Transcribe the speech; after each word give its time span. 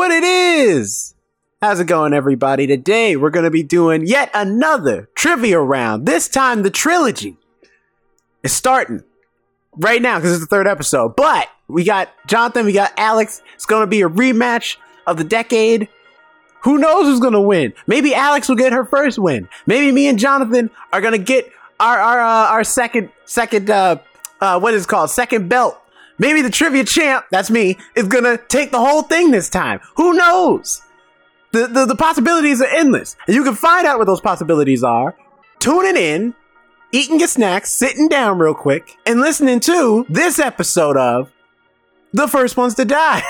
what 0.00 0.10
it 0.10 0.24
is. 0.24 1.14
How's 1.60 1.78
it 1.78 1.84
going, 1.84 2.14
everybody? 2.14 2.66
Today 2.66 3.16
we're 3.16 3.28
going 3.28 3.44
to 3.44 3.50
be 3.50 3.62
doing 3.62 4.06
yet 4.06 4.30
another 4.32 5.10
trivia 5.14 5.60
round. 5.60 6.06
This 6.06 6.26
time 6.26 6.62
the 6.62 6.70
trilogy 6.70 7.36
is 8.42 8.50
starting 8.50 9.04
right 9.76 10.00
now 10.00 10.16
because 10.16 10.32
it's 10.32 10.40
the 10.40 10.46
third 10.46 10.66
episode. 10.66 11.16
But 11.16 11.50
we 11.68 11.84
got 11.84 12.08
Jonathan, 12.26 12.64
we 12.64 12.72
got 12.72 12.94
Alex. 12.96 13.42
It's 13.56 13.66
going 13.66 13.82
to 13.82 13.86
be 13.86 14.00
a 14.00 14.08
rematch 14.08 14.78
of 15.06 15.18
the 15.18 15.24
decade. 15.24 15.90
Who 16.62 16.78
knows 16.78 17.04
who's 17.04 17.20
going 17.20 17.34
to 17.34 17.42
win? 17.42 17.74
Maybe 17.86 18.14
Alex 18.14 18.48
will 18.48 18.56
get 18.56 18.72
her 18.72 18.86
first 18.86 19.18
win. 19.18 19.50
Maybe 19.66 19.92
me 19.92 20.08
and 20.08 20.18
Jonathan 20.18 20.70
are 20.94 21.02
going 21.02 21.12
to 21.12 21.22
get 21.22 21.52
our 21.78 21.98
our 21.98 22.20
uh, 22.20 22.48
our 22.52 22.64
second 22.64 23.10
second 23.26 23.68
uh, 23.68 23.96
uh, 24.40 24.58
what 24.60 24.72
is 24.72 24.84
it 24.84 24.88
called 24.88 25.10
second 25.10 25.50
belt. 25.50 25.78
Maybe 26.20 26.42
the 26.42 26.50
trivia 26.50 26.84
champ, 26.84 27.24
that's 27.30 27.50
me, 27.50 27.78
is 27.96 28.06
gonna 28.06 28.36
take 28.36 28.72
the 28.72 28.78
whole 28.78 29.00
thing 29.00 29.30
this 29.30 29.48
time. 29.48 29.80
Who 29.96 30.12
knows? 30.12 30.82
The, 31.52 31.66
the, 31.66 31.86
the 31.86 31.96
possibilities 31.96 32.60
are 32.60 32.68
endless. 32.68 33.16
And 33.26 33.34
you 33.34 33.42
can 33.42 33.54
find 33.54 33.86
out 33.86 33.96
what 33.96 34.06
those 34.06 34.20
possibilities 34.20 34.84
are 34.84 35.16
tuning 35.60 35.96
in, 35.96 36.34
eating 36.92 37.18
your 37.18 37.28
snacks, 37.28 37.72
sitting 37.72 38.06
down 38.06 38.38
real 38.38 38.52
quick, 38.52 38.98
and 39.06 39.20
listening 39.20 39.60
to 39.60 40.04
this 40.10 40.38
episode 40.38 40.98
of 40.98 41.32
The 42.12 42.28
First 42.28 42.54
Ones 42.54 42.74
to 42.74 42.84
Die. 42.84 43.22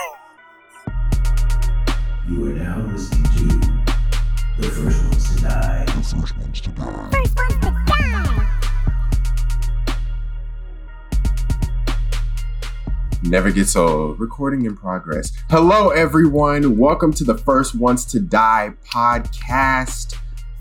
Never 13.31 13.53
gets 13.53 13.77
old. 13.77 14.19
Recording 14.19 14.67
in 14.67 14.77
progress. 14.77 15.31
Hello, 15.51 15.91
everyone. 15.91 16.77
Welcome 16.77 17.13
to 17.13 17.23
the 17.23 17.39
First 17.39 17.77
Ones 17.77 18.05
to 18.07 18.19
Die 18.19 18.73
podcast. 18.85 20.17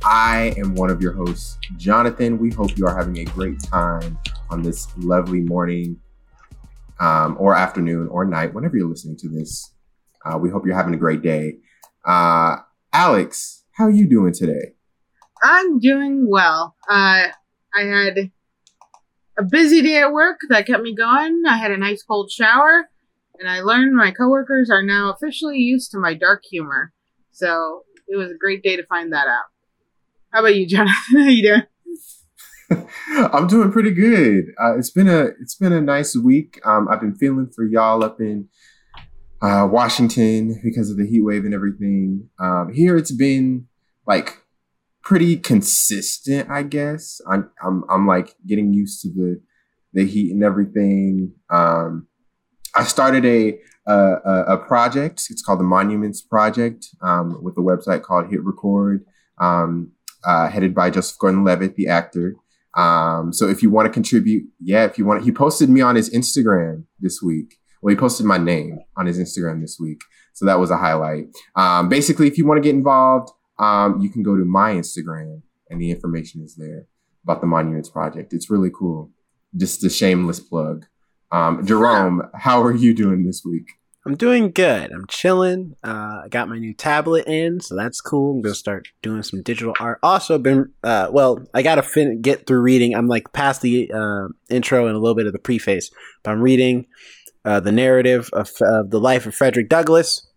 I 0.05 0.53
am 0.55 0.75
one 0.75 0.91
of 0.91 1.01
your 1.01 1.13
hosts, 1.13 1.57
Jonathan. 1.77 2.37
We 2.37 2.51
hope 2.51 2.77
you 2.77 2.85
are 2.85 2.95
having 2.95 3.17
a 3.17 3.25
great 3.25 3.59
time 3.63 4.19
on 4.51 4.61
this 4.61 4.87
lovely 4.97 5.41
morning, 5.41 5.99
um, 6.99 7.37
or 7.39 7.55
afternoon, 7.55 8.07
or 8.09 8.23
night, 8.23 8.53
whenever 8.53 8.77
you're 8.77 8.87
listening 8.87 9.17
to 9.17 9.29
this. 9.29 9.73
Uh, 10.23 10.37
we 10.37 10.51
hope 10.51 10.63
you're 10.63 10.75
having 10.75 10.93
a 10.93 10.97
great 10.97 11.23
day. 11.23 11.57
Uh, 12.05 12.57
Alex, 12.93 13.63
how 13.71 13.85
are 13.85 13.89
you 13.89 14.07
doing 14.07 14.31
today? 14.31 14.73
I'm 15.41 15.79
doing 15.79 16.29
well. 16.29 16.75
Uh, 16.87 17.29
I 17.73 17.81
had 17.81 18.31
a 19.39 19.43
busy 19.43 19.81
day 19.81 19.97
at 20.01 20.11
work 20.11 20.39
that 20.49 20.67
kept 20.67 20.83
me 20.83 20.93
going. 20.93 21.43
I 21.47 21.57
had 21.57 21.71
a 21.71 21.77
nice 21.77 22.03
cold 22.03 22.29
shower, 22.29 22.89
and 23.39 23.49
I 23.49 23.61
learned 23.61 23.95
my 23.95 24.11
coworkers 24.11 24.69
are 24.69 24.83
now 24.83 25.13
officially 25.13 25.57
used 25.57 25.91
to 25.91 25.97
my 25.97 26.13
dark 26.13 26.43
humor. 26.49 26.91
So 27.31 27.83
it 28.07 28.17
was 28.17 28.29
a 28.29 28.37
great 28.37 28.61
day 28.61 28.75
to 28.75 28.85
find 28.85 29.13
that 29.13 29.27
out. 29.27 29.45
How 30.31 30.41
about 30.41 30.55
you, 30.55 30.67
Jonathan? 30.67 30.93
How 31.13 31.29
you 31.29 31.43
doing? 31.43 32.87
I'm 33.33 33.47
doing 33.47 33.71
pretty 33.71 33.91
good. 33.91 34.53
Uh, 34.61 34.77
it's 34.77 34.91
been 34.91 35.07
a 35.07 35.29
it's 35.41 35.55
been 35.55 35.73
a 35.73 35.81
nice 35.81 36.15
week. 36.15 36.59
Um, 36.65 36.87
I've 36.89 36.99
been 36.99 37.15
feeling 37.15 37.49
for 37.55 37.63
y'all 37.63 38.03
up 38.03 38.19
in 38.19 38.49
uh, 39.41 39.67
Washington 39.71 40.59
because 40.63 40.91
of 40.91 40.97
the 40.97 41.07
heat 41.07 41.21
wave 41.21 41.45
and 41.45 41.53
everything. 41.53 42.29
Um, 42.39 42.71
here 42.73 42.97
it's 42.97 43.11
been 43.11 43.67
like 44.05 44.37
pretty 45.03 45.37
consistent, 45.37 46.49
I 46.49 46.63
guess. 46.63 47.21
I'm 47.29 47.49
I'm 47.63 47.83
I'm 47.89 48.07
like 48.07 48.35
getting 48.47 48.73
used 48.73 49.01
to 49.01 49.09
the 49.09 49.41
the 49.93 50.05
heat 50.05 50.31
and 50.31 50.43
everything. 50.43 51.33
Um, 51.49 52.07
I 52.75 52.83
started 52.83 53.25
a, 53.25 53.57
a 53.87 54.53
a 54.53 54.57
project. 54.57 55.27
It's 55.29 55.41
called 55.41 55.59
the 55.59 55.63
Monuments 55.63 56.21
Project 56.21 56.87
um, 57.01 57.43
with 57.43 57.57
a 57.57 57.61
website 57.61 58.03
called 58.03 58.29
Hit 58.29 58.43
Record, 58.43 59.05
um, 59.39 59.91
uh, 60.23 60.49
headed 60.49 60.75
by 60.75 60.89
Joseph 60.91 61.17
Gordon-Levitt, 61.17 61.75
the 61.75 61.87
actor. 61.87 62.35
Um, 62.77 63.33
so 63.33 63.49
if 63.49 63.63
you 63.63 63.71
want 63.71 63.87
to 63.87 63.91
contribute, 63.91 64.43
yeah, 64.59 64.85
if 64.85 64.97
you 64.99 65.05
want, 65.05 65.23
he 65.23 65.31
posted 65.31 65.69
me 65.69 65.81
on 65.81 65.95
his 65.95 66.09
Instagram 66.11 66.83
this 66.99 67.19
week. 67.21 67.55
Well, 67.81 67.89
he 67.93 67.99
posted 67.99 68.25
my 68.25 68.37
name 68.37 68.79
on 68.95 69.07
his 69.07 69.17
Instagram 69.17 69.61
this 69.61 69.77
week, 69.79 70.01
so 70.33 70.45
that 70.45 70.59
was 70.59 70.69
a 70.69 70.77
highlight. 70.77 71.25
Um, 71.55 71.89
basically, 71.89 72.27
if 72.27 72.37
you 72.37 72.45
want 72.45 72.57
to 72.57 72.61
get 72.61 72.75
involved, 72.75 73.29
um, 73.59 73.99
you 74.01 74.09
can 74.09 74.23
go 74.23 74.35
to 74.35 74.45
my 74.45 74.73
Instagram 74.73 75.41
and 75.69 75.81
the 75.81 75.91
information 75.91 76.41
is 76.41 76.55
there 76.55 76.87
about 77.23 77.41
the 77.41 77.47
Monuments 77.47 77.89
Project. 77.89 78.33
It's 78.33 78.49
really 78.49 78.71
cool. 78.73 79.11
Just 79.55 79.83
a 79.83 79.89
shameless 79.89 80.39
plug. 80.39 80.85
Um, 81.31 81.65
Jerome, 81.65 82.23
how 82.33 82.63
are 82.63 82.73
you 82.73 82.93
doing 82.93 83.25
this 83.25 83.43
week? 83.45 83.67
I'm 84.05 84.15
doing 84.15 84.51
good. 84.51 84.91
I'm 84.91 85.05
chilling. 85.07 85.75
Uh, 85.83 86.21
I 86.23 86.27
got 86.29 86.47
my 86.47 86.57
new 86.57 86.73
tablet 86.73 87.27
in, 87.27 87.59
so 87.59 87.75
that's 87.75 87.99
cool. 87.99 88.37
I'm 88.37 88.41
gonna 88.41 88.55
start 88.55 88.87
doing 89.01 89.21
some 89.23 89.43
digital 89.43 89.75
art. 89.79 89.99
Also, 90.01 90.37
been 90.39 90.71
uh, 90.83 91.09
well. 91.11 91.45
I 91.53 91.61
gotta 91.61 91.83
fin- 91.83 92.21
get 92.21 92.47
through 92.47 92.61
reading. 92.61 92.95
I'm 92.95 93.07
like 93.07 93.33
past 93.33 93.61
the 93.61 93.91
uh, 93.93 94.29
intro 94.49 94.87
and 94.87 94.95
a 94.95 94.99
little 94.99 95.15
bit 95.15 95.27
of 95.27 95.33
the 95.33 95.39
preface, 95.39 95.91
but 96.23 96.31
I'm 96.31 96.41
reading 96.41 96.87
uh, 97.43 97.59
the 97.59 97.73
narrative 97.73 98.29
of, 98.33 98.49
of 98.61 98.89
the 98.89 98.99
life 98.99 99.25
of 99.25 99.35
Frederick 99.35 99.69
Douglass, 99.69 100.27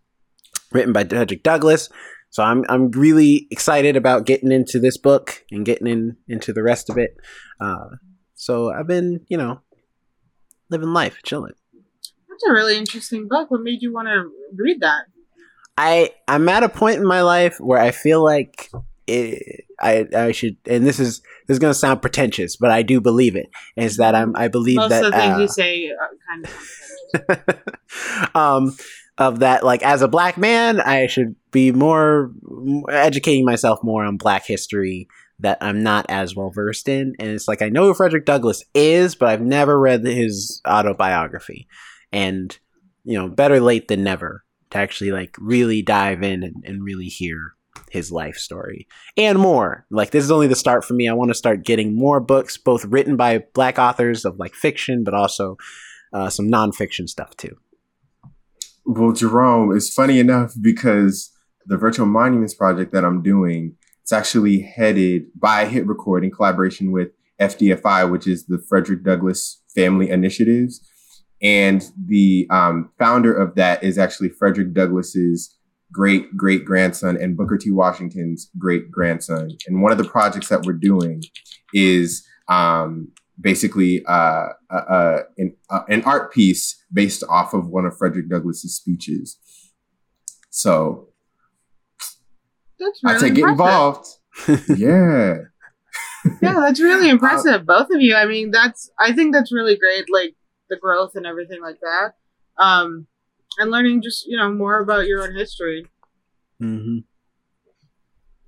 written 0.73 0.93
by 0.93 1.05
Frederick 1.05 1.45
Douglass. 1.45 1.89
So 2.33 2.43
I'm 2.43 2.65
I'm 2.71 2.91
really 2.93 3.47
excited 3.51 3.95
about 3.95 4.25
getting 4.25 4.51
into 4.51 4.81
this 4.81 4.97
book 4.97 5.45
and 5.51 5.67
getting 5.67 5.87
in 5.87 6.17
into 6.27 6.55
the 6.55 6.63
rest 6.63 6.89
of 6.89 6.97
it. 6.97 7.15
Uh, 7.61 7.97
so 8.35 8.73
I've 8.73 8.87
been, 8.87 9.21
you 9.29 9.37
know, 9.37 9.61
living 10.71 10.95
life, 10.95 11.19
chilling. 11.25 11.53
That's 12.31 12.45
a 12.49 12.53
really 12.53 12.79
interesting 12.79 13.29
book. 13.29 13.51
What 13.51 13.61
made 13.61 13.83
you 13.83 13.93
want 13.93 14.09
to 14.09 14.31
read 14.57 14.81
that? 14.81 15.03
I 15.77 16.13
I'm 16.27 16.49
at 16.49 16.63
a 16.63 16.71
point 16.71 16.97
in 16.97 17.07
my 17.07 17.21
life 17.21 17.59
where 17.61 17.79
I 17.79 17.91
feel 17.91 18.25
like 18.25 18.71
it, 19.07 19.67
I 19.79 20.07
I 20.17 20.33
should, 20.33 20.57
and 20.67 20.87
this 20.87 20.99
is 20.99 21.21
this 21.47 21.57
is 21.57 21.59
gonna 21.59 21.75
sound 21.75 22.01
pretentious, 22.01 22.57
but 22.57 22.71
I 22.71 22.81
do 22.81 23.03
believe 23.03 23.37
it. 23.37 23.51
Is 23.77 23.99
that 23.99 24.15
I'm 24.15 24.35
I 24.37 24.49
believe 24.49 24.77
Most 24.77 24.89
that 24.89 25.05
of 25.05 25.13
the 25.13 25.19
things 25.19 25.37
uh, 25.37 25.41
you 25.41 25.49
say 25.49 25.91
are 25.91 26.11
kind 26.31 26.47
of. 26.47 28.35
um, 28.35 28.77
of 29.23 29.39
that, 29.41 29.65
like 29.65 29.83
as 29.83 30.03
a 30.03 30.09
black 30.09 30.37
man, 30.37 30.81
I 30.81 31.07
should 31.07 31.35
be 31.51 31.73
more 31.73 32.33
educating 32.91 33.45
myself 33.45 33.83
more 33.83 34.05
on 34.05 34.17
black 34.17 34.45
history 34.47 35.09
that 35.41 35.59
I'm 35.61 35.83
not 35.83 36.07
as 36.09 36.37
well 36.37 36.51
versed 36.51 36.89
in. 36.89 37.15
And 37.19 37.29
it's 37.31 37.49
like 37.49 37.63
I 37.63 37.69
know 37.69 37.87
who 37.87 37.95
Frederick 37.95 38.27
Douglass 38.27 38.65
is, 38.75 39.15
but 39.15 39.29
I've 39.29 39.43
never 39.43 39.79
read 39.79 40.05
his 40.05 40.61
autobiography. 40.67 41.67
And 42.13 42.57
you 43.05 43.19
know, 43.19 43.29
better 43.29 43.61
late 43.61 43.89
than 43.89 44.05
never 44.05 44.45
to 44.71 44.79
actually 44.79 45.11
like 45.11 45.35
really 45.39 45.83
dive 45.83 46.23
in 46.23 46.43
and, 46.43 46.63
and 46.65 46.85
really 46.85 47.07
hear 47.07 47.55
his 47.91 48.11
life 48.13 48.37
story 48.37 48.87
and 49.17 49.39
more. 49.39 49.85
Like 49.91 50.11
this 50.11 50.25
is 50.25 50.31
only 50.31 50.47
the 50.47 50.55
start 50.55 50.85
for 50.85 50.95
me. 50.95 51.09
I 51.09 51.13
want 51.13 51.31
to 51.31 51.35
start 51.35 51.65
getting 51.65 51.97
more 51.97 52.21
books, 52.21 52.57
both 52.57 52.85
written 52.85 53.17
by 53.17 53.45
black 53.55 53.79
authors 53.79 54.25
of 54.25 54.39
like 54.39 54.55
fiction, 54.55 55.05
but 55.05 55.15
also 55.15 55.57
uh, 56.13 56.31
some 56.31 56.49
nonfiction 56.49 57.09
stuff 57.09 57.37
too. 57.37 57.57
Well, 58.95 59.13
Jerome, 59.13 59.75
it's 59.75 59.93
funny 59.93 60.19
enough 60.19 60.53
because 60.61 61.33
the 61.65 61.79
Virtual 61.79 62.05
Monuments 62.05 62.53
Project 62.53 62.93
that 62.93 63.07
I'm 63.07 63.23
doing, 63.23 63.75
it's 64.03 64.13
actually 64.13 64.61
headed 64.61 65.29
by 65.35 65.63
a 65.63 65.67
Hit 65.67 65.87
Record 65.87 66.25
in 66.25 66.31
collaboration 66.31 66.93
with 66.93 67.09
FDFI, 67.41 68.11
which 68.11 68.27
is 68.27 68.45
the 68.45 68.63
Frederick 68.69 69.03
Douglass 69.03 69.63
Family 69.75 70.11
Initiatives. 70.11 70.87
And 71.43 71.83
the 72.07 72.47
um, 72.51 72.91
founder 72.99 73.33
of 73.33 73.55
that 73.55 73.83
is 73.83 73.97
actually 73.97 74.29
Frederick 74.29 74.75
Douglass's 74.75 75.57
great 75.91 76.37
great 76.37 76.67
grandson 76.67 77.17
and 77.17 77.35
Booker 77.35 77.57
T. 77.57 77.71
Washington's 77.71 78.51
great 78.59 78.91
grandson. 78.91 79.53
And 79.67 79.81
one 79.81 79.93
of 79.93 79.99
the 79.99 80.05
projects 80.05 80.49
that 80.49 80.67
we're 80.67 80.75
doing 80.75 81.23
is 81.73 82.27
um, 82.49 83.09
basically 83.43 84.03
uh, 84.07 84.49
uh, 84.71 84.75
uh, 84.75 85.23
an, 85.37 85.55
uh, 85.71 85.83
an 85.89 86.03
art 86.05 86.33
piece 86.33 86.83
based 86.93 87.23
off 87.29 87.53
of 87.53 87.69
one 87.69 87.85
of 87.85 87.97
Frederick 87.97 88.31
Douglass's 88.31 88.77
speeches. 88.77 89.39
So 90.51 91.09
That's 92.79 93.01
I 93.05 93.13
really 93.13 93.29
say 93.29 93.35
get 93.35 93.49
involved. 93.51 94.07
yeah. 94.77 95.35
yeah, 96.41 96.61
that's 96.61 96.81
really 96.81 97.09
impressive. 97.17 97.67
Both 97.67 97.89
of 97.91 98.01
you. 98.01 98.15
I 98.15 98.27
mean, 98.27 98.51
that's 98.51 98.91
I 98.99 99.13
think 99.13 99.35
that's 99.35 99.53
really 99.53 99.77
great. 99.77 100.07
Like 100.11 100.35
the 100.71 100.77
growth 100.77 101.17
and 101.17 101.27
everything 101.27 101.61
like 101.61 101.81
that. 101.81 102.15
Um, 102.63 103.07
and 103.59 103.71
learning 103.71 104.03
just 104.03 104.27
you 104.27 104.37
know 104.37 104.51
more 104.51 104.79
about 104.79 105.07
your 105.07 105.23
own 105.23 105.35
history 105.35 105.87
Mm-hmm. 106.63 106.99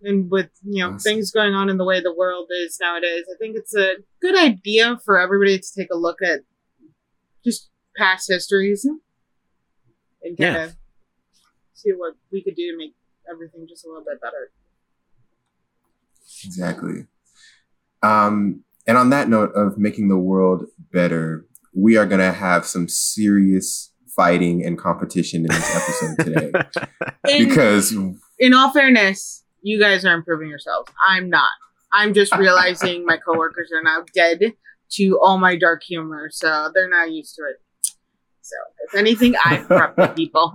And 0.05 0.31
with 0.31 0.51
you 0.65 0.83
know 0.85 0.91
Awesome. 0.95 0.99
things 0.99 1.31
going 1.31 1.55
on 1.55 1.69
in 1.71 1.77
the 1.79 1.85
way 1.85 2.01
the 2.01 2.15
world 2.15 2.49
is 2.65 2.79
nowadays. 2.81 3.25
I 3.33 3.37
think 3.39 3.57
it's 3.57 3.75
a 3.75 3.97
good 4.21 4.37
idea 4.39 4.99
for 5.05 5.19
everybody 5.19 5.59
to 5.59 5.69
take 5.77 5.89
a 5.93 5.97
look 5.97 6.19
at 6.23 6.41
just 7.45 7.71
past 7.97 8.29
histories 8.31 8.85
and 10.23 10.37
kind 10.39 10.39
Yeah. 10.39 10.65
of 10.65 10.77
see 11.75 11.91
what 11.91 12.15
we 12.33 12.43
could 12.43 12.57
do 12.57 12.73
to 12.73 12.79
make 12.79 12.95
everything 13.31 13.67
just 13.69 13.85
a 13.85 13.89
little 13.89 14.05
bit 14.05 14.21
better. 14.21 14.51
Exactly. 16.45 17.07
Um, 18.03 18.65
and 18.87 18.99
on 18.99 19.11
that 19.11 19.29
note 19.29 19.53
of 19.55 19.79
making 19.79 20.09
the 20.09 20.17
world 20.19 20.65
better, 20.93 21.47
we 21.75 21.97
are 21.97 22.07
going 22.07 22.21
to 22.21 22.33
have 22.33 22.67
some 22.67 22.89
serious 22.89 23.93
fighting 24.15 24.65
and 24.65 24.79
competition 24.79 25.41
in 25.43 25.49
this 25.49 25.77
episode 25.77 26.25
today 26.25 26.53
In, 27.29 27.49
because 27.49 27.93
in 28.39 28.55
all 28.55 28.73
fairness, 28.73 29.44
you 29.65 29.81
guys 29.81 30.05
are 30.05 30.15
improving 30.15 30.49
yourselves. 30.49 30.93
I'm 31.09 31.29
not. 31.29 31.49
I'm 31.93 32.15
just 32.15 32.35
realizing 32.37 33.05
my 33.05 33.17
coworkers 33.17 33.71
are 33.75 33.83
now 33.83 34.05
dead 34.15 34.53
to 34.93 35.19
all 35.21 35.39
my 35.39 35.57
dark 35.57 35.83
humor, 35.83 36.29
so 36.31 36.71
they're 36.75 36.89
not 36.89 37.11
used 37.11 37.35
to 37.37 37.43
it. 37.43 37.61
So, 38.43 38.57
if 38.87 38.95
anything, 38.95 39.35
I've 39.45 39.67
prepped 39.69 39.97
the 39.97 40.09
people. 40.09 40.55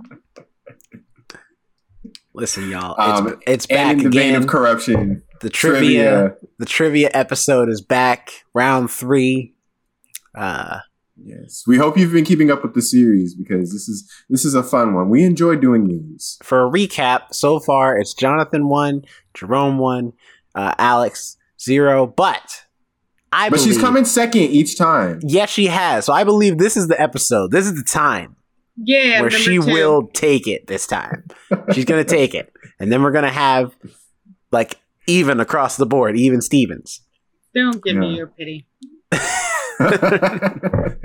Listen, 2.32 2.70
y'all, 2.70 2.94
Um, 2.98 3.26
it's, 3.26 3.42
it's 3.46 3.66
back 3.66 3.98
in 3.98 4.04
the 4.04 4.10
vein 4.10 4.36
of 4.36 4.46
corruption, 4.46 5.22
the 5.40 5.50
trivia, 5.50 6.36
the 6.58 6.66
trivia 6.66 7.10
episode 7.12 7.68
is 7.68 7.82
back. 7.82 8.44
Round 8.54 8.88
three. 8.90 9.54
Uh, 10.36 10.78
Yes, 11.22 11.64
we 11.66 11.76
hope 11.76 11.98
you've 11.98 12.12
been 12.12 12.24
keeping 12.24 12.50
up 12.50 12.62
with 12.62 12.74
the 12.74 12.82
series 12.82 13.34
because 13.34 13.72
this 13.72 13.88
is 13.88 14.10
this 14.30 14.44
is 14.44 14.54
a 14.54 14.62
fun 14.62 14.94
one. 14.94 15.10
We 15.10 15.22
enjoy 15.24 15.56
doing 15.56 15.86
these. 15.86 16.38
for 16.42 16.66
a 16.66 16.70
recap, 16.70 17.32
so 17.34 17.60
far 17.60 17.96
it's 17.98 18.14
Jonathan 18.14 18.68
one, 18.68 19.02
Jerome 19.34 19.78
one, 19.78 20.12
uh, 20.54 20.74
Alex 20.78 21.36
zero. 21.60 22.06
But 22.06 22.64
I 23.32 23.50
But 23.50 23.56
believe, 23.58 23.72
she's 23.74 23.80
coming 23.80 24.04
second 24.04 24.42
each 24.42 24.78
time. 24.78 25.20
Yes, 25.22 25.50
she 25.50 25.66
has. 25.66 26.06
So 26.06 26.12
I 26.12 26.24
believe 26.24 26.58
this 26.58 26.76
is 26.76 26.88
the 26.88 27.00
episode. 27.00 27.50
This 27.52 27.66
is 27.66 27.74
the 27.74 27.84
time 27.84 28.36
Yeah, 28.76 29.20
where 29.20 29.30
she 29.30 29.56
two. 29.58 29.66
will 29.66 30.08
take 30.14 30.46
it 30.48 30.66
this 30.68 30.86
time. 30.86 31.24
She's 31.74 31.84
gonna 31.84 32.04
take 32.18 32.34
it, 32.34 32.52
and 32.80 32.90
then 32.90 33.02
we're 33.02 33.12
gonna 33.12 33.28
have 33.30 33.76
like 34.52 34.80
even 35.06 35.38
across 35.38 35.76
the 35.76 35.86
board, 35.86 36.16
even 36.16 36.40
Stevens. 36.40 37.02
Don't 37.54 37.82
give 37.84 37.96
me 37.96 38.16
your 38.16 38.28
pity. 38.28 38.66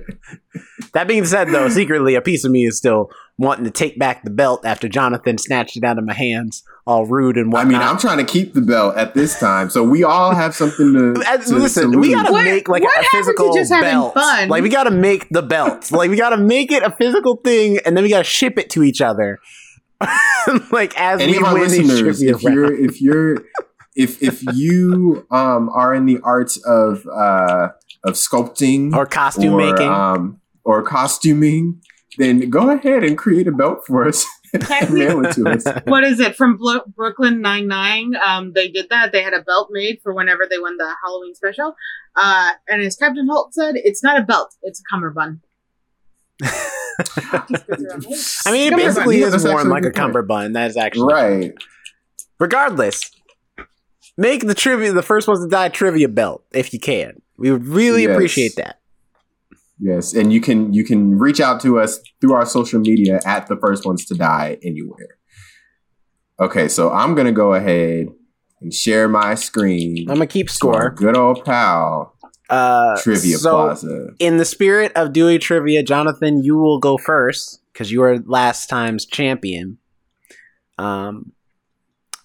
That 0.94 1.08
being 1.10 1.26
said, 1.26 1.50
though, 1.50 1.68
secretly 1.68 2.16
a 2.16 2.22
piece 2.22 2.46
of 2.46 2.52
me 2.52 2.66
is 2.66 2.78
still 2.78 3.10
wanting 3.38 3.66
to 3.66 3.72
take 3.72 4.00
back 4.00 4.24
the 4.24 4.30
belt 4.30 4.66
after 4.66 4.88
Jonathan 4.88 5.38
snatched 5.38 5.76
it 5.76 5.84
out 5.84 5.98
of 6.00 6.06
my 6.06 6.14
hands, 6.14 6.64
all 6.88 7.06
rude 7.06 7.36
and 7.38 7.52
whatnot. 7.52 7.66
I 7.76 7.80
mean, 7.80 7.88
I'm 7.88 7.98
trying 7.98 8.18
to 8.20 8.24
keep 8.24 8.54
the 8.54 8.62
belt 8.62 8.96
at 8.96 9.14
this 9.14 9.38
time, 9.38 9.70
so 9.70 9.84
we 9.84 10.06
all 10.06 10.34
have 10.34 10.56
something 10.56 10.94
to, 10.94 11.22
Uh, 11.28 11.38
to 11.38 11.56
listen, 11.56 11.92
to 11.92 11.98
we 11.98 12.14
gotta 12.14 12.32
What- 12.32 12.46
make 12.46 12.70
like 12.70 12.84
what 12.84 12.94
a 12.94 13.04
happened 13.04 13.12
to 13.12 13.18
physical 13.18 13.54
just 13.54 13.72
belt. 13.72 14.14
fun? 14.14 14.48
Like 14.48 14.64
we 14.64 14.70
gotta 14.70 14.92
make 14.92 15.28
the 15.30 15.42
belt. 15.42 15.92
like 15.92 16.10
we 16.10 16.16
gotta 16.16 16.38
make 16.38 16.72
it 16.72 16.82
a 16.82 16.92
physical 16.92 17.38
thing, 17.44 17.80
and 17.86 17.98
then 17.98 18.04
we 18.04 18.10
gotta 18.10 18.24
ship 18.24 18.58
it 18.58 18.70
to 18.72 18.84
each 18.84 19.02
other. 19.02 19.40
like 20.72 20.98
as 21.00 21.20
any 21.20 21.34
we 21.34 21.38
of 21.40 21.44
our 21.44 21.54
win 21.56 21.64
listeners, 21.64 22.00
trivia 22.20 22.36
if 22.36 22.44
you're 22.44 22.74
if 22.74 23.02
you're 23.02 23.38
if 23.96 24.22
if 24.24 24.44
you 24.54 25.26
um 25.32 25.70
are 25.70 25.94
in 25.94 26.06
the 26.06 26.20
arts 26.24 26.58
of 26.66 27.06
uh 27.08 27.70
of 28.06 28.14
sculpting 28.14 28.94
or 28.96 29.06
costume 29.06 29.54
or, 29.56 29.58
making. 29.72 29.88
um 29.90 30.40
or 30.64 30.82
costuming, 30.84 31.82
then 32.18 32.50
go 32.50 32.70
ahead 32.72 33.04
and 33.04 33.18
create 33.18 33.48
a 33.48 33.52
belt 33.52 33.80
for 33.86 34.08
us 34.08 34.26
and 34.54 34.90
mail 34.94 35.24
it 35.26 35.34
to 35.34 35.48
us. 35.50 35.64
What 35.86 36.04
is 36.04 36.20
it 36.20 36.36
from 36.36 36.58
Blo- 36.58 36.84
Brooklyn 36.96 37.42
Nine 37.42 37.68
Nine? 37.68 38.14
Um, 38.26 38.54
they 38.54 38.68
did 38.70 38.88
that. 38.90 39.12
They 39.12 39.22
had 39.22 39.34
a 39.34 39.42
belt 39.42 39.70
made 39.72 40.00
for 40.02 40.14
whenever 40.14 40.48
they 40.50 40.58
won 40.58 40.78
the 40.78 40.90
Halloween 41.04 41.36
special. 41.36 41.76
Uh, 42.16 42.52
and 42.70 42.82
as 42.82 42.96
Captain 42.96 43.28
Holt 43.30 43.54
said, 43.54 43.76
it's 43.76 44.02
not 44.02 44.20
a 44.20 44.24
belt; 44.24 44.56
it's 44.64 44.80
a 44.80 44.84
cummerbund. 44.90 45.42
I 48.46 48.52
mean, 48.52 48.74
it 48.74 48.76
basically 48.76 49.20
Yeah, 49.20 49.28
is 49.28 49.44
that's 49.44 49.46
worn 49.46 49.70
like 49.70 49.84
a 49.84 49.88
point. 49.88 49.96
cummerbund. 49.96 50.56
That 50.56 50.70
is 50.70 50.78
actually 50.78 51.14
Right. 51.14 51.54
regardless. 52.40 53.12
Make 54.18 54.48
the 54.48 54.54
trivia 54.56 54.94
the 54.94 55.02
first 55.04 55.28
ones 55.28 55.44
to 55.44 55.50
die 55.50 55.70
trivia 55.70 56.08
belt 56.08 56.46
if 56.54 56.74
you 56.74 56.80
can. 56.80 57.22
We 57.38 57.52
would 57.52 57.68
really 57.68 58.04
Yes. 58.04 58.12
appreciate 58.16 58.56
that. 58.58 58.80
Yes, 59.80 60.14
and 60.14 60.32
you 60.32 60.40
can 60.40 60.74
you 60.74 60.86
can 60.86 61.18
reach 61.20 61.42
out 61.42 61.60
to 61.62 61.80
us 61.80 62.00
through 62.22 62.34
our 62.34 62.46
social 62.46 62.80
media 62.80 63.20
at 63.26 63.48
the 63.48 63.58
first 63.58 63.86
ones 63.86 64.06
to 64.06 64.16
die 64.16 64.58
anywhere. 64.64 65.18
Okay, 66.40 66.68
so 66.70 66.92
I'm 66.92 67.14
gonna 67.16 67.32
go 67.34 67.54
ahead 67.54 68.08
and 68.62 68.74
share 68.74 69.08
my 69.10 69.36
screen. 69.36 70.00
I'm 70.10 70.16
gonna 70.16 70.28
keep 70.28 70.50
score. 70.50 70.92
Good 70.92 71.18
old 71.18 71.44
pal, 71.44 72.16
Uh, 72.50 72.98
Trivia 73.02 73.38
so, 73.38 73.52
Plaza. 73.52 74.10
in 74.20 74.38
the 74.38 74.46
spirit 74.46 74.92
of 74.96 75.12
doing 75.12 75.40
trivia, 75.40 75.84
Jonathan, 75.84 76.42
you 76.44 76.56
will 76.56 76.80
go 76.80 76.98
first 76.98 77.60
because 77.74 77.92
you 77.92 78.02
are 78.04 78.20
last 78.20 78.70
time's 78.70 79.06
champion. 79.06 79.78
Um, 80.78 81.34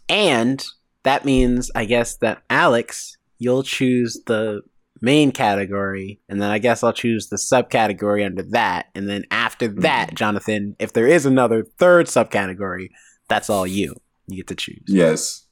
and 0.08 0.64
that 1.02 1.24
means, 1.24 1.70
I 1.74 1.84
guess, 1.84 2.16
that 2.18 2.42
Alex, 2.50 3.16
you'll 3.38 3.62
choose 3.64 4.20
the 4.26 4.60
main 5.00 5.32
category, 5.32 6.20
and 6.28 6.40
then 6.40 6.50
I 6.50 6.58
guess 6.58 6.82
I'll 6.82 6.92
choose 6.92 7.28
the 7.28 7.36
subcategory 7.36 8.24
under 8.24 8.42
that, 8.50 8.86
and 8.94 9.08
then 9.08 9.24
after 9.30 9.68
that, 9.68 10.14
Jonathan, 10.14 10.76
if 10.78 10.92
there 10.92 11.06
is 11.06 11.26
another 11.26 11.64
third 11.78 12.06
subcategory, 12.06 12.90
that's 13.28 13.48
all 13.50 13.66
you. 13.66 13.94
You 14.26 14.38
get 14.38 14.48
to 14.48 14.54
choose. 14.54 14.82
Yes. 14.86 15.46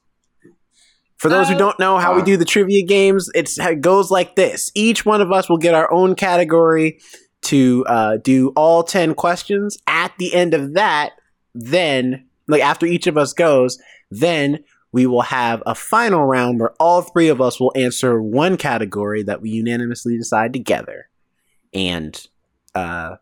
For 1.17 1.29
those 1.29 1.49
who 1.49 1.55
Uh, 1.57 1.59
don't 1.59 1.79
know 1.81 1.99
how 1.99 2.15
we 2.15 2.23
uh, 2.23 2.25
do 2.25 2.37
the 2.37 2.45
trivia 2.45 2.85
games, 2.87 3.29
it's 3.35 3.59
it 3.59 3.81
goes 3.81 4.11
like 4.11 4.37
this. 4.37 4.71
Each 4.75 5.05
one 5.05 5.21
of 5.21 5.33
us 5.33 5.49
will 5.49 5.59
get 5.59 5.75
our 5.75 5.93
own 5.93 6.15
category 6.15 7.01
to 7.43 7.85
uh, 7.89 8.17
do 8.19 8.51
all 8.57 8.83
10 8.85 9.15
questions. 9.15 9.79
At 9.87 10.13
the 10.19 10.33
end 10.35 10.55
of 10.55 10.75
that, 10.75 11.13
then, 11.55 12.27
like 12.47 12.63
after 12.63 12.87
each 12.87 13.07
of 13.09 13.17
us 13.17 13.33
goes, 13.33 13.79
then 14.11 14.61
we 14.93 15.07
will 15.07 15.23
have 15.23 15.63
a 15.67 15.75
final 15.75 16.25
round 16.25 16.61
where 16.61 16.73
all 16.81 17.03
three 17.03 17.29
of 17.29 17.41
us 17.41 17.61
will 17.61 17.73
answer 17.75 18.23
one 18.23 18.57
category 18.57 19.23
that 19.23 19.43
we 19.43 19.51
unanimously 19.51 20.17
decide 20.17 20.53
together. 20.53 21.09
And 21.75 22.27
uh, 22.75 23.17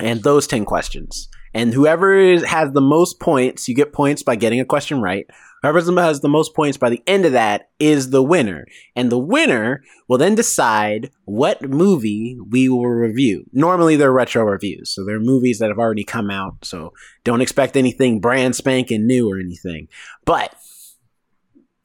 and 0.00 0.22
those 0.22 0.46
10 0.46 0.64
questions. 0.64 1.28
And 1.54 1.74
whoever 1.74 2.14
is, 2.14 2.44
has 2.44 2.72
the 2.72 2.80
most 2.80 3.20
points, 3.20 3.68
you 3.68 3.74
get 3.74 3.92
points 3.92 4.22
by 4.22 4.36
getting 4.36 4.60
a 4.60 4.64
question 4.64 5.00
right. 5.00 5.26
Whoever 5.62 5.80
has 6.00 6.20
the 6.20 6.28
most 6.28 6.54
points 6.54 6.76
by 6.76 6.90
the 6.90 7.02
end 7.06 7.24
of 7.24 7.32
that 7.32 7.68
is 7.78 8.10
the 8.10 8.22
winner. 8.22 8.66
And 8.96 9.12
the 9.12 9.18
winner 9.18 9.84
will 10.08 10.18
then 10.18 10.34
decide 10.34 11.10
what 11.24 11.62
movie 11.62 12.36
we 12.48 12.68
will 12.68 12.88
review. 12.88 13.44
Normally 13.52 13.94
they're 13.94 14.12
retro 14.12 14.44
reviews, 14.44 14.90
so 14.90 15.04
they're 15.04 15.20
movies 15.20 15.58
that 15.60 15.68
have 15.68 15.78
already 15.78 16.04
come 16.04 16.30
out, 16.30 16.56
so 16.62 16.92
don't 17.22 17.42
expect 17.42 17.76
anything 17.76 18.18
brand 18.18 18.56
spanking 18.56 19.06
new 19.06 19.30
or 19.30 19.38
anything. 19.38 19.86
But 20.24 20.54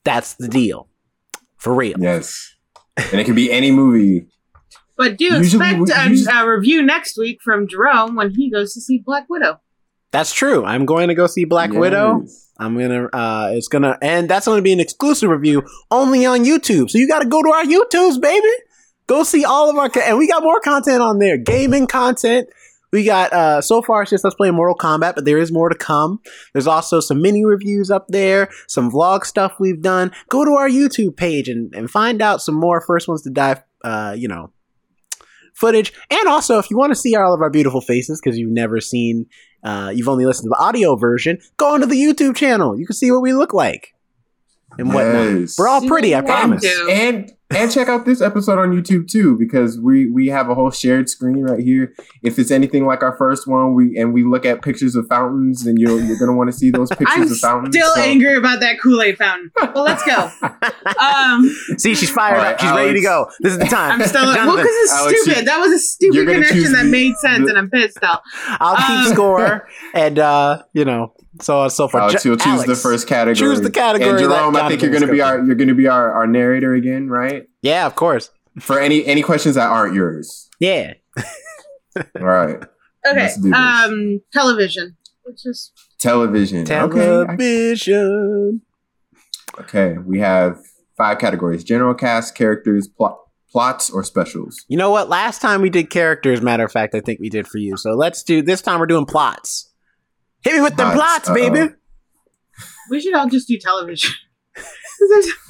that's 0.08 0.36
the 0.36 0.48
deal. 0.48 0.88
For 1.58 1.74
real. 1.74 2.00
Yes. 2.00 2.56
And 2.96 3.20
it 3.20 3.26
can 3.26 3.36
be 3.36 3.52
any 3.52 3.72
movie. 3.72 4.28
But 4.98 5.18
do 5.18 5.26
Usually 5.26 5.70
expect 5.72 6.10
we- 6.10 6.26
a, 6.26 6.44
a 6.44 6.50
review 6.50 6.82
next 6.82 7.18
week 7.18 7.40
from 7.44 7.68
Jerome 7.68 8.16
when 8.16 8.32
he 8.32 8.50
goes 8.50 8.74
to 8.74 8.82
see 8.82 9.04
Black 9.06 9.26
Widow. 9.30 9.60
That's 10.12 10.34
true. 10.34 10.64
I'm 10.64 10.86
going 10.86 11.10
to 11.10 11.14
go 11.14 11.28
see 11.28 11.46
Black 11.46 11.72
Widow. 11.72 12.26
I'm 12.60 12.76
gonna 12.76 13.06
uh 13.14 13.52
it's 13.54 13.68
gonna 13.68 14.00
and 14.02 14.28
that's 14.28 14.48
gonna 14.48 14.64
be 14.64 14.74
an 14.74 14.80
exclusive 14.80 15.30
review 15.30 15.62
only 15.92 16.26
on 16.26 16.44
YouTube. 16.44 16.90
So 16.90 16.98
you 16.98 17.08
gotta 17.08 17.28
go 17.28 17.44
to 17.44 17.50
our 17.50 17.64
YouTubes, 17.64 18.20
baby. 18.20 18.48
Go 19.06 19.22
see 19.24 19.46
all 19.46 19.70
of 19.70 19.76
our 19.78 19.92
and 20.04 20.18
we 20.18 20.28
got 20.28 20.42
more 20.42 20.60
content 20.62 21.02
on 21.04 21.20
there. 21.20 21.38
Gaming 21.38 21.86
content. 21.86 22.50
We 22.94 23.04
got 23.04 23.34
uh 23.34 23.62
so 23.62 23.82
far 23.82 24.02
it's 24.02 24.12
just 24.12 24.24
us 24.26 24.34
playing 24.36 24.56
Mortal 24.56 24.76
Kombat, 24.78 25.16
but 25.16 25.26
there 25.26 25.38
is 25.38 25.52
more 25.52 25.68
to 25.70 25.76
come. 25.78 26.20
There's 26.54 26.68
also 26.68 27.00
some 27.00 27.22
mini 27.22 27.44
reviews 27.46 27.92
up 27.92 28.06
there, 28.08 28.50
some 28.68 28.90
vlog 28.92 29.26
stuff 29.26 29.54
we've 29.60 29.82
done. 29.82 30.12
Go 30.30 30.46
to 30.46 30.52
our 30.52 30.70
YouTube 30.70 31.18
page 31.18 31.50
and, 31.50 31.74
and 31.76 31.90
find 31.90 32.22
out 32.22 32.42
some 32.42 32.56
more 32.56 32.80
first 32.82 33.08
ones 33.08 33.24
to 33.24 33.30
die 33.30 33.62
uh, 33.84 34.16
you 34.18 34.28
know, 34.28 34.52
footage. 35.54 35.94
And 36.10 36.28
also 36.28 36.60
if 36.60 36.70
you 36.70 36.78
want 36.78 36.92
to 36.92 36.96
see 36.96 37.16
all 37.16 37.34
of 37.34 37.42
our 37.42 37.50
beautiful 37.50 37.82
faces, 37.82 38.20
because 38.22 38.38
you've 38.38 38.52
never 38.52 38.80
seen 38.80 39.26
uh, 39.64 39.92
you've 39.94 40.08
only 40.08 40.26
listened 40.26 40.46
to 40.46 40.50
the 40.58 40.64
audio 40.64 40.96
version, 40.96 41.40
go 41.58 41.74
onto 41.74 41.88
the 41.88 41.96
YouTube 42.02 42.36
channel. 42.36 42.80
You 42.80 42.86
can 42.86 42.96
see 42.96 43.12
what 43.12 43.22
we 43.22 43.34
look 43.34 43.54
like 43.54 43.94
and 44.78 44.94
whatnot. 44.94 45.40
Yes. 45.42 45.56
We're 45.58 45.68
all 45.68 45.86
pretty, 45.88 46.14
I 46.16 46.20
And- 46.20 46.28
promise. 46.28 46.62
do. 46.62 46.90
and 46.90 47.32
and 47.50 47.72
check 47.72 47.88
out 47.88 48.06
this 48.06 48.22
episode 48.22 48.60
on 48.60 48.72
YouTube 48.72 49.08
too 49.10 49.38
because 49.38 49.80
we 49.80 50.10
we 50.10 50.28
have 50.28 50.50
a 50.50 50.56
whole 50.56 50.70
shared 50.72 51.10
screen 51.10 51.42
right 51.44 51.60
here. 51.60 51.94
If 52.24 52.38
it's 52.40 52.52
anything 52.52 52.86
like 52.86 53.02
our 53.04 53.16
first 53.18 53.48
one, 53.48 53.74
we 53.74 53.98
and 53.98 54.14
we 54.14 54.24
look 54.24 54.46
at 54.46 54.62
pictures 54.62 54.96
of 54.96 55.08
fountains, 55.08 55.66
and 55.66 55.78
you're 55.80 56.00
you're 56.00 56.18
gonna 56.20 56.34
want 56.36 56.52
to 56.52 56.58
see 56.58 56.70
those 56.72 56.90
pictures 56.92 57.08
I'm 57.10 57.22
of 57.32 57.38
fountains. 57.38 57.76
still 57.76 57.94
so- 57.96 58.02
angry 58.02 58.36
about 58.36 58.60
that 58.60 58.80
Kool 58.82 59.02
Aid 59.02 59.18
fountain. 59.18 59.52
Well, 59.74 59.84
let's 59.84 60.04
go. 60.04 60.30
Um, 61.00 61.50
See, 61.78 61.96
she's 61.96 62.10
fired 62.10 62.38
All 62.38 62.44
right, 62.44 62.54
up. 62.54 62.60
She's 62.62 62.72
ready 62.72 62.94
to 62.96 63.02
go. 63.02 63.30
This 63.42 63.54
is 63.54 63.60
the 63.60 63.66
time. 63.66 64.02
I'm 64.02 64.08
still 64.08 64.24
well 64.26 64.36
Jonathan, 64.36 64.56
because 64.58 64.72
it's 64.76 64.92
Alex, 64.94 65.22
stupid. 65.22 65.40
you- 65.40 65.46
that 65.46 65.60
was 65.60 65.72
a 65.74 65.80
stupid 65.80 66.28
connection 66.28 66.72
that 66.74 66.86
made 66.86 67.16
sense, 67.18 67.44
the- 67.44 67.50
and 67.50 67.58
I'm 67.58 67.70
pissed 67.70 68.00
now. 68.02 68.22
I'll 68.60 68.76
keep 68.78 69.08
um, 69.08 69.14
score, 69.14 69.68
and 69.94 70.18
uh, 70.20 70.64
you 70.74 70.86
know, 70.86 71.14
so 71.42 71.58
on 71.58 71.64
and 71.64 71.72
so 71.72 71.88
forth. 71.88 72.04
Alex, 72.04 72.26
you'll 72.26 72.38
choose 72.38 72.64
the 72.66 72.76
first 72.76 73.08
category. 73.08 73.36
choose 73.36 73.62
the 73.62 73.72
category 73.72 74.10
And 74.10 74.20
that 74.20 74.24
Jerome, 74.24 74.56
I 74.56 74.68
think 74.70 74.82
you're 74.82 74.92
gonna 74.92 75.12
be 75.12 75.22
our 75.22 75.44
you're 75.44 75.56
gonna 75.56 75.76
be 75.76 75.88
our, 75.88 76.12
our 76.12 76.28
narrator 76.28 76.74
again, 76.74 77.10
right? 77.10 77.48
Yeah, 77.62 77.86
of 77.86 77.96
course. 77.96 78.30
For 78.60 78.80
any 78.80 79.06
any 79.06 79.22
questions 79.22 79.56
that 79.56 79.70
aren't 79.70 79.94
yours. 79.94 80.50
Yeah. 80.60 80.94
All 81.98 82.24
right. 82.24 82.58
Okay. 83.08 83.20
Let's 83.20 83.38
do 83.38 83.50
this. 83.50 83.58
Um, 83.58 84.22
television, 84.34 84.98
which 85.24 85.46
is 85.46 85.72
Television. 86.00 86.62
Okay. 86.62 87.22
I- 87.22 87.26
Television. 87.26 88.62
Okay. 89.60 89.98
We 89.98 90.20
have 90.20 90.60
five 90.98 91.20
categories: 91.20 91.64
general 91.64 91.94
cast, 91.94 92.36
characters, 92.36 92.88
plot, 92.88 93.20
plots 93.52 93.90
or 93.90 94.04
specials? 94.04 94.64
You 94.68 94.78
know 94.78 94.92
what? 94.92 95.10
Last 95.10 95.42
time 95.42 95.62
we 95.62 95.70
did 95.70 95.90
characters, 95.90 96.42
matter 96.42 96.66
of 96.66 96.72
fact, 96.72 96.94
I 96.96 97.00
think 97.00 97.20
we 97.20 97.30
did 97.30 97.48
for 97.48 97.58
you. 97.58 97.78
So 97.78 97.92
let's 97.94 98.24
do 98.24 98.42
this 98.42 98.62
time 98.62 98.80
we're 98.80 98.86
doing 98.86 99.06
plots. 99.06 99.67
Hit 100.44 100.54
me 100.56 100.62
with 100.62 100.76
the 100.78 100.84
Plots, 100.84 100.96
plots, 100.96 101.30
uh-oh. 101.30 101.34
baby. 101.36 101.74
We 102.90 103.02
should 103.02 103.14
all 103.14 103.28
just 103.28 103.48
do 103.48 103.58
television. 103.60 104.12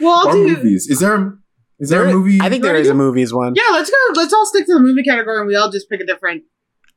well, 0.00 0.28
I'll 0.28 0.32
do. 0.32 0.48
movies? 0.48 0.86
Is 0.88 0.98
there 1.00 1.14
a, 1.14 1.38
is 1.78 1.90
there, 1.90 2.00
There- 2.04 2.10
a 2.10 2.14
movie? 2.14 2.40
I 2.40 2.48
think 2.48 2.62
there 2.62 2.74
is 2.76 2.88
a 2.88 2.94
movies 2.94 3.32
one. 3.32 3.54
Yeah, 3.54 3.68
let's 3.72 3.90
go. 3.90 3.96
Let's 4.14 4.32
all 4.32 4.46
stick 4.46 4.66
to 4.66 4.74
the 4.74 4.80
movie 4.80 5.02
category, 5.02 5.38
and 5.38 5.46
we 5.46 5.56
all 5.56 5.70
just 5.70 5.88
pick 5.88 6.00
a 6.00 6.06
different. 6.06 6.44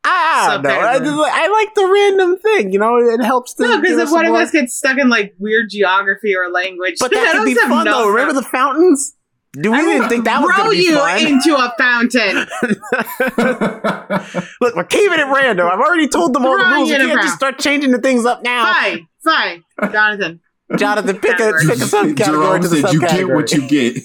Ah, 0.08 0.60
I 0.60 0.62
don't. 0.62 1.20
I, 1.20 1.30
I 1.32 1.48
like 1.48 1.74
the 1.74 1.88
random 1.92 2.38
thing. 2.38 2.72
You 2.72 2.78
know, 2.78 2.98
it 2.98 3.24
helps 3.24 3.56
to. 3.56 3.64
No, 3.64 3.82
because 3.82 3.98
if 3.98 4.12
one 4.12 4.26
some 4.26 4.36
of 4.36 4.40
us 4.42 4.52
gets 4.52 4.76
stuck 4.76 5.00
in 5.00 5.10
like 5.10 5.34
weird 5.40 5.70
geography 5.72 6.36
or 6.36 6.52
language, 6.52 6.98
But 7.00 7.10
that 7.12 7.36
I 7.36 7.40
could 7.40 7.46
be 7.46 7.56
fun 7.56 7.86
no 7.86 8.04
though. 8.04 8.10
Remember 8.10 8.34
the 8.34 8.44
fountains? 8.44 9.15
Do 9.62 9.72
we 9.72 9.78
I 9.78 9.82
didn't 9.82 10.02
will 10.02 10.10
think 10.10 10.26
that 10.26 10.42
was 10.42 10.54
throw 10.56 10.66
going 10.66 10.78
to 10.78 10.82
be 10.82 10.84
you 10.84 10.98
fun? 10.98 11.26
into 11.28 11.56
a 11.56 11.74
fountain. 11.78 12.46
Look, 14.62 14.76
we're 14.76 14.84
keeping 14.86 15.20
it 15.20 15.24
random. 15.32 15.68
I've 15.72 15.80
already 15.80 16.08
told 16.08 16.34
them 16.34 16.46
all 16.46 16.58
the 16.58 16.64
rules. 16.66 16.90
You 16.90 16.96
it 16.96 17.00
can't 17.00 17.12
around. 17.16 17.24
just 17.26 17.36
start 17.36 17.60
changing 17.60 17.92
the 17.92 18.00
things 18.00 18.26
up 18.26 18.44
now. 18.44 18.72
fine, 18.74 19.08
fine, 19.24 19.64
Jonathan. 19.92 20.42
Jonathan, 20.78 21.18
pick 21.20 21.40
a 21.40 21.54
pick 21.62 21.70
a 21.78 21.86
subcategory 21.86 22.18
Jerome 22.26 22.62
to 22.62 22.68
the 22.68 22.82
said, 22.82 22.94
"You 22.94 23.00
get 23.02 23.28
what 23.28 23.52
you 23.52 23.68
get." 23.68 23.98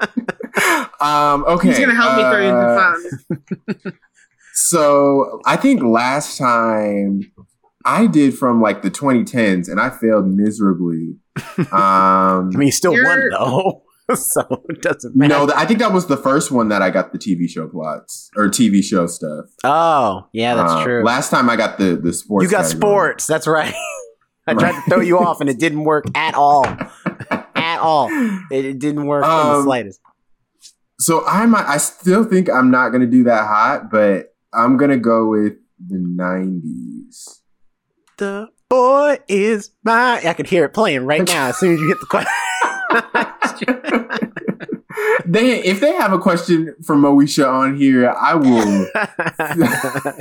um, 1.00 1.44
okay, 1.46 1.68
He's 1.68 1.78
gonna 1.78 1.94
help 1.94 2.16
me 2.16 2.22
throw 2.22 2.40
you 2.40 2.48
into 2.48 2.58
uh, 2.60 2.74
the 2.74 2.80
fountain. 2.80 3.98
So 4.56 5.40
I 5.44 5.56
think 5.56 5.82
last 5.82 6.38
time 6.38 7.32
I 7.84 8.06
did 8.06 8.38
from 8.38 8.62
like 8.62 8.82
the 8.82 8.90
2010s, 8.90 9.68
and 9.68 9.80
I 9.80 9.90
failed 9.90 10.28
miserably. 10.28 11.16
Um, 11.58 11.66
I 11.72 12.42
mean, 12.50 12.66
you 12.66 12.72
still 12.72 12.92
won 12.92 13.28
though, 13.30 13.82
so 14.14 14.64
it 14.68 14.82
doesn't 14.82 15.16
matter. 15.16 15.46
no, 15.46 15.52
I 15.54 15.64
think 15.64 15.78
that 15.78 15.92
was 15.92 16.06
the 16.06 16.16
first 16.16 16.50
one 16.50 16.68
that 16.68 16.82
I 16.82 16.90
got 16.90 17.12
the 17.12 17.18
TV 17.18 17.48
show 17.48 17.66
plots 17.68 18.30
or 18.36 18.48
TV 18.48 18.82
show 18.82 19.06
stuff. 19.06 19.46
oh, 19.64 20.26
yeah, 20.32 20.54
that's 20.54 20.72
Uh, 20.72 20.84
true. 20.84 21.04
Last 21.04 21.30
time 21.30 21.48
I 21.48 21.56
got 21.56 21.78
the 21.78 21.96
the 21.96 22.12
sports. 22.12 22.44
you 22.44 22.50
got 22.50 22.64
category. 22.64 22.80
sports. 22.80 23.26
That's 23.26 23.46
right. 23.46 23.74
I 24.46 24.52
tried 24.52 24.72
to 24.72 24.82
throw 24.90 25.00
you 25.00 25.18
off, 25.18 25.40
and 25.40 25.48
it 25.48 25.58
didn't 25.58 25.84
work 25.84 26.04
at 26.14 26.34
all. 26.34 26.66
At 26.66 27.78
all, 27.80 28.08
it, 28.50 28.64
it 28.66 28.78
didn't 28.78 29.06
work 29.06 29.24
in 29.24 29.30
the 29.30 29.36
Um, 29.36 29.62
slightest. 29.64 30.00
So 31.00 31.24
I 31.26 31.46
might. 31.46 31.64
I 31.66 31.78
still 31.78 32.24
think 32.24 32.50
I'm 32.50 32.70
not 32.70 32.90
gonna 32.90 33.06
do 33.06 33.24
that 33.24 33.46
hot, 33.46 33.90
but 33.90 34.34
I'm 34.52 34.76
gonna 34.76 34.98
go 34.98 35.28
with 35.30 35.54
the 35.88 35.96
90s. 35.96 37.40
The 38.18 38.48
boy 38.68 39.18
is 39.28 39.70
my. 39.82 40.20
I 40.24 40.34
can 40.34 40.44
hear 40.46 40.64
it 40.66 40.74
playing 40.74 41.06
right 41.06 41.26
now. 41.26 41.46
As 41.48 41.56
soon 41.56 41.72
as 41.74 41.80
you 41.80 41.88
hit 41.88 42.00
the 42.00 42.06
question. 42.06 42.30
They 45.26 45.62
if 45.62 45.80
they 45.80 45.92
have 45.92 46.12
a 46.12 46.18
question 46.18 46.74
for 46.84 46.96
Moesha 46.96 47.48
on 47.48 47.76
here, 47.76 48.10
I 48.10 48.34
will. 48.34 48.88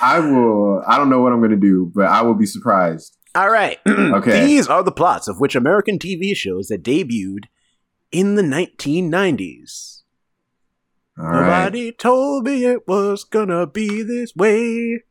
I 0.00 0.18
will. 0.20 0.82
I 0.86 0.98
don't 0.98 1.08
know 1.10 1.20
what 1.20 1.32
I'm 1.32 1.40
gonna 1.40 1.56
do, 1.56 1.90
but 1.94 2.06
I 2.06 2.22
will 2.22 2.34
be 2.34 2.46
surprised. 2.46 3.16
All 3.34 3.50
right. 3.50 3.78
Okay. 3.88 4.46
These 4.46 4.68
are 4.68 4.82
the 4.82 4.92
plots 4.92 5.26
of 5.28 5.40
which 5.40 5.54
American 5.54 5.98
TV 5.98 6.36
shows 6.36 6.68
that 6.68 6.82
debuted 6.82 7.44
in 8.10 8.34
the 8.34 8.42
1990s. 8.42 10.02
All 11.18 11.24
right. 11.26 11.64
Nobody 11.64 11.92
told 11.92 12.44
me 12.44 12.64
it 12.66 12.86
was 12.86 13.24
gonna 13.24 13.66
be 13.66 14.02
this 14.02 14.34
way. 14.36 15.02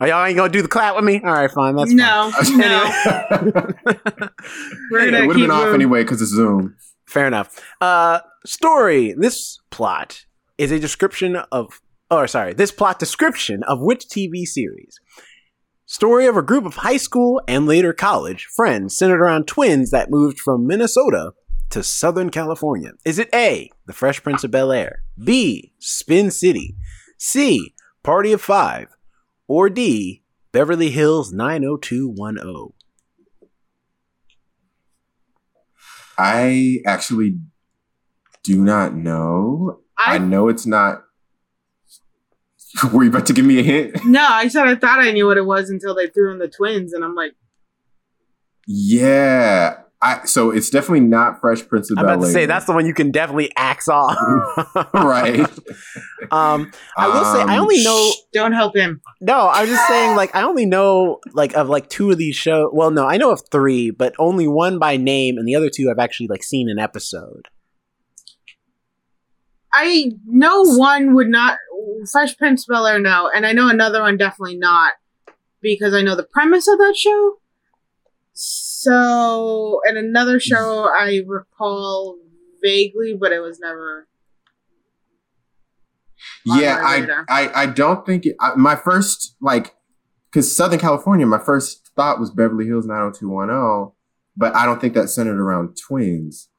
Oh, 0.00 0.06
y'all 0.06 0.24
ain't 0.24 0.36
gonna 0.36 0.52
do 0.52 0.60
the 0.62 0.68
clap 0.68 0.96
with 0.96 1.04
me? 1.04 1.20
All 1.24 1.32
right, 1.32 1.50
fine. 1.50 1.76
That's 1.76 1.90
fine. 1.90 1.96
no, 1.96 2.32
no. 2.56 3.68
We're 4.90 5.08
it 5.08 5.10
gonna 5.12 5.26
would 5.26 5.36
have 5.36 5.42
been 5.42 5.50
off 5.50 5.64
moving. 5.64 5.74
anyway 5.74 6.02
because 6.02 6.20
it's 6.20 6.32
Zoom. 6.32 6.76
Fair 7.06 7.26
enough. 7.26 7.60
Uh, 7.80 8.20
story. 8.44 9.14
This 9.16 9.58
plot 9.70 10.24
is 10.58 10.72
a 10.72 10.78
description 10.80 11.36
of, 11.52 11.80
or 12.10 12.26
sorry, 12.26 12.54
this 12.54 12.72
plot 12.72 12.98
description 12.98 13.62
of 13.64 13.80
which 13.80 14.06
TV 14.06 14.44
series? 14.44 14.98
Story 15.86 16.26
of 16.26 16.36
a 16.36 16.42
group 16.42 16.64
of 16.64 16.76
high 16.76 16.96
school 16.96 17.40
and 17.46 17.66
later 17.66 17.92
college 17.92 18.46
friends 18.56 18.96
centered 18.96 19.20
around 19.20 19.46
twins 19.46 19.90
that 19.90 20.10
moved 20.10 20.40
from 20.40 20.66
Minnesota 20.66 21.32
to 21.70 21.82
Southern 21.82 22.30
California. 22.30 22.92
Is 23.04 23.18
it 23.18 23.28
A, 23.34 23.70
The 23.86 23.92
Fresh 23.92 24.22
Prince 24.22 24.44
of 24.44 24.50
Bel 24.50 24.72
Air, 24.72 25.02
B, 25.22 25.72
Spin 25.78 26.30
City, 26.30 26.74
C, 27.18 27.74
Party 28.02 28.32
of 28.32 28.40
Five, 28.40 28.88
or 29.46 29.68
D, 29.70 30.22
Beverly 30.52 30.90
Hills 30.90 31.32
90210? 31.32 32.72
I 36.16 36.78
actually 36.86 37.38
do 38.44 38.62
not 38.62 38.94
know. 38.94 39.80
I, 39.98 40.16
I 40.16 40.18
know 40.18 40.48
it's 40.48 40.66
not. 40.66 41.02
Were 42.92 43.04
you 43.04 43.10
about 43.10 43.26
to 43.26 43.32
give 43.32 43.44
me 43.44 43.58
a 43.58 43.62
hint? 43.62 44.04
no, 44.04 44.26
I 44.28 44.48
said 44.48 44.66
I 44.66 44.74
thought 44.74 44.98
I 45.00 45.12
knew 45.12 45.26
what 45.26 45.36
it 45.36 45.46
was 45.46 45.70
until 45.70 45.94
they 45.94 46.08
threw 46.08 46.32
in 46.32 46.38
the 46.38 46.48
twins, 46.48 46.92
and 46.92 47.04
I'm 47.04 47.14
like, 47.14 47.34
Yeah. 48.66 49.83
I 50.04 50.26
so 50.26 50.50
it's 50.50 50.68
definitely 50.68 51.00
not 51.00 51.40
Fresh 51.40 51.66
Prince 51.66 51.90
of 51.90 51.98
I'm 51.98 52.04
Bel 52.04 52.14
about 52.16 52.26
to 52.26 52.30
say 52.32 52.44
that's 52.44 52.66
the 52.66 52.72
one 52.72 52.84
you 52.84 52.92
can 52.92 53.10
definitely 53.10 53.50
axe 53.56 53.88
off. 53.88 54.14
right. 54.94 55.40
Um, 56.30 56.70
I 56.96 57.08
will 57.08 57.24
say 57.24 57.40
I 57.40 57.56
Um, 57.56 57.62
only 57.62 57.82
know. 57.82 58.10
"Shh, 58.10 58.16
don't 58.34 58.52
help 58.52 58.76
him. 58.76 59.00
No, 59.22 59.48
I'm 59.48 59.66
just 59.66 59.88
saying 59.88 60.14
like 60.14 60.34
I 60.34 60.42
only 60.42 60.66
know 60.66 61.20
like 61.32 61.54
of 61.54 61.70
like 61.70 61.88
two 61.88 62.10
of 62.10 62.18
these 62.18 62.36
shows. 62.36 62.68
Well, 62.74 62.90
no, 62.90 63.06
I 63.06 63.16
know 63.16 63.30
of 63.32 63.40
three, 63.50 63.90
but 63.90 64.14
only 64.18 64.46
one 64.46 64.78
by 64.78 64.98
name, 64.98 65.38
and 65.38 65.48
the 65.48 65.56
other 65.56 65.70
two 65.70 65.90
I've 65.90 65.98
actually 65.98 66.26
like 66.28 66.42
seen 66.42 66.68
an 66.68 66.78
episode. 66.78 67.48
I 69.72 70.12
know 70.26 70.62
one 70.64 71.14
would 71.14 71.28
not 71.28 71.56
Fresh 72.12 72.36
Prince 72.36 72.68
of 72.68 72.74
Bel 72.74 72.86
Air, 72.86 72.98
no, 72.98 73.30
and 73.34 73.46
I 73.46 73.52
know 73.52 73.68
another 73.68 74.02
one 74.02 74.18
definitely 74.18 74.58
not 74.58 74.92
because 75.62 75.94
I 75.94 76.02
know 76.02 76.14
the 76.14 76.24
premise 76.30 76.68
of 76.68 76.76
that 76.78 76.94
show. 76.94 77.38
So, 78.84 79.80
and 79.86 79.96
another 79.96 80.38
show 80.38 80.90
I 80.94 81.22
recall 81.26 82.18
vaguely, 82.62 83.16
but 83.18 83.32
it 83.32 83.40
was 83.40 83.58
never. 83.58 84.06
yeah, 86.44 86.80
I. 86.82 87.24
I 87.30 87.62
I 87.62 87.66
don't 87.66 88.04
think 88.04 88.26
it, 88.26 88.36
I, 88.40 88.54
my 88.56 88.76
first 88.76 89.36
like 89.40 89.74
because 90.30 90.54
Southern 90.54 90.78
California, 90.78 91.24
my 91.24 91.38
first 91.38 91.92
thought 91.96 92.20
was 92.20 92.30
Beverly 92.30 92.66
Hills 92.66 92.84
90210, 92.84 93.94
but 94.36 94.54
I 94.54 94.66
don't 94.66 94.82
think 94.82 94.92
that's 94.92 95.14
centered 95.14 95.40
around 95.40 95.78
twins. 95.80 96.50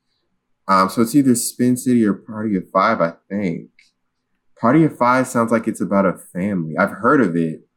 Um, 0.67 0.89
so 0.89 1.03
it's 1.03 1.13
either 1.13 1.35
Spin 1.35 1.77
City 1.77 2.03
or 2.05 2.15
Party 2.15 2.55
of 2.55 2.67
Five, 2.71 3.01
I 3.01 3.13
think. 3.29 3.69
Party 4.59 4.83
of 4.83 4.97
Five 4.97 5.27
sounds 5.27 5.51
like 5.51 5.67
it's 5.67 5.81
about 5.81 6.07
a 6.07 6.17
family. 6.33 6.75
I've 6.75 6.89
heard 6.89 7.21
of 7.21 7.35
it. 7.35 7.67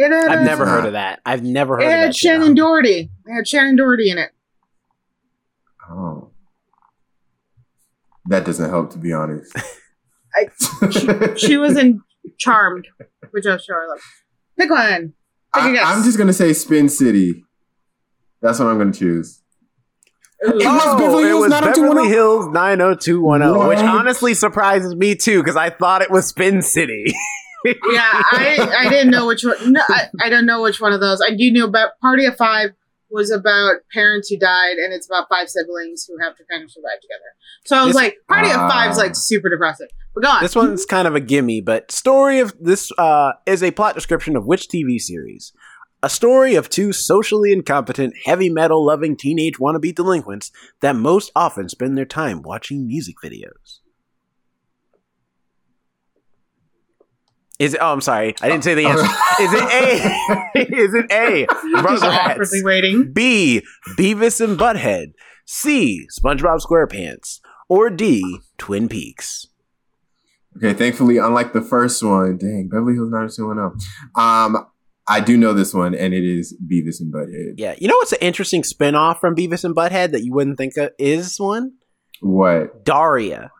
It 0.00 0.12
had, 0.12 0.28
I've 0.30 0.44
never 0.46 0.64
not. 0.64 0.70
heard 0.72 0.86
of 0.86 0.92
that. 0.92 1.20
I've 1.26 1.42
never 1.42 1.74
heard 1.76 1.82
It 1.82 1.86
of 1.86 1.90
that. 1.90 1.96
that. 1.98 2.06
had 2.06 2.14
Shannen 2.14 2.54
Doherty. 2.56 3.10
It 3.26 3.32
had 3.34 3.44
Shannen 3.44 3.76
Doherty 3.76 4.10
in 4.10 4.18
it. 4.18 4.30
Oh, 5.90 6.30
that 8.26 8.44
doesn't 8.44 8.68
help, 8.70 8.90
to 8.92 8.98
be 8.98 9.12
honest. 9.12 9.52
I- 10.36 11.34
She 11.36 11.56
was 11.56 11.76
in 11.76 12.02
Charmed, 12.38 12.86
which 13.30 13.46
I 13.46 13.54
was 13.54 13.64
sure 13.64 13.82
I 13.82 13.86
love. 13.88 14.00
Pick 14.58 14.70
one. 14.70 15.14
Take 15.54 15.64
a 15.64 15.66
I, 15.68 15.72
guess. 15.72 15.84
I'm 15.86 16.04
just 16.04 16.18
gonna 16.18 16.32
say 16.32 16.52
Spin 16.52 16.88
City. 16.88 17.44
That's 18.42 18.58
what 18.60 18.68
I'm 18.68 18.78
gonna 18.78 18.92
choose. 18.92 19.42
Ooh. 20.46 20.50
It 20.50 20.54
was 20.56 20.64
Oh, 20.66 20.98
Beverly 20.98 21.24
it 21.24 21.26
Hills 21.28 21.40
was 21.42 21.50
90210? 21.50 21.88
Beverly 21.88 22.08
Hills 22.08 22.46
90210, 22.52 23.68
which 23.68 23.78
honestly 23.78 24.34
surprises 24.34 24.94
me 24.94 25.16
too 25.16 25.40
because 25.42 25.56
I 25.56 25.70
thought 25.70 26.02
it 26.02 26.10
was 26.10 26.26
Spin 26.28 26.62
City. 26.62 27.06
yeah, 27.64 27.74
I 28.32 28.74
I 28.78 28.88
didn't 28.88 29.10
know 29.10 29.26
which 29.26 29.44
one. 29.44 29.72
No, 29.72 29.80
I, 29.88 30.08
I 30.22 30.28
don't 30.28 30.46
know 30.46 30.62
which 30.62 30.80
one 30.80 30.92
of 30.92 31.00
those. 31.00 31.20
I 31.20 31.34
do 31.34 31.50
know 31.50 31.64
about 31.66 31.98
Party 32.00 32.24
of 32.24 32.36
Five 32.36 32.70
was 33.10 33.30
about 33.30 33.76
parents 33.92 34.28
who 34.28 34.38
died, 34.38 34.76
and 34.76 34.92
it's 34.92 35.06
about 35.08 35.26
five 35.30 35.48
siblings 35.48 36.04
who 36.06 36.16
have 36.22 36.36
to 36.36 36.44
kind 36.50 36.62
of 36.62 36.70
survive 36.70 37.00
together. 37.00 37.24
So 37.64 37.76
I 37.76 37.84
was 37.84 37.94
This- 37.94 38.02
like, 38.02 38.16
Party 38.28 38.50
of 38.50 38.56
Five's 38.56 38.98
Ah. 38.98 39.02
like 39.02 39.16
super 39.16 39.48
depressing. 39.48 39.88
But 40.14 40.24
go 40.24 40.28
on. 40.30 40.42
This 40.42 40.54
one's 40.54 40.84
kind 40.84 41.08
of 41.08 41.14
a 41.14 41.20
gimme, 41.20 41.60
but 41.62 41.90
story 41.90 42.38
of 42.40 42.54
this 42.60 42.92
uh, 42.98 43.32
is 43.46 43.62
a 43.62 43.70
plot 43.70 43.94
description 43.94 44.36
of 44.36 44.44
which 44.46 44.68
TV 44.68 44.98
series? 45.00 45.52
A 46.02 46.10
story 46.10 46.54
of 46.54 46.68
two 46.68 46.92
socially 46.92 47.50
incompetent, 47.50 48.14
heavy 48.24 48.48
metal 48.50 48.84
loving 48.84 49.16
teenage 49.16 49.54
wannabe 49.58 49.94
delinquents 49.94 50.52
that 50.80 50.94
most 50.94 51.32
often 51.34 51.68
spend 51.68 51.96
their 51.98 52.04
time 52.04 52.42
watching 52.42 52.86
music 52.86 53.16
videos. 53.24 53.80
Is 57.58 57.74
it? 57.74 57.80
Oh, 57.82 57.92
I'm 57.92 58.00
sorry, 58.00 58.34
I 58.40 58.48
didn't 58.48 58.62
say 58.64 58.74
the 58.74 58.86
answer. 58.86 59.04
Is 59.40 59.52
it 59.52 59.62
A? 59.62 60.58
is 60.78 60.94
it 60.94 61.12
A? 61.12 61.46
Just 61.82 62.04
awkwardly 62.04 62.60
Rugrats. 62.60 62.64
waiting. 62.64 63.12
B. 63.12 63.62
Beavis 63.96 64.40
and 64.40 64.58
Butthead. 64.58 65.12
C. 65.44 66.06
SpongeBob 66.16 66.60
SquarePants. 66.60 67.40
Or 67.68 67.90
D. 67.90 68.38
Twin 68.58 68.88
Peaks. 68.88 69.46
Okay, 70.56 70.72
thankfully, 70.72 71.18
unlike 71.18 71.52
the 71.52 71.60
first 71.60 72.02
one, 72.02 72.36
dang, 72.38 72.68
Beverly 72.68 72.94
Hills 72.94 73.10
90210. 73.10 73.86
Um, 74.16 74.66
I 75.08 75.20
do 75.20 75.36
know 75.36 75.52
this 75.52 75.72
one, 75.72 75.94
and 75.94 76.12
it 76.12 76.24
is 76.24 76.56
Beavis 76.70 77.00
and 77.00 77.12
Butthead. 77.12 77.54
Yeah, 77.56 77.74
you 77.78 77.88
know 77.88 77.94
what's 77.96 78.12
an 78.12 78.18
interesting 78.20 78.64
spin-off 78.64 79.20
from 79.20 79.34
Beavis 79.36 79.64
and 79.64 79.74
Butthead 79.74 80.12
that 80.12 80.22
you 80.24 80.32
wouldn't 80.32 80.58
think 80.58 80.76
of 80.76 80.90
is 80.98 81.38
one? 81.38 81.72
What? 82.20 82.84
Daria. 82.84 83.50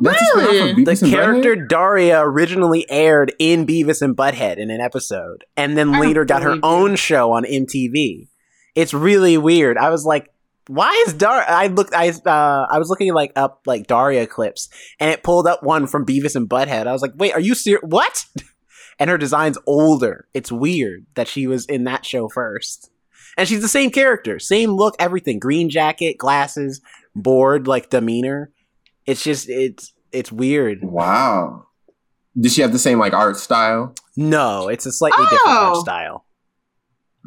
That's 0.00 0.20
Really? 0.36 0.70
of 0.70 0.76
The 0.84 1.06
character 1.10 1.56
Daria 1.56 2.20
originally 2.22 2.88
aired 2.90 3.32
in 3.38 3.66
Beavis 3.66 4.02
and 4.02 4.16
Butthead 4.16 4.58
in 4.58 4.70
an 4.70 4.80
episode, 4.80 5.44
and 5.56 5.76
then 5.76 5.94
I 5.94 6.00
later 6.00 6.24
got 6.24 6.42
her 6.42 6.54
you. 6.56 6.60
own 6.62 6.96
show 6.96 7.32
on 7.32 7.44
MTV. 7.44 8.28
It's 8.74 8.94
really 8.94 9.38
weird. 9.38 9.76
I 9.78 9.90
was 9.90 10.04
like, 10.04 10.30
"Why 10.68 10.92
is 11.06 11.14
Daria?" 11.14 11.46
I 11.48 11.68
looked. 11.68 11.94
I 11.94 12.10
uh, 12.10 12.66
I 12.70 12.78
was 12.78 12.88
looking 12.90 13.12
like 13.12 13.32
up 13.34 13.62
like 13.66 13.86
Daria 13.86 14.26
clips, 14.26 14.68
and 15.00 15.10
it 15.10 15.22
pulled 15.22 15.46
up 15.46 15.62
one 15.62 15.86
from 15.86 16.04
Beavis 16.06 16.36
and 16.36 16.48
Butthead. 16.48 16.86
I 16.86 16.92
was 16.92 17.02
like, 17.02 17.12
"Wait, 17.16 17.32
are 17.32 17.40
you 17.40 17.54
serious? 17.54 17.82
What?" 17.84 18.26
and 18.98 19.08
her 19.10 19.18
design's 19.18 19.58
older. 19.66 20.28
It's 20.34 20.52
weird 20.52 21.06
that 21.14 21.28
she 21.28 21.46
was 21.46 21.64
in 21.66 21.84
that 21.84 22.04
show 22.04 22.28
first, 22.28 22.90
and 23.36 23.48
she's 23.48 23.62
the 23.62 23.68
same 23.68 23.90
character, 23.90 24.38
same 24.38 24.70
look, 24.70 24.94
everything: 24.98 25.38
green 25.38 25.70
jacket, 25.70 26.18
glasses, 26.18 26.82
bored 27.16 27.66
like 27.66 27.90
demeanor. 27.90 28.52
It's 29.08 29.24
just 29.24 29.48
it's 29.48 29.92
it's 30.12 30.30
weird. 30.30 30.84
Wow. 30.84 31.64
Does 32.38 32.54
she 32.54 32.60
have 32.62 32.72
the 32.72 32.78
same 32.78 32.98
like 32.98 33.14
art 33.14 33.36
style? 33.38 33.94
No, 34.16 34.68
it's 34.68 34.84
a 34.86 34.92
slightly 34.92 35.24
different 35.24 35.48
art 35.48 35.76
Oh. 35.76 35.80
style. 35.82 36.24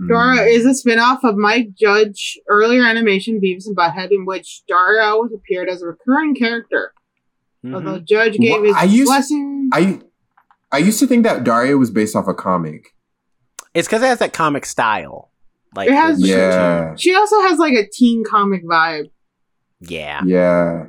Daria 0.08 0.42
Mm. 0.42 0.56
is 0.56 0.66
a 0.66 0.74
spin-off 0.74 1.24
of 1.24 1.36
Mike 1.38 1.70
Judge 1.80 2.40
earlier 2.48 2.84
animation 2.86 3.40
Beavis 3.42 3.66
and 3.68 3.76
Butthead 3.76 4.12
in 4.12 4.26
which 4.26 4.62
Daria 4.68 5.04
always 5.04 5.32
appeared 5.34 5.70
as 5.70 5.82
a 5.82 5.88
recurring 5.88 6.34
character. 6.36 6.94
Mhm. 7.66 7.76
Although 7.76 8.00
Judge 8.00 8.38
gave 8.38 8.62
Wha- 8.62 8.68
his 8.68 8.76
I 8.76 8.84
used- 8.84 9.08
blessing. 9.10 9.70
I 9.74 10.00
I 10.72 10.78
used 10.78 11.00
to 11.00 11.08
think 11.08 11.24
that 11.24 11.44
Daria 11.44 11.78
was 11.78 11.92
based 11.92 12.16
off 12.16 12.28
a 12.28 12.34
comic. 12.34 12.96
It's 13.74 13.88
because 13.88 14.02
it 14.04 14.08
has 14.08 14.20
that 14.20 14.34
comic 14.34 14.66
style. 14.66 15.30
Like 15.76 15.90
It 15.90 15.94
has- 15.96 16.20
the- 16.22 16.28
Yeah. 16.28 16.96
she 16.96 17.14
also 17.14 17.42
has 17.42 17.60
like 17.60 17.74
a 17.74 17.88
teen 17.92 18.24
comic 18.24 18.64
vibe. 18.66 19.10
yeah. 19.82 20.22
Yeah. 20.26 20.86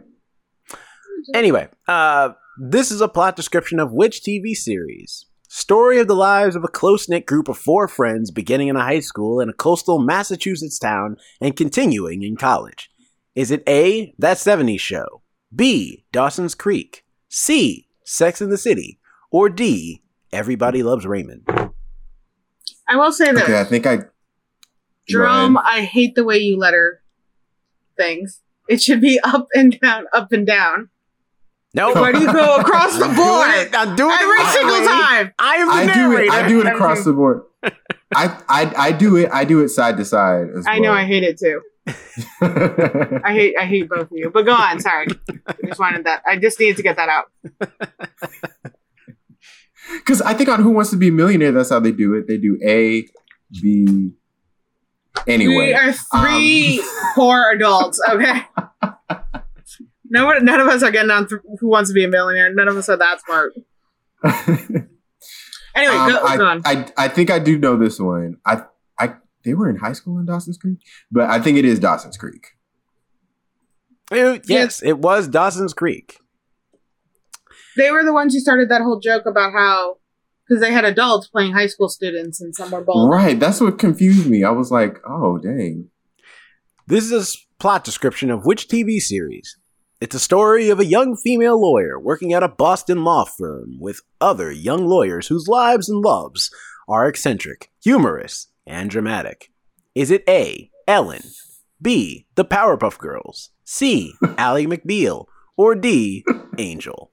Anyway, 1.34 1.68
uh, 1.88 2.30
this 2.58 2.90
is 2.90 3.00
a 3.00 3.08
plot 3.08 3.36
description 3.36 3.78
of 3.80 3.92
which 3.92 4.22
TV 4.22 4.54
series? 4.54 5.26
Story 5.48 5.98
of 5.98 6.08
the 6.08 6.16
lives 6.16 6.56
of 6.56 6.64
a 6.64 6.68
close 6.68 7.08
knit 7.08 7.26
group 7.26 7.48
of 7.48 7.58
four 7.58 7.86
friends 7.86 8.30
beginning 8.30 8.68
in 8.68 8.76
a 8.76 8.82
high 8.82 9.00
school 9.00 9.40
in 9.40 9.48
a 9.48 9.54
coastal 9.54 9.98
Massachusetts 9.98 10.78
town 10.78 11.16
and 11.40 11.56
continuing 11.56 12.22
in 12.22 12.36
college. 12.36 12.90
Is 13.34 13.50
it 13.50 13.62
A, 13.68 14.14
That 14.18 14.38
70s 14.38 14.80
Show, 14.80 15.22
B, 15.54 16.04
Dawson's 16.12 16.54
Creek, 16.54 17.04
C, 17.28 17.88
Sex 18.04 18.40
in 18.40 18.50
the 18.50 18.58
City, 18.58 18.98
or 19.30 19.48
D, 19.48 20.02
Everybody 20.32 20.82
Loves 20.82 21.06
Raymond? 21.06 21.46
I 22.88 22.96
will 22.96 23.12
say 23.12 23.32
that 23.32 23.44
Okay, 23.44 23.60
I 23.60 23.64
think 23.64 23.86
I 23.86 23.98
Jerome, 25.08 25.54
Go. 25.54 25.60
I 25.64 25.82
hate 25.82 26.14
the 26.14 26.24
way 26.24 26.38
you 26.38 26.56
letter 26.58 27.02
things. 27.96 28.40
It 28.68 28.82
should 28.82 29.00
be 29.00 29.20
up 29.20 29.48
and 29.54 29.78
down, 29.80 30.04
up 30.12 30.32
and 30.32 30.46
down. 30.46 30.90
No, 31.74 31.92
Why 31.94 32.12
do 32.12 32.20
you 32.20 32.32
go 32.32 32.56
across 32.60 32.98
the 32.98 33.06
I'm 33.06 33.16
board 33.16 33.46
doing 33.50 33.66
it. 33.66 33.74
I'm 33.74 33.96
doing 33.96 34.10
it 34.12 34.20
every 34.22 34.36
my 34.42 34.50
single 34.50 34.74
way. 34.80 34.86
time? 34.86 35.32
I 35.38 35.56
am 35.56 35.68
the 35.68 35.74
I 35.74 35.94
do 35.94 36.16
it. 36.18 36.30
I 36.30 36.48
do 36.48 36.60
it 36.60 36.66
across 36.66 37.04
the 37.04 37.12
board. 37.12 37.42
I, 38.14 38.38
I 38.48 38.72
I 38.76 38.92
do 38.92 39.16
it. 39.16 39.30
I 39.32 39.44
do 39.44 39.60
it 39.60 39.70
side 39.70 39.96
to 39.96 40.04
side 40.04 40.48
as 40.56 40.66
I 40.66 40.78
know 40.80 40.92
I 40.92 41.04
hate 41.04 41.22
it 41.22 41.38
too. 41.38 41.62
I 42.42 43.32
hate 43.32 43.54
I 43.58 43.64
hate 43.64 43.88
both 43.88 44.02
of 44.02 44.12
you. 44.12 44.30
But 44.30 44.42
go 44.42 44.52
on, 44.52 44.80
sorry. 44.80 45.06
I 45.46 45.54
just 45.66 45.80
wanted 45.80 46.04
that. 46.04 46.22
I 46.28 46.36
just 46.36 46.60
needed 46.60 46.76
to 46.76 46.82
get 46.82 46.96
that 46.96 47.08
out. 47.08 47.30
Because 49.94 50.20
I 50.22 50.34
think 50.34 50.48
on 50.48 50.62
Who 50.62 50.70
Wants 50.70 50.90
to 50.90 50.96
Be 50.96 51.08
a 51.08 51.12
Millionaire, 51.12 51.52
that's 51.52 51.70
how 51.70 51.80
they 51.80 51.92
do 51.92 52.14
it. 52.14 52.26
They 52.28 52.36
do 52.36 52.58
A, 52.64 53.06
B. 53.60 54.12
Anyway, 55.26 55.54
we 55.54 55.74
are 55.74 55.92
three 55.92 56.80
um, 56.80 56.86
poor 57.14 57.50
adults. 57.52 58.00
Okay. 58.10 58.42
No 60.12 60.30
none 60.38 60.60
of 60.60 60.68
us 60.68 60.82
are 60.82 60.90
getting 60.90 61.10
on 61.10 61.26
th- 61.26 61.40
Who 61.58 61.68
Wants 61.68 61.90
to 61.90 61.94
Be 61.94 62.04
a 62.04 62.08
Millionaire. 62.08 62.52
None 62.54 62.68
of 62.68 62.76
us 62.76 62.88
are 62.88 62.96
that 62.98 63.20
smart. 63.24 63.54
Anyway, 65.74 65.94
Um, 65.96 66.10
go, 66.10 66.22
I, 66.22 66.36
go 66.36 66.44
on. 66.44 66.62
I 66.66 66.86
I 66.98 67.08
think 67.08 67.30
I 67.30 67.38
do 67.38 67.58
know 67.58 67.78
this 67.78 67.98
one. 67.98 68.36
I 68.44 68.64
I 68.98 69.14
they 69.42 69.54
were 69.54 69.70
in 69.70 69.76
high 69.76 69.94
school 69.94 70.18
in 70.18 70.26
Dawson's 70.26 70.58
Creek, 70.58 70.76
but 71.10 71.30
I 71.30 71.40
think 71.40 71.56
it 71.56 71.64
is 71.64 71.78
Dawson's 71.78 72.18
Creek. 72.18 72.48
Yes, 74.12 74.82
it 74.82 74.98
was 74.98 75.28
Dawson's 75.28 75.72
Creek. 75.72 76.18
They 77.78 77.90
were 77.90 78.04
the 78.04 78.12
ones 78.12 78.34
who 78.34 78.40
started 78.40 78.68
that 78.68 78.82
whole 78.82 79.00
joke 79.00 79.24
about 79.24 79.54
how 79.54 79.96
because 80.46 80.60
they 80.60 80.72
had 80.72 80.84
adults 80.84 81.28
playing 81.28 81.52
high 81.52 81.68
school 81.68 81.88
students 81.88 82.38
and 82.38 82.54
some 82.54 82.70
were 82.70 82.82
bald. 82.84 83.10
Right, 83.10 83.40
that's 83.40 83.58
what 83.62 83.78
confused 83.78 84.26
me. 84.28 84.44
I 84.44 84.50
was 84.50 84.70
like, 84.70 84.98
oh 85.08 85.38
dang. 85.38 85.88
This 86.86 87.04
is 87.04 87.12
a 87.12 87.16
s- 87.20 87.46
plot 87.58 87.82
description 87.82 88.30
of 88.30 88.44
which 88.44 88.68
TV 88.68 89.00
series? 89.00 89.56
It's 90.02 90.16
a 90.16 90.18
story 90.18 90.68
of 90.68 90.80
a 90.80 90.84
young 90.84 91.14
female 91.14 91.60
lawyer 91.60 91.96
working 91.96 92.32
at 92.32 92.42
a 92.42 92.48
Boston 92.48 93.04
law 93.04 93.24
firm 93.24 93.78
with 93.78 94.00
other 94.20 94.50
young 94.50 94.84
lawyers 94.84 95.28
whose 95.28 95.46
lives 95.46 95.88
and 95.88 96.00
loves 96.00 96.50
are 96.88 97.06
eccentric, 97.06 97.70
humorous, 97.80 98.48
and 98.66 98.90
dramatic. 98.90 99.52
Is 99.94 100.10
it 100.10 100.24
A. 100.28 100.72
Ellen, 100.88 101.22
B. 101.80 102.26
The 102.34 102.44
Powerpuff 102.44 102.98
Girls, 102.98 103.50
C. 103.62 104.14
Ally 104.36 104.64
McBeal, 104.64 105.26
or 105.56 105.76
D. 105.76 106.24
Angel? 106.58 107.11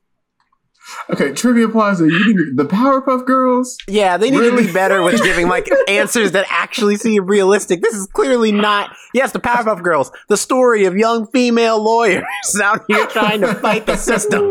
Okay, 1.12 1.34
Trivia 1.34 1.68
Plaza, 1.70 2.06
you 2.06 2.34
need 2.34 2.58
the 2.58 2.66
Powerpuff 2.66 3.26
Girls. 3.26 3.78
Yeah, 3.88 4.18
they 4.18 4.30
need 4.32 4.38
to 4.38 4.44
Really? 4.52 4.68
be 4.68 4.74
better 4.74 5.02
with 5.02 5.22
giving 5.24 5.48
like 5.48 5.68
answers 5.88 6.32
that 6.34 6.46
actually 6.50 6.96
seem 6.98 7.26
realistic. 7.26 7.82
This 7.82 7.94
is 7.96 8.08
clearly 8.08 8.52
not. 8.52 8.96
Yes, 9.14 9.32
the 9.32 9.40
Powerpuff 9.40 9.82
Girls, 9.84 10.12
the 10.30 10.38
story 10.38 10.86
of 10.86 10.96
young 10.96 11.28
female 11.28 11.82
lawyers 11.84 12.24
out 12.64 12.84
here 12.88 13.06
trying 13.08 13.42
to 13.42 13.54
fight 13.56 13.86
the 13.86 13.96
system. 13.98 14.42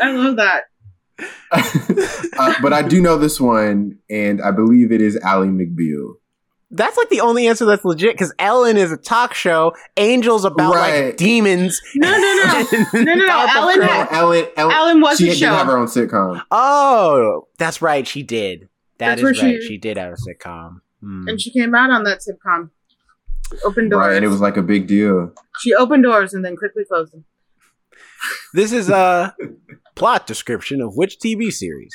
I 0.00 0.10
love 0.12 0.36
that. 0.36 0.64
uh, 2.38 2.54
but 2.62 2.72
I 2.72 2.82
do 2.82 3.00
know 3.00 3.16
this 3.18 3.40
one, 3.40 3.98
and 4.10 4.40
I 4.42 4.50
believe 4.50 4.90
it 4.92 5.00
is 5.00 5.16
Ally 5.18 5.46
McBeal. 5.46 6.14
That's 6.74 6.96
like 6.96 7.10
the 7.10 7.20
only 7.20 7.46
answer 7.48 7.66
that's 7.66 7.84
legit 7.84 8.14
because 8.14 8.32
Ellen 8.38 8.78
is 8.78 8.90
a 8.90 8.96
talk 8.96 9.34
show. 9.34 9.74
Angel's 9.96 10.44
about 10.46 10.74
Right. 10.74 11.04
like 11.06 11.16
demons. 11.18 11.80
No, 11.94 12.10
no, 12.10 12.18
no. 12.18 12.66
No, 12.94 13.02
no, 13.02 13.14
no. 13.14 13.28
Powerpuff 13.28 13.54
Ellen 13.54 13.78
Girl- 13.78 13.88
had- 13.88 14.08
Ellen, 14.12 14.46
Ellen, 14.56 14.74
Ellen 14.74 15.00
was 15.02 15.18
she 15.18 15.28
a 15.30 15.34
did 15.34 15.42
have 15.42 15.66
her 15.66 15.76
own 15.76 15.86
sitcom. 15.86 16.42
Oh, 16.50 17.46
that's 17.58 17.82
right. 17.82 18.06
She 18.06 18.22
did. 18.22 18.68
That 18.98 19.16
That's 19.18 19.22
is 19.22 19.42
right. 19.42 19.60
she- 19.60 19.66
She 19.68 19.76
did 19.78 19.96
have 19.98 20.12
a 20.12 20.16
sitcom. 20.16 20.80
Hmm. 21.02 21.28
And 21.28 21.40
she 21.40 21.50
came 21.50 21.74
out 21.74 21.90
on 21.90 22.04
that 22.04 22.20
sitcom. 22.20 22.70
Open 23.64 23.90
doors. 23.90 24.06
Right, 24.06 24.16
and 24.16 24.24
it 24.24 24.28
was 24.28 24.40
like 24.40 24.56
a 24.56 24.62
big 24.62 24.86
deal. 24.86 25.32
she 25.60 25.74
opened 25.74 26.04
doors 26.04 26.32
and 26.32 26.42
then 26.42 26.56
quickly 26.56 26.84
closed 26.86 27.12
them. 27.12 27.24
This 28.54 28.72
is 28.72 28.88
a 28.88 29.34
plot 29.94 30.26
description 30.26 30.80
of 30.80 30.96
which 30.96 31.18
TV 31.18 31.52
series? 31.52 31.92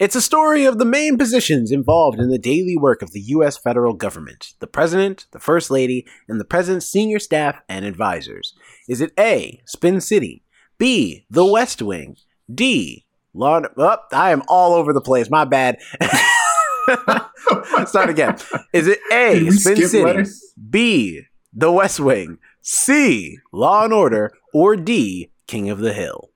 It's 0.00 0.16
a 0.16 0.22
story 0.22 0.64
of 0.64 0.78
the 0.78 0.86
main 0.86 1.18
positions 1.18 1.70
involved 1.70 2.18
in 2.18 2.30
the 2.30 2.38
daily 2.38 2.74
work 2.74 3.02
of 3.02 3.12
the 3.12 3.20
U.S. 3.20 3.58
federal 3.58 3.92
government 3.92 4.54
the 4.58 4.66
President, 4.66 5.26
the 5.32 5.38
First 5.38 5.70
Lady, 5.70 6.06
and 6.26 6.40
the 6.40 6.44
President's 6.46 6.86
senior 6.86 7.18
staff 7.18 7.60
and 7.68 7.84
advisors. 7.84 8.54
Is 8.88 9.02
it 9.02 9.12
A. 9.18 9.60
Spin 9.66 10.00
City, 10.00 10.42
B. 10.78 11.26
The 11.28 11.44
West 11.44 11.82
Wing, 11.82 12.16
D. 12.52 13.04
Law. 13.34 13.60
Oh, 13.76 13.96
I 14.10 14.30
am 14.30 14.42
all 14.48 14.72
over 14.72 14.94
the 14.94 15.02
place. 15.02 15.28
My 15.28 15.44
bad. 15.44 15.76
Start 17.84 18.08
again. 18.08 18.38
Is 18.72 18.88
it 18.88 19.00
A. 19.12 19.50
Spin 19.50 19.86
City, 19.86 20.02
letters? 20.02 20.54
B. 20.70 21.24
The 21.52 21.70
West 21.70 22.00
Wing, 22.00 22.38
C. 22.62 23.36
Law 23.52 23.84
and 23.84 23.92
Order, 23.92 24.32
or 24.54 24.76
D. 24.76 25.30
King 25.46 25.68
of 25.68 25.80
the 25.80 25.92
Hill? 25.92 26.30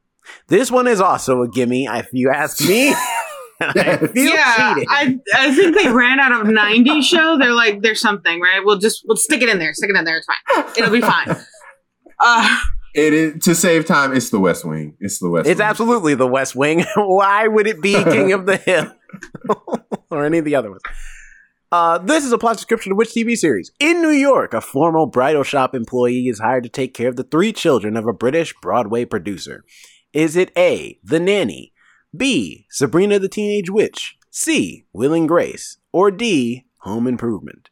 This 0.49 0.71
one 0.71 0.87
is 0.87 1.01
also 1.01 1.41
a 1.41 1.49
gimme, 1.49 1.87
if 1.87 2.11
you 2.13 2.29
ask 2.29 2.61
me. 2.61 2.95
I 3.77 3.97
feel 4.09 4.35
yeah, 4.35 4.75
cheated. 4.75 4.89
I 4.91 5.19
I 5.35 5.55
think 5.55 5.77
they 5.77 5.89
ran 5.89 6.21
out 6.21 6.33
of 6.33 6.47
'90s 6.47 7.03
show. 7.05 7.39
They're 7.39 7.53
like, 7.53 7.83
there's 7.83 8.01
something, 8.01 8.41
right? 8.41 8.61
We'll 8.65 8.79
just 8.79 9.03
we'll 9.07 9.17
stick 9.17 9.43
it 9.43 9.49
in 9.49 9.59
there. 9.59 9.73
Stick 9.75 9.91
it 9.91 9.97
in 9.97 10.05
there. 10.05 10.19
It's 10.19 10.27
fine. 10.27 10.65
It'll 10.77 10.91
be 10.93 11.01
fine. 11.01 11.37
Uh, 12.21 12.59
It 12.95 13.13
is 13.13 13.45
to 13.45 13.57
save 13.57 13.87
time. 13.87 14.15
It's 14.15 14.31
the 14.31 14.39
West 14.39 14.65
Wing. 14.65 14.97
It's 15.01 15.19
the 15.19 15.29
West. 15.29 15.49
It's 15.49 15.59
Wing. 15.59 15.67
absolutely 15.69 16.15
the 16.15 16.29
West 16.29 16.55
Wing. 16.55 16.85
Why 16.97 17.49
would 17.49 17.67
it 17.67 17.83
be 17.83 17.93
King 18.05 18.33
of 18.33 18.47
the 18.47 18.57
Hill 18.57 18.93
or 20.11 20.25
any 20.25 20.39
of 20.39 20.45
the 20.45 20.55
other 20.55 20.71
ones? 20.71 20.83
Uh, 21.73 21.99
this 21.99 22.25
is 22.25 22.31
a 22.31 22.39
plot 22.39 22.57
description 22.57 22.93
of 22.93 22.99
which 22.99 23.11
TV 23.11 23.37
series? 23.37 23.73
In 23.81 24.01
New 24.01 24.11
York, 24.11 24.55
a 24.55 24.61
formal 24.61 25.07
bridal 25.07 25.43
shop 25.43 25.75
employee 25.75 26.29
is 26.29 26.39
hired 26.39 26.63
to 26.63 26.69
take 26.69 26.95
care 26.95 27.09
of 27.09 27.17
the 27.17 27.25
three 27.25 27.53
children 27.53 27.97
of 27.97 28.07
a 28.07 28.13
British 28.13 28.55
Broadway 28.63 29.05
producer. 29.05 29.65
Is 30.13 30.37
it 30.37 30.53
A. 30.57 30.99
The 31.03 31.19
Nanny, 31.19 31.73
B. 32.17 32.67
Sabrina 32.71 33.19
the 33.19 33.29
Teenage 33.29 33.71
Witch, 33.71 34.17
C. 34.31 34.87
Will 34.93 35.13
and 35.13 35.29
Grace, 35.29 35.79
or 35.93 36.11
D. 36.11 36.65
Home 36.79 37.07
Improvement? 37.07 37.71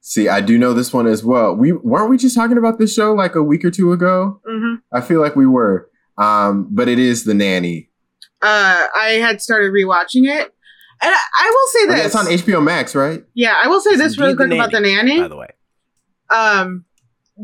See, 0.00 0.28
I 0.28 0.40
do 0.40 0.56
know 0.56 0.72
this 0.72 0.92
one 0.92 1.06
as 1.08 1.24
well. 1.24 1.54
We 1.56 1.72
weren't 1.72 2.08
we 2.08 2.16
just 2.16 2.36
talking 2.36 2.58
about 2.58 2.78
this 2.78 2.94
show 2.94 3.12
like 3.12 3.34
a 3.34 3.42
week 3.42 3.64
or 3.64 3.70
two 3.72 3.92
ago. 3.92 4.40
mhm. 4.48 4.76
I 4.92 5.00
feel 5.00 5.20
like 5.20 5.34
we 5.34 5.46
were. 5.46 5.90
Um, 6.16 6.68
but 6.70 6.88
it 6.88 6.98
is 6.98 7.24
the 7.24 7.34
nanny. 7.34 7.90
uh, 8.40 8.86
I 8.94 9.18
had 9.20 9.42
started 9.42 9.72
rewatching 9.72 10.24
it, 10.26 10.54
And 11.02 11.12
I, 11.14 11.18
I 11.40 11.50
will 11.50 11.66
say 11.72 11.78
Oh, 11.80 11.92
this. 12.04 12.12
That's 12.12 12.14
on 12.14 12.26
HBO 12.26 12.62
Max, 12.62 12.94
right? 12.94 13.22
yeah, 13.34 13.56
I 13.62 13.66
will 13.68 13.80
say 13.80 13.90
It's 13.90 13.98
this 13.98 14.18
really 14.18 14.36
quick 14.36 14.48
The 14.50 14.54
about 14.54 14.70
the 14.70 14.80
nanny. 14.80 15.20
By 15.20 15.28
the 15.28 15.36
way, 15.36 15.48
Um, 16.30 16.84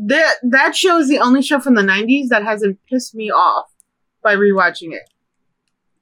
that 0.07 0.35
that 0.49 0.75
show 0.75 0.97
is 0.99 1.09
the 1.09 1.19
only 1.19 1.41
show 1.43 1.59
from 1.59 1.75
the 1.75 1.81
'90s 1.83 2.29
that 2.29 2.43
hasn't 2.43 2.79
pissed 2.89 3.13
me 3.13 3.29
off 3.29 3.65
by 4.23 4.35
rewatching 4.35 4.93
it. 4.93 5.09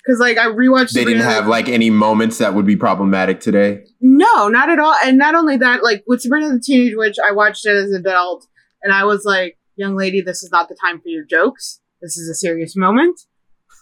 Because 0.04 0.20
like 0.20 0.38
I 0.38 0.48
rewatched. 0.48 0.94
They 0.94 1.06
didn't 1.06 1.22
have 1.22 1.48
like 1.48 1.70
any 1.70 1.90
moments 1.90 2.40
that 2.40 2.56
would 2.56 2.66
be 2.66 2.76
problematic 2.76 3.40
today. 3.40 3.86
No, 4.00 4.48
not 4.48 4.70
at 4.70 4.80
all. 4.80 4.96
And 5.04 5.18
not 5.18 5.36
only 5.36 5.58
that, 5.58 5.84
like 5.84 6.04
with 6.08 6.22
Sabrina 6.22 6.50
the 6.50 6.60
Teenage 6.60 6.96
Witch, 6.96 7.18
I 7.24 7.34
watched 7.34 7.66
it 7.66 7.76
as 7.76 7.92
an 7.92 8.02
adult, 8.02 8.48
and 8.82 8.94
I 8.94 9.04
was 9.04 9.26
like, 9.26 9.60
"Young 9.76 9.96
lady, 9.96 10.22
this 10.22 10.42
is 10.42 10.52
not 10.52 10.70
the 10.70 10.78
time 10.84 11.00
for 11.00 11.10
your 11.10 11.24
jokes. 11.24 11.82
This 12.02 12.18
is 12.18 12.28
a 12.30 12.34
serious 12.34 12.76
moment, 12.76 13.22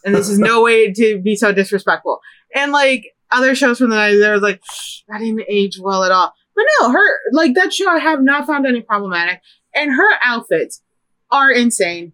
and 0.04 0.14
this 0.14 0.28
is 0.28 0.40
no 0.40 0.62
way 0.64 0.92
to 0.92 1.22
be 1.22 1.36
so 1.36 1.54
disrespectful." 1.54 2.20
And 2.54 2.74
like 2.74 3.06
other 3.32 3.56
shows 3.56 3.78
from 3.78 3.90
the 3.90 3.96
nineties, 3.96 4.22
they 4.22 4.32
was 4.32 4.42
like, 4.42 4.62
"That 5.08 5.20
didn't 5.20 5.44
age 5.48 5.80
well 5.82 6.04
at 6.04 6.12
all." 6.12 6.34
But 6.54 6.66
no, 6.82 6.92
her 6.92 7.20
like 7.32 7.54
that 7.56 7.72
show, 7.72 7.90
I 7.90 8.00
have 8.00 8.22
not 8.22 8.46
found 8.46 8.66
any 8.66 8.82
problematic, 8.82 9.40
and 9.74 9.92
her 9.92 10.10
outfits 10.22 10.82
are 11.32 11.50
insane, 11.50 12.12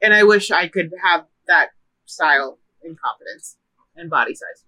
and 0.00 0.14
I 0.14 0.22
wish 0.22 0.52
I 0.52 0.68
could 0.68 0.92
have 1.02 1.24
that 1.50 1.68
style 2.06 2.58
and 2.82 2.96
confidence 2.98 3.56
and 3.96 4.08
body 4.08 4.34
size. 4.34 4.64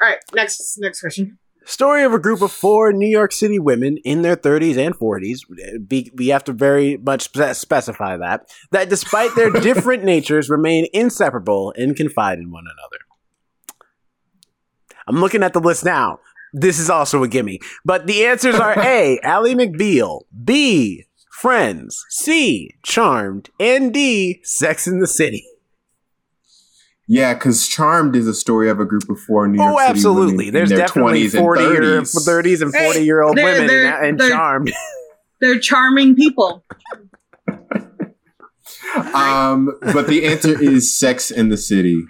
All 0.00 0.08
right, 0.08 0.18
next 0.32 0.78
next 0.78 1.00
question. 1.02 1.38
story 1.66 2.04
of 2.04 2.14
a 2.14 2.18
group 2.18 2.40
of 2.40 2.50
four 2.50 2.90
New 2.92 3.08
York 3.08 3.32
City 3.32 3.58
women 3.58 3.98
in 3.98 4.22
their 4.22 4.36
30s 4.36 4.78
and 4.78 4.94
40s. 4.94 5.40
Be, 5.86 6.10
we 6.14 6.28
have 6.28 6.44
to 6.44 6.52
very 6.54 6.96
much 6.96 7.22
spe- 7.24 7.54
specify 7.54 8.16
that 8.16 8.50
that 8.70 8.88
despite 8.88 9.34
their 9.36 9.50
different 9.68 10.02
natures, 10.04 10.48
remain 10.48 10.86
inseparable 10.94 11.74
and 11.76 11.94
confide 11.94 12.38
in 12.38 12.50
one 12.50 12.64
another. 12.64 13.04
I'm 15.06 15.20
looking 15.20 15.42
at 15.42 15.52
the 15.52 15.60
list 15.60 15.84
now. 15.84 16.20
This 16.52 16.78
is 16.78 16.88
also 16.88 17.22
a 17.22 17.28
gimme. 17.28 17.60
But 17.84 18.06
the 18.06 18.24
answers 18.26 18.54
are 18.56 18.74
A. 18.78 19.20
Ally 19.22 19.54
McBeal, 19.54 20.22
B. 20.44 21.04
Friends, 21.40 22.04
C. 22.10 22.74
Charmed, 22.84 23.48
and 23.58 23.94
D. 23.94 24.40
Sex 24.44 24.86
in 24.86 25.00
the 25.00 25.06
City. 25.06 25.42
Yeah, 27.08 27.32
because 27.34 27.66
Charmed 27.66 28.14
is 28.14 28.28
a 28.28 28.34
story 28.34 28.68
of 28.68 28.78
a 28.78 28.84
group 28.84 29.08
of 29.08 29.18
four 29.20 29.48
New 29.48 29.56
York 29.60 29.72
Oh, 29.74 29.78
City 29.78 29.90
absolutely. 29.90 30.32
women 30.34 30.46
in 30.48 30.52
There's 30.54 30.68
their 30.68 30.78
definitely 30.78 31.22
20s 31.24 31.32
and 31.34 31.40
40 31.40 31.62
year, 31.62 31.80
30s. 32.02 32.28
30s 32.28 32.60
and 32.62 32.72
40 32.74 32.98
Hey, 32.98 33.04
year 33.04 33.22
old 33.22 33.36
they're- 33.38 33.44
women 33.52 33.66
they're- 33.66 34.02
in, 34.02 34.08
in 34.10 34.16
they're- 34.18 34.30
Charmed. 34.30 34.72
They're 35.40 35.58
charming 35.58 36.14
people. 36.14 36.62
Um, 39.14 39.72
but 39.80 40.06
the 40.08 40.26
answer 40.26 40.60
is 40.62 40.94
Sex 40.96 41.30
in 41.30 41.48
the 41.48 41.56
City. 41.56 42.04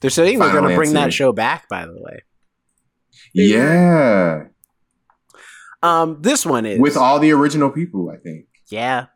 They're 0.00 0.10
saying 0.10 0.40
they're 0.40 0.50
going 0.52 0.68
to 0.68 0.74
bring 0.76 0.92
that 0.94 1.12
show 1.12 1.32
back, 1.32 1.68
by 1.68 1.86
the 1.86 1.94
way. 1.96 2.22
Yeah, 3.32 4.46
Um, 5.82 6.18
this 6.20 6.44
one 6.44 6.66
is 6.66 6.80
with 6.80 6.96
all 6.96 7.20
the 7.20 7.30
original 7.30 7.70
people, 7.70 8.10
I 8.10 8.16
think, 8.16 8.46
yeah. 8.68 9.06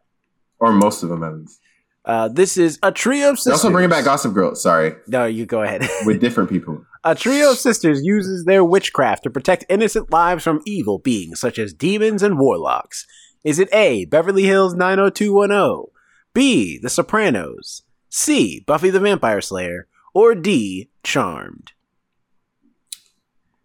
or 0.59 0.73
most 0.73 1.03
of 1.03 1.09
them 1.09 1.23
at 1.23 1.35
least. 1.35 1.61
Uh, 2.05 2.29
this 2.29 2.57
is 2.57 2.79
a 2.83 2.91
trio 2.91 3.31
of 3.31 3.39
They're 3.45 3.53
also 3.53 3.71
bringing 3.71 3.91
back 3.91 4.05
Gossip 4.05 4.33
Girl. 4.33 4.55
Sorry, 4.55 4.95
No, 5.09 5.27
you 5.27 5.45
go 5.45 5.63
ahead. 5.63 5.87
with 6.07 6.21
different 6.21 6.49
people. 6.49 6.85
a 7.05 7.15
trio 7.15 7.51
of 7.51 7.59
sisters 7.59 8.01
uses 8.03 8.45
their 8.47 8.65
witchcraft 8.65 9.25
to 9.25 9.31
protect 9.31 9.67
innocent 9.69 10.11
lives 10.11 10.43
from 10.43 10.63
evil 10.65 10.99
beings 10.99 11.39
such 11.39 11.59
as 11.59 11.75
demons 11.75 12.23
and 12.23 12.39
warlocks. 12.39 13.07
Is 13.45 13.59
it 13.59 13.69
A. 13.75 14.07
Beverly 14.07 14.45
Hills 14.45 14.75
90210, 14.75 15.93
B. 16.33 16.79
The 16.79 16.89
Sopranos, 16.89 17.83
C. 18.09 18.65
Buffy 18.67 18.91
the 18.91 19.01
Vampire 19.01 19.41
Slayer, 19.41 19.87
or 20.15 20.35
D. 20.35 20.91
Charmed? 21.03 21.73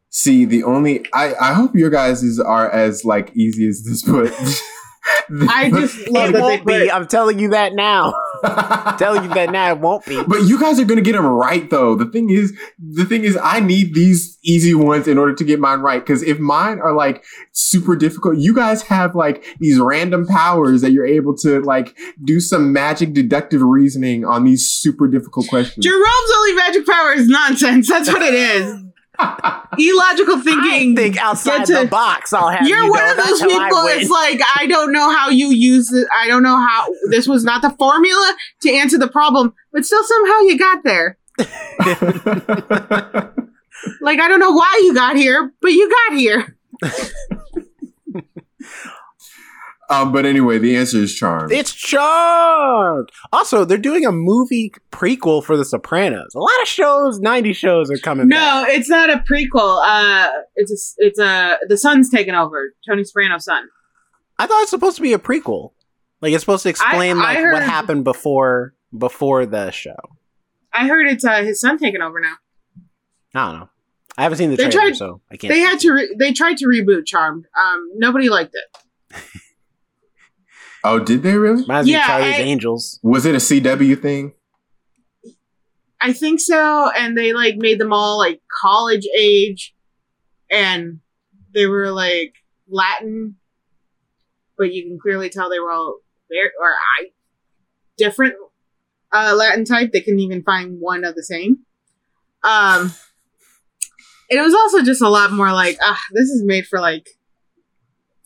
See, 0.10 0.46
the 0.46 0.64
only 0.64 1.06
I 1.14 1.34
I 1.42 1.54
hope 1.54 1.76
your 1.76 1.90
guys' 1.90 2.40
are 2.40 2.70
as 2.70 3.04
like 3.04 3.32
easy 3.36 3.68
as 3.68 3.84
this, 3.84 4.04
but 4.04 4.32
I 5.50 5.70
just 5.70 6.08
love 6.10 6.34
It 6.34 6.42
won't 6.42 6.66
be. 6.66 6.92
I'm 6.92 7.08
telling 7.08 7.40
you 7.40 7.50
that 7.50 7.74
now. 7.74 8.14
I'm 8.44 8.98
telling 8.98 9.24
you 9.24 9.34
that 9.34 9.52
now. 9.52 9.72
It 9.72 9.80
won't 9.80 10.06
be. 10.06 10.22
But 10.24 10.44
you 10.44 10.60
guys 10.60 10.80
are 10.80 10.86
gonna 10.86 11.02
get 11.02 11.14
them 11.14 11.26
right, 11.26 11.70
though. 11.70 11.96
The 11.96 12.06
thing 12.06 12.30
is, 12.30 12.58
the 12.80 13.06
thing 13.06 13.24
is, 13.24 13.38
I 13.42 13.60
need 13.60 13.94
these 13.94 14.38
easy 14.44 14.74
ones 14.74 15.08
in 15.08 15.18
order 15.18 15.34
to 15.34 15.44
get 15.44 15.60
mine 15.60 15.80
right. 15.80 16.00
Because 16.00 16.24
if 16.24 16.40
mine 16.40 16.80
are 16.80 16.94
like 16.94 17.24
super 17.52 17.96
difficult, 17.96 18.38
you 18.38 18.54
guys 18.54 18.82
have 18.84 19.16
like 19.16 19.46
these 19.60 19.80
random 19.80 20.26
powers 20.26 20.82
that 20.82 20.92
you're 20.92 21.06
able 21.06 21.36
to 21.38 21.62
like 21.62 21.98
do 22.24 22.40
some 22.40 22.72
magic 22.74 23.14
deductive 23.14 23.62
reasoning 23.62 24.26
on 24.26 24.44
these 24.44 24.68
super 24.68 25.08
difficult 25.08 25.48
questions. 25.48 25.84
Jerome's 25.84 26.32
only 26.38 26.54
magic 26.56 26.86
power 26.86 27.14
is 27.14 27.28
nonsense. 27.28 27.90
That's 27.90 28.12
what 28.12 28.22
it 28.22 28.34
is. 28.34 28.84
Illogical 29.20 30.38
I 30.38 30.42
thinking. 30.44 30.96
think 30.96 31.18
outside 31.18 31.66
to- 31.66 31.74
the 31.74 31.86
box. 31.86 32.34
I'll 32.34 32.50
have 32.50 32.68
You're 32.68 32.84
you 32.84 32.92
one 32.92 33.06
know. 33.06 33.12
of 33.12 33.18
those 33.18 33.42
I 33.42 33.48
people. 33.48 33.78
It's 33.88 34.10
like 34.10 34.42
I 34.56 34.66
don't 34.68 34.92
know 34.92 35.16
how 35.16 35.30
you 35.30 35.50
use 35.50 35.92
it. 35.94 36.08
I 36.16 36.28
don't 36.28 36.44
know 36.44 36.58
how 36.58 36.88
this 37.10 37.28
was 37.28 37.44
not 37.44 37.62
the 37.62 37.70
formula 37.72 38.36
to 38.62 38.72
answer 38.72 38.98
the 38.98 39.08
problem, 39.08 39.54
but 39.72 39.86
still 39.86 40.04
somehow 40.04 40.40
you 40.42 40.58
got 40.58 40.84
there. 40.84 41.18
Like 44.00 44.20
I 44.22 44.30
don't 44.30 44.40
know 44.40 44.52
why 44.54 44.80
you 44.84 44.94
got 44.94 45.18
here, 45.18 45.52
but 45.62 45.72
you 45.74 45.90
got 45.90 46.18
here. 46.18 46.56
um, 50.02 50.12
but 50.12 50.26
anyway, 50.26 50.58
the 50.60 50.76
answer 50.76 50.98
is 50.98 51.14
Charmed. 51.16 51.52
It's 51.52 51.74
Charmed. 51.74 53.10
Also, 53.32 53.66
they're 53.66 53.78
doing 53.78 54.06
a 54.06 54.12
movie 54.12 54.74
prequel 54.92 55.44
for 55.44 55.56
The 55.58 55.66
Sopranos. 55.66 56.34
A 56.36 56.40
lot 56.40 56.62
of 56.62 56.68
shows, 56.68 57.20
90 57.20 57.54
shows 57.54 57.90
are 57.92 57.98
coming 57.98 58.28
back. 58.30 58.68
No, 58.68 58.74
it's 58.74 58.90
not 58.90 59.10
a 59.10 59.18
prequel. 59.30 59.82
Uh, 59.86 60.30
it's 60.56 60.72
a, 60.72 61.06
it's 61.06 61.20
a 61.20 61.58
the 61.68 61.78
son's 61.78 62.10
taken 62.10 62.36
over. 62.36 62.74
Tony 62.88 63.04
Soprano's 63.04 63.46
son. 63.46 63.68
I 64.40 64.48
thought 64.48 64.62
it's 64.64 64.72
supposed 64.72 64.96
to 64.98 65.02
be 65.02 65.14
a 65.14 65.20
prequel. 65.20 65.72
Like 66.22 66.34
it's 66.34 66.42
supposed 66.44 66.64
to 66.64 66.70
explain 66.70 67.18
I 67.18 67.24
like 67.24 67.38
heard- 67.38 67.54
what 67.54 67.64
happened 67.64 68.04
before 68.04 68.74
before 68.98 69.46
the 69.46 69.72
show. 69.72 69.96
I 70.74 70.88
heard 70.88 71.08
it's 71.08 71.24
uh, 71.26 71.44
his 71.44 71.60
son 71.62 71.78
taking 71.78 72.02
over 72.02 72.20
now. 72.20 72.34
I 73.36 73.52
don't 73.52 73.60
know. 73.60 73.70
I 74.18 74.24
haven't 74.24 74.38
seen 74.38 74.50
the 74.52 74.56
They 74.58 74.70
trailer, 74.70 74.88
tried- 74.90 74.96
so 74.98 75.22
I 75.32 75.38
can't. 75.38 75.54
They 75.54 75.60
had 75.60 75.80
to. 75.82 75.92
Re- 75.92 76.16
they 76.18 76.34
tried 76.34 76.58
to 76.58 76.66
reboot 76.68 77.06
Charmed. 77.06 77.46
Um, 77.62 77.90
nobody 77.96 78.30
liked 78.30 78.56
it. 78.56 79.20
oh, 80.84 81.00
did 81.00 81.24
they 81.24 81.38
really? 81.38 81.62
Reminds 81.62 81.88
me 81.88 81.94
of 81.96 82.00
Yeah, 82.00 82.08
Charlie's 82.08 82.36
I- 82.36 82.42
Angels. 82.42 83.00
Was 83.04 83.26
it 83.26 83.36
a 83.36 83.40
CW 83.40 84.02
thing? 84.02 84.34
I 86.02 86.12
think 86.12 86.42
so, 86.42 86.92
and 86.98 87.18
they 87.18 87.32
like 87.32 87.56
made 87.56 87.80
them 87.80 87.94
all 87.94 88.18
like 88.18 88.42
college 88.62 89.08
age, 89.18 89.74
and 90.52 91.00
they 91.54 91.66
were 91.66 91.92
like 91.92 92.34
Latin, 92.68 93.36
but 94.58 94.74
you 94.74 94.84
can 94.84 95.00
clearly 95.00 95.30
tell 95.30 95.50
they 95.50 95.60
were 95.60 95.72
all 95.72 96.00
very 96.30 96.50
or 96.60 96.68
I 97.00 97.06
different 97.98 98.34
uh, 99.14 99.34
Latin 99.38 99.64
type. 99.64 99.92
They 99.94 100.02
couldn't 100.02 100.20
even 100.20 100.44
find 100.44 100.78
one 100.82 101.06
of 101.06 101.16
the 101.16 101.24
same. 101.24 101.60
Um, 102.44 102.92
and 104.30 104.40
it 104.40 104.42
was 104.42 104.54
also 104.54 104.82
just 104.84 105.02
a 105.02 105.08
lot 105.10 105.32
more 105.32 105.54
like, 105.54 105.78
ah, 105.82 106.00
this 106.12 106.28
is 106.30 106.44
made 106.44 106.66
for 106.68 106.82
like 106.82 107.08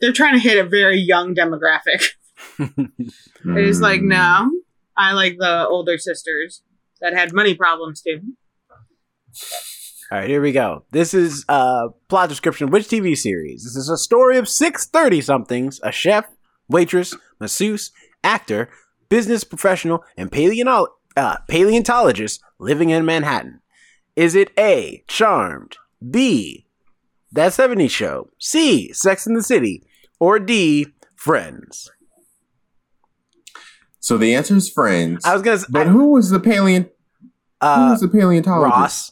they're 0.01 0.13
trying 0.13 0.33
to 0.33 0.39
hit 0.39 0.57
a 0.57 0.67
very 0.67 0.99
young 0.99 1.35
demographic. 1.35 2.05
It's 2.59 3.79
like, 3.79 4.01
Hmm. 4.01 4.07
no, 4.09 4.51
I 4.97 5.13
like 5.13 5.35
the 5.39 5.65
older 5.67 5.97
sisters 5.97 6.63
that 7.01 7.13
had 7.13 7.33
money 7.33 7.55
problems 7.55 8.01
too. 8.01 8.19
All 10.11 10.19
right, 10.19 10.29
here 10.29 10.41
we 10.41 10.51
go. 10.53 10.85
This 10.91 11.13
is 11.13 11.43
uh 11.49 11.89
plot 12.07 12.29
description. 12.29 12.69
Which 12.71 12.87
TV 12.87 13.15
series? 13.15 13.63
This 13.63 13.75
is 13.75 13.89
a 13.89 13.97
story 13.97 14.37
of 14.37 14.47
six 14.47 14.85
thirty 14.87 15.21
somethings, 15.21 15.79
a 15.83 15.91
chef, 15.91 16.25
waitress, 16.69 17.13
masseuse, 17.39 17.91
actor, 18.23 18.69
business 19.09 19.43
professional, 19.43 20.03
and 20.15 20.31
paleontolo- 20.31 20.87
uh, 21.17 21.37
paleontologist 21.49 22.41
living 22.57 22.89
in 22.89 23.05
Manhattan. 23.05 23.59
Is 24.15 24.33
it 24.33 24.49
A, 24.57 25.03
Charmed, 25.07 25.77
B, 26.09 26.65
That 27.31 27.51
70s 27.51 27.91
Show, 27.91 28.29
C, 28.39 28.91
Sex 28.93 29.27
in 29.27 29.33
the 29.33 29.43
City, 29.43 29.83
or 30.19 30.39
D, 30.39 30.87
Friends? 31.15 31.91
So 34.07 34.17
the 34.17 34.35
answer 34.35 34.55
is 34.55 34.69
friends. 34.69 35.25
I 35.25 35.33
was 35.33 35.41
gonna 35.41 35.57
say, 35.57 35.65
but 35.69 35.85
who 35.87 36.13
was 36.13 36.29
the 36.29 36.39
paleont? 36.39 36.89
who 37.59 37.67
uh, 37.67 37.89
was 37.91 37.99
the 37.99 38.07
paleontologist? 38.07 39.11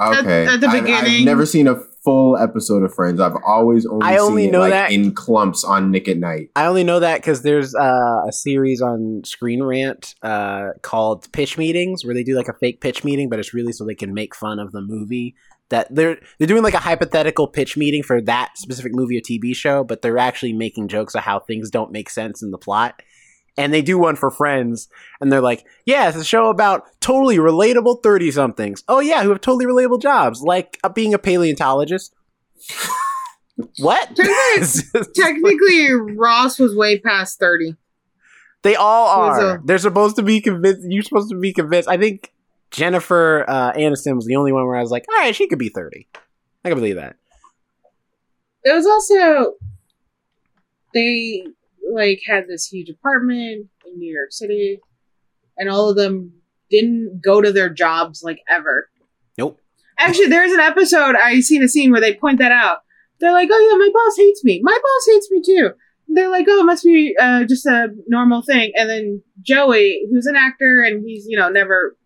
Ross. 0.00 0.18
Okay. 0.18 0.46
At- 0.46 0.54
at 0.54 0.60
the 0.62 0.66
I've- 0.68 0.90
I've, 0.90 1.24
never 1.26 1.44
seen 1.44 1.68
a 1.68 1.76
full 2.02 2.38
episode 2.38 2.82
of 2.82 2.94
Friends. 2.94 3.20
I've 3.20 3.36
always 3.46 3.84
only 3.84 4.06
I 4.06 4.16
only 4.16 4.44
seen 4.44 4.52
know 4.52 4.60
it 4.60 4.70
like 4.70 4.70
that- 4.70 4.92
in 4.92 5.12
clumps 5.12 5.62
on 5.62 5.90
Nick 5.90 6.08
at 6.08 6.16
Nite. 6.16 6.52
I 6.56 6.64
only 6.64 6.84
know 6.84 7.00
that 7.00 7.20
because 7.20 7.42
there's 7.42 7.74
uh, 7.74 8.22
a 8.26 8.32
series 8.32 8.80
on 8.80 9.20
Screen 9.26 9.62
Rant 9.62 10.14
uh, 10.22 10.68
called 10.80 11.30
Pitch 11.32 11.58
Meetings, 11.58 12.02
where 12.02 12.14
they 12.14 12.24
do 12.24 12.34
like 12.34 12.48
a 12.48 12.54
fake 12.54 12.80
pitch 12.80 13.04
meeting, 13.04 13.28
but 13.28 13.38
it's 13.38 13.52
really 13.52 13.72
so 13.72 13.84
they 13.84 13.94
can 13.94 14.14
make 14.14 14.34
fun 14.34 14.58
of 14.58 14.72
the 14.72 14.80
movie. 14.80 15.34
That 15.70 15.88
they're 15.94 16.18
they're 16.38 16.46
doing 16.46 16.62
like 16.62 16.74
a 16.74 16.78
hypothetical 16.78 17.48
pitch 17.48 17.76
meeting 17.76 18.02
for 18.04 18.20
that 18.22 18.52
specific 18.56 18.92
movie 18.94 19.18
or 19.18 19.20
TV 19.20 19.54
show, 19.54 19.82
but 19.82 20.00
they're 20.00 20.18
actually 20.18 20.52
making 20.52 20.88
jokes 20.88 21.14
of 21.16 21.22
how 21.22 21.40
things 21.40 21.70
don't 21.70 21.90
make 21.90 22.08
sense 22.08 22.42
in 22.42 22.50
the 22.52 22.58
plot. 22.58 23.02
and 23.58 23.72
they 23.72 23.80
do 23.82 23.98
one 23.98 24.16
for 24.16 24.30
Friends, 24.30 24.86
and 25.20 25.32
they're 25.32 25.40
like, 25.40 25.64
"Yeah, 25.86 26.08
it's 26.08 26.18
a 26.18 26.24
show 26.24 26.50
about 26.50 26.84
totally 27.00 27.38
relatable 27.38 28.02
thirty 28.02 28.30
somethings. 28.30 28.84
Oh 28.86 29.00
yeah, 29.00 29.22
who 29.22 29.30
have 29.30 29.40
totally 29.40 29.64
relatable 29.66 30.02
jobs, 30.02 30.42
like 30.42 30.78
uh, 30.84 30.88
being 30.90 31.14
a 31.14 31.18
paleontologist." 31.18 32.14
what? 33.78 34.14
Technically- 34.14 35.00
Technically, 35.14 35.92
Ross 36.16 36.58
was 36.58 36.74
way 36.76 36.98
past 37.00 37.38
30. 37.38 37.76
They 38.62 38.74
all 38.74 39.06
are. 39.08 39.56
a- 39.56 39.60
They're 39.64 39.78
supposed 39.78 40.16
to 40.16 40.22
be 40.22 40.40
convinced. 40.40 40.82
You're 40.88 41.02
supposed 41.02 41.30
to 41.30 41.38
be 41.38 41.52
convinced. 41.52 41.88
I 41.88 41.96
think 41.96 42.32
Jennifer 42.76 43.46
uh, 43.48 43.72
Aniston 43.72 44.16
was 44.16 44.26
the 44.26 44.36
only 44.36 44.52
one 44.52 44.66
where 44.66 44.76
I 44.76 44.82
was 44.82 44.90
like, 44.90 45.06
all 45.08 45.16
right, 45.16 45.34
she 45.34 45.48
could 45.48 45.58
be 45.58 45.70
30. 45.70 46.06
I 46.62 46.68
can 46.68 46.76
believe 46.76 46.96
that. 46.96 47.16
It 48.64 48.74
was 48.74 48.86
also, 48.86 49.54
they 50.92 51.46
like 51.90 52.20
had 52.26 52.48
this 52.48 52.66
huge 52.66 52.90
apartment 52.90 53.68
in 53.86 53.98
New 53.98 54.14
York 54.14 54.30
City, 54.30 54.80
and 55.56 55.70
all 55.70 55.88
of 55.88 55.96
them 55.96 56.34
didn't 56.70 57.22
go 57.24 57.40
to 57.40 57.50
their 57.50 57.70
jobs 57.70 58.22
like 58.22 58.40
ever. 58.46 58.90
Nope. 59.38 59.58
Actually, 59.98 60.26
there's 60.26 60.52
an 60.52 60.60
episode 60.60 61.14
I 61.16 61.40
seen 61.40 61.62
a 61.62 61.68
scene 61.68 61.92
where 61.92 62.00
they 62.02 62.12
point 62.12 62.40
that 62.40 62.52
out. 62.52 62.78
They're 63.20 63.32
like, 63.32 63.48
"Oh 63.50 63.68
yeah, 63.70 63.78
my 63.78 63.90
boss 63.90 64.16
hates 64.18 64.44
me. 64.44 64.60
My 64.62 64.76
boss 64.76 65.06
hates 65.14 65.30
me 65.30 65.40
too." 65.42 65.70
They're 66.08 66.30
like, 66.30 66.46
"Oh, 66.46 66.60
it 66.60 66.66
must 66.66 66.84
be 66.84 67.16
uh, 67.18 67.44
just 67.44 67.64
a 67.64 67.88
normal 68.06 68.42
thing." 68.42 68.72
And 68.74 68.90
then 68.90 69.22
Joey, 69.40 70.06
who's 70.10 70.26
an 70.26 70.36
actor 70.36 70.82
and 70.82 71.02
he's 71.06 71.24
you 71.26 71.38
know 71.38 71.48
never 71.48 71.96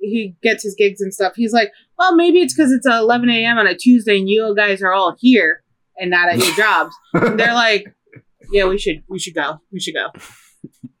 he 0.00 0.34
gets 0.42 0.62
his 0.62 0.74
gigs 0.76 1.00
and 1.00 1.12
stuff. 1.14 1.32
He's 1.36 1.52
like, 1.52 1.70
"Well, 1.98 2.14
maybe 2.16 2.40
it's 2.40 2.54
because 2.54 2.72
it's 2.72 2.86
11 2.86 3.28
a.m. 3.30 3.58
on 3.58 3.66
a 3.66 3.74
Tuesday 3.76 4.18
and 4.18 4.28
you 4.28 4.54
guys 4.56 4.82
are 4.82 4.92
all 4.92 5.14
here 5.18 5.62
and 5.98 6.10
not 6.10 6.28
at 6.28 6.38
your 6.38 6.54
jobs." 6.56 6.94
And 7.14 7.38
they're 7.38 7.54
like, 7.54 7.84
"Yeah, 8.50 8.66
we 8.66 8.78
should 8.78 9.02
we 9.08 9.18
should 9.18 9.34
go. 9.34 9.60
We 9.72 9.80
should 9.80 9.94
go." 9.94 10.06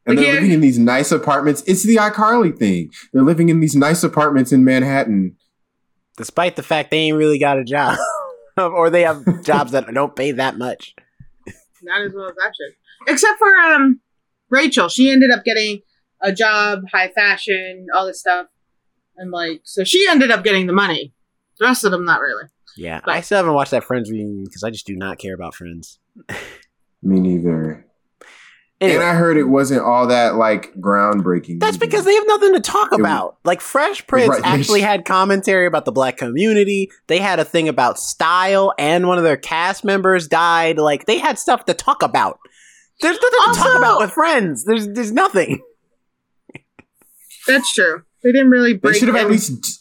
And 0.06 0.16
they're 0.18 0.24
Yeah. 0.26 0.32
living 0.32 0.52
in 0.52 0.60
these 0.62 0.78
nice 0.78 1.12
apartments. 1.12 1.62
It's 1.66 1.84
the 1.84 1.96
iCarly 1.96 2.56
thing. 2.58 2.90
They're 3.12 3.22
living 3.22 3.50
in 3.50 3.60
these 3.60 3.76
nice 3.76 4.02
apartments 4.02 4.50
in 4.50 4.64
Manhattan. 4.64 5.36
Despite 6.16 6.56
the 6.56 6.62
fact 6.62 6.90
they 6.90 6.96
ain't 6.98 7.16
really 7.18 7.38
got 7.38 7.58
a 7.58 7.64
job. 7.64 7.98
or 8.56 8.88
they 8.90 9.02
have 9.02 9.22
jobs 9.44 9.72
that 9.72 9.92
don't 9.92 10.16
pay 10.16 10.32
that 10.32 10.56
much. 10.56 10.94
Not 11.82 12.00
as 12.00 12.12
well 12.14 12.28
as 12.30 12.34
I 12.42 12.46
should. 12.48 13.12
Except 13.12 13.38
for 13.38 13.54
um 13.58 14.00
Rachel. 14.48 14.88
She 14.88 15.10
ended 15.10 15.30
up 15.30 15.44
getting 15.44 15.80
a 16.22 16.32
job, 16.32 16.80
high 16.90 17.08
fashion, 17.10 17.86
all 17.96 18.06
this 18.06 18.18
stuff. 18.20 18.46
And 19.20 19.30
like 19.30 19.60
so 19.64 19.84
she 19.84 20.06
ended 20.08 20.30
up 20.32 20.42
getting 20.42 20.66
the 20.66 20.72
money. 20.72 21.12
The 21.58 21.66
rest 21.66 21.84
of 21.84 21.90
them 21.92 22.04
not 22.04 22.20
really. 22.20 22.44
Yeah. 22.76 23.00
But- 23.04 23.14
I 23.14 23.20
still 23.20 23.36
haven't 23.36 23.52
watched 23.54 23.70
that 23.72 23.84
Friends 23.84 24.10
reunion 24.10 24.44
because 24.44 24.64
I 24.64 24.70
just 24.70 24.86
do 24.86 24.96
not 24.96 25.18
care 25.18 25.34
about 25.34 25.54
Friends. 25.54 25.98
Me 27.02 27.20
neither. 27.20 27.86
Anyway. 28.80 28.96
And 28.96 29.04
I 29.04 29.12
heard 29.12 29.36
it 29.36 29.44
wasn't 29.44 29.82
all 29.82 30.06
that 30.06 30.36
like 30.36 30.72
groundbreaking. 30.76 31.60
That's 31.60 31.76
either. 31.76 31.84
because 31.84 32.06
they 32.06 32.14
have 32.14 32.26
nothing 32.26 32.54
to 32.54 32.60
talk 32.60 32.86
It 32.92 32.96
was- 32.96 33.00
about. 33.00 33.36
Like 33.44 33.60
Fresh 33.60 34.06
Prince 34.06 34.30
Right, 34.30 34.40
actually 34.44 34.80
had 34.80 35.04
commentary 35.04 35.66
about 35.66 35.84
the 35.84 35.92
black 35.92 36.16
community. 36.16 36.90
They 37.06 37.18
had 37.18 37.38
a 37.38 37.44
thing 37.44 37.68
about 37.68 37.98
style, 37.98 38.72
and 38.78 39.06
one 39.06 39.18
of 39.18 39.24
their 39.24 39.36
cast 39.36 39.84
members 39.84 40.28
died. 40.28 40.78
Like 40.78 41.04
they 41.04 41.18
had 41.18 41.38
stuff 41.38 41.66
to 41.66 41.74
talk 41.74 42.02
about. 42.02 42.38
There's 43.02 43.18
nothing 43.20 43.52
to 43.52 43.58
talk 43.58 43.76
about 43.76 44.00
with 44.00 44.12
Friends. 44.12 44.64
There's 44.64 44.88
there's 44.88 45.12
nothing. 45.12 45.60
That's 47.46 47.72
true. 47.72 48.02
They 48.22 48.32
didn't 48.32 48.50
really 48.50 48.74
They 48.76 48.92
should 48.92 49.08
have 49.08 49.16
at 49.16 49.22
any- 49.22 49.30
least. 49.32 49.78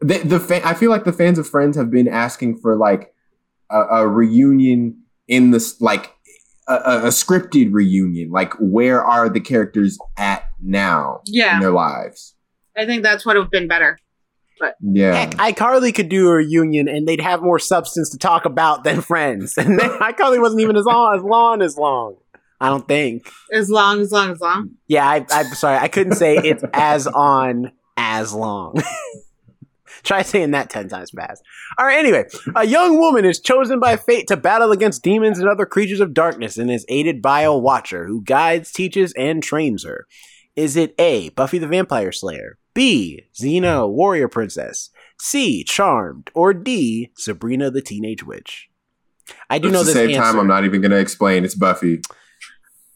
The, 0.00 0.18
the 0.18 0.40
fan, 0.40 0.62
I 0.64 0.74
feel 0.74 0.90
like 0.90 1.04
the 1.04 1.12
fans 1.12 1.38
of 1.38 1.48
Friends 1.48 1.76
have 1.76 1.90
been 1.90 2.08
asking 2.08 2.58
for 2.58 2.76
like 2.76 3.14
a, 3.70 3.80
a 3.80 4.08
reunion 4.08 5.02
in 5.28 5.52
this 5.52 5.80
like 5.80 6.12
a, 6.68 6.74
a, 6.74 6.98
a 7.04 7.08
scripted 7.08 7.72
reunion. 7.72 8.30
Like 8.30 8.52
where 8.58 9.02
are 9.04 9.28
the 9.28 9.40
characters 9.40 9.98
at 10.16 10.44
now 10.60 11.20
Yeah. 11.26 11.54
in 11.54 11.60
their 11.60 11.70
lives? 11.70 12.34
I 12.76 12.84
think 12.86 13.02
that's 13.04 13.24
what 13.24 13.36
would 13.36 13.42
have 13.44 13.50
been 13.52 13.68
better. 13.68 13.98
But 14.58 14.74
Yeah, 14.80 15.14
Heck, 15.14 15.30
iCarly 15.56 15.94
could 15.94 16.08
do 16.08 16.28
a 16.28 16.32
reunion, 16.34 16.88
and 16.88 17.06
they'd 17.06 17.20
have 17.20 17.42
more 17.42 17.58
substance 17.58 18.10
to 18.10 18.18
talk 18.18 18.44
about 18.44 18.82
than 18.84 19.00
Friends. 19.02 19.54
And 19.58 19.78
then 19.78 19.90
iCarly 20.00 20.40
wasn't 20.40 20.62
even 20.62 20.76
as 20.76 20.84
long 20.84 21.16
as 21.16 21.22
long 21.22 21.62
as 21.62 21.76
long. 21.78 22.16
I 22.62 22.68
don't 22.68 22.86
think. 22.86 23.28
As 23.52 23.68
long, 23.68 24.00
as 24.00 24.12
long, 24.12 24.30
as 24.30 24.40
long. 24.40 24.70
Yeah, 24.86 25.04
I, 25.08 25.26
I'm 25.30 25.46
sorry. 25.54 25.78
I 25.78 25.88
couldn't 25.88 26.14
say 26.14 26.36
it's 26.36 26.62
as 26.72 27.06
on 27.08 27.72
as 27.96 28.32
long. 28.32 28.80
Try 30.04 30.22
saying 30.22 30.52
that 30.52 30.70
10 30.70 30.88
times 30.88 31.10
fast. 31.10 31.42
All 31.78 31.86
right, 31.86 31.98
anyway. 31.98 32.24
A 32.56 32.66
young 32.66 32.98
woman 32.98 33.24
is 33.24 33.40
chosen 33.40 33.78
by 33.78 33.96
fate 33.96 34.26
to 34.28 34.36
battle 34.36 34.72
against 34.72 35.02
demons 35.02 35.38
and 35.38 35.48
other 35.48 35.66
creatures 35.66 36.00
of 36.00 36.14
darkness 36.14 36.56
and 36.56 36.70
is 36.70 36.86
aided 36.88 37.20
by 37.20 37.42
a 37.42 37.56
watcher 37.56 38.06
who 38.06 38.22
guides, 38.22 38.72
teaches, 38.72 39.12
and 39.16 39.42
trains 39.42 39.84
her. 39.84 40.06
Is 40.56 40.76
it 40.76 40.94
A, 40.98 41.30
Buffy 41.30 41.58
the 41.58 41.66
Vampire 41.68 42.12
Slayer, 42.12 42.58
B, 42.74 43.26
Xena, 43.34 43.88
Warrior 43.88 44.28
Princess, 44.28 44.90
C, 45.20 45.64
Charmed, 45.64 46.30
or 46.34 46.52
D, 46.54 47.10
Sabrina 47.16 47.70
the 47.70 47.82
Teenage 47.82 48.24
Witch? 48.24 48.68
I 49.48 49.58
do 49.58 49.68
But 49.68 49.72
know 49.72 49.80
at 49.80 49.86
the 49.86 49.92
this 49.92 49.94
same 49.94 50.10
answer. 50.10 50.20
time, 50.20 50.38
I'm 50.38 50.48
not 50.48 50.64
even 50.64 50.80
gonna 50.80 50.96
explain. 50.96 51.44
It's 51.44 51.54
Buffy. 51.54 52.00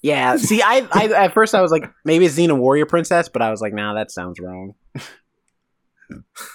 Yeah, 0.07 0.37
see, 0.37 0.63
I, 0.63 0.87
I 0.93 1.25
at 1.25 1.35
first 1.35 1.53
I 1.53 1.61
was 1.61 1.73
like, 1.73 1.91
maybe 2.05 2.27
it's 2.27 2.39
Xena 2.39 2.57
Warrior 2.57 2.87
Princess, 2.87 3.29
but 3.29 3.43
I 3.43 3.51
was 3.51 3.61
like, 3.61 3.75
nah, 3.75 3.95
that 3.95 4.13
sounds 4.13 4.39
wrong. 4.39 4.75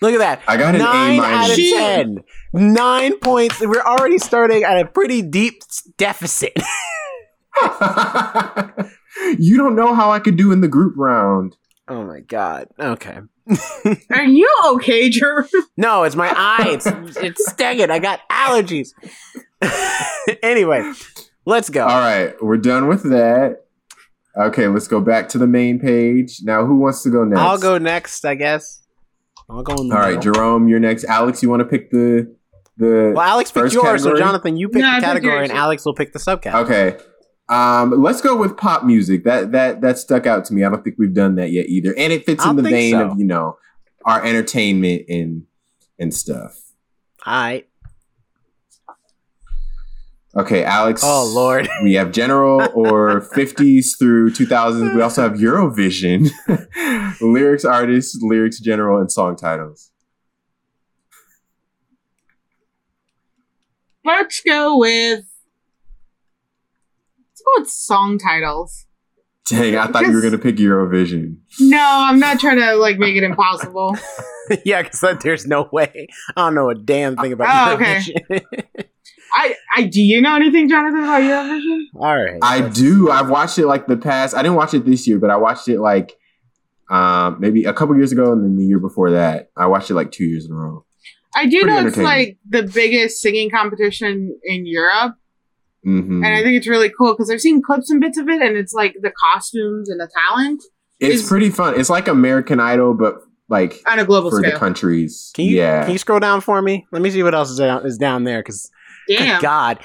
Look 0.00 0.14
at 0.14 0.18
that. 0.18 0.40
I 0.46 0.56
got 0.56 0.76
an 0.76 0.82
A 0.82 0.84
Nine 0.84 1.18
out 1.18 1.50
of 1.50 1.58
minus. 1.58 1.72
ten. 1.72 2.18
Nine 2.52 3.18
points. 3.18 3.60
We're 3.60 3.80
already 3.82 4.18
starting 4.18 4.62
at 4.62 4.78
a 4.78 4.84
pretty 4.86 5.22
deep 5.22 5.62
deficit. 5.96 6.52
you 9.38 9.56
don't 9.56 9.74
know 9.74 9.92
how 9.92 10.12
I 10.12 10.20
could 10.20 10.36
do 10.36 10.52
in 10.52 10.60
the 10.60 10.68
group 10.68 10.94
round. 10.96 11.56
oh 11.88 12.04
my 12.04 12.20
god. 12.20 12.68
Okay. 12.78 13.18
Are 14.12 14.24
you 14.24 14.48
okay, 14.74 15.08
Jeremy? 15.08 15.48
No, 15.76 16.04
it's 16.04 16.14
my 16.14 16.28
eye. 16.28 16.68
It's 16.68 16.86
it's 17.16 17.50
stinging. 17.50 17.90
I 17.90 17.98
got 17.98 18.20
allergies. 18.30 18.90
anyway, 20.42 20.92
let's 21.46 21.70
go. 21.70 21.86
All 21.86 22.00
right, 22.00 22.34
we're 22.42 22.58
done 22.58 22.88
with 22.88 23.04
that. 23.04 23.64
Okay, 24.36 24.68
let's 24.68 24.86
go 24.86 25.00
back 25.00 25.30
to 25.30 25.38
the 25.38 25.46
main 25.46 25.78
page. 25.78 26.40
Now, 26.42 26.66
who 26.66 26.76
wants 26.76 27.02
to 27.04 27.10
go 27.10 27.24
next? 27.24 27.40
I'll 27.40 27.58
go 27.58 27.78
next, 27.78 28.24
I 28.26 28.34
guess. 28.34 28.82
I'll 29.48 29.62
go 29.62 29.74
in 29.76 29.88
the 29.88 29.94
All 29.94 30.00
right, 30.00 30.16
middle. 30.16 30.34
Jerome, 30.34 30.68
you're 30.68 30.80
next. 30.80 31.04
Alex, 31.04 31.42
you 31.42 31.48
want 31.48 31.60
to 31.60 31.64
pick 31.66 31.90
the 31.90 32.34
the 32.76 33.12
Well, 33.14 33.24
Alex 33.24 33.50
picked 33.50 33.64
first 33.64 33.74
yours, 33.74 34.02
so? 34.02 34.16
Jonathan, 34.16 34.56
you 34.56 34.68
pick 34.68 34.82
No, 34.82 34.96
the 34.96 35.00
category, 35.00 35.44
and 35.44 35.52
Alex 35.52 35.86
will 35.86 35.94
pick 35.94 36.12
the 36.12 36.18
subcategory. 36.18 36.64
Okay. 36.64 36.98
Um, 37.48 38.02
let's 38.02 38.20
go 38.20 38.36
with 38.36 38.56
pop 38.56 38.84
music. 38.84 39.24
That 39.24 39.52
that 39.52 39.80
that 39.80 39.98
stuck 39.98 40.26
out 40.26 40.44
to 40.46 40.54
me. 40.54 40.64
I 40.64 40.68
don't 40.68 40.82
think 40.82 40.96
we've 40.98 41.14
done 41.14 41.36
that 41.36 41.52
yet 41.52 41.66
either, 41.66 41.94
and 41.96 42.12
it 42.12 42.26
fits 42.26 42.44
in 42.44 42.56
the 42.56 42.62
vein 42.62 42.92
so. 42.92 43.10
of 43.10 43.18
you 43.18 43.24
know 43.24 43.56
our 44.04 44.22
entertainment 44.24 45.02
and 45.08 45.44
and 45.98 46.12
stuff. 46.12 46.60
All 47.24 47.32
right. 47.32 47.68
Okay, 50.38 50.64
Alex. 50.64 51.00
Oh, 51.04 51.30
Lord. 51.34 51.68
We 51.82 51.94
have 51.94 52.12
general 52.12 52.68
or 52.74 53.20
50s 53.20 53.98
through 53.98 54.30
2000s. 54.30 54.94
We 54.94 55.00
also 55.00 55.22
have 55.22 55.32
Eurovision, 55.32 56.30
lyrics 57.20 57.64
artists, 57.64 58.18
lyrics 58.20 58.60
general, 58.60 59.00
and 59.00 59.10
song 59.10 59.36
titles. 59.36 59.90
Let's 64.04 64.40
go 64.40 64.78
with. 64.78 65.24
Let's 67.18 67.42
go 67.42 67.60
with 67.60 67.70
song 67.70 68.18
titles. 68.18 68.86
Dang, 69.48 69.76
I 69.76 69.86
thought 69.86 70.06
you 70.06 70.12
were 70.12 70.22
gonna 70.22 70.38
pick 70.38 70.56
Eurovision. 70.56 71.36
No, 71.60 71.78
I'm 71.80 72.18
not 72.18 72.40
trying 72.40 72.58
to 72.58 72.74
like 72.76 72.98
make 72.98 73.16
it 73.16 73.22
impossible. 73.22 73.96
yeah, 74.64 74.82
because 74.82 75.22
there's 75.22 75.46
no 75.46 75.68
way. 75.72 76.08
I 76.36 76.40
don't 76.46 76.54
know 76.54 76.68
a 76.68 76.74
damn 76.74 77.16
thing 77.16 77.32
about 77.32 77.70
Oh, 77.70 77.74
okay. 77.74 78.42
Eurovision. 79.26 79.32
I, 79.32 79.54
I 79.76 79.82
do 79.84 80.00
you 80.00 80.20
know 80.20 80.36
anything, 80.36 80.68
Jonathan, 80.68 81.02
about 81.04 81.22
Eurovision? 81.22 81.80
All 81.94 82.16
right. 82.16 82.38
I 82.42 82.68
do. 82.68 83.10
I've 83.10 83.28
watched 83.28 83.58
it 83.58 83.66
like 83.66 83.86
the 83.86 83.96
past. 83.96 84.34
I 84.34 84.42
didn't 84.42 84.56
watch 84.56 84.74
it 84.74 84.84
this 84.84 85.06
year, 85.06 85.18
but 85.18 85.30
I 85.30 85.36
watched 85.36 85.68
it 85.68 85.80
like 85.80 86.16
um, 86.90 87.38
maybe 87.40 87.64
a 87.64 87.72
couple 87.72 87.96
years 87.96 88.12
ago, 88.12 88.32
and 88.32 88.44
then 88.44 88.56
the 88.56 88.64
year 88.64 88.78
before 88.78 89.10
that, 89.12 89.50
I 89.56 89.66
watched 89.66 89.90
it 89.90 89.94
like 89.94 90.12
two 90.12 90.24
years 90.24 90.46
in 90.46 90.52
a 90.52 90.54
row. 90.54 90.84
I 91.34 91.46
do 91.46 91.60
Pretty 91.60 91.66
know 91.66 91.86
it's 91.86 91.96
like 91.96 92.38
the 92.48 92.62
biggest 92.62 93.20
singing 93.20 93.50
competition 93.50 94.38
in 94.44 94.66
Europe, 94.66 95.16
hmm 95.84 96.24
and 96.24 96.34
I 96.34 96.42
think 96.42 96.56
it's 96.56 96.68
really 96.68 96.90
cool 96.90 97.12
because 97.12 97.30
I've 97.30 97.40
seen 97.40 97.62
clips 97.62 97.90
and 97.90 98.00
bits 98.00 98.18
of 98.18 98.28
it, 98.28 98.40
and 98.40 98.56
it's 98.56 98.72
like 98.72 98.94
the 99.02 99.10
costumes 99.10 99.90
and 99.90 100.00
the 100.00 100.08
talent 100.28 100.62
It's 100.98 101.22
is- 101.22 101.28
pretty 101.28 101.50
fun. 101.50 101.78
It's 101.78 101.90
like 101.90 102.08
American 102.08 102.60
Idol, 102.60 102.94
but 102.94 103.16
like 103.48 103.80
on 103.86 103.98
a 103.98 104.04
global 104.04 104.30
for 104.30 104.42
the 104.42 104.52
countries. 104.52 105.30
Can 105.34 105.44
you 105.44 105.56
yeah. 105.56 105.82
can 105.82 105.92
you 105.92 105.98
scroll 105.98 106.20
down 106.20 106.40
for 106.40 106.60
me? 106.62 106.86
Let 106.90 107.02
me 107.02 107.10
see 107.10 107.22
what 107.22 107.34
else 107.34 107.50
is 107.50 107.58
down, 107.58 107.86
is 107.86 107.98
down 107.98 108.24
there. 108.24 108.40
Because 108.40 108.70
Damn, 109.08 109.40
God. 109.40 109.78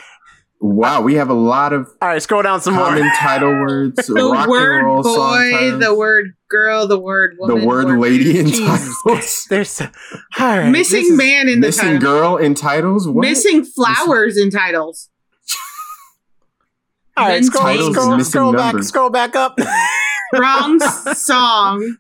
wow, 0.60 1.02
we 1.02 1.16
have 1.16 1.30
a 1.30 1.34
lot 1.34 1.74
of 1.74 1.88
All 2.02 2.10
right, 2.10 2.22
scroll 2.22 2.42
down 2.42 2.62
some 2.62 2.76
more. 2.76 2.86
common 2.86 3.10
title 3.18 3.50
words. 3.52 3.96
the 4.08 4.14
rock 4.14 4.44
and 4.44 4.50
word 4.50 4.84
roll 4.84 5.04
song 5.04 5.16
boy, 5.16 5.52
titles. 5.52 5.84
the 5.84 5.96
word 5.96 6.26
girl, 6.50 6.88
the 6.88 7.00
word 7.00 7.36
woman, 7.40 7.60
the 7.62 7.66
woman, 7.68 7.88
word 7.98 8.00
lady 8.00 8.40
in 8.40 8.52
titles. 8.52 9.46
There's 9.50 9.82
all 9.82 9.90
right. 10.40 10.70
missing 10.70 11.16
man 11.18 11.48
in 11.48 11.62
the 11.62 11.68
Missing 11.68 11.84
title, 11.86 12.00
girl 12.00 12.38
in 12.38 12.54
titles. 12.56 13.08
What? 13.08 13.22
missing 13.22 13.64
flowers 13.66 14.38
in 14.38 14.50
titles. 14.50 15.10
All 17.18 17.28
right, 17.28 17.44
scroll, 17.44 17.64
Titles 17.66 17.96
scroll, 17.96 18.20
scroll 18.24 18.54
back, 18.54 18.74
numbers. 18.74 18.88
scroll 18.88 19.10
back 19.10 19.36
up. 19.36 19.60
Wrong 20.34 20.80
song. 20.80 21.98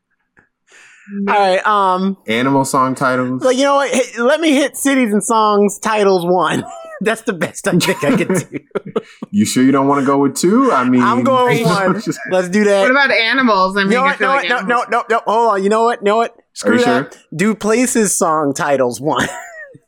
All 1.27 1.35
right, 1.35 1.67
um, 1.67 2.17
Animal 2.27 2.63
song 2.63 2.95
titles. 2.95 3.43
Like 3.43 3.57
you 3.57 3.63
know 3.63 3.75
what? 3.75 3.91
Hit- 3.93 4.17
let 4.19 4.39
me 4.39 4.53
hit 4.53 4.77
cities 4.77 5.11
and 5.11 5.21
songs 5.23 5.77
titles 5.79 6.25
one. 6.25 6.63
That's 7.03 7.23
the 7.23 7.33
best 7.33 7.67
I 7.67 7.71
think 7.71 8.03
I 8.03 8.15
can 8.17 8.27
do. 8.33 8.59
You 9.31 9.45
sure 9.45 9.63
you 9.63 9.71
don't 9.71 9.87
want 9.87 10.01
to 10.01 10.05
go 10.05 10.17
with 10.19 10.35
two? 10.35 10.71
I 10.71 10.83
mean, 10.87 11.01
I'm 11.01 11.23
going 11.23 11.59
with 11.63 11.65
one. 11.65 11.93
Let's 12.31 12.49
do 12.49 12.63
that. 12.65 12.81
What 12.81 12.91
about 12.91 13.11
animals? 13.11 13.75
I 13.77 13.81
you 13.81 13.87
mean, 13.87 13.95
know 13.97 14.01
I 14.03 14.07
what? 14.07 14.17
feel 14.17 14.27
No, 14.27 14.33
like 14.35 14.49
no, 14.49 14.55
no, 14.55 14.61
animals- 14.63 14.87
no, 14.91 15.03
no. 15.09 15.21
Hold 15.25 15.49
on. 15.53 15.63
You 15.63 15.69
know 15.69 15.83
what? 15.83 16.03
Know 16.03 16.17
what? 16.17 16.35
Screw 16.53 16.77
you 16.79 16.85
that. 16.85 17.17
Do 17.35 17.55
places 17.55 18.15
song 18.17 18.53
titles 18.53 18.99
one. 19.01 19.27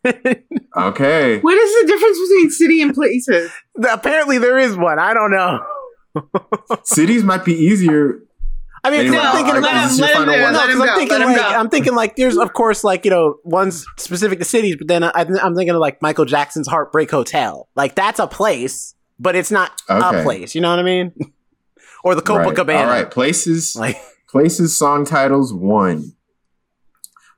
okay. 0.06 1.39
What 1.39 1.58
is 1.58 1.82
the 1.82 1.88
difference 1.88 2.19
between 2.19 2.49
city 2.52 2.82
and 2.82 2.93
places? 2.93 3.52
Apparently 3.89 4.38
there 4.38 4.58
is 4.58 4.76
one. 4.78 4.97
I 4.99 5.13
don't 5.13 5.32
know. 5.32 5.60
Cities 6.84 7.23
might 7.23 7.43
be 7.45 7.54
easier. 7.54 8.19
I 8.86 8.89
mean, 8.91 9.00
Anyway, 9.02 9.17
I'm 9.17 9.24
No, 9.24 9.32
thinking 9.32 9.56
alright, 9.56 9.72
about 9.72 9.84
this 9.84 9.91
is 9.93 10.00
your 10.00 10.08
let 10.08 10.15
him 10.17 10.26
final 10.26 10.43
one. 10.43 10.54
no, 10.54 10.60
let 10.60 10.69
him 10.69 10.82
I'm 10.82 10.88
go, 10.88 10.96
thinking 10.96 11.17
let 11.17 11.22
him 11.22 11.28
like 11.30 11.38
go. 11.38 11.58
I'm 11.58 11.69
thinking 11.69 11.96
like 11.96 12.15
there's 12.17 12.38
of 12.38 12.54
course 12.54 12.84
like 12.84 13.06
you 13.06 13.12
know 13.12 13.36
one's 13.46 13.86
specific 13.98 14.39
to 14.39 14.46
cities, 14.46 14.76
but 14.78 14.88
then 14.88 15.04
I, 15.04 15.12
I'm 15.15 15.56
thinking 15.56 15.69
of 15.76 15.78
like 15.80 16.02
Michael 16.02 16.26
Jackson's 16.26 16.67
Heartbreak 16.67 17.10
Hotel. 17.10 17.69
Like 17.76 17.96
that's 17.96 18.19
a 18.19 18.28
place, 18.28 18.93
but 19.19 19.36
it's 19.36 19.52
not 19.52 19.72
Okay. 19.89 20.19
a 20.19 20.24
place. 20.24 20.54
You 20.54 20.62
know 20.62 20.69
what 20.69 20.80
I 20.80 20.84
mean? 20.84 21.13
or 22.04 22.13
the 22.15 22.22
Right. 22.22 22.48
Copacabana. 22.56 22.80
All 22.82 22.86
right. 22.88 23.10
Places. 23.10 23.74
Like 23.76 23.98
Places 24.30 24.78
song 24.78 25.06
titles 25.06 25.54
one. 25.54 26.13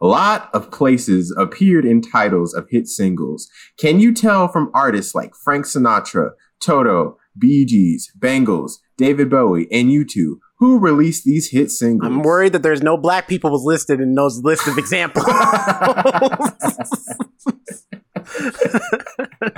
A 0.02 0.08
lot 0.08 0.50
of 0.54 0.72
places 0.72 1.34
appeared 1.38 1.86
in 1.86 2.02
titles 2.02 2.54
of 2.54 2.68
hit 2.70 2.88
singles. 2.88 3.50
Can 3.78 4.00
you 4.00 4.14
tell 4.14 4.48
from 4.48 4.72
artists 4.74 5.14
like 5.16 5.34
Frank 5.36 5.66
Sinatra, 5.66 6.32
Toto, 6.60 7.18
Bee 7.38 7.66
Gees, 7.66 8.12
Bangles, 8.16 8.80
David 8.98 9.30
Bowie, 9.30 9.68
and 9.72 9.90
U2 9.90 10.36
who 10.58 10.80
released 10.80 11.24
these 11.26 11.50
hit 11.52 11.70
singles? 11.72 12.08
I'm 12.10 12.22
worried 12.22 12.54
that 12.54 12.64
there's 12.64 12.82
no 12.84 12.98
black 12.98 13.28
people 13.28 13.52
was 13.52 13.64
listed 13.64 14.00
in 14.02 14.16
those 14.16 14.42
list 14.44 14.68
of 14.68 14.78
examples. 14.78 15.26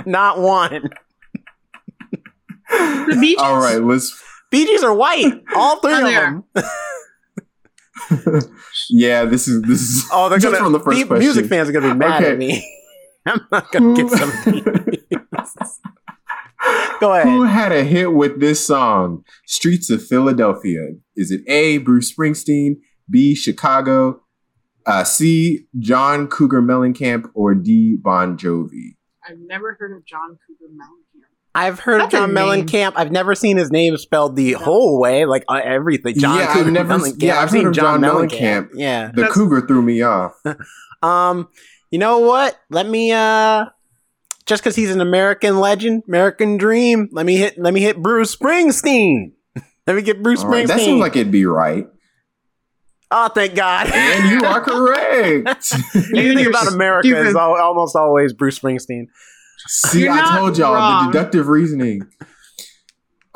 Not 0.06 0.38
one. 0.40 0.90
The 2.70 3.18
beaches. 3.20 3.42
All 3.42 3.58
right, 3.58 3.82
let's. 3.82 4.22
Bee 4.50 4.64
Gees 4.66 4.82
are 4.82 4.94
white. 4.94 5.42
All 5.54 5.78
three 5.80 5.92
of 5.94 6.00
them. 6.02 6.44
Yeah, 8.90 9.24
this 9.26 9.48
is 9.48 9.60
this 9.62 9.80
is. 9.82 10.08
Oh, 10.12 10.28
they're 10.30 10.38
gonna. 10.38 10.56
from 10.56 10.72
the 10.72 10.80
first 10.80 10.96
pe- 10.98 11.04
question. 11.04 11.18
music 11.24 11.46
fans 11.46 11.68
are 11.68 11.72
gonna 11.72 11.92
be 11.92 11.98
mad 11.98 12.22
Okay. 12.22 12.32
at 12.32 12.38
me. 12.38 12.64
I'm 13.26 13.40
not 13.52 13.70
gonna 13.70 13.94
get 13.94 14.08
some. 14.10 14.32
Go 17.00 17.20
Who 17.22 17.42
had 17.44 17.72
a 17.72 17.84
hit 17.84 18.12
with 18.12 18.40
this 18.40 18.64
song? 18.66 19.24
Streets 19.46 19.88
of 19.90 20.04
Philadelphia. 20.04 20.80
Is 21.16 21.30
it 21.30 21.42
A. 21.48 21.78
Bruce 21.78 22.12
Springsteen, 22.12 22.76
B. 23.10 23.34
Chicago, 23.34 24.22
uh, 24.86 25.04
C. 25.04 25.66
John 25.78 26.26
Cougar 26.28 26.62
Mellencamp, 26.62 27.30
or 27.34 27.54
D. 27.54 27.96
Bon 28.02 28.36
Jovi? 28.36 28.96
I've 29.28 29.38
never 29.38 29.76
heard 29.78 29.96
of 29.96 30.04
John 30.04 30.38
Cougar 30.46 30.72
Mellencamp. 30.72 31.24
I've 31.54 31.80
heard 31.80 32.00
of 32.02 32.10
That's 32.10 32.14
a 32.14 32.26
John. 32.26 32.30
Mellencamp. 32.30 32.92
I've 32.96 33.10
never 33.12 33.34
seen 33.34 33.56
his 33.56 33.70
name 33.70 33.96
spelled 33.96 34.36
the 34.36 34.52
whole 34.52 35.00
way, 35.00 35.24
like 35.24 35.44
uh, 35.48 35.60
everything. 35.62 36.16
John 36.18 36.38
Yeah, 36.38 36.46
I've 36.48 36.56
Cougar 36.56 36.70
never- 36.70 36.94
Mellencamp. 36.94 37.22
yeah, 37.22 37.40
I've 37.40 37.50
heard 37.50 37.66
of 37.66 37.72
John 37.74 38.00
Mellencamp. 38.00 38.70
Yeah. 38.74 39.06
The 39.08 39.12
That's- 39.22 39.34
Cougar 39.34 39.66
threw 39.66 39.82
me 39.82 40.02
off. 40.02 40.32
Um, 41.00 41.48
you 41.92 41.98
know 42.00 42.18
what? 42.18 42.58
Let 42.70 42.88
me 42.88 43.12
uh 43.12 43.66
just 44.48 44.62
because 44.64 44.74
he's 44.74 44.90
an 44.90 45.00
American 45.00 45.60
legend, 45.60 46.02
American 46.08 46.56
dream, 46.56 47.08
let 47.12 47.24
me 47.26 47.36
hit 47.36 47.56
let 47.58 47.72
me 47.72 47.80
hit 47.80 48.02
Bruce 48.02 48.34
Springsteen. 48.34 49.32
let 49.86 49.94
me 49.94 50.02
get 50.02 50.22
Bruce 50.22 50.42
All 50.42 50.48
right, 50.50 50.64
Springsteen. 50.64 50.68
that 50.68 50.78
seems 50.80 51.00
like 51.00 51.14
it'd 51.14 51.30
be 51.30 51.44
right. 51.46 51.86
oh, 53.10 53.28
thank 53.28 53.54
God. 53.54 53.90
And 53.92 54.30
you 54.30 54.44
are 54.46 54.60
correct. 54.64 55.46
Anything 55.94 56.38
You're 56.40 56.48
about 56.50 56.72
America 56.72 57.08
stupid. 57.08 57.26
is 57.28 57.36
al- 57.36 57.60
almost 57.60 57.94
always 57.94 58.32
Bruce 58.32 58.58
Springsteen. 58.58 59.04
See, 59.68 60.02
You're 60.04 60.12
I 60.12 60.38
told 60.38 60.56
y'all 60.58 60.74
wrong. 60.74 61.06
the 61.06 61.12
deductive 61.12 61.48
reasoning. 61.48 62.02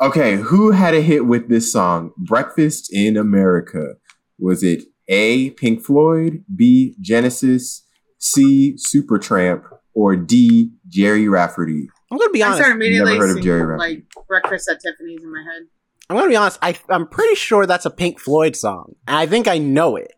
Okay, 0.01 0.35
who 0.35 0.71
had 0.71 0.93
a 0.93 1.01
hit 1.01 1.25
with 1.25 1.47
this 1.47 1.71
song? 1.71 2.11
Breakfast 2.17 2.91
in 2.91 3.15
America. 3.15 3.93
Was 4.39 4.63
it 4.63 4.83
A. 5.07 5.51
Pink 5.51 5.81
Floyd, 5.83 6.43
B. 6.53 6.95
Genesis, 6.99 7.85
C. 8.17 8.75
Supertramp, 8.75 9.63
or 9.93 10.15
D. 10.15 10.71
Gerry 10.93 11.27
Rafferty? 11.27 11.89
I'm 12.11 12.17
gonna 12.17 12.29
be 12.31 12.43
I 12.43 12.47
honest. 12.47 12.59
started 12.61 12.75
immediately 12.75 13.13
Never 13.13 13.27
heard 13.27 13.37
of 13.37 13.43
Gerry 13.43 13.65
Rafferty. 13.65 13.95
like 14.15 14.27
breakfast 14.27 14.69
at 14.69 14.79
Tiffany's 14.81 15.23
in 15.23 15.31
my 15.31 15.39
head. 15.41 15.67
I'm 16.09 16.17
gonna 16.17 16.29
be 16.29 16.35
honest. 16.35 16.59
I 16.61 16.75
I'm 16.89 17.07
pretty 17.07 17.35
sure 17.35 17.65
that's 17.65 17.85
a 17.85 17.91
Pink 17.91 18.19
Floyd 18.19 18.55
song. 18.55 18.95
And 19.07 19.17
I 19.17 19.25
think 19.25 19.47
I 19.47 19.57
know 19.57 19.95
it. 19.95 20.13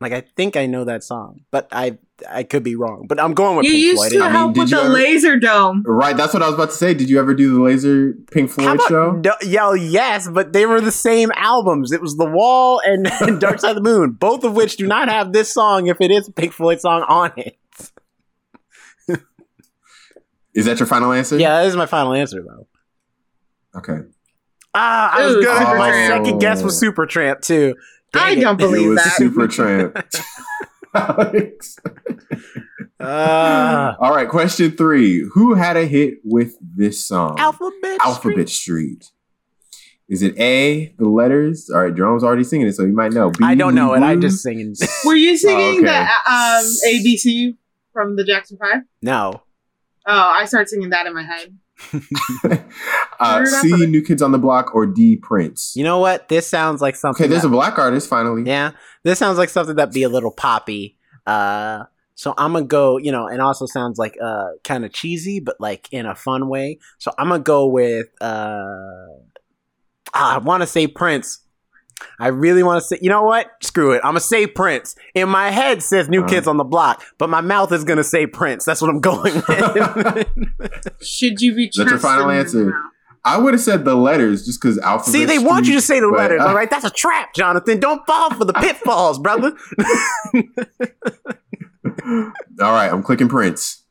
Like 0.00 0.12
I 0.12 0.22
think 0.36 0.56
I 0.56 0.66
know 0.66 0.84
that 0.84 1.02
song, 1.04 1.40
but 1.50 1.68
I 1.72 1.98
I 2.28 2.42
could 2.44 2.62
be 2.64 2.74
wrong. 2.76 3.06
But 3.08 3.20
I'm 3.20 3.34
going 3.34 3.56
with 3.56 3.66
You 3.66 3.72
Pink 3.72 3.84
used 3.84 3.96
Floyd. 3.98 4.12
to 4.12 4.18
I 4.18 4.22
mean, 4.22 4.30
help 4.32 4.54
did 4.54 4.60
with 4.60 4.70
you 4.70 4.76
the 4.76 4.82
ever- 4.84 4.92
laser 4.92 5.38
dome. 5.38 5.82
Right, 5.86 6.16
that's 6.16 6.32
what 6.34 6.42
I 6.42 6.46
was 6.46 6.54
about 6.54 6.70
to 6.70 6.76
say. 6.76 6.94
Did 6.94 7.08
you 7.10 7.18
ever 7.20 7.34
do 7.34 7.54
the 7.54 7.60
Laser 7.62 8.14
Pink 8.32 8.50
Floyd 8.50 8.74
about, 8.76 8.88
show? 8.88 9.10
No, 9.24 9.34
yo, 9.42 9.68
oh, 9.70 9.72
yes, 9.74 10.28
but 10.28 10.52
they 10.52 10.66
were 10.66 10.80
the 10.80 10.90
same 10.92 11.30
albums. 11.36 11.92
It 11.92 12.00
was 12.00 12.16
The 12.16 12.24
Wall 12.28 12.80
and, 12.84 13.06
and 13.20 13.40
Dark 13.40 13.60
Side 13.60 13.76
of 13.76 13.76
the 13.76 13.82
Moon, 13.88 14.12
both 14.12 14.42
of 14.44 14.54
which 14.54 14.76
do 14.76 14.86
not 14.86 15.08
have 15.08 15.32
this 15.32 15.52
song 15.52 15.86
if 15.88 16.00
it 16.00 16.10
is 16.12 16.28
a 16.28 16.32
Pink 16.32 16.52
Floyd 16.52 16.80
song 16.80 17.04
on 17.08 17.32
it. 17.36 17.56
Is 20.58 20.66
that 20.66 20.78
your 20.80 20.86
final 20.86 21.12
answer? 21.12 21.38
Yeah, 21.38 21.60
that 21.60 21.66
is 21.66 21.76
my 21.76 21.86
final 21.86 22.12
answer, 22.14 22.42
though. 22.46 22.66
Okay. 23.78 23.98
Ah, 24.74 25.10
I 25.16 25.26
was 25.26 25.36
Ooh, 25.36 25.42
good. 25.42 25.62
My 25.78 25.90
second 26.08 26.38
guess 26.40 26.62
was 26.62 26.80
Supertramp, 26.82 27.40
too. 27.42 27.74
Dang 28.12 28.22
I 28.22 28.30
it. 28.32 28.40
don't 28.40 28.54
It 28.54 28.58
believe 28.58 28.88
was 28.88 28.96
that. 28.98 29.18
Supertramp. 29.20 30.24
Alex. 30.94 31.76
Ah. 33.00 33.96
All 34.00 34.14
right, 34.14 34.28
question 34.28 34.72
three. 34.72 35.24
Who 35.34 35.54
had 35.54 35.76
a 35.76 35.84
hit 35.86 36.14
with 36.24 36.56
this 36.60 37.06
song? 37.06 37.36
Alphabet 37.38 37.98
Alphabet 38.02 38.48
Street. 38.48 39.10
Is 40.08 40.22
it 40.22 40.38
A, 40.40 40.94
the 40.98 41.06
letters? 41.08 41.70
All 41.72 41.82
right, 41.82 41.94
Jerome's 41.94 42.24
already 42.24 42.42
singing 42.44 42.66
it, 42.66 42.74
so 42.74 42.84
you 42.84 42.94
might 42.94 43.12
know. 43.12 43.30
B, 43.30 43.44
I 43.44 43.54
don't 43.54 43.74
know 43.74 43.92
it. 43.92 44.02
I 44.02 44.14
Blues? 44.16 44.32
just 44.32 44.42
singing. 44.42 44.74
Were 45.04 45.14
you 45.14 45.36
singing 45.36 45.86
Oh, 45.86 45.90
okay. 45.90 46.06
the 46.26 46.32
um, 46.32 46.64
ABC 46.86 47.56
from 47.92 48.16
the 48.16 48.24
Jackson 48.24 48.56
Five? 48.58 48.82
No. 49.02 49.42
Oh, 50.10 50.32
I 50.34 50.46
started 50.46 50.68
singing 50.68 50.90
that 50.90 51.06
in 51.06 51.14
my 51.14 51.22
head. 51.22 51.56
uh, 53.20 53.38
Turn 53.38 53.46
it 53.46 53.52
up 53.54 53.62
C, 53.62 53.72
a 53.72 53.76
bit. 53.78 53.88
New 53.90 54.02
Kids 54.02 54.22
on 54.22 54.32
the 54.32 54.38
Block, 54.38 54.74
or 54.74 54.86
D, 54.86 55.16
Prince? 55.16 55.74
You 55.76 55.84
know 55.84 55.98
what? 55.98 56.28
This 56.28 56.46
sounds 56.46 56.80
like 56.80 56.96
something. 56.96 57.22
okay, 57.24 57.30
there's 57.30 57.42
that- 57.42 57.48
a 57.48 57.52
black 57.52 57.78
artist 57.78 58.08
finally. 58.08 58.42
Yeah, 58.44 58.72
this 59.04 59.18
sounds 59.18 59.38
like 59.38 59.48
something 59.48 59.76
that'd 59.76 59.94
be 59.94 60.02
a 60.02 60.08
little 60.08 60.32
poppy. 60.32 60.96
Uh, 61.26 61.84
so 62.14 62.34
I'm 62.36 62.52
gonna 62.54 62.64
go, 62.64 62.96
you 62.98 63.12
know, 63.12 63.28
and 63.28 63.40
also 63.40 63.66
sounds 63.66 63.96
like 63.98 64.16
uh 64.20 64.46
kind 64.64 64.84
of 64.84 64.92
cheesy, 64.92 65.38
but 65.40 65.56
like 65.60 65.88
in 65.92 66.04
a 66.06 66.14
fun 66.16 66.48
way. 66.48 66.78
So 66.98 67.12
I'm 67.18 67.28
gonna 67.28 67.42
go 67.42 67.66
with 67.68 68.08
uh, 68.20 68.64
ah, 70.14 70.34
I 70.34 70.38
want 70.38 70.62
to 70.62 70.66
say 70.66 70.86
Prince. 70.88 71.40
I 72.20 72.28
really 72.28 72.62
want 72.62 72.80
to 72.82 72.86
say, 72.86 72.98
you 73.02 73.08
know 73.08 73.22
what? 73.22 73.50
Screw 73.62 73.92
it. 73.92 73.98
I'm 74.04 74.10
gonna 74.10 74.20
say 74.20 74.46
Prince. 74.46 74.94
In 75.14 75.28
my 75.28 75.50
head 75.50 75.82
says 75.82 76.08
New 76.08 76.20
Uh-huh. 76.20 76.28
Kids 76.28 76.46
on 76.46 76.56
the 76.56 76.64
Block, 76.64 77.02
but 77.18 77.28
my 77.30 77.40
mouth 77.40 77.72
is 77.72 77.84
gonna 77.84 78.04
say 78.04 78.26
Prince. 78.26 78.64
That's 78.64 78.80
what 78.80 78.90
I'm 78.90 79.00
going 79.00 79.34
with. 79.48 80.28
Should 81.02 81.40
you 81.40 81.54
be? 81.54 81.70
That's 81.76 81.90
your 81.90 81.98
final 81.98 82.30
answer? 82.30 82.72
I 83.24 83.36
would 83.36 83.52
have 83.52 83.60
said 83.60 83.84
the 83.84 83.94
letters 83.96 84.46
just 84.46 84.60
because 84.60 84.78
alphabet. 84.78 85.12
See, 85.12 85.24
they 85.24 85.38
want 85.38 85.66
you 85.66 85.74
to 85.74 85.80
say 85.80 86.00
the 86.00 86.08
but, 86.08 86.18
letters, 86.18 86.40
uh, 86.40 86.46
all 86.46 86.54
right? 86.54 86.70
That's 86.70 86.84
a 86.84 86.90
trap, 86.90 87.34
Jonathan. 87.34 87.78
Don't 87.80 88.06
fall 88.06 88.32
for 88.32 88.44
the 88.44 88.52
pitfalls, 88.54 89.18
brother. 89.18 89.52
All 92.60 92.72
right, 92.72 92.90
I'm 92.90 93.02
clicking 93.02 93.28
Prince. 93.28 93.84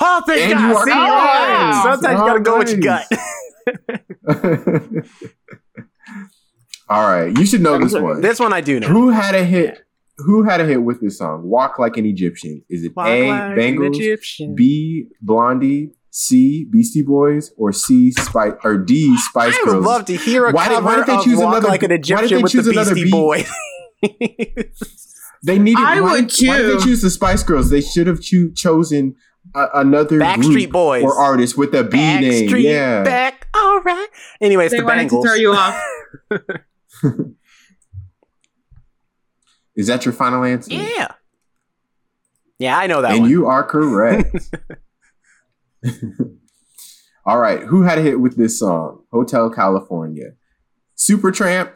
Oh, 0.00 0.22
thank 0.26 0.50
And 0.50 0.52
God. 0.58 0.68
you 0.68 0.76
are 0.76 0.84
See, 0.84 0.92
correct. 0.92 2.00
Sometimes 2.00 2.18
you 2.20 2.26
gotta 2.26 2.40
go 2.40 2.58
with 2.58 2.70
your 2.70 2.80
gut. 2.80 3.06
All 6.94 7.08
right, 7.08 7.36
you 7.38 7.44
should 7.46 7.60
know 7.60 7.78
this 7.78 7.92
one. 7.94 8.20
This 8.20 8.38
one 8.38 8.52
I 8.52 8.60
do 8.60 8.78
know. 8.80 8.86
Who 8.88 9.10
had 9.10 9.34
a 9.34 9.44
hit? 9.44 9.80
Who 10.18 10.44
had 10.44 10.60
a 10.60 10.64
hit 10.64 10.82
with 10.82 11.00
this 11.00 11.18
song? 11.18 11.42
Walk 11.42 11.78
like 11.78 11.96
an 11.96 12.06
Egyptian. 12.06 12.62
Is 12.70 12.84
it 12.84 12.94
Walk 12.94 13.08
A. 13.08 13.28
like 13.30 13.40
an 13.50 13.56
Bangles, 13.56 13.98
B. 14.54 15.08
Blondie, 15.20 15.90
C. 16.10 16.64
Beastie 16.70 17.02
Boys, 17.02 17.52
or 17.56 17.72
C. 17.72 18.12
Spice 18.12 18.52
or 18.62 18.78
D. 18.78 19.16
Spice 19.18 19.56
Girls? 19.58 19.68
I 19.74 19.76
would 19.78 19.84
love 19.84 20.04
to 20.04 20.16
hear 20.16 20.46
a 20.46 20.52
Why 20.52 20.68
did- 20.68 20.74
cover 20.74 20.86
why 20.86 20.96
did 20.96 21.06
they 21.06 21.14
of 21.16 21.24
choose 21.24 21.38
Walk 21.38 21.48
another- 21.56 21.68
Like 21.68 21.82
an 21.82 21.90
why 21.90 21.96
did 21.96 22.04
they 22.06 22.14
Egyptian 22.36 22.42
with 22.42 22.52
the 22.52 22.94
Beastie? 22.94 23.10
Boys. 23.10 23.50
They 25.46 25.58
needed. 25.58 25.84
I 25.84 26.00
why, 26.00 26.12
would 26.12 26.28
did- 26.28 26.48
Why 26.48 26.56
did 26.58 26.78
they 26.78 26.84
choose 26.84 27.02
the 27.02 27.10
Spice 27.10 27.42
Girls? 27.42 27.68
They 27.68 27.82
should 27.82 28.06
have 28.06 28.22
cho- 28.22 28.50
chosen 28.56 29.14
a, 29.54 29.66
another 29.74 30.18
Backstreet 30.18 30.70
Boys. 30.72 31.02
or 31.02 31.14
artist 31.20 31.58
with 31.58 31.74
a 31.74 31.84
B 31.84 31.98
name. 31.98 32.48
Yeah. 32.56 33.02
back. 33.02 33.48
All 33.52 33.80
right. 33.82 34.08
Anyways, 34.40 34.70
They 34.70 34.78
the 34.78 34.84
wanted 34.84 35.02
to 35.10 35.16
Bangles. 35.20 35.26
throw 35.26 35.34
you 35.34 35.52
off. 35.52 35.82
Is 39.76 39.88
that 39.88 40.04
your 40.04 40.14
final 40.14 40.44
answer? 40.44 40.72
Yeah. 40.72 41.08
Yeah, 42.58 42.78
I 42.78 42.86
know 42.86 43.02
that 43.02 43.12
and 43.12 43.22
one. 43.22 43.30
you 43.30 43.46
are 43.46 43.64
correct. 43.64 44.36
All 47.26 47.38
right, 47.38 47.60
who 47.62 47.82
had 47.82 47.98
a 47.98 48.02
hit 48.02 48.20
with 48.20 48.36
this 48.36 48.58
song? 48.58 49.02
Hotel 49.10 49.50
California, 49.50 50.32
Supertramp, 50.96 51.72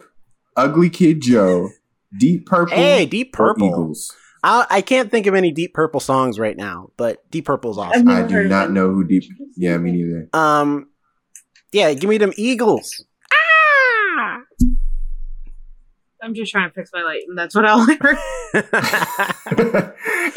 Ugly 0.56 0.90
Kid 0.90 1.20
Joe, 1.22 1.70
Deep 2.18 2.46
Purple, 2.46 2.76
Hey, 2.76 3.06
Deep 3.06 3.32
Purple. 3.32 3.68
Eagles. 3.68 4.14
I, 4.44 4.66
I 4.70 4.80
can't 4.82 5.10
think 5.10 5.26
of 5.26 5.34
any 5.34 5.50
Deep 5.50 5.74
Purple 5.74 6.00
songs 6.00 6.38
right 6.38 6.56
now, 6.56 6.90
but 6.96 7.28
Deep 7.30 7.46
Purple's 7.46 7.78
awesome. 7.78 8.08
I 8.08 8.22
do 8.22 8.44
not 8.44 8.70
know 8.70 8.90
who 8.90 9.04
Deep. 9.04 9.24
Yeah, 9.56 9.76
me 9.78 9.92
neither. 9.92 10.28
Um, 10.32 10.88
yeah, 11.72 11.92
give 11.94 12.08
me 12.08 12.18
them 12.18 12.32
Eagles. 12.36 13.04
I'm 16.22 16.34
just 16.34 16.52
trying 16.52 16.68
to 16.68 16.74
fix 16.74 16.90
my 16.92 17.02
light, 17.02 17.22
and 17.28 17.38
that's 17.38 17.54
what 17.54 17.64
I'll 17.64 17.86
hear. 17.86 18.18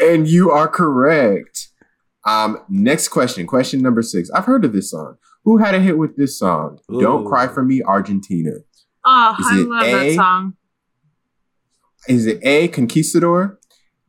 and 0.00 0.26
you 0.28 0.50
are 0.50 0.68
correct. 0.68 1.68
Um, 2.24 2.58
next 2.68 3.08
question, 3.08 3.46
question 3.46 3.82
number 3.82 4.02
six. 4.02 4.30
I've 4.30 4.44
heard 4.44 4.64
of 4.64 4.72
this 4.72 4.90
song. 4.90 5.16
Who 5.44 5.58
had 5.58 5.74
a 5.74 5.80
hit 5.80 5.98
with 5.98 6.16
this 6.16 6.38
song? 6.38 6.78
Don't 6.88 7.26
cry 7.26 7.48
for 7.48 7.64
me, 7.64 7.82
Argentina. 7.82 8.52
Oh, 9.04 9.36
Is 9.40 9.46
I 9.50 9.58
it 9.58 9.68
love 9.68 9.82
A? 9.82 9.90
that 10.10 10.14
song. 10.14 10.54
Is 12.08 12.26
it 12.26 12.38
A. 12.42 12.68
Conquistador, 12.68 13.58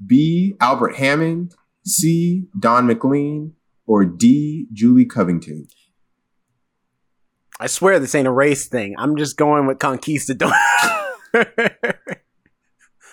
B. 0.05 0.53
Albert 0.61 0.95
Hammond, 0.97 1.55
C. 1.85 2.45
Don 2.59 2.85
McLean, 2.85 3.53
or 3.87 4.05
D. 4.05 4.67
Julie 4.71 5.05
Covington? 5.05 5.67
I 7.59 7.65
swear 7.67 7.99
this 7.99 8.13
ain't 8.13 8.27
a 8.27 8.31
race 8.31 8.67
thing. 8.67 8.93
I'm 8.99 9.15
just 9.15 9.37
going 9.37 9.65
with 9.65 9.79
Conquistador. 9.79 10.51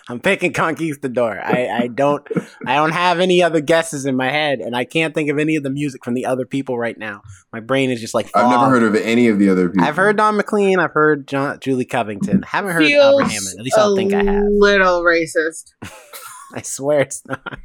I'm 0.09 0.19
picking 0.19 0.53
Conquistador. 0.53 1.41
I, 1.41 1.69
I 1.69 1.87
don't 1.87 2.27
I 2.67 2.75
don't 2.77 2.91
have 2.93 3.21
any 3.21 3.43
other 3.43 3.61
guesses 3.61 4.07
in 4.07 4.17
my 4.17 4.29
head, 4.29 4.59
and 4.59 4.75
I 4.75 4.85
can't 4.85 5.15
think 5.15 5.31
of 5.31 5.39
any 5.39 5.55
of 5.55 5.63
the 5.63 5.71
music 5.71 6.05
from 6.05 6.15
the 6.15 6.27
other 6.27 6.45
people 6.45 6.77
right 6.77 6.99
now. 6.99 7.23
My 7.53 7.61
brain 7.61 7.91
is 7.91 8.01
just 8.01 8.13
like 8.13 8.29
I've 8.35 8.51
never 8.51 8.69
heard 8.69 8.83
of 8.83 8.97
any 8.97 9.29
of 9.29 9.39
the 9.39 9.49
other 9.49 9.69
people. 9.69 9.87
I've 9.87 9.97
heard 9.97 10.17
Don 10.17 10.37
McLean. 10.37 10.81
I've 10.81 10.93
heard 10.93 11.29
John, 11.29 11.61
Julie 11.61 11.85
Covington. 11.85 12.43
Haven't 12.43 12.73
heard 12.73 12.87
Feels 12.87 13.05
Albert 13.05 13.31
Hammond. 13.31 13.59
At 13.59 13.65
least 13.65 13.79
I 13.79 13.83
don't 13.83 13.97
think 13.97 14.13
I 14.13 14.21
a 14.21 14.25
have. 14.25 14.45
little 14.49 15.03
racist. 15.03 15.73
I 16.55 16.63
swear 16.63 17.01
it's 17.03 17.23
not. 17.27 17.59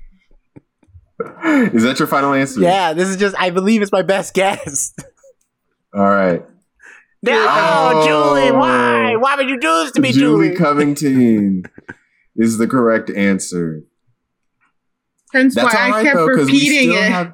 Is 1.73 1.83
that 1.83 1.97
your 1.97 2.07
final 2.07 2.33
answer? 2.33 2.59
Yeah, 2.59 2.93
this 2.93 3.09
is 3.09 3.17
just. 3.17 3.35
I 3.39 3.49
believe 3.49 3.81
it's 3.81 3.91
my 3.91 4.03
best 4.03 4.33
guess. 4.35 4.93
All 5.95 6.03
right. 6.03 6.45
No, 7.33 7.45
Oh. 7.47 8.05
Julie, 8.05 8.51
why? 8.51 9.15
Why 9.15 9.35
would 9.35 9.49
you 9.49 9.59
do 9.59 9.67
this 9.83 9.91
to 9.93 10.01
me, 10.01 10.11
Julie 10.11 10.47
Julie? 10.49 10.57
Covington 10.57 11.63
is 12.35 12.57
the 12.57 12.67
correct 12.67 13.09
answer. 13.09 13.83
Hence 15.33 15.55
That's 15.55 15.73
why 15.73 15.81
all 15.81 15.87
I 15.87 15.89
right 15.97 16.03
kept 16.05 16.15
though, 16.15 16.27
because 16.27 16.47
we 16.47 16.53
repeating 16.53 16.91
still 16.91 17.03
it. 17.03 17.11
have 17.11 17.33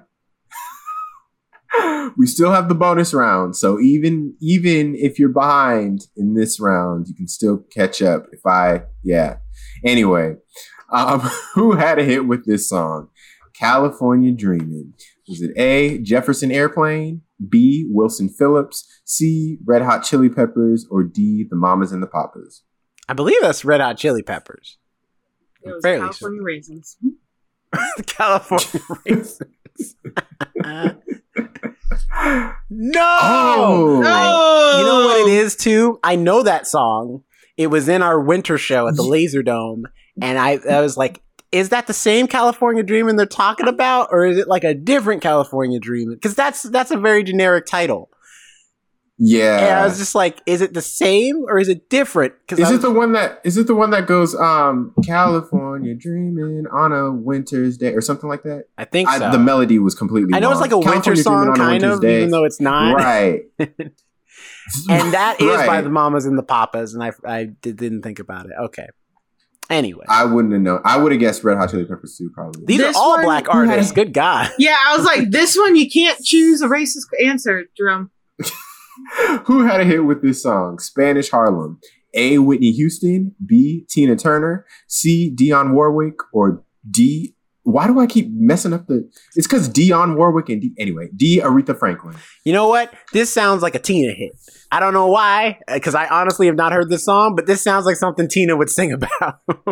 we 2.17 2.25
still 2.25 2.51
have 2.51 2.67
the 2.69 2.75
bonus 2.75 3.13
round. 3.13 3.55
So 3.55 3.79
even 3.79 4.35
even 4.41 4.95
if 4.95 5.19
you're 5.19 5.29
behind 5.29 6.07
in 6.17 6.33
this 6.33 6.59
round, 6.59 7.07
you 7.07 7.15
can 7.15 7.27
still 7.27 7.63
catch 7.73 8.01
up. 8.01 8.25
If 8.31 8.45
I 8.45 8.83
yeah. 9.03 9.37
Anyway, 9.85 10.35
um, 10.91 11.19
who 11.53 11.73
had 11.73 11.99
a 11.99 12.03
hit 12.03 12.25
with 12.27 12.45
this 12.45 12.67
song? 12.67 13.09
California 13.53 14.31
Dreaming. 14.31 14.93
Was 15.27 15.41
it 15.41 15.51
A. 15.55 15.99
Jefferson 15.99 16.51
Airplane, 16.51 17.21
B. 17.49 17.85
Wilson 17.89 18.29
Phillips, 18.29 18.87
C. 19.05 19.57
Red 19.65 19.81
Hot 19.81 20.03
Chili 20.03 20.29
Peppers, 20.29 20.85
or 20.89 21.03
D. 21.03 21.45
The 21.49 21.55
Mamas 21.55 21.91
and 21.91 22.01
the 22.01 22.07
Papas? 22.07 22.63
I 23.07 23.13
believe 23.13 23.41
that's 23.41 23.65
Red 23.65 23.81
Hot 23.81 23.97
Chili 23.97 24.23
Peppers. 24.23 24.77
It 25.63 25.69
was 25.69 25.83
Fairly 25.83 26.01
California 26.01 26.41
raisins. 26.41 26.97
the 27.01 27.11
hmm? 27.77 28.01
California 28.05 28.87
raisins. 29.05 29.95
no. 32.69 33.19
Oh, 33.21 33.99
No, 34.03 34.79
You 34.79 34.85
know 34.85 35.05
what 35.05 35.27
it 35.27 35.33
is 35.33 35.55
too? 35.55 35.99
I 36.03 36.15
know 36.15 36.43
that 36.43 36.67
song. 36.67 37.23
It 37.57 37.67
was 37.67 37.87
in 37.87 38.01
our 38.01 38.19
winter 38.19 38.57
show 38.57 38.87
at 38.87 38.95
the 38.95 39.03
Laser 39.03 39.43
Dome, 39.43 39.83
and 40.19 40.39
I, 40.39 40.57
I 40.67 40.81
was 40.81 40.97
like, 40.97 41.21
"Is 41.51 41.69
that 41.69 41.87
the 41.87 41.93
same 41.93 42.27
California 42.27 42.83
Dreaming 42.83 43.15
they're 43.15 43.25
talking 43.25 43.67
about, 43.67 44.09
or 44.11 44.25
is 44.25 44.37
it 44.37 44.47
like 44.47 44.63
a 44.63 44.73
different 44.73 45.21
California 45.21 45.79
Dreaming? 45.79 46.15
Because 46.15 46.35
that's 46.35 46.63
that's 46.63 46.91
a 46.91 46.97
very 46.97 47.23
generic 47.23 47.65
title. 47.65 48.09
yeah. 49.17 49.59
And 49.59 49.79
I 49.79 49.83
was 49.85 49.97
just 49.99 50.15
like, 50.15 50.41
"Is 50.45 50.61
it 50.61 50.73
the 50.73 50.81
same 50.81 51.43
or 51.47 51.59
is 51.59 51.69
it 51.69 51.89
different?" 51.89 52.33
Because 52.41 52.59
Is 52.59 52.71
it 52.75 52.81
the 52.81 52.91
one 52.91 53.11
that 53.11 53.41
is 53.43 53.57
it 53.57 53.67
the 53.67 53.75
one 53.75 53.91
that 53.91 54.07
goes 54.07 54.33
um 54.35 54.93
California 55.05 55.93
dreaming 55.93 56.65
on 56.71 56.91
a 56.91 57.11
winter's 57.11 57.77
day 57.77 57.93
or 57.93 58.01
something 58.01 58.29
like 58.29 58.43
that? 58.43 58.65
I 58.77 58.85
think 58.85 59.09
so. 59.09 59.25
I, 59.25 59.31
the 59.31 59.39
melody 59.39 59.77
was 59.77 59.93
completely. 59.93 60.33
I 60.33 60.39
know 60.39 60.51
it's 60.51 60.61
wrong. 60.61 60.81
like 60.81 60.87
a 60.87 60.89
winter 60.89 61.15
song, 61.15 61.45
Dreamin' 61.45 61.61
on 61.61 61.67
a 61.67 61.71
kind 61.71 61.83
of, 61.83 62.01
Day. 62.01 62.17
even 62.19 62.31
though 62.31 62.45
it's 62.45 62.59
not. 62.61 62.95
right. 62.95 63.43
and 64.89 65.13
that 65.13 65.41
is 65.41 65.67
by 65.67 65.81
the 65.81 65.89
Mamas 65.89 66.25
and 66.25 66.37
the 66.37 66.43
Papas, 66.43 66.93
and 66.93 67.03
I 67.03 67.11
I 67.25 67.45
didn't 67.45 68.01
think 68.01 68.19
about 68.19 68.45
it. 68.45 68.53
Okay. 68.59 68.87
Anyway, 69.71 70.05
I 70.09 70.25
wouldn't 70.25 70.53
have 70.53 70.61
known. 70.61 70.81
I 70.83 70.97
would 70.97 71.11
have 71.11 71.19
guessed 71.21 71.43
Red 71.43 71.57
Hot 71.57 71.69
Chili 71.71 71.85
Peppers 71.85 72.15
too, 72.17 72.29
probably. 72.33 72.63
these 72.65 72.79
This 72.79 72.95
are 72.95 72.99
all 73.01 73.11
one- 73.15 73.23
black 73.23 73.47
Who 73.47 73.59
had- 73.61 73.69
artists. 73.69 73.91
Good 73.93 74.13
God. 74.13 74.49
Yeah, 74.59 74.75
I 74.87 74.95
was 74.97 75.05
like, 75.05 75.31
this 75.31 75.55
one 75.57 75.75
you 75.75 75.89
can't 75.89 76.21
choose 76.23 76.61
a 76.61 76.67
racist 76.67 77.07
answer, 77.25 77.65
Jerome. 77.77 78.11
Who 79.45 79.63
had 79.65 79.81
a 79.81 79.83
hit 79.85 80.05
with 80.05 80.21
this 80.21 80.43
song? 80.43 80.79
Spanish 80.79 81.29
Harlem. 81.31 81.79
A. 82.13 82.37
Whitney 82.39 82.71
Houston. 82.71 83.33
B. 83.45 83.85
Tina 83.89 84.15
Turner. 84.15 84.65
C. 84.87 85.33
Dionne 85.35 85.73
Warwick. 85.73 86.15
Or 86.33 86.63
D. 86.89 87.35
Why 87.63 87.87
do 87.87 87.99
I 87.99 88.07
keep 88.07 88.27
messing 88.31 88.73
up 88.73 88.87
the? 88.87 89.09
It's 89.35 89.47
because 89.47 89.69
Dionne 89.69 90.15
Warwick 90.17 90.49
and 90.49 90.61
D. 90.61 90.73
Anyway, 90.77 91.09
D. 91.15 91.39
Aretha 91.39 91.77
Franklin. 91.77 92.15
You 92.43 92.53
know 92.53 92.67
what? 92.67 92.93
This 93.13 93.31
sounds 93.31 93.61
like 93.61 93.75
a 93.75 93.79
Tina 93.79 94.13
hit. 94.13 94.31
I 94.73 94.79
don't 94.79 94.93
know 94.93 95.07
why, 95.07 95.59
because 95.67 95.95
I 95.95 96.07
honestly 96.07 96.45
have 96.47 96.55
not 96.55 96.71
heard 96.71 96.89
this 96.89 97.03
song, 97.03 97.35
but 97.35 97.45
this 97.45 97.61
sounds 97.61 97.85
like 97.85 97.97
something 97.97 98.27
Tina 98.29 98.55
would 98.55 98.69
sing 98.69 98.93
about. 98.93 99.39
Okay, 99.49 99.67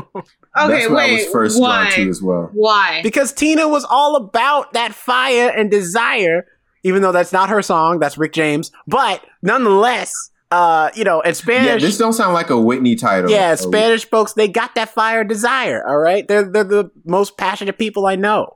That's 0.56 0.90
what 0.90 1.00
I 1.00 1.06
wait. 1.06 1.14
was 1.14 1.26
first 1.32 1.60
why? 1.62 1.84
drawn 1.84 1.92
to 2.06 2.10
as 2.10 2.22
well. 2.22 2.50
Why? 2.54 3.02
because 3.02 3.32
Tina 3.32 3.68
was 3.68 3.86
all 3.90 4.16
about 4.18 4.74
that 4.74 4.94
fire 4.94 5.50
and 5.50 5.72
desire, 5.72 6.46
even 6.84 7.02
though 7.02 7.14
that's 7.14 7.32
not 7.32 7.48
her 7.50 7.62
song, 7.62 8.00
that's 8.00 8.18
Rick 8.18 8.34
James. 8.34 8.72
But 8.88 9.24
nonetheless, 9.42 10.14
uh, 10.52 10.90
you 10.96 11.04
know, 11.06 11.22
in 11.22 11.34
Spanish. 11.34 11.60
Yeah, 11.64 11.66
Spanish, 11.72 11.82
this 11.84 11.98
don't 11.98 12.14
sound 12.14 12.34
like 12.34 12.50
a 12.50 12.60
Whitney 12.60 12.96
title. 12.96 13.30
Yeah, 13.32 13.52
Oh, 13.52 13.56
Spanish 13.70 14.04
folks, 14.06 14.34
they 14.34 14.48
got 14.50 14.76
that 14.76 14.90
fire 14.90 15.24
desire. 15.24 15.82
All 15.88 15.98
right, 15.98 16.28
they're 16.28 16.44
they're 16.44 16.64
the 16.66 16.92
most 17.06 17.38
passionate 17.38 17.78
people 17.78 18.06
I 18.06 18.16
know. 18.18 18.56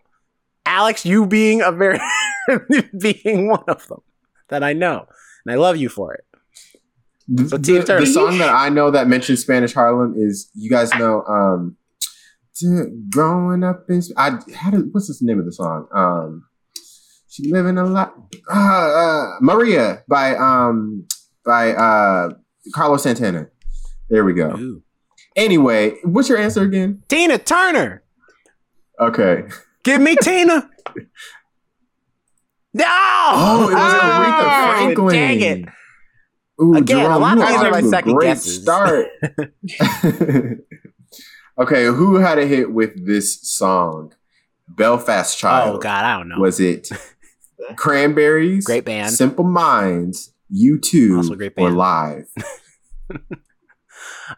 Alex, 0.65 1.05
you 1.05 1.25
being 1.25 1.61
a 1.61 1.71
very 1.71 1.99
being 2.99 3.47
one 3.49 3.63
of 3.67 3.87
them 3.87 4.01
that 4.49 4.63
I 4.63 4.73
know, 4.73 5.05
and 5.45 5.53
I 5.53 5.55
love 5.57 5.77
you 5.77 5.87
for 5.89 6.13
it. 6.13 6.25
The, 7.27 7.47
So 7.49 7.57
the, 7.57 7.79
the 7.99 8.05
song 8.05 8.37
that 8.39 8.49
I 8.53 8.69
know 8.69 8.91
that 8.91 9.07
mentions 9.07 9.41
Spanish 9.41 9.73
Harlem 9.73 10.13
is 10.17 10.49
you 10.53 10.69
guys 10.69 10.93
know 10.95 11.23
um 11.23 11.77
to 12.57 12.91
growing 13.09 13.63
up 13.63 13.85
in 13.89 14.01
I 14.17 14.39
had 14.55 14.71
did 14.71 14.89
what's 14.91 15.07
the 15.07 15.25
name 15.25 15.39
of 15.39 15.45
the 15.45 15.53
song? 15.53 15.87
Um 15.95 16.45
she 17.29 17.49
living 17.51 17.77
a 17.77 17.85
lot 17.85 18.13
uh, 18.51 18.53
uh 18.55 19.31
Maria 19.41 20.03
by 20.07 20.35
um 20.35 21.07
by 21.45 21.71
uh 21.73 22.29
Carlos 22.75 23.03
Santana. 23.03 23.47
There 24.09 24.23
we 24.25 24.33
go. 24.33 24.55
Ooh. 24.57 24.83
Anyway, 25.35 25.95
what's 26.03 26.29
your 26.29 26.37
answer 26.37 26.61
again? 26.61 27.01
Tina 27.07 27.37
Turner, 27.39 28.03
Okay. 28.99 29.45
give 29.83 29.99
me 29.99 30.15
Tina. 30.21 30.69
No! 32.75 32.85
Oh, 32.85 33.69
it 33.69 33.73
was 33.73 33.93
Aretha 33.93 34.41
Oh, 34.41 34.67
Franklin. 34.71 35.15
Dang 35.15 35.41
it! 35.41 35.69
Ooh, 36.61 36.75
Again, 36.75 37.09
a 37.09 37.17
lot 37.17 37.37
of 37.37 37.47
these 37.47 37.57
are 37.57 37.71
my 37.71 37.81
second 37.81 38.13
great 38.13 38.27
guesses. 38.27 38.61
Start. 38.61 39.07
okay, 41.59 41.85
who 41.85 42.15
had 42.15 42.37
a 42.37 42.45
hit 42.45 42.71
with 42.71 43.05
this 43.05 43.41
song? 43.41 44.13
Belfast 44.67 45.37
Child. 45.37 45.77
Oh 45.77 45.79
God, 45.79 46.05
I 46.05 46.17
don't 46.17 46.29
know. 46.29 46.39
Was 46.39 46.59
it 46.59 46.89
Cranberries? 47.75 48.65
Great 48.65 48.85
band. 48.85 49.11
Simple 49.11 49.43
Minds, 49.43 50.33
U2, 50.53 51.17
Also 51.17 51.35
great 51.35 51.53
or. 51.57 51.71
Live? 51.71 52.25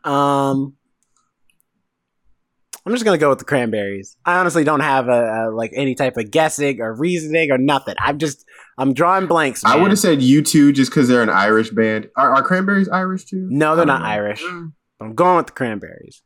Um, 0.03 0.75
I'm 2.85 2.93
just 2.93 3.05
gonna 3.05 3.17
go 3.17 3.29
with 3.29 3.39
the 3.39 3.45
cranberries. 3.45 4.17
I 4.25 4.39
honestly 4.39 4.63
don't 4.63 4.81
have 4.81 5.07
a, 5.07 5.47
a 5.47 5.51
like 5.51 5.71
any 5.73 5.95
type 5.95 6.17
of 6.17 6.29
guessing 6.29 6.81
or 6.81 6.93
reasoning 6.93 7.51
or 7.51 7.57
nothing. 7.57 7.95
I'm 7.99 8.19
just 8.19 8.45
I'm 8.77 8.93
drawing 8.93 9.27
blanks. 9.27 9.63
I 9.63 9.77
would 9.77 9.91
have 9.91 9.99
said 9.99 10.19
U2 10.19 10.73
just 10.73 10.91
because 10.91 11.07
they're 11.07 11.23
an 11.23 11.29
Irish 11.29 11.69
band. 11.69 12.09
Are, 12.17 12.35
are 12.35 12.43
Cranberries 12.43 12.89
Irish 12.89 13.25
too? 13.25 13.47
No, 13.49 13.75
they're 13.75 13.85
don't 13.85 13.99
know. 14.01 14.05
Irish. 14.05 14.43
Mm. 14.43 14.73
I'm 14.99 15.13
going 15.15 15.37
with 15.37 15.47
the 15.47 15.51
cranberries. 15.53 16.21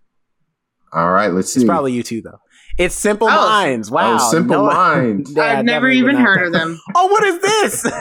All 0.91 1.11
right, 1.11 1.31
let's 1.31 1.53
see. 1.53 1.59
It's 1.61 1.67
probably 1.67 1.93
U2, 1.93 2.23
though. 2.23 2.39
It's 2.79 2.95
Simple 2.95 3.27
Oh. 3.29 3.35
Minds. 3.49 3.91
Wow, 3.91 4.17
Oh, 4.19 4.31
Simple 4.31 4.55
No- 4.63 4.65
Minds. 4.65 5.31
Yeah, 5.35 5.59
I've 5.59 5.65
never 5.65 5.89
even 5.89 6.11
even 6.11 6.23
know. 6.23 6.29
heard 6.31 6.47
of 6.47 6.53
them. 6.53 6.79
Oh, 6.95 7.07
what 7.07 7.23
is 7.25 7.39
this? 7.39 7.91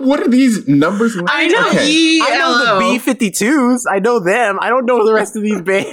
what 0.00 0.20
are 0.20 0.28
these 0.28 0.68
numbers? 0.68 1.16
like? 1.16 1.26
I 1.30 1.46
know 1.48 1.68
Okay. 1.70 1.88
E 1.90 2.20
I 2.22 2.38
know 2.38 2.74
the 2.74 2.80
B 2.80 2.98
fifty 2.98 3.30
twos. 3.30 3.86
I 3.90 3.98
know 3.98 4.20
them. 4.20 4.58
I 4.60 4.68
don't 4.68 4.84
know 4.86 5.04
the 5.06 5.12
rest 5.14 5.36
of 5.36 5.42
these 5.42 5.60
bands. 5.62 5.88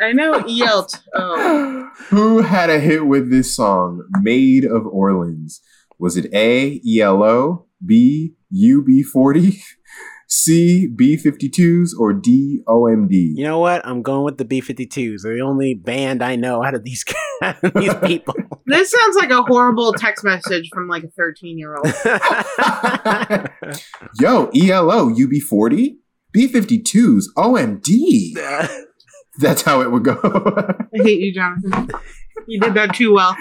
I 0.00 0.12
know 0.12 0.44
E 0.46 0.62
L 0.62 0.84
T 0.86 0.98
O. 1.14 1.90
Who 2.10 2.42
had 2.42 2.70
a 2.70 2.78
hit 2.78 3.06
with 3.06 3.30
this 3.30 3.54
song, 3.56 4.04
"Maid 4.22 4.64
of 4.64 4.86
Orleans? 4.86 5.60
Was 6.00 6.16
it 6.16 6.32
A, 6.32 6.80
ELO, 6.98 7.66
B, 7.84 8.32
UB40, 8.50 9.60
C, 10.28 10.88
B52s, 10.96 11.90
or 11.98 12.14
D, 12.14 12.62
OMD? 12.66 13.32
You 13.34 13.44
know 13.44 13.58
what? 13.58 13.86
I'm 13.86 14.00
going 14.00 14.24
with 14.24 14.38
the 14.38 14.46
B52s. 14.46 15.20
They're 15.22 15.34
the 15.34 15.42
only 15.42 15.74
band 15.74 16.22
I 16.22 16.36
know 16.36 16.64
out 16.64 16.74
of 16.74 16.84
these 16.84 17.04
out 17.42 17.62
of 17.62 17.74
these 17.74 17.94
people. 18.02 18.34
This 18.66 18.92
sounds 18.92 19.16
like 19.16 19.30
a 19.30 19.42
horrible 19.42 19.92
text 19.94 20.22
message 20.22 20.68
from 20.72 20.86
like 20.86 21.02
a 21.02 21.08
13 21.08 21.58
year 21.58 21.74
old. 21.74 21.86
Yo, 24.20 24.48
E 24.54 24.70
ELO, 24.70 25.10
UB40, 25.10 25.96
B52s, 26.32 27.24
OMD. 27.36 28.70
That's 29.40 29.62
how 29.62 29.80
it 29.80 29.90
would 29.90 30.04
go. 30.04 30.20
I 30.22 31.02
hate 31.02 31.18
you, 31.18 31.34
Jonathan. 31.34 31.90
You 32.46 32.60
did 32.60 32.74
that 32.74 32.94
too 32.94 33.12
well. 33.12 33.36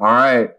All 0.00 0.06
right. 0.06 0.50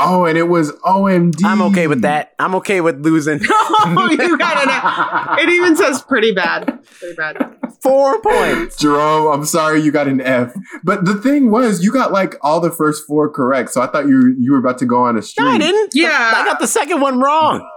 Oh, 0.00 0.26
and 0.26 0.38
it 0.38 0.44
was 0.44 0.70
OMD. 0.84 1.42
I'm 1.44 1.60
okay 1.62 1.88
with 1.88 2.02
that. 2.02 2.34
I'm 2.38 2.54
okay 2.56 2.80
with 2.80 3.00
losing 3.04 3.40
Oh, 3.50 4.08
you 4.10 4.38
got 4.38 5.38
it. 5.38 5.44
It 5.44 5.50
even 5.52 5.76
says 5.76 6.02
pretty 6.02 6.32
bad. 6.32 6.84
Pretty 7.00 7.16
bad. 7.16 7.56
four 7.82 8.20
points. 8.20 8.76
Jerome, 8.78 9.32
I'm 9.32 9.44
sorry 9.44 9.80
you 9.80 9.90
got 9.90 10.06
an 10.06 10.20
F. 10.20 10.52
But 10.84 11.04
the 11.04 11.14
thing 11.14 11.50
was, 11.50 11.82
you 11.82 11.90
got 11.92 12.12
like 12.12 12.36
all 12.42 12.60
the 12.60 12.70
first 12.70 13.06
four 13.06 13.28
correct. 13.28 13.70
So 13.70 13.80
I 13.80 13.88
thought 13.88 14.06
you 14.06 14.36
you 14.38 14.52
were 14.52 14.58
about 14.58 14.78
to 14.78 14.86
go 14.86 15.02
on 15.02 15.18
a 15.18 15.22
streak. 15.22 15.44
No, 15.46 15.52
I 15.52 15.58
didn't. 15.58 15.94
Yeah. 15.94 16.32
I 16.36 16.44
got 16.44 16.60
the 16.60 16.68
second 16.68 17.00
one 17.00 17.18
wrong. 17.18 17.68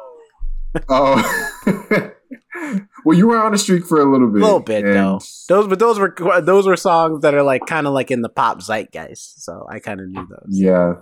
Oh. 0.90 1.48
well, 3.06 3.18
you 3.18 3.28
were 3.28 3.38
on 3.38 3.54
a 3.54 3.58
streak 3.58 3.86
for 3.86 4.00
a 4.00 4.06
little 4.12 4.28
bit. 4.30 4.42
A 4.42 4.46
little 4.46 4.60
bit 4.60 4.84
though. 4.86 5.20
Those, 5.48 5.68
but 5.68 5.80
those 5.80 6.00
were 6.00 6.16
those 6.42 6.68
were 6.68 6.76
songs 6.78 7.22
that 7.22 7.34
are 7.34 7.44
like 7.44 7.66
kind 7.66 7.88
of 7.88 7.94
like 7.94 8.12
in 8.12 8.22
the 8.22 8.30
pop 8.30 8.62
zeitgeist. 8.62 9.44
So 9.44 9.66
I 9.70 9.80
kind 9.80 10.00
of 10.00 10.08
knew 10.10 10.28
those. 10.30 10.48
Yeah. 10.50 10.94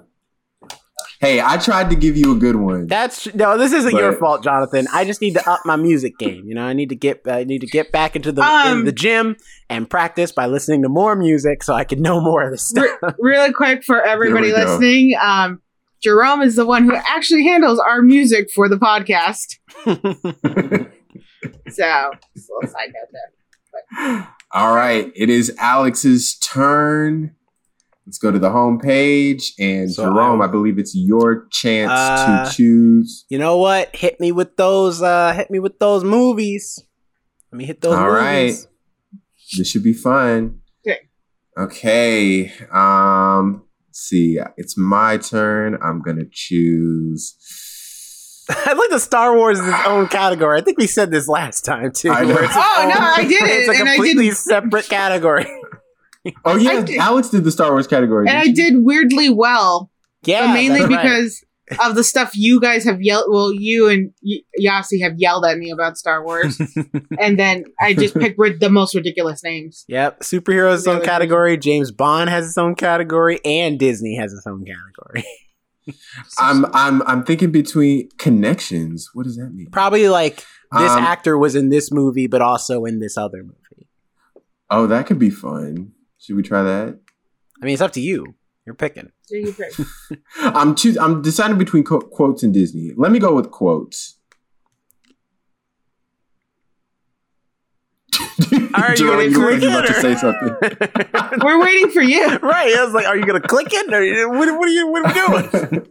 Hey, 1.21 1.41
I 1.41 1.57
tried 1.57 1.89
to 1.89 1.97
give 1.97 2.15
you 2.15 2.31
a 2.33 2.35
good 2.39 2.55
one. 2.55 2.87
That's 2.87 3.33
no. 3.33 3.57
This 3.57 3.73
isn't 3.73 3.93
your 3.93 4.13
fault, 4.13 4.41
Jonathan. 4.41 4.87
I 4.93 5.03
just 5.03 5.19
need 5.19 5.33
to 5.33 5.49
up 5.49 5.59
my 5.65 5.75
music 5.75 6.17
game. 6.17 6.45
You 6.47 6.55
know, 6.55 6.63
I 6.63 6.71
need 6.71 6.89
to 6.89 6.95
get 6.95 7.21
I 7.25 7.43
need 7.43 7.59
to 7.59 7.67
get 7.67 7.91
back 7.91 8.15
into 8.15 8.31
the 8.31 8.41
Um, 8.41 8.79
in 8.79 8.85
the 8.85 8.93
gym 8.93 9.35
and 9.69 9.89
practice 9.89 10.31
by 10.31 10.45
listening 10.45 10.81
to 10.83 10.89
more 10.89 11.17
music 11.17 11.61
so 11.63 11.73
I 11.73 11.83
can 11.83 12.01
know 12.01 12.21
more 12.21 12.43
of 12.43 12.51
this 12.51 12.65
stuff. 12.69 12.85
Re- 13.01 13.13
really 13.19 13.51
quick 13.51 13.83
for 13.83 14.01
everybody 14.01 14.51
There 14.51 14.59
we 14.59 14.65
go. 14.65 14.71
listening, 14.71 15.15
um, 15.21 15.61
Jerome 16.01 16.41
is 16.41 16.55
the 16.55 16.65
one 16.65 16.85
who 16.85 16.95
actually 16.95 17.43
handles 17.43 17.79
our 17.79 18.01
music 18.01 18.49
for 18.55 18.69
the 18.69 18.77
podcast. 18.77 19.57
So, 21.43 22.11
just 22.35 22.49
a 22.49 22.53
little 22.53 22.69
side 22.69 22.91
note 22.93 23.09
there. 23.13 24.27
All 24.51 24.75
right. 24.75 25.11
It 25.15 25.29
is 25.29 25.55
Alex's 25.59 26.37
turn. 26.39 27.35
Let's 28.05 28.17
go 28.17 28.31
to 28.31 28.39
the 28.39 28.49
home 28.49 28.79
page. 28.79 29.53
And 29.59 29.91
So 29.91 30.05
Jerome, 30.05 30.41
I- 30.41 30.45
I, 30.45 30.47
believe 30.47 30.79
it's 30.79 30.95
your 30.95 31.47
chance 31.51 31.91
Uh, 31.93 32.45
to 32.49 32.51
choose. 32.55 33.25
you 33.29 33.37
know 33.37 33.57
what? 33.57 33.95
Hit 33.95 34.19
me 34.19 34.31
with 34.31 34.57
those. 34.57 35.01
uh 35.01 35.33
Hit 35.33 35.51
me 35.51 35.59
with 35.59 35.77
those 35.79 36.03
movies. 36.03 36.83
Let 37.51 37.57
me 37.59 37.65
hit 37.65 37.81
those 37.81 37.95
All 37.95 38.09
right. 38.09 38.47
movies. 38.47 38.67
This 39.57 39.69
should 39.69 39.83
be 39.83 39.93
fun. 39.93 40.61
Okay. 40.87 40.99
Okay. 41.57 42.51
Um, 42.71 43.63
let's 43.87 43.99
see. 43.99 44.39
It's 44.57 44.77
my 44.77 45.17
turn. 45.17 45.77
I'm 45.81 46.01
gonna 46.01 46.25
choose. 46.31 47.35
I 48.65 48.73
like 48.73 48.89
the 48.89 48.99
Star 48.99 49.35
Wars 49.35 49.59
is 49.59 49.67
its 49.67 49.85
own 49.85 50.07
category. 50.07 50.59
I 50.59 50.63
think 50.63 50.77
we 50.77 50.87
said 50.87 51.11
this 51.11 51.27
last 51.27 51.63
time 51.65 51.91
too. 51.91 52.09
I 52.09 52.23
know. 52.23 52.33
where 52.35 52.43
it's 52.43 52.55
its 52.55 52.65
Oh, 52.65 52.91
no, 52.93 52.95
I 52.99 53.23
did 53.23 53.43
it, 53.43 53.49
It's 53.49 53.67
a 53.69 53.79
and 53.79 53.89
I 53.89 53.93
completely 53.95 54.25
didn't- 54.25 54.37
separate 54.37 54.89
category. 54.89 55.45
Oh 56.43 56.57
yeah, 56.57 56.81
did- 56.81 56.97
Alex 56.99 57.29
did 57.29 57.45
the 57.45 57.51
Star 57.51 57.71
Wars 57.71 57.87
category. 57.87 58.27
And 58.27 58.37
I 58.37 58.43
didn't 58.43 58.55
she? 58.57 58.61
did 58.71 58.83
weirdly 58.83 59.29
well, 59.29 59.89
Yeah, 60.23 60.47
but 60.47 60.53
mainly 60.53 60.79
that's 60.81 60.91
right. 60.91 61.01
because 61.03 61.45
of 61.79 61.95
the 61.95 62.03
stuff 62.03 62.31
you 62.35 62.59
guys 62.59 62.83
have 62.83 63.01
yelled. 63.01 63.25
Well, 63.29 63.53
you 63.53 63.87
and 63.87 64.11
y- 64.21 64.41
Yasi 64.57 64.99
have 64.99 65.13
yelled 65.17 65.45
at 65.45 65.57
me 65.57 65.71
about 65.71 65.97
Star 65.97 66.21
Wars, 66.23 66.59
and 67.19 67.39
then 67.39 67.63
I 67.79 67.93
just 67.93 68.15
picked 68.15 68.37
rid- 68.37 68.59
the 68.59 68.69
most 68.69 68.93
ridiculous 68.95 69.43
names. 69.43 69.85
Yep, 69.87 70.19
superheroes 70.19 70.79
its 70.79 70.87
own 70.87 71.01
category. 71.03 71.55
James 71.57 71.89
Bond 71.91 72.29
has 72.29 72.47
its 72.47 72.57
own 72.57 72.75
category, 72.75 73.39
and 73.45 73.79
Disney 73.79 74.17
has 74.17 74.33
its 74.33 74.45
own 74.45 74.65
category. 74.65 75.25
I'm 76.37 76.65
I'm 76.73 77.01
I'm 77.03 77.23
thinking 77.23 77.51
between 77.51 78.09
connections. 78.17 79.09
What 79.13 79.23
does 79.25 79.37
that 79.37 79.49
mean? 79.53 79.67
Probably 79.71 80.09
like 80.09 80.37
this 80.77 80.91
Um, 80.91 80.99
actor 81.03 81.37
was 81.37 81.55
in 81.55 81.69
this 81.69 81.91
movie, 81.91 82.27
but 82.27 82.41
also 82.41 82.85
in 82.85 82.99
this 82.99 83.17
other 83.17 83.43
movie. 83.43 83.87
Oh, 84.69 84.85
that 84.87 85.07
could 85.07 85.19
be 85.19 85.29
fun. 85.29 85.93
Should 86.19 86.35
we 86.35 86.43
try 86.43 86.61
that? 86.63 86.99
I 87.61 87.65
mean, 87.65 87.73
it's 87.73 87.81
up 87.81 87.93
to 87.93 88.01
you. 88.01 88.35
You're 88.65 88.75
picking. 88.75 89.09
So 89.23 89.35
you 89.35 89.51
pick. 89.53 89.73
I'm 90.39 90.75
choos- 90.75 90.97
I'm 91.01 91.21
deciding 91.23 91.57
between 91.57 91.83
co- 91.83 92.01
quotes 92.01 92.43
and 92.43 92.53
Disney. 92.53 92.91
Let 92.95 93.11
me 93.11 93.17
go 93.19 93.33
with 93.33 93.49
quotes. 93.49 94.18
Are 98.73 98.91
you 98.91 98.95
Jerome, 98.95 99.33
gonna 99.33 99.59
click 99.59 99.63
about 99.63 99.85
it, 99.85 99.87
to 99.87 99.93
say 100.01 100.15
something. 100.23 100.55
We're 101.43 101.61
waiting 101.61 101.91
for 101.91 102.01
you. 102.01 102.25
right. 102.37 102.75
I 102.77 102.83
was 102.85 102.93
like, 102.93 103.05
are 103.05 103.17
you 103.17 103.25
gonna 103.25 103.41
click 103.41 103.67
it? 103.71 103.93
Or 103.93 104.29
what, 104.29 104.47
what 104.57 104.67
are 104.67 104.71
you? 104.71 104.87
What 104.87 105.05
are 105.17 105.35
we 105.35 105.69
doing? 105.69 105.87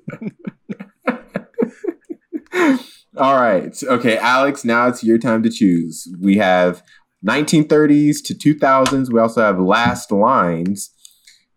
All 3.16 3.34
right. 3.40 3.76
Okay, 3.82 4.16
Alex, 4.16 4.64
now 4.64 4.86
it's 4.88 5.02
your 5.02 5.18
time 5.18 5.42
to 5.42 5.50
choose. 5.50 6.06
We 6.20 6.36
have 6.38 6.82
1930s 7.26 8.22
to 8.26 8.34
2000s. 8.34 9.12
We 9.12 9.20
also 9.20 9.40
have 9.42 9.58
last 9.58 10.12
lines 10.12 10.90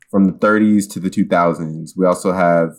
from 0.10 0.26
the 0.26 0.34
30s 0.34 0.90
to 0.94 1.00
the 1.00 1.10
2000s. 1.10 1.92
We 1.96 2.06
also 2.06 2.34
have 2.34 2.72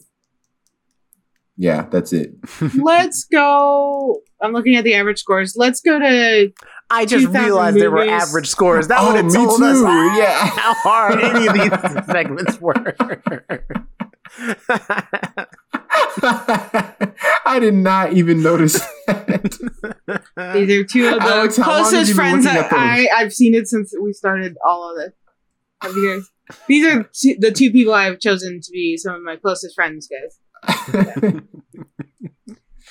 Yeah, 1.57 1.87
that's 1.91 2.13
it. 2.13 2.33
Let's 2.75 3.25
go. 3.25 4.21
I'm 4.43 4.53
looking 4.53 4.75
at 4.77 4.85
the 4.85 4.95
average 4.95 5.21
scores. 5.21 5.55
Let's 5.57 5.81
go 5.81 5.99
to. 6.01 6.53
I 6.93 7.07
just 7.07 7.25
2000 7.27 7.43
realized 7.45 7.77
there 7.79 7.91
were 7.91 8.05
average 8.05 8.49
scores. 8.49 8.89
That 8.89 8.99
Oh, 9.01 9.09
would 9.09 9.17
have 9.17 9.27
me 9.27 9.33
told 9.33 9.63
us 9.63 9.79
too, 9.81 10.21
yeah. 10.21 10.47
how 10.47 10.75
hard 10.83 11.21
any 11.21 11.47
of 11.47 11.55
these 11.55 12.07
segments 12.07 12.61
were. 12.61 12.75
I 17.47 17.59
did 17.61 17.75
not 17.75 18.13
even 18.13 18.43
notice 18.43 18.81
that. 19.07 19.59
These 20.55 20.71
are 20.71 20.85
two 20.85 21.07
of 21.09 21.15
the 21.21 21.23
Alex, 21.23 21.57
how 21.57 21.71
long 21.71 21.79
have 21.85 21.91
closest 21.91 22.15
friends 22.15 22.45
looking 22.45 22.61
that 22.61 22.65
at 22.67 22.71
those? 22.71 22.81
I, 22.81 23.09
I've 23.17 23.33
seen 23.33 23.55
it 23.55 23.69
since 23.69 23.95
we 24.01 24.13
started 24.13 24.57
all 24.65 24.91
of 24.91 24.97
this. 24.99 25.13
Have 25.83 25.93
you 25.97 26.15
guys? 26.15 26.31
These 26.69 26.87
are 26.87 27.03
two, 27.13 27.37
the 27.39 27.51
two 27.51 27.71
people 27.73 27.95
I've 27.95 28.21
chosen 28.21 28.61
to 28.63 28.71
be 28.73 28.97
some 28.97 29.15
of 29.15 29.23
my 29.23 29.37
closest 29.37 29.75
friends, 29.75 30.09
guys. 30.09 30.39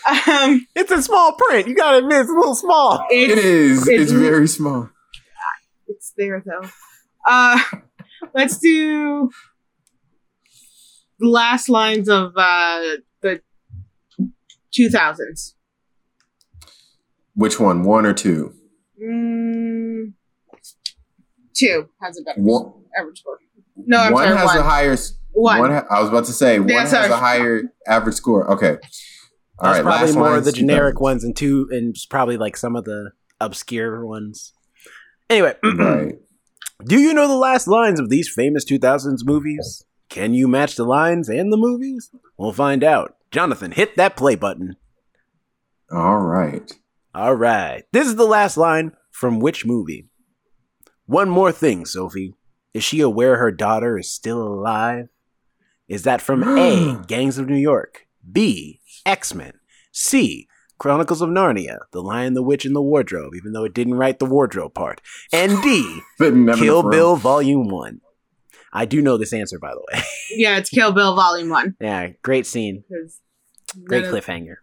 Um, 0.07 0.65
it's 0.75 0.91
a 0.91 1.01
small 1.01 1.33
print. 1.33 1.67
You 1.67 1.75
gotta 1.75 1.97
admit, 1.99 2.21
it's 2.21 2.29
a 2.29 2.33
little 2.33 2.55
small. 2.55 3.05
it 3.09 3.29
it's, 3.37 3.87
it's- 3.87 4.01
It's 4.03 4.11
very 4.11 4.47
small. 4.47 4.89
it's 5.87 6.13
there 6.17 6.43
though. 6.45 6.67
Uh, 7.25 7.59
let's 8.33 8.57
do 8.57 9.29
the 11.19 11.27
last 11.27 11.69
lines 11.69 12.09
of 12.09 12.31
uh, 12.35 12.81
the 13.21 13.41
2000s. 14.77 15.53
Which 17.35 17.59
one? 17.59 17.83
One 17.83 18.05
or 18.05 18.13
two? 18.13 18.53
Mm, 19.01 20.13
two 21.55 21.89
has 22.01 22.19
a 22.19 22.23
better 22.23 22.41
One, 22.41 22.71
average 22.99 23.19
score. 23.19 23.37
No, 23.75 23.99
I'm 23.99 24.13
one 24.13 24.25
sorry, 24.25 24.37
has 24.37 24.47
one. 24.47 24.57
a 24.57 24.63
higher. 24.63 24.91
s- 24.93 25.13
One. 25.31 25.71
I 25.71 25.99
was 26.01 26.09
about 26.09 26.25
to 26.25 26.33
say 26.33 26.59
one 26.59 26.69
Yeah, 26.69 26.81
has 26.81 26.91
sorry. 26.91 27.09
a 27.11 27.15
higher 27.15 27.61
average 27.87 28.15
score. 28.15 28.51
Okay. 28.53 28.77
All 29.63 29.71
That's 29.73 29.85
right. 29.85 29.97
probably 29.97 30.15
more 30.15 30.35
of 30.37 30.43
the 30.45 30.51
generic 30.51 30.95
2000s. 30.95 31.01
ones, 31.01 31.23
and 31.23 31.35
two, 31.35 31.67
and 31.71 31.95
probably 32.09 32.35
like 32.37 32.57
some 32.57 32.75
of 32.75 32.83
the 32.83 33.11
obscure 33.39 34.03
ones. 34.05 34.53
Anyway, 35.29 35.53
Right. 35.63 36.15
do 36.83 36.99
you 36.99 37.13
know 37.13 37.27
the 37.27 37.35
last 37.35 37.67
lines 37.67 37.99
of 37.99 38.09
these 38.09 38.27
famous 38.27 38.65
2000s 38.65 39.19
movies? 39.23 39.85
Can 40.09 40.33
you 40.33 40.47
match 40.47 40.75
the 40.75 40.83
lines 40.83 41.29
and 41.29 41.53
the 41.53 41.57
movies? 41.57 42.09
We'll 42.37 42.51
find 42.53 42.83
out. 42.83 43.15
Jonathan, 43.29 43.71
hit 43.71 43.95
that 43.97 44.17
play 44.17 44.35
button. 44.35 44.75
All 45.91 46.17
right. 46.17 46.69
All 47.13 47.35
right. 47.35 47.83
This 47.93 48.07
is 48.07 48.15
the 48.15 48.25
last 48.25 48.57
line 48.57 48.91
from 49.11 49.39
which 49.39 49.65
movie? 49.65 50.09
One 51.05 51.29
more 51.29 51.51
thing, 51.51 51.85
Sophie. 51.85 52.33
Is 52.73 52.83
she 52.83 52.99
aware 52.99 53.37
her 53.37 53.51
daughter 53.51 53.97
is 53.97 54.09
still 54.13 54.41
alive? 54.41 55.07
Is 55.87 56.03
that 56.03 56.21
from 56.21 56.43
A, 56.57 57.01
Gangs 57.07 57.37
of 57.37 57.47
New 57.47 57.57
York, 57.57 58.07
B, 58.29 58.79
X 59.05 59.33
Men, 59.33 59.53
C, 59.91 60.47
Chronicles 60.77 61.21
of 61.21 61.29
Narnia, 61.29 61.79
The 61.91 62.01
Lion, 62.01 62.33
the 62.33 62.41
Witch, 62.43 62.65
and 62.65 62.75
the 62.75 62.81
Wardrobe, 62.81 63.33
even 63.35 63.51
though 63.53 63.63
it 63.65 63.73
didn't 63.73 63.95
write 63.95 64.19
the 64.19 64.25
wardrobe 64.25 64.73
part, 64.73 64.99
and 65.31 65.61
D, 65.61 65.99
Kill. 66.19 66.89
Bill 66.89 67.15
Volume 67.15 67.67
1. 67.69 68.01
I 68.73 68.85
do 68.85 69.01
know 69.01 69.17
this 69.17 69.33
answer, 69.33 69.59
by 69.59 69.71
the 69.71 69.83
way. 69.93 70.01
Yeah, 70.33 70.55
it's 70.57 70.69
Kill 70.69 70.93
Bill 70.93 71.13
Volume 71.13 71.49
One. 71.49 71.75
yeah, 71.81 72.07
great 72.23 72.45
scene. 72.45 72.85
Great 73.83 74.05
of- 74.05 74.13
cliffhanger. 74.13 74.55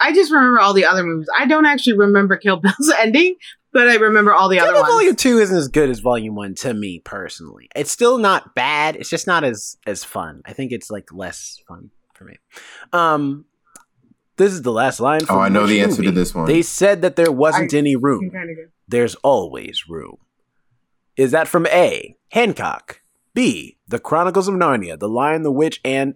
I 0.00 0.12
just 0.14 0.30
remember 0.32 0.58
all 0.58 0.72
the 0.72 0.86
other 0.86 1.04
movies. 1.04 1.28
I 1.38 1.46
don't 1.46 1.66
actually 1.66 1.98
remember 1.98 2.36
Kill 2.42 2.56
Bill's 2.56 2.90
ending, 2.98 3.36
but 3.72 3.88
I 3.88 3.96
remember 3.96 4.32
all 4.32 4.48
the 4.48 4.56
Kill 4.56 4.64
other 4.64 4.72
Bill 4.72 4.82
ones. 4.82 4.92
Volume 4.94 5.16
Two 5.16 5.38
isn't 5.38 5.56
as 5.56 5.68
good 5.68 5.90
as 5.90 6.00
Volume 6.00 6.34
One 6.34 6.54
to 6.56 6.72
me 6.72 7.00
personally. 7.04 7.68
It's 7.76 7.90
still 7.90 8.16
not 8.18 8.54
bad. 8.54 8.96
It's 8.96 9.10
just 9.10 9.26
not 9.26 9.44
as 9.44 9.76
as 9.86 10.02
fun. 10.02 10.40
I 10.46 10.54
think 10.54 10.72
it's 10.72 10.90
like 10.90 11.12
less 11.12 11.58
fun 11.68 11.90
for 12.14 12.24
me. 12.24 12.36
Um, 12.94 13.44
this 14.36 14.52
is 14.52 14.62
the 14.62 14.72
last 14.72 15.00
line. 15.00 15.20
Oh, 15.24 15.26
from 15.26 15.36
Oh, 15.36 15.40
I 15.40 15.48
know 15.48 15.62
which 15.62 15.70
the 15.70 15.80
answer 15.80 16.02
to 16.02 16.10
this 16.10 16.34
one. 16.34 16.46
They 16.46 16.62
said 16.62 17.02
that 17.02 17.16
there 17.16 17.32
wasn't 17.32 17.74
I- 17.74 17.78
any 17.78 17.96
room. 17.96 18.30
Kinda. 18.30 18.54
There's 18.88 19.14
always 19.16 19.88
room. 19.88 20.16
Is 21.16 21.30
that 21.32 21.48
from 21.48 21.66
A. 21.66 22.16
Hancock, 22.32 23.00
B. 23.34 23.78
The 23.88 23.98
Chronicles 23.98 24.48
of 24.48 24.54
Narnia, 24.54 24.98
The 24.98 25.08
Lion, 25.08 25.42
the 25.42 25.52
Witch, 25.52 25.80
and 25.84 26.14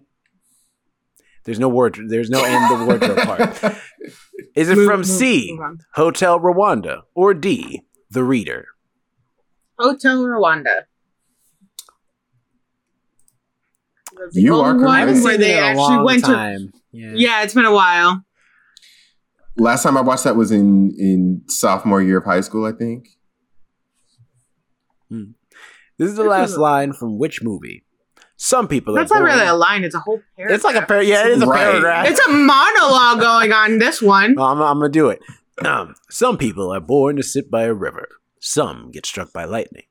there's 1.45 1.59
no 1.59 1.69
word. 1.69 1.97
There's 2.07 2.29
no 2.29 2.43
end 2.43 2.79
the 2.81 2.85
wardrobe 2.85 3.17
part. 3.17 3.75
Is 4.55 4.69
it 4.69 4.75
Move- 4.75 4.85
from 4.87 4.99
move- 4.99 5.07
C. 5.07 5.57
move. 5.59 5.79
Hotel 5.93 6.39
Rwanda, 6.39 7.01
or 7.15 7.33
D. 7.33 7.81
The 8.09 8.23
Reader? 8.23 8.67
Hotel 9.79 10.23
Rwanda. 10.23 10.81
That's 14.21 14.35
the 14.35 14.41
You 14.41 14.53
only 14.55 14.65
are 14.65 14.71
correct. 14.73 14.85
one 14.85 14.95
I 14.95 14.99
haven't 14.99 15.23
where 15.23 15.33
seen 15.33 15.41
they 15.41 15.53
a 15.57 15.61
actually 15.61 15.81
long 15.95 16.05
went 16.05 16.25
to. 16.25 16.31
time. 16.31 16.73
Yeah. 16.91 17.11
Yeah, 17.15 17.43
it's 17.43 17.53
been 17.53 17.65
a 17.65 17.73
while. 17.73 18.23
Last 19.57 19.83
time 19.83 19.97
I 19.97 20.01
watched 20.01 20.23
that 20.25 20.35
was 20.35 20.51
in 20.51 20.93
in 20.97 21.41
sophomore 21.47 22.01
year 22.01 22.17
of 22.19 22.25
high 22.25 22.41
school, 22.41 22.65
I 22.65 22.71
think. 22.71 23.07
This 25.09 26.09
is 26.09 26.15
the 26.15 26.23
This 26.23 26.29
last 26.29 26.55
a- 26.55 26.61
line 26.61 26.93
from 26.93 27.17
which 27.19 27.43
movie? 27.43 27.83
Some 28.37 28.67
people 28.67 28.95
That's 28.95 29.11
are 29.11 29.19
not 29.19 29.25
really 29.25 29.45
a 29.45 29.53
line; 29.53 29.83
it's 29.83 29.93
a 29.93 29.99
whole 29.99 30.19
paragraph. 30.35 30.55
It's 30.55 30.63
like 30.63 30.75
a 30.75 30.81
par- 30.81 31.03
yeah, 31.03 31.25
it 31.27 31.31
is 31.33 31.43
a 31.43 31.45
Right. 31.45 31.59
paragraph. 31.59 32.07
It's 32.09 32.19
a 32.19 32.29
monologue 32.31 33.19
going 33.19 33.51
on. 33.53 33.77
This 33.77 34.01
one. 34.01 34.33
Well, 34.35 34.47
I'm, 34.47 34.61
I'm 34.61 34.79
gonna 34.79 34.89
do 34.89 35.09
it. 35.09 35.21
Um, 35.63 35.93
some 36.09 36.37
people 36.39 36.71
are 36.73 36.79
born 36.79 37.17
to 37.17 37.23
sit 37.23 37.51
by 37.51 37.63
a 37.63 37.73
river. 37.73 38.07
Some 38.39 38.89
get 38.89 39.05
struck 39.05 39.31
by 39.31 39.45
lightning. 39.45 39.83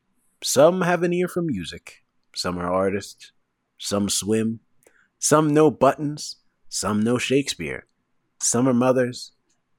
Some 0.42 0.80
have 0.80 1.04
an 1.04 1.12
ear 1.12 1.28
for 1.28 1.42
music. 1.42 1.98
Some 2.34 2.58
are 2.58 2.72
artists. 2.72 3.30
Some 3.82 4.08
swim. 4.10 4.60
Some 5.18 5.52
know 5.52 5.70
buttons. 5.70 6.36
Some 6.68 7.00
know 7.02 7.16
Shakespeare. 7.18 7.86
Some 8.42 8.68
are 8.68 8.74
mothers. 8.74 9.32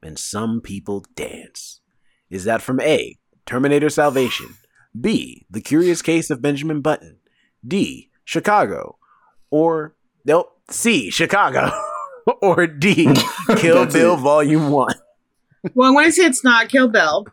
And 0.03 0.17
some 0.17 0.59
people 0.61 1.05
dance. 1.15 1.81
Is 2.29 2.43
that 2.45 2.61
from 2.63 2.79
A. 2.81 3.17
Terminator 3.45 3.89
Salvation? 3.89 4.55
B. 4.99 5.45
The 5.51 5.61
Curious 5.61 6.01
Case 6.01 6.29
of 6.31 6.41
Benjamin 6.41 6.81
Button? 6.81 7.17
D. 7.65 8.09
Chicago? 8.25 8.97
Or 9.51 9.95
nope. 10.25 10.51
C. 10.69 11.11
Chicago? 11.11 11.71
or 12.41 12.65
D. 12.65 13.05
Kill 13.57 13.85
Bill 13.85 14.13
it. 14.15 14.17
Volume 14.19 14.71
One? 14.71 14.95
Well, 15.75 15.89
I'm 15.89 15.93
going 15.93 16.07
to 16.07 16.11
say 16.11 16.23
it's 16.25 16.43
not 16.43 16.69
Kill 16.69 16.87
Bill. 16.87 17.27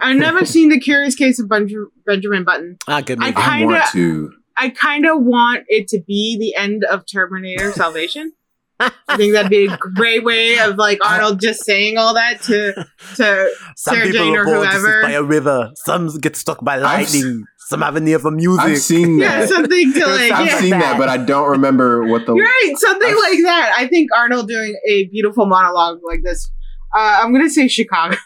I've 0.00 0.16
never 0.16 0.44
seen 0.46 0.70
the 0.70 0.80
Curious 0.80 1.14
Case 1.14 1.38
of 1.38 1.48
Benj- 1.50 1.72
Benjamin 2.06 2.44
Button. 2.44 2.78
Ah, 2.88 3.02
good 3.02 3.18
I 3.20 3.26
movie. 3.26 3.36
I 3.36 3.58
Kinda- 3.58 3.66
want 3.74 3.84
to. 3.92 4.32
I 4.58 4.70
kind 4.70 5.06
of 5.06 5.22
want 5.22 5.64
it 5.68 5.88
to 5.88 6.00
be 6.06 6.36
the 6.38 6.54
end 6.60 6.84
of 6.84 7.04
Terminator 7.10 7.72
Salvation. 7.72 8.32
I 8.78 8.90
think 9.16 9.32
that'd 9.32 9.50
be 9.50 9.66
a 9.66 9.76
great 9.78 10.22
way 10.22 10.58
of 10.58 10.76
like 10.76 10.98
Arnold 11.06 11.40
just 11.40 11.64
saying 11.64 11.96
all 11.96 12.12
that 12.14 12.42
to 12.42 12.74
to 13.16 13.50
Some 13.76 13.94
Sarah 13.94 14.06
people 14.06 14.18
Jane 14.26 14.36
are 14.36 14.42
or 14.42 14.44
born 14.44 14.58
whoever. 14.66 15.02
by 15.02 15.12
a 15.12 15.22
river. 15.22 15.70
Some 15.76 16.08
get 16.20 16.36
stuck 16.36 16.62
by 16.62 16.76
I've 16.76 17.06
s- 17.06 17.14
lightning. 17.14 17.44
Some 17.68 17.80
have 17.82 17.96
an 17.96 18.06
ear 18.06 18.18
for 18.18 18.30
music. 18.30 18.64
I've 18.64 18.78
seen 18.78 19.18
yeah, 19.18 19.40
that. 19.40 19.48
something 19.48 19.92
to 19.94 20.00
like 20.06 20.30
I've 20.32 20.46
yeah. 20.46 20.60
seen 20.60 20.70
that, 20.70 20.98
but 20.98 21.08
I 21.08 21.16
don't 21.16 21.50
remember 21.50 22.04
what 22.04 22.26
the. 22.26 22.34
You're 22.34 22.44
right, 22.44 22.72
something 22.76 23.08
I've- 23.08 23.18
like 23.18 23.38
that. 23.44 23.74
I 23.78 23.86
think 23.88 24.10
Arnold 24.16 24.46
doing 24.46 24.78
a 24.88 25.06
beautiful 25.06 25.46
monologue 25.46 26.00
like 26.06 26.20
this. 26.22 26.50
Uh, 26.94 27.20
I'm 27.22 27.32
gonna 27.32 27.48
say 27.50 27.68
Chicago. 27.68 28.16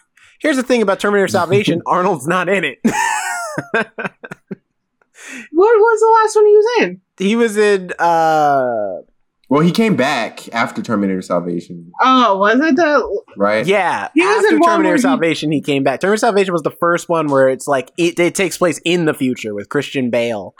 Here's 0.41 0.57
the 0.57 0.63
thing 0.63 0.81
about 0.81 0.99
Terminator 0.99 1.27
Salvation: 1.29 1.81
Arnold's 1.87 2.27
not 2.27 2.49
in 2.49 2.63
it. 2.65 2.79
What 5.51 5.77
was 5.77 5.99
the 5.99 6.17
last 6.21 6.35
one 6.35 6.45
he 6.45 6.55
was 6.55 6.65
in? 6.81 7.01
he 7.17 7.35
was 7.35 7.57
in. 7.57 7.91
uh 7.99 9.01
Well, 9.49 9.61
he 9.61 9.71
came 9.71 9.95
back 9.95 10.53
after 10.53 10.81
Terminator 10.81 11.21
Salvation, 11.21 11.91
Oh, 12.01 12.37
was 12.37 12.59
it 12.59 12.75
the? 12.75 13.21
right? 13.37 13.65
Yeah, 13.65 14.09
He 14.15 14.21
was 14.25 14.43
after 14.45 14.55
in 14.55 14.61
Terminator 14.61 14.83
where 14.89 14.95
he- 14.95 15.01
Salvation, 15.01 15.51
he 15.51 15.61
came 15.61 15.83
back. 15.83 15.99
Terminator 16.01 16.19
Salvation 16.19 16.53
was 16.53 16.63
the 16.63 16.71
first 16.79 17.09
one 17.09 17.27
where 17.27 17.49
it's 17.49 17.67
like 17.67 17.91
it, 17.97 18.19
it 18.19 18.33
takes 18.35 18.57
place 18.57 18.79
in 18.85 19.05
the 19.05 19.13
future 19.13 19.53
with 19.53 19.69
Christian 19.69 20.09
Bale, 20.09 20.55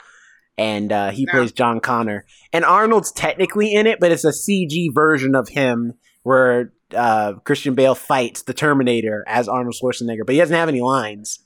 and 0.58 0.92
uh, 0.92 1.10
he 1.10 1.24
Yeah. 1.26 1.32
plays 1.38 1.52
John 1.52 1.80
Connor. 1.80 2.26
And 2.52 2.64
Arnold's 2.64 3.10
technically 3.12 3.72
in 3.72 3.86
it, 3.86 3.98
but 3.98 4.12
it's 4.12 4.24
a 4.24 4.32
CG 4.32 4.88
version 4.94 5.34
of 5.34 5.48
him 5.48 5.94
where 6.22 6.72
uh, 6.94 7.32
Christian 7.44 7.74
Bale 7.74 7.94
fights 7.94 8.42
the 8.42 8.52
Terminator 8.54 9.24
as 9.26 9.48
Arnold 9.48 9.74
Schwarzenegger, 9.82 10.26
but 10.26 10.34
he 10.34 10.38
doesn't 10.40 10.54
have 10.54 10.68
any 10.68 10.82
lines. 10.82 11.38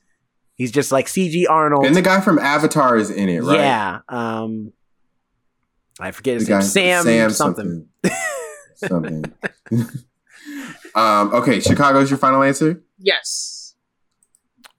He's 0.57 0.73
just 0.73 0.91
like 0.91 1.07
CG 1.07 1.45
Arnold. 1.49 1.87
And 1.87 1.95
the 1.95 2.03
guy 2.03 2.21
from 2.21 2.39
Avatar 2.39 2.97
is 2.97 3.11
in 3.11 3.29
it, 3.29 3.43
right? 3.43 3.59
Yeah. 3.59 4.01
Um, 4.09 4.73
I 6.01 6.11
forget 6.11 6.35
his 6.35 6.47
The 6.47 6.53
name. 6.53 6.61
guy 6.61 6.67
Sam, 6.67 7.05
Sam 7.05 7.31
something. 7.31 7.89
something. 8.77 9.25
something. 9.71 9.89
um, 10.95 11.35
okay, 11.35 11.61
Chicago's 11.61 12.11
your 12.11 12.19
final 12.19 12.43
answer. 12.43 12.83
Yes. 12.99 13.75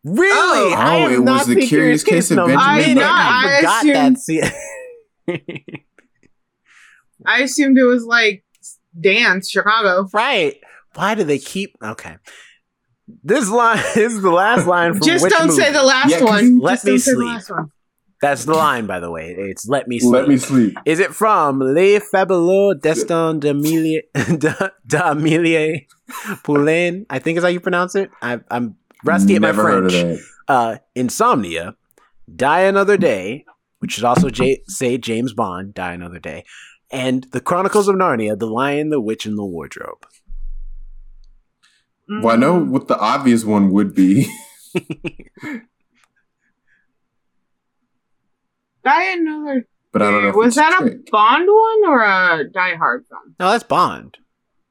Really? 0.03 0.73
Oh. 0.73 0.75
Oh, 0.77 1.09
it 1.09 1.19
was 1.23 1.45
the 1.47 1.55
seen 1.55 1.67
Curious 1.67 2.03
Case 2.03 2.31
of 2.31 2.37
a 2.39 2.45
Benjamin 2.47 2.75
minute. 2.77 2.95
Button. 2.95 3.03
I 3.03 3.43
I 3.45 3.57
forgot 3.59 3.83
assumed- 3.83 4.15
that. 4.15 4.19
scene. 5.47 5.71
I 7.25 7.41
assumed 7.41 7.77
it 7.77 7.83
was 7.83 8.03
like 8.05 8.43
dance 8.99 9.49
Chicago. 9.49 10.07
right. 10.13 10.59
Why 10.95 11.13
do 11.15 11.23
they 11.23 11.37
keep? 11.39 11.75
Okay. 11.83 12.15
This 13.23 13.49
line 13.49 13.81
is 13.95 14.21
the 14.21 14.29
last 14.31 14.67
line 14.67 14.93
from 14.93 15.03
Just 15.03 15.23
which 15.23 15.33
don't 15.33 15.51
say 15.51 15.71
the 15.71 15.83
last 15.83 16.09
Yeah, 16.11 16.19
'cause 16.19 16.29
one. 16.29 16.59
Let 16.59 16.71
Just 16.73 16.85
Me 16.85 16.91
don't 16.91 16.99
say 16.99 17.11
the 17.11 17.15
Sleep. 17.17 17.27
last 17.29 17.49
one. 17.49 17.71
That's 18.19 18.45
the 18.45 18.53
line, 18.55 18.87
by 18.87 18.99
the 18.99 19.11
way. 19.11 19.35
It's 19.37 19.67
"Let 19.67 19.87
Me 19.87 19.99
Sleep." 19.99 20.11
Let 20.13 20.27
me 20.27 20.37
sleep. 20.37 20.75
Is 20.85 20.99
it 20.99 21.13
from 21.13 21.59
Les 21.59 21.99
Fabuleux 21.99 22.73
Destin 22.81 23.39
d'Amélie 23.39 24.01
d'Amélie 24.87 25.85
Poulain? 26.43 27.05
I 27.09 27.19
think 27.19 27.37
is 27.37 27.43
how 27.43 27.49
you 27.49 27.59
pronounce 27.59 27.95
it. 27.95 28.09
I, 28.21 28.39
I'm 28.49 28.75
rusty 29.03 29.35
at 29.35 29.41
my 29.41 29.49
Never 29.49 29.63
heard 29.63 29.85
of 29.85 29.91
French. 29.91 30.19
that. 30.47 30.53
uh, 30.53 30.77
Insomnia, 30.95 31.75
Die 32.35 32.59
Another 32.61 32.97
Day, 32.97 33.45
which 33.79 33.93
should 33.93 34.03
also 34.03 34.29
J- 34.29 34.63
say 34.67 34.97
James 34.97 35.33
Bond, 35.33 35.73
Die 35.75 35.93
Another 35.93 36.19
Day, 36.19 36.43
and 36.91 37.27
The 37.31 37.39
Chronicles 37.39 37.87
of 37.87 37.95
Narnia, 37.95 38.37
The 38.37 38.47
Lion, 38.47 38.89
the 38.89 38.99
Witch, 39.01 39.25
and 39.27 39.37
the 39.37 39.45
Wardrobe. 39.45 40.05
Well, 42.09 42.29
I 42.29 42.35
know 42.37 42.59
Mm. 42.61 42.69
what 42.69 42.87
the 42.87 42.97
obvious 42.97 43.43
one 43.43 43.71
would 43.71 43.93
be. 43.93 44.27
Die 48.83 49.03
Another. 49.13 49.67
But 49.91 50.01
I 50.01 50.11
don't 50.11 50.23
know. 50.23 50.31
Was 50.31 50.55
that 50.55 50.73
a 50.81 50.83
trick. 50.83 51.09
Bond 51.11 51.47
one 51.47 51.85
or 51.91 52.03
a 52.03 52.43
Die 52.49 52.75
Hard 52.75 53.05
film? 53.09 53.35
No, 53.39 53.51
that's 53.51 53.63
Bond. 53.63 54.17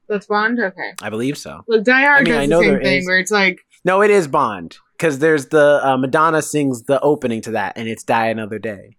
That's 0.09 0.27
Bond. 0.27 0.61
Okay. 0.61 0.93
I 1.03 1.11
believe 1.11 1.37
so. 1.37 1.63
Look, 1.69 1.85
Die 1.85 2.01
Hard 2.03 2.21
I 2.21 2.23
mean, 2.23 2.33
does 2.33 2.43
I 2.43 2.47
know 2.47 2.61
the 2.61 2.67
same 2.67 2.83
thing 2.83 2.99
is- 3.01 3.07
where 3.07 3.19
it's 3.19 3.31
like 3.31 3.61
No, 3.85 4.03
it 4.03 4.11
is 4.11 4.29
Bond 4.29 4.79
because 4.97 5.19
there's 5.19 5.47
the 5.49 5.81
uh, 5.87 5.97
Madonna 5.97 6.43
sings 6.43 6.85
the 6.85 7.01
opening 7.01 7.41
to 7.43 7.51
that, 7.53 7.77
and 7.77 7.89
it's 7.89 8.05
Die 8.05 8.27
Another 8.29 8.59
Day. 8.59 8.97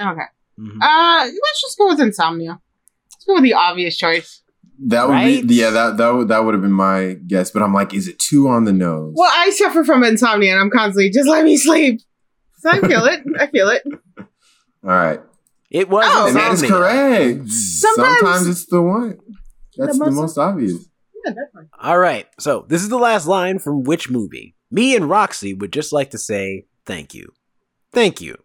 okay. 0.00 0.22
Mhm. 0.58 0.76
Uh, 0.82 1.24
let's 1.24 1.60
just 1.62 1.78
go 1.78 1.88
with 1.88 2.00
Insomnia. 2.00 2.58
Let's 3.12 3.24
go 3.24 3.34
with 3.34 3.42
the 3.44 3.54
obvious 3.54 3.96
choice. 3.96 4.42
That 4.86 5.06
would 5.08 5.12
Right? 5.14 5.46
be 5.46 5.54
yeah. 5.56 5.70
That 5.70 5.96
that 5.98 6.10
would 6.14 6.28
that 6.28 6.44
would 6.44 6.54
have 6.54 6.62
been 6.62 6.72
my 6.72 7.16
guess. 7.26 7.50
But 7.50 7.62
I'm 7.62 7.74
like, 7.74 7.92
is 7.94 8.08
it 8.08 8.18
too 8.18 8.48
on 8.48 8.64
the 8.64 8.72
nose? 8.72 9.12
Well, 9.16 9.30
I 9.32 9.50
suffer 9.50 9.84
from 9.84 10.02
insomnia, 10.02 10.52
and 10.52 10.60
I'm 10.60 10.70
constantly 10.70 11.10
just 11.10 11.28
let 11.28 11.44
me 11.44 11.56
sleep. 11.56 12.00
So 12.58 12.70
I 12.70 12.80
feel 12.80 13.04
it. 13.04 13.20
I 13.38 13.46
feel 13.48 13.68
it. 13.68 13.82
All 14.18 14.26
right, 14.82 15.20
It 15.70 15.88
was 15.90 16.06
Oh. 16.08 16.26
and 16.28 16.36
that 16.36 16.52
is 16.52 16.62
correct. 16.62 17.48
Sometimes- 17.50 18.18
Sometimes 18.20 18.46
it's 18.46 18.66
the 18.66 18.80
one. 18.80 19.18
That's 19.76 19.98
The 19.98 20.04
the 20.06 20.10
most- 20.10 20.20
most 20.20 20.38
obvious. 20.38 20.72
Yeah, 21.24 21.32
definitely. 21.32 21.68
All 21.78 21.98
right, 21.98 22.26
so 22.38 22.64
this 22.68 22.82
is 22.82 22.88
the 22.88 22.98
last 22.98 23.26
line 23.26 23.58
from 23.58 23.82
which 23.82 24.08
movie? 24.08 24.56
Me 24.70 24.96
and 24.96 25.10
Roxy 25.10 25.52
would 25.52 25.72
just 25.72 25.92
like 25.92 26.10
to 26.12 26.18
say 26.18 26.64
thank 26.86 27.12
you. 27.14 27.32
Thank 27.92 28.22
you. 28.22 28.36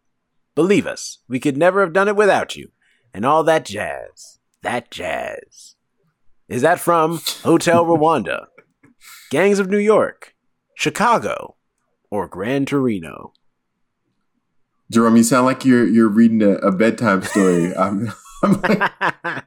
Believe 0.55 0.85
us, 0.87 1.19
we 1.29 1.39
could 1.39 1.55
never 1.55 1.79
have 1.81 1.93
done 1.93 2.07
it 2.09 2.15
without 2.17 2.57
you. 2.57 2.69
And 3.13 3.25
all 3.25 3.43
that 3.45 3.63
jazz. 3.65 4.39
That 4.61 4.91
jazz. 4.91 5.74
Is 6.47 6.61
that 6.61 6.79
from 6.79 7.21
Hotel 7.43 7.83
Rwanda, 7.85 8.45
Gangs 9.31 9.57
of 9.57 9.67
New 9.67 9.79
York, 9.79 10.35
Chicago, 10.75 11.55
or 12.11 12.27
Gran 12.27 12.67
Torino? 12.67 13.33
Jerome, 14.91 15.17
you 15.17 15.23
sound 15.23 15.47
like 15.47 15.65
you're 15.65 15.87
you're 15.87 16.07
reading 16.07 16.43
a, 16.43 16.51
a 16.57 16.71
bedtime 16.71 17.23
story. 17.23 17.75
I'm, 17.77 18.13
I'm 18.43 18.61
like, 18.61 19.43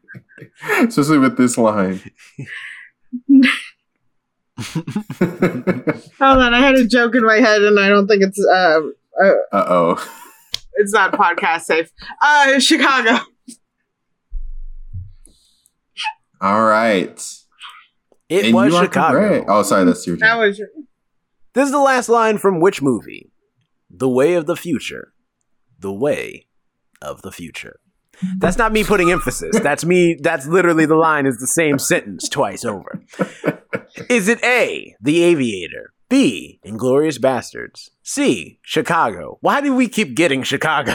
especially 0.89 1.19
with 1.19 1.37
this 1.37 1.57
line. 1.57 2.01
Hold 4.59 6.39
on, 6.43 6.53
I 6.53 6.59
had 6.61 6.75
a 6.75 6.85
joke 6.85 7.15
in 7.15 7.25
my 7.25 7.37
head, 7.37 7.63
and 7.63 7.79
I 7.79 7.89
don't 7.89 8.09
think 8.09 8.25
it's 8.25 8.45
uh, 8.45 8.81
uh 9.23 9.35
Uh 9.53 9.65
oh. 9.69 10.11
it's 10.75 10.93
not 10.93 11.13
podcast 11.13 11.63
safe. 11.63 11.93
Uh, 12.21 12.59
Chicago. 12.59 13.21
All 16.41 16.65
right. 16.65 17.21
It 18.29 18.47
And 18.47 18.55
was 18.55 18.75
Chicago. 18.75 19.19
correct. 19.19 19.47
Oh, 19.49 19.63
sorry, 19.63 19.85
that's 19.85 20.07
your 20.07 20.17
That 20.19 20.35
turn. 20.35 20.39
was 20.39 20.59
your. 20.59 20.69
This 21.55 21.67
is 21.67 21.73
the 21.73 21.79
last 21.81 22.09
line 22.09 22.39
from 22.39 22.61
which 22.61 22.83
movie? 22.83 23.33
The 23.91 24.09
Way 24.09 24.35
of 24.35 24.47
the 24.47 24.57
Future. 24.57 25.13
The 25.79 25.93
Way 25.93 26.47
of 27.01 27.23
the 27.23 27.33
Future. 27.33 27.81
That's 28.39 28.59
not 28.59 28.73
me 28.73 28.85
putting 28.85 29.11
emphasis. 29.11 29.59
That's 29.61 29.85
me. 29.85 30.19
That's 30.21 30.47
literally 30.47 30.87
the 30.87 30.97
line 30.97 31.25
is 31.25 31.39
the 31.39 31.47
same 31.47 31.79
sentence 31.79 32.29
twice 32.29 32.65
over. 32.65 33.01
Is 34.11 34.29
it 34.29 34.43
A, 34.45 34.95
The 35.01 35.23
Aviator? 35.23 35.93
B, 36.09 36.59
Inglourious 36.65 37.19
Basterds? 37.19 37.91
C, 38.03 38.59
Chicago? 38.63 39.37
Why 39.43 39.61
do 39.61 39.75
we 39.75 39.89
keep 39.89 40.15
getting 40.15 40.43
Chicago? 40.43 40.95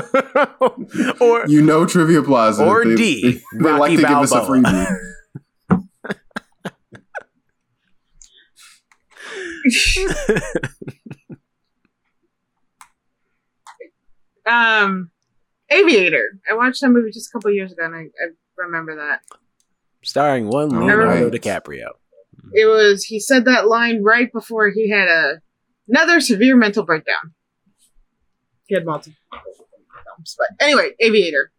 or 1.20 1.46
You 1.46 1.60
know 1.62 1.84
Trivia 1.84 2.22
Plaza. 2.22 2.64
Or 2.64 2.84
they, 2.84 2.94
D, 2.96 3.22
They, 3.22 3.32
they 3.62 3.70
like 3.70 3.80
Rocky 3.80 3.96
to 3.96 4.02
give 4.02 4.10
us 4.18 4.32
a 4.32 4.34
Balboa. 4.36 4.62
freebie. 4.62 4.96
um, 14.46 15.10
Aviator. 15.70 16.40
I 16.50 16.54
watched 16.54 16.80
that 16.80 16.88
movie 16.90 17.10
just 17.10 17.30
a 17.30 17.32
couple 17.32 17.50
years 17.50 17.72
ago, 17.72 17.84
and 17.84 17.94
I, 17.94 17.98
I 18.00 18.28
remember 18.56 18.96
that. 18.96 19.20
starring 20.02 20.48
one 20.48 20.74
All 20.74 20.86
Leonardo 20.86 21.24
right. 21.28 21.32
DiCaprio. 21.32 21.88
It 22.54 22.66
was 22.66 23.04
he 23.04 23.20
said 23.20 23.44
that 23.44 23.68
line 23.68 24.02
right 24.02 24.32
before 24.32 24.70
he 24.70 24.90
had 24.90 25.08
a 25.08 25.40
another 25.88 26.20
severe 26.20 26.56
mental 26.56 26.84
breakdown. 26.84 27.34
He 28.66 28.74
had 28.74 28.84
multiple 28.84 29.14
breakdowns, 29.30 30.36
but 30.38 30.48
anyway, 30.60 30.90
Aviator. 31.00 31.50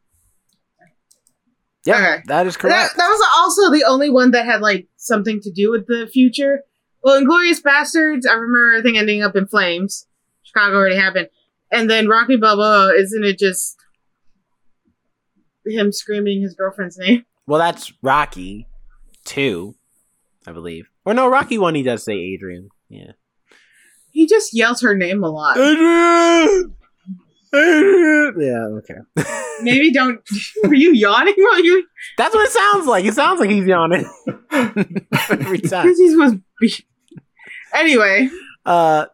Yeah, 1.86 1.96
Okay. 1.96 2.24
that 2.28 2.46
is 2.46 2.58
correct. 2.58 2.98
that 2.98 3.08
was 3.08 3.28
also 3.38 3.72
the 3.72 3.84
only 3.86 4.10
one 4.10 4.32
that 4.32 4.46
had 4.46 4.62
like 4.62 4.88
something 4.98 5.40
to 5.42 5.52
do 5.52 5.72
with 5.72 5.88
the 5.88 6.08
future. 6.12 6.62
Well, 7.04 7.20
Inglourious 7.22 7.62
Basterds, 7.62 8.28
I 8.30 8.34
remember 8.34 8.72
everything 8.78 8.98
ending 8.98 9.24
up 9.24 9.36
in 9.36 9.48
flames. 9.48 10.06
Chicago 10.44 10.76
already 10.76 10.98
happened, 10.98 11.30
and 11.72 11.90
then 11.90 12.08
Rocky 12.08 12.36
Balboa, 12.36 12.94
isn't 12.98 13.24
it 13.24 13.40
just 13.40 13.78
him 15.66 15.92
screaming 15.92 16.42
his 16.42 16.56
girlfriend's 16.56 16.98
name? 16.98 17.26
Well, 17.48 17.60
that's 17.60 17.94
Rocky 18.02 18.68
two, 19.26 19.76
I 20.50 20.52
believe. 20.52 20.90
Or 21.06 21.14
no, 21.14 21.28
Rocky 21.28 21.60
one. 21.60 21.76
He 21.76 21.84
does 21.84 22.04
say 22.04 22.14
Adrian. 22.14 22.70
Yeah. 22.90 23.12
He 24.12 24.26
just 24.26 24.52
yells 24.54 24.82
her 24.82 24.96
name 24.96 25.24
a 25.24 25.30
lot. 25.30 25.58
Adrian. 25.58 26.76
Adrian. 27.54 28.34
Yeah. 28.40 28.66
Okay. 28.80 29.36
Maybe 29.62 29.92
don't. 29.92 30.20
Were 30.64 30.74
you 30.74 30.92
yawning 30.94 31.36
while 31.38 31.64
you? 31.64 31.86
That's 32.18 32.34
what 32.34 32.46
it 32.48 32.52
sounds 32.52 32.88
like. 32.88 33.06
It 33.06 33.14
sounds 33.14 33.40
like 33.40 33.50
he's 33.52 33.68
yawning 33.68 34.10
every 34.52 35.60
time. 35.62 35.86
Because 35.86 35.98
he 36.00 36.16
was. 36.16 36.34
Be- 36.60 36.86
anyway, 37.76 38.30
Uh, 38.66 39.06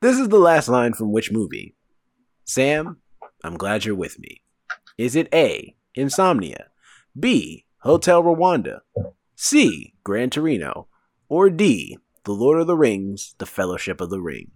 this 0.00 0.18
is 0.18 0.28
the 0.28 0.38
last 0.38 0.68
line 0.68 0.92
from 0.92 1.10
which 1.12 1.32
movie? 1.32 1.74
Sam, 2.44 2.98
I'm 3.42 3.56
glad 3.56 3.84
you're 3.84 3.96
with 3.96 4.18
me. 4.20 4.42
Is 4.96 5.16
it 5.16 5.28
A. 5.34 5.74
Insomnia, 5.96 6.66
B. 7.18 7.64
Hotel 7.78 8.22
Rwanda, 8.22 8.80
C. 9.36 9.94
Gran 10.02 10.30
Torino, 10.30 10.88
or 11.28 11.50
D. 11.50 11.98
The 12.24 12.32
Lord 12.32 12.60
of 12.60 12.66
the 12.66 12.76
Rings: 12.76 13.34
The 13.38 13.46
Fellowship 13.46 14.00
of 14.00 14.10
the 14.10 14.20
Ring? 14.20 14.50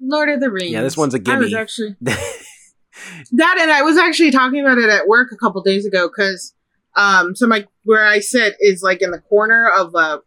Lord 0.00 0.28
of 0.28 0.40
the 0.40 0.50
Rings. 0.50 0.72
Yeah, 0.72 0.82
this 0.82 0.96
one's 0.96 1.14
a 1.14 1.22
I 1.26 1.38
was 1.38 1.50
gimme. 1.50 1.60
actually 1.60 1.96
that, 2.00 3.58
and 3.60 3.70
I 3.70 3.82
was 3.82 3.96
actually 3.96 4.30
talking 4.30 4.60
about 4.60 4.78
it 4.78 4.90
at 4.90 5.06
work 5.06 5.30
a 5.32 5.36
couple 5.36 5.62
days 5.62 5.86
ago 5.86 6.08
because, 6.08 6.54
um, 6.96 7.34
so 7.34 7.46
my 7.46 7.64
where 7.84 8.04
I 8.04 8.18
sit 8.18 8.56
is 8.60 8.82
like 8.82 9.00
in 9.00 9.12
the 9.12 9.20
corner 9.20 9.68
of 9.68 9.94
a 9.94 10.20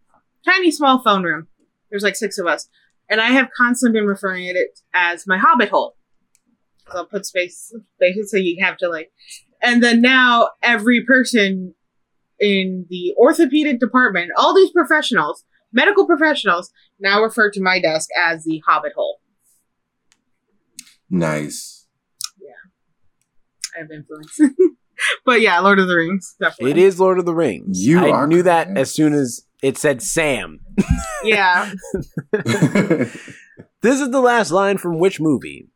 tiny 0.45 0.71
small 0.71 1.03
phone 1.03 1.23
room. 1.23 1.47
There's 1.89 2.03
like 2.03 2.15
six 2.15 2.37
of 2.37 2.47
us, 2.47 2.67
and 3.09 3.21
I 3.21 3.27
have 3.27 3.49
constantly 3.55 3.99
been 3.99 4.07
referring 4.07 4.45
to 4.45 4.59
it 4.59 4.79
as 4.93 5.27
my 5.27 5.37
hobbit 5.37 5.69
hole. 5.69 5.95
So 6.91 6.99
I'll 6.99 7.05
put 7.05 7.25
space 7.25 7.73
spaces 7.95 8.31
so 8.31 8.37
you 8.37 8.63
have 8.63 8.77
to 8.77 8.89
like, 8.89 9.11
and 9.61 9.83
then 9.83 10.01
now 10.01 10.49
every 10.63 11.03
person 11.05 11.74
in 12.39 12.85
the 12.89 13.13
orthopedic 13.17 13.79
department, 13.79 14.31
all 14.37 14.53
these 14.53 14.71
professionals, 14.71 15.43
medical 15.71 16.05
professionals, 16.05 16.71
now 16.99 17.21
refer 17.21 17.49
to 17.51 17.61
my 17.61 17.79
desk 17.79 18.09
as 18.17 18.43
the 18.43 18.61
hobbit 18.67 18.93
hole. 18.95 19.19
Nice. 21.09 21.87
Yeah. 22.39 23.75
I 23.75 23.81
have 23.81 23.91
influence. 23.91 24.39
but 25.25 25.41
yeah, 25.41 25.59
Lord 25.59 25.79
of 25.79 25.87
the 25.87 25.95
Rings, 25.95 26.35
definitely. 26.39 26.71
It 26.71 26.77
is 26.77 26.99
Lord 26.99 27.19
of 27.19 27.25
the 27.25 27.35
Rings. 27.35 27.85
You 27.85 27.99
I 27.99 28.09
are 28.11 28.27
knew 28.27 28.43
that 28.43 28.75
as 28.77 28.91
soon 28.93 29.13
as 29.13 29.45
it 29.61 29.77
said 29.77 30.01
Sam. 30.01 30.59
Yeah. 31.23 31.71
This 33.85 34.01
is 34.01 34.09
the 34.09 34.19
last 34.19 34.49
line 34.49 34.79
from 34.79 34.97
which 34.97 35.19
movie? 35.19 35.69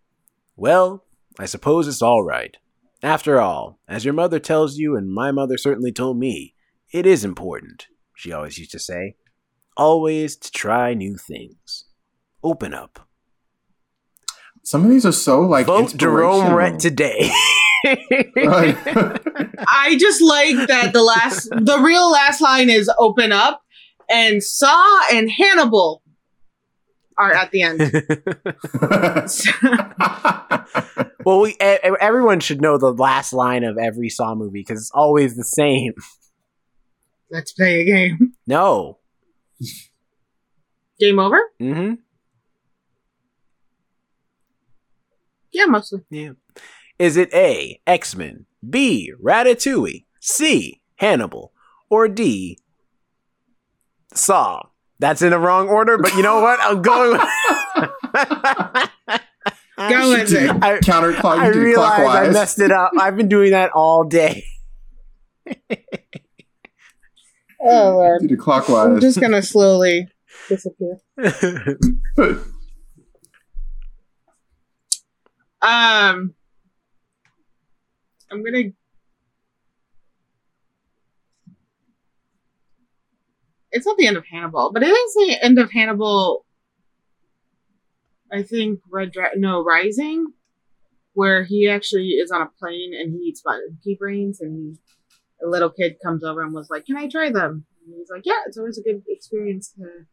Well, 0.56 1.04
I 1.38 1.46
suppose 1.46 1.88
it's 1.88 2.02
all 2.02 2.24
right. 2.24 2.58
After 3.02 3.40
all, 3.40 3.80
as 3.88 4.04
your 4.04 4.14
mother 4.14 4.40
tells 4.40 4.78
you, 4.78 4.96
and 4.96 5.10
my 5.12 5.32
mother 5.32 5.58
certainly 5.58 5.92
told 5.92 6.18
me, 6.18 6.54
it 6.92 7.06
is 7.06 7.24
important, 7.24 7.88
she 8.14 8.32
always 8.32 8.58
used 8.58 8.72
to 8.72 8.80
say, 8.80 9.16
always 9.78 10.36
to 10.36 10.52
try 10.52 10.94
new 10.94 11.16
things. 11.16 11.86
Open 12.44 12.74
up. 12.74 13.08
Some 14.64 14.84
of 14.84 14.90
these 14.90 15.06
are 15.06 15.14
so 15.14 15.42
like 15.42 15.66
Vote 15.66 15.96
Jerome 15.96 16.42
inspirational. 16.42 16.58
Rhett 16.58 16.80
today. 16.80 17.32
I 19.68 19.96
just 19.98 20.22
like 20.22 20.68
that 20.68 20.92
the 20.92 21.02
last, 21.02 21.50
the 21.50 21.80
real 21.80 22.12
last 22.12 22.42
line 22.42 22.70
is 22.70 22.92
open 23.00 23.32
up, 23.32 23.64
and 24.10 24.44
Saw 24.44 25.00
and 25.14 25.32
Hannibal 25.32 26.04
are 27.18 27.32
at 27.34 27.52
the 27.52 27.62
end. 27.62 27.80
well, 31.26 31.42
we 31.42 31.56
everyone 31.60 32.40
should 32.40 32.62
know 32.62 32.78
the 32.78 32.94
last 32.94 33.34
line 33.34 33.64
of 33.64 33.78
every 33.78 34.10
Saw 34.10 34.36
movie 34.36 34.60
because 34.60 34.80
it's 34.80 34.92
always 34.92 35.36
the 35.36 35.44
same. 35.44 35.94
Let's 37.32 37.52
play 37.52 37.82
a 37.82 37.86
game. 37.86 38.34
No. 38.48 38.98
Game 41.00 41.20
over? 41.20 41.40
Mm-hmm. 41.62 41.96
Yeah, 45.52 45.66
mostly. 45.66 46.02
Yeah. 46.10 46.32
Is 46.98 47.18
it 47.18 47.34
A, 47.34 47.80
X 47.86 48.16
Men, 48.16 48.46
B, 48.68 49.14
Ratatouille, 49.24 50.06
C, 50.20 50.82
Hannibal, 50.96 51.54
or 51.90 52.08
D, 52.08 52.58
Saw? 54.14 54.64
That's 55.00 55.22
in 55.22 55.30
the 55.30 55.40
wrong 55.40 55.70
order, 55.70 55.98
but 55.98 56.14
you 56.16 56.24
know 56.24 56.42
what? 56.42 56.60
I'm 56.62 56.82
going 56.82 57.12
with. 57.12 58.90
Go 59.90 60.10
with 60.10 60.34
it. 60.34 60.50
I, 60.50 60.78
Counterclock. 60.80 61.40
I 61.40 61.48
You 61.48 61.54
do 61.54 61.62
realize 61.62 62.08
I 62.08 62.30
messed 62.34 62.60
it 62.60 62.72
up. 62.72 62.92
I've 63.00 63.16
been 63.16 63.30
doing 63.30 63.52
that 63.52 63.72
all 63.72 64.04
day. 64.04 64.46
Oh, 67.62 67.92
Lord. 67.96 68.22
Do 68.22 68.28
the 68.36 68.76
I'm 68.78 69.00
just 69.02 69.20
gonna 69.20 69.42
slowly 69.42 70.08
disappear. 70.48 71.00
Um, 75.62 76.34
I'm 78.32 78.44
gonna. 78.44 78.70
It's 83.72 83.86
not 83.86 83.98
the 83.98 84.08
end 84.08 84.18
of 84.18 84.26
Hannibal, 84.26 84.72
but 84.74 84.84
it 84.84 84.88
is 84.88 85.14
the 85.16 85.38
end 85.44 85.60
of 85.60 85.72
Hannibal. 85.72 86.46
I 88.32 88.44
think 88.44 88.80
Red 88.90 89.12
Dra- 89.12 89.38
no 89.38 89.64
Rising, 89.64 90.28
where 91.14 91.44
he 91.44 91.70
actually 91.70 92.10
is 92.10 92.32
on 92.32 92.42
a 92.42 92.50
plane 92.60 92.94
and 92.94 93.12
he 93.12 93.18
eats 93.30 93.44
monkey 93.46 93.98
brains, 94.00 94.42
and 94.42 94.56
he, 94.56 95.46
a 95.46 95.50
little 95.50 95.70
kid 95.70 95.98
comes 96.04 96.24
over 96.24 96.42
and 96.42 96.54
was 96.54 96.70
like, 96.70 96.86
"Can 96.86 96.98
I 96.98 97.08
try 97.08 97.32
them?" 97.32 97.66
And 97.86 97.96
he's 97.98 98.10
like, 98.10 98.26
"Yeah, 98.26 98.42
it's 98.46 98.58
always 98.58 98.78
a 98.78 98.84
good 98.84 99.04
experience 99.08 99.74
to 99.78 100.06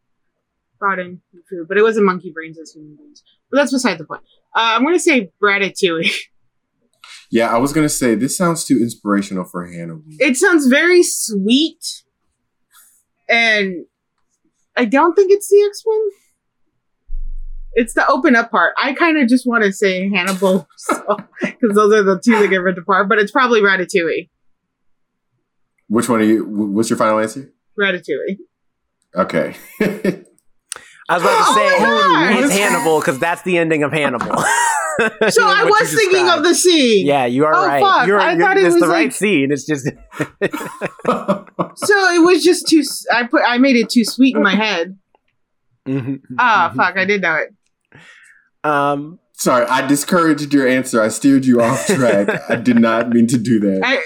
brought 0.79 0.99
in 0.99 1.21
food, 1.49 1.67
but 1.67 1.77
it 1.77 1.83
wasn't 1.83 2.05
monkey 2.05 2.31
brains 2.31 2.59
as 2.59 2.71
human 2.71 2.95
brains." 2.95 3.23
But 3.51 3.57
that's 3.57 3.71
beside 3.71 3.97
the 3.97 4.05
point. 4.05 4.21
Uh, 4.55 4.75
I'm 4.75 4.83
gonna 4.83 4.99
say 4.99 5.31
Ratatouille. 5.41 6.11
yeah, 7.31 7.53
I 7.53 7.57
was 7.57 7.73
gonna 7.73 7.89
say 7.89 8.15
this 8.15 8.37
sounds 8.37 8.65
too 8.65 8.77
inspirational 8.77 9.45
for 9.45 9.67
Hannibal. 9.67 10.03
it 10.19 10.37
sounds 10.37 10.67
very 10.67 11.03
sweet, 11.03 12.03
and 13.29 13.85
I 14.75 14.85
don't 14.85 15.13
think 15.15 15.31
it's 15.31 15.49
the 15.49 15.63
X 15.67 15.83
Men. 15.85 16.09
It's 17.79 17.93
the 17.93 18.07
open 18.09 18.35
up 18.35 18.49
part. 18.49 18.73
I 18.81 18.93
kind 18.93 19.19
of 19.19 19.27
just 19.29 19.45
want 19.45 19.63
to 19.63 19.71
say 19.71 20.09
Hannibal 20.09 20.67
because 20.89 21.75
those 21.75 21.93
are 21.93 22.01
the 22.03 22.19
two 22.23 22.31
that 22.39 22.47
get 22.49 22.57
ripped 22.57 22.79
apart. 22.79 23.07
But 23.07 23.19
it's 23.19 23.31
probably 23.31 23.61
Ratatouille. 23.61 24.29
Which 25.87 26.09
one 26.09 26.21
are 26.21 26.23
you? 26.23 26.43
What's 26.45 26.89
your 26.89 26.97
final 26.97 27.19
answer? 27.19 27.53
Ratatouille. 27.79 28.37
Okay. 29.15 29.55
I 31.09 31.13
was 31.13 31.21
about 31.21 31.37
to 31.37 31.43
Oh 31.47 31.55
say 31.55 31.79
my 31.79 31.85
God. 32.33 32.43
it's 32.43 32.53
Hannibal 32.57 32.99
because 32.99 33.17
that's 33.19 33.43
the 33.43 33.57
ending 33.59 33.83
of 33.83 33.91
Hannibal. 33.93 34.43
So 35.29 35.47
I 35.47 35.63
was 35.63 35.89
thinking 35.93 36.23
described. 36.23 36.39
of 36.39 36.43
the 36.43 36.55
scene. 36.55 37.05
Yeah, 37.05 37.27
you 37.27 37.45
are 37.45 37.53
Oh, 37.53 37.67
right. 37.67 37.83
fuck. 37.83 38.07
You're, 38.07 38.19
I 38.19 38.31
you're- 38.31 38.43
thought 38.43 38.57
it 38.57 38.63
it's 38.63 38.73
was 38.73 38.81
the 38.81 38.87
right 38.87 39.13
scene. 39.13 39.51
It's 39.51 39.63
just 39.63 39.85
So 39.85 39.91
it 42.15 42.25
was 42.25 42.43
just 42.43 42.67
too. 42.67 42.79
s- 42.79 43.05
I 43.13 43.27
put. 43.27 43.43
I 43.45 43.59
made 43.59 43.75
it 43.75 43.89
too 43.89 44.03
sweet 44.03 44.35
in 44.35 44.41
my 44.41 44.55
head. 44.55 44.97
Ah, 46.39 46.73
fuck! 46.75 46.97
I 46.97 47.05
did 47.05 47.21
know 47.21 47.35
it. 47.35 47.53
Um. 48.63 49.19
Sorry, 49.33 49.65
I 49.67 49.85
discouraged 49.85 50.51
your 50.51 50.67
answer. 50.67 50.99
I 50.99 51.09
steered 51.09 51.45
you 51.45 51.61
off 51.61 51.85
track. 51.95 52.27
I 52.49 52.55
did 52.55 52.79
not 52.79 53.09
mean 53.09 53.27
to 53.27 53.37
do 53.37 53.59
that. 53.59 53.81
I 53.83 54.01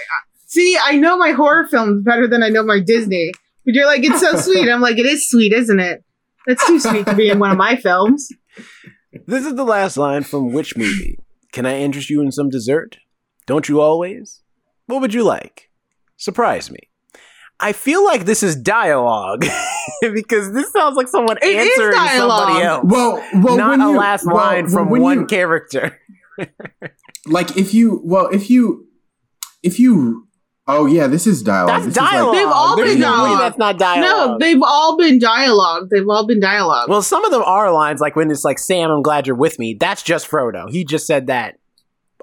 see. 0.48 0.78
I 0.84 0.98
know 0.98 1.18
my 1.18 1.32
horror 1.32 1.68
films 1.68 2.04
better 2.04 2.28
than 2.28 2.44
I 2.44 2.50
know 2.50 2.64
my 2.64 2.82
Disney. 2.86 3.32
But 3.66 3.76
you're 3.76 3.86
like, 3.86 4.04
it's 4.04 4.20
so 4.20 4.36
sweet. 4.38 4.70
I'm 4.70 4.82
like, 4.82 4.98
it 4.98 5.06
is 5.06 5.30
sweet, 5.30 5.54
isn't 5.54 5.80
it? 5.80 6.04
That's 6.48 6.66
too 6.68 6.80
sweet 6.80 7.06
to 7.06 7.16
be 7.16 7.30
in 7.30 7.40
one 7.40 7.52
of 7.52 7.58
my 7.58 7.76
films. 7.78 8.28
This 9.28 9.46
is 9.46 9.56
the 9.56 9.64
last 9.64 9.96
line 9.98 10.24
from 10.24 10.52
which 10.52 10.76
movie? 10.76 11.20
Can 11.52 11.66
I 11.66 11.78
interest 11.80 12.10
you 12.10 12.22
in 12.22 12.32
some 12.32 12.50
dessert? 12.50 12.98
Don't 13.46 13.70
you 13.70 13.80
always? 13.80 14.42
What 14.88 15.02
would 15.02 15.14
you 15.14 15.24
like? 15.24 15.70
Surprise 16.18 16.72
me. 16.72 16.80
I 17.62 17.74
feel 17.74 18.04
like 18.04 18.26
this 18.26 18.42
is 18.44 18.56
dialogue 18.56 19.46
because 20.02 20.52
this 20.54 20.72
sounds 20.72 20.96
like 20.98 21.08
someone 21.08 21.38
It 21.42 21.46
is 21.46 21.70
answering 21.70 21.94
somebody 21.94 22.10
dialogue. 22.54 22.62
else. 22.64 22.86
well, 22.86 23.24
well, 23.44 23.58
not 23.58 23.70
when 23.72 23.82
a 23.82 23.92
you- 23.92 23.98
last 23.98 24.26
well, 24.26 24.36
line 24.36 24.68
from 24.68 24.90
when 24.90 25.02
one 25.02 25.20
you- 25.22 25.26
character. 25.28 26.00
like 27.28 27.56
if 27.58 27.74
you, 27.74 28.02
well, 28.04 28.28
if 28.28 28.50
you, 28.50 28.88
if 29.64 29.80
you, 29.80 30.28
oh 30.68 30.86
yeah, 30.86 31.08
this 31.08 31.28
is 31.28 31.44
dialogue. 31.44 31.70
That's 31.84 31.86
This 31.86 31.96
is 31.96 32.02
like- 32.02 32.12
dialogue. 32.12 32.36
They've 32.36 32.48
all 32.48 32.76
There's 32.76 32.92
been 32.94 33.00
no 33.02 33.12
way 33.12 33.18
dialogue. 33.30 33.40
that's 33.40 33.58
not 33.58 33.78
dialogue. 33.80 34.02
No, 34.02 34.18
dialogue. 34.18 34.40
they've 34.40 34.62
all 34.64 34.98
been 34.98 35.20
dialogue. 35.20 35.90
They've 35.92 36.10
all 36.10 36.26
been 36.26 36.40
dialogue. 36.40 36.90
well, 36.90 37.02
some 37.02 37.24
of 37.26 37.32
them 37.32 37.44
are 37.44 37.72
lines 37.72 38.02
like 38.02 38.16
when 38.16 38.32
it's 38.32 38.44
like 38.44 38.60
Sam, 38.60 38.90
I'm 38.90 39.02
glad 39.02 39.28
you're 39.28 39.36
with 39.36 39.60
me. 39.60 39.76
That's 39.80 40.02
just 40.04 40.30
Frodo. 40.30 40.70
He 40.70 40.84
just 40.84 41.06
said 41.06 41.28
that 41.28 41.58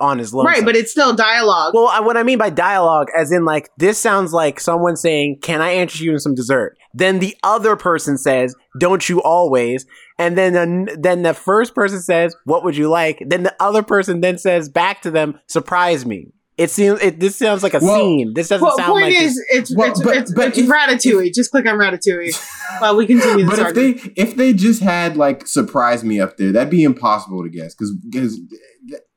on 0.00 0.18
his 0.18 0.32
lonesome. 0.34 0.52
right, 0.54 0.64
but 0.64 0.76
it's 0.76 0.90
still 0.90 1.14
dialogue. 1.14 1.72
Well, 1.74 1.88
I, 1.88 2.00
what 2.00 2.16
I 2.16 2.22
mean 2.22 2.38
by 2.38 2.50
dialogue, 2.50 3.08
as 3.16 3.32
in 3.32 3.44
like 3.44 3.70
this 3.78 3.98
sounds 3.98 4.32
like 4.32 4.60
someone 4.60 4.96
saying, 4.96 5.38
"Can 5.42 5.60
I 5.60 5.74
interest 5.74 6.00
you 6.02 6.12
in 6.12 6.18
some 6.18 6.34
dessert?" 6.34 6.76
Then 6.94 7.18
the 7.18 7.36
other 7.42 7.76
person 7.76 8.18
says, 8.18 8.54
"Don't 8.78 9.08
you 9.08 9.22
always?" 9.22 9.86
And 10.18 10.36
then 10.36 10.52
the, 10.86 10.96
then 11.00 11.22
the 11.22 11.34
first 11.34 11.74
person 11.74 12.00
says, 12.00 12.34
"What 12.44 12.64
would 12.64 12.76
you 12.76 12.88
like?" 12.88 13.22
Then 13.26 13.42
the 13.42 13.54
other 13.60 13.82
person 13.82 14.20
then 14.20 14.38
says 14.38 14.68
back 14.68 15.02
to 15.02 15.10
them, 15.10 15.38
"Surprise 15.46 16.04
me." 16.06 16.28
It 16.56 16.70
seems 16.72 17.00
it, 17.00 17.20
this 17.20 17.36
sounds 17.36 17.62
like 17.62 17.72
a 17.74 17.78
Well- 17.80 17.94
scene. 18.00 18.32
This 18.34 18.48
doesn't 18.48 18.66
Well, 18.66 18.76
sound 18.76 18.90
point 18.90 19.04
like 19.04 19.14
is, 19.22 19.40
it's 19.52 19.72
Well, 19.76 19.90
it's, 19.92 20.02
but- 20.02 20.16
it's, 20.16 20.32
but 20.34 20.48
it's 20.48 20.58
if- 20.58 20.66
Ratatouille. 20.68 21.32
Just 21.32 21.52
click 21.52 21.66
on 21.66 21.74
Ratatouille 21.78 22.34
while 22.80 22.96
we 22.96 23.06
continue 23.06 23.46
this 23.46 23.50
But 23.50 23.58
if 23.60 23.64
argument. 23.66 24.02
they 24.16 24.22
if 24.22 24.34
they 24.34 24.52
just 24.52 24.82
had 24.82 25.16
like 25.16 25.46
surprise 25.46 26.02
me 26.02 26.18
up 26.18 26.36
there, 26.36 26.50
that'd 26.50 26.68
be 26.68 26.82
impossible 26.82 27.44
to 27.44 27.48
guess 27.48 27.76
because 27.76 27.94
because 28.10 28.40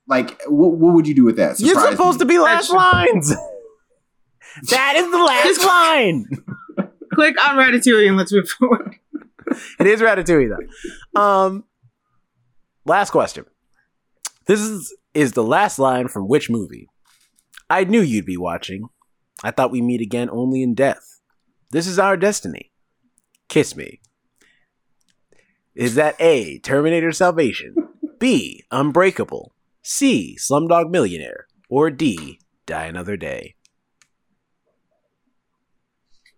like 0.07 0.41
what, 0.47 0.73
what 0.73 0.93
would 0.93 1.07
you 1.07 1.15
do 1.15 1.23
with 1.23 1.37
that? 1.37 1.59
you're 1.59 1.75
Surprise 1.75 1.91
supposed 1.91 2.19
me. 2.19 2.19
to 2.19 2.25
be 2.25 2.39
last 2.39 2.71
lines. 2.71 3.29
that 4.69 4.95
is 4.95 5.11
the 5.11 5.17
last 5.17 5.65
line. 5.65 6.25
Click 7.13 7.35
on 7.43 7.55
Ratatouille 7.57 8.07
and 8.07 8.17
let's 8.17 8.31
move 8.31 8.49
forward. 8.49 8.95
It 9.79 9.87
is 9.87 9.99
Ratatouille 10.01 10.49
though. 10.49 11.21
Um, 11.21 11.65
last 12.85 13.11
question. 13.11 13.45
This 14.45 14.61
is 14.61 14.95
is 15.13 15.33
the 15.33 15.43
last 15.43 15.77
line 15.77 16.07
from 16.07 16.27
which 16.27 16.49
movie? 16.49 16.87
I 17.69 17.83
knew 17.83 18.01
you'd 18.01 18.25
be 18.25 18.37
watching. 18.37 18.87
I 19.43 19.51
thought 19.51 19.71
we 19.71 19.81
meet 19.81 20.01
again 20.01 20.29
only 20.29 20.61
in 20.61 20.73
death. 20.73 21.19
This 21.71 21.87
is 21.87 21.99
our 21.99 22.15
destiny. 22.17 22.71
Kiss 23.49 23.75
me. 23.75 24.01
Is 25.75 25.95
that 25.95 26.15
A. 26.19 26.59
Terminator 26.59 27.11
Salvation, 27.11 27.75
B. 28.19 28.63
Unbreakable, 28.71 29.50
C. 29.81 30.37
Slumdog 30.39 30.89
Millionaire, 30.89 31.47
or 31.69 31.89
D. 31.89 32.39
Die 32.65 32.85
Another 32.85 33.17
Day? 33.17 33.55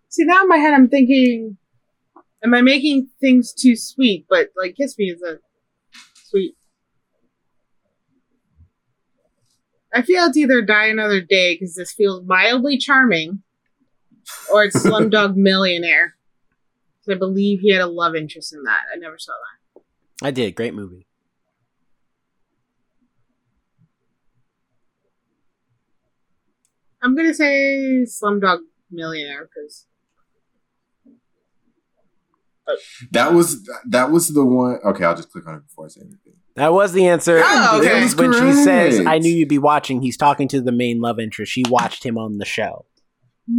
See, 0.08 0.24
now 0.24 0.42
in 0.42 0.48
my 0.48 0.56
head, 0.56 0.74
I'm 0.74 0.88
thinking, 0.88 1.56
am 2.42 2.54
I 2.54 2.62
making 2.62 3.08
things 3.20 3.52
too 3.52 3.76
sweet? 3.76 4.26
But 4.28 4.48
like, 4.56 4.76
Kiss 4.76 4.96
Me 4.98 5.06
is 5.06 5.22
a 5.22 5.38
sweet. 6.28 6.56
I 9.92 10.02
feel 10.02 10.24
it's 10.24 10.36
either 10.36 10.62
Die 10.62 10.86
Another 10.86 11.20
Day 11.20 11.54
because 11.54 11.74
this 11.74 11.92
feels 11.92 12.24
mildly 12.26 12.78
charming, 12.78 13.42
or 14.52 14.64
it's 14.64 14.76
Slumdog 14.76 15.36
Millionaire. 15.36 16.16
I 17.08 17.14
believe 17.14 17.60
he 17.60 17.72
had 17.72 17.82
a 17.82 17.86
love 17.86 18.14
interest 18.14 18.54
in 18.54 18.62
that. 18.62 18.80
I 18.92 18.96
never 18.96 19.18
saw 19.18 19.32
that. 19.32 20.26
I 20.26 20.30
did. 20.30 20.54
Great 20.54 20.74
movie. 20.74 21.06
I'm 27.04 27.14
gonna 27.14 27.34
say 27.34 28.06
Slumdog 28.06 28.60
Millionaire 28.90 29.46
because 29.46 29.86
That 33.12 33.34
was 33.34 33.68
that 33.88 34.10
was 34.10 34.28
the 34.28 34.44
one. 34.44 34.78
Okay, 34.84 35.04
I'll 35.04 35.14
just 35.14 35.30
click 35.30 35.46
on 35.46 35.56
it 35.56 35.66
before 35.66 35.84
I 35.84 35.88
say 35.88 36.00
anything. 36.00 36.32
That 36.56 36.72
was 36.72 36.92
the 36.92 37.06
answer. 37.06 37.42
Oh, 37.44 37.78
okay. 37.78 37.88
because 37.88 38.16
was 38.16 38.16
when 38.16 38.32
she 38.32 38.52
says, 38.62 39.04
"I 39.06 39.18
knew 39.18 39.30
you'd 39.30 39.48
be 39.48 39.58
watching," 39.58 40.00
he's 40.00 40.16
talking 40.16 40.48
to 40.48 40.62
the 40.62 40.72
main 40.72 41.00
love 41.00 41.20
interest. 41.20 41.52
She 41.52 41.62
watched 41.68 42.04
him 42.04 42.16
on 42.16 42.38
the 42.38 42.46
show. 42.46 42.86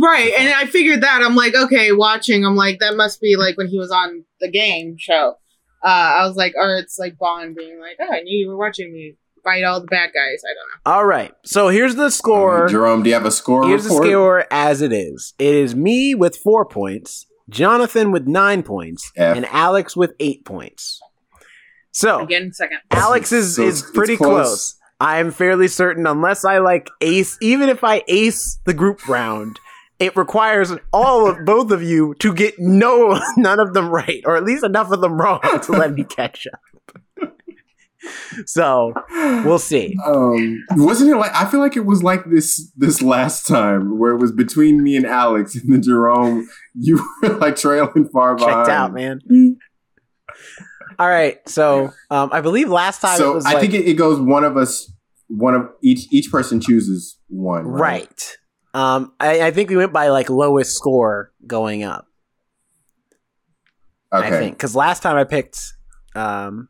Right, 0.01 0.31
and 0.39 0.51
I 0.51 0.65
figured 0.65 1.01
that. 1.01 1.21
I'm 1.21 1.35
like, 1.35 1.53
okay, 1.53 1.91
watching. 1.91 2.43
I'm 2.43 2.55
like, 2.55 2.79
that 2.79 2.95
must 2.95 3.21
be 3.21 3.35
like 3.35 3.57
when 3.57 3.67
he 3.67 3.77
was 3.77 3.91
on 3.91 4.25
the 4.39 4.49
game 4.49 4.95
show. 4.97 5.35
Uh, 5.83 5.87
I 5.87 6.25
was 6.25 6.35
like, 6.35 6.53
or 6.55 6.77
it's 6.77 6.97
like 6.97 7.19
Bond 7.19 7.55
being 7.55 7.79
like, 7.79 7.97
oh, 7.99 8.11
I 8.11 8.21
knew 8.21 8.35
you 8.35 8.49
were 8.49 8.57
watching 8.57 8.91
me 8.91 9.17
fight 9.45 9.63
all 9.63 9.79
the 9.79 9.87
bad 9.87 10.07
guys. 10.07 10.41
I 10.43 10.53
don't 10.53 10.67
know. 10.85 10.91
All 10.97 11.05
right, 11.05 11.31
so 11.45 11.69
here's 11.69 11.95
the 11.95 12.09
score. 12.09 12.63
Um, 12.63 12.69
Jerome, 12.69 13.03
do 13.03 13.09
you 13.09 13.13
have 13.15 13.25
a 13.25 13.31
score? 13.31 13.65
Here's 13.65 13.85
the 13.85 13.91
score 13.91 14.45
as 14.51 14.81
it 14.81 14.91
is. 14.91 15.33
It 15.39 15.55
is 15.55 15.73
me 15.75 16.13
with 16.15 16.35
four 16.35 16.65
points, 16.65 17.25
Jonathan 17.49 18.11
with 18.11 18.27
nine 18.27 18.61
points, 18.63 19.09
F. 19.15 19.37
and 19.37 19.45
Alex 19.45 19.95
with 19.95 20.11
eight 20.19 20.43
points. 20.43 20.99
So 21.91 22.19
Again, 22.19 22.51
second. 22.51 22.79
Alex 22.91 23.31
is 23.31 23.55
So 23.55 23.63
is 23.63 23.81
pretty 23.93 24.17
close. 24.17 24.29
close. 24.47 24.75
I 24.99 25.19
am 25.19 25.31
fairly 25.31 25.67
certain, 25.69 26.05
unless 26.07 26.43
I 26.43 26.57
like 26.57 26.89
ace, 27.01 27.37
even 27.41 27.69
if 27.69 27.83
I 27.83 28.03
ace 28.07 28.59
the 28.65 28.73
group 28.73 29.07
round, 29.07 29.59
it 29.99 30.15
requires 30.17 30.73
all 30.91 31.29
of 31.29 31.45
both 31.45 31.71
of 31.71 31.81
you 31.83 32.15
to 32.19 32.33
get 32.33 32.55
no 32.57 33.19
none 33.37 33.59
of 33.61 33.73
them 33.73 33.89
right, 33.89 34.21
or 34.25 34.35
at 34.35 34.43
least 34.43 34.63
enough 34.65 34.91
of 34.91 35.01
them 35.01 35.13
wrong 35.19 35.39
to 35.63 35.71
let 35.71 35.93
me 35.93 36.03
catch 36.09 36.47
up. 36.51 36.59
so 38.45 38.93
we'll 39.43 39.59
see. 39.59 39.95
Um, 40.05 40.63
wasn't 40.71 41.11
it 41.11 41.17
like 41.17 41.33
I 41.35 41.45
feel 41.49 41.59
like 41.59 41.75
it 41.75 41.85
was 41.85 42.03
like 42.03 42.25
this 42.29 42.71
this 42.75 43.01
last 43.01 43.47
time 43.47 43.97
where 43.99 44.11
it 44.11 44.17
was 44.17 44.31
between 44.31 44.83
me 44.83 44.95
and 44.95 45.05
Alex 45.05 45.55
and 45.55 45.71
then 45.73 45.81
Jerome, 45.81 46.47
you 46.75 47.03
were 47.23 47.37
like 47.37 47.55
trailing 47.55 48.09
far 48.11 48.35
behind. 48.35 48.55
Checked 48.55 48.69
out, 48.69 48.93
man. 48.93 49.21
All 50.97 51.09
right, 51.09 51.37
so 51.47 51.91
um, 52.09 52.29
I 52.31 52.41
believe 52.41 52.69
last 52.69 53.01
time 53.01 53.15
it 53.15 53.17
So 53.17 53.37
I 53.45 53.53
like, 53.53 53.59
think 53.59 53.73
it, 53.73 53.85
it 53.87 53.93
goes 53.95 54.19
one 54.19 54.43
of 54.43 54.55
us, 54.55 54.91
one 55.27 55.53
of 55.55 55.69
each 55.83 56.07
each 56.11 56.31
person 56.31 56.61
chooses 56.61 57.19
one. 57.27 57.65
Right. 57.65 58.03
right. 58.03 58.37
Um, 58.73 59.13
I, 59.19 59.41
I 59.47 59.51
think 59.51 59.69
we 59.69 59.77
went 59.77 59.93
by 59.93 60.09
like 60.09 60.29
lowest 60.29 60.73
score 60.75 61.31
going 61.47 61.83
up. 61.83 62.07
I 64.11 64.27
Okay. 64.27 64.29
think 64.39 64.57
because 64.57 64.75
last 64.75 65.01
time 65.01 65.17
I 65.17 65.23
picked, 65.23 65.61
um, 66.13 66.69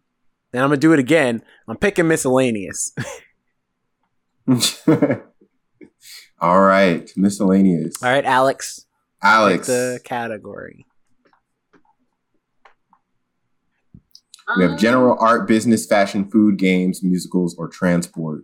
and 0.56 0.64
I'm 0.64 0.70
gonna 0.70 0.80
do 0.80 0.93
it 0.93 0.99
again. 0.99 1.41
I'm 1.68 1.78
picking 1.78 2.08
miscellaneous. 2.08 2.93
All 6.39 6.62
right. 6.62 7.12
Miscellaneous. 7.16 8.01
All 8.01 8.10
right, 8.10 8.26
Alex, 8.26 8.86
pick 9.22 9.30
Alex. 9.30 9.68
the 9.68 9.99
category. 10.03 10.86
We 14.58 14.64
have 14.64 14.78
general 14.78 15.18
art, 15.20 15.47
business, 15.47 15.88
fashion, 15.88 16.30
food, 16.30 16.58
games, 16.58 17.01
musicals, 17.03 17.56
or 17.58 17.68
transport. 17.68 18.43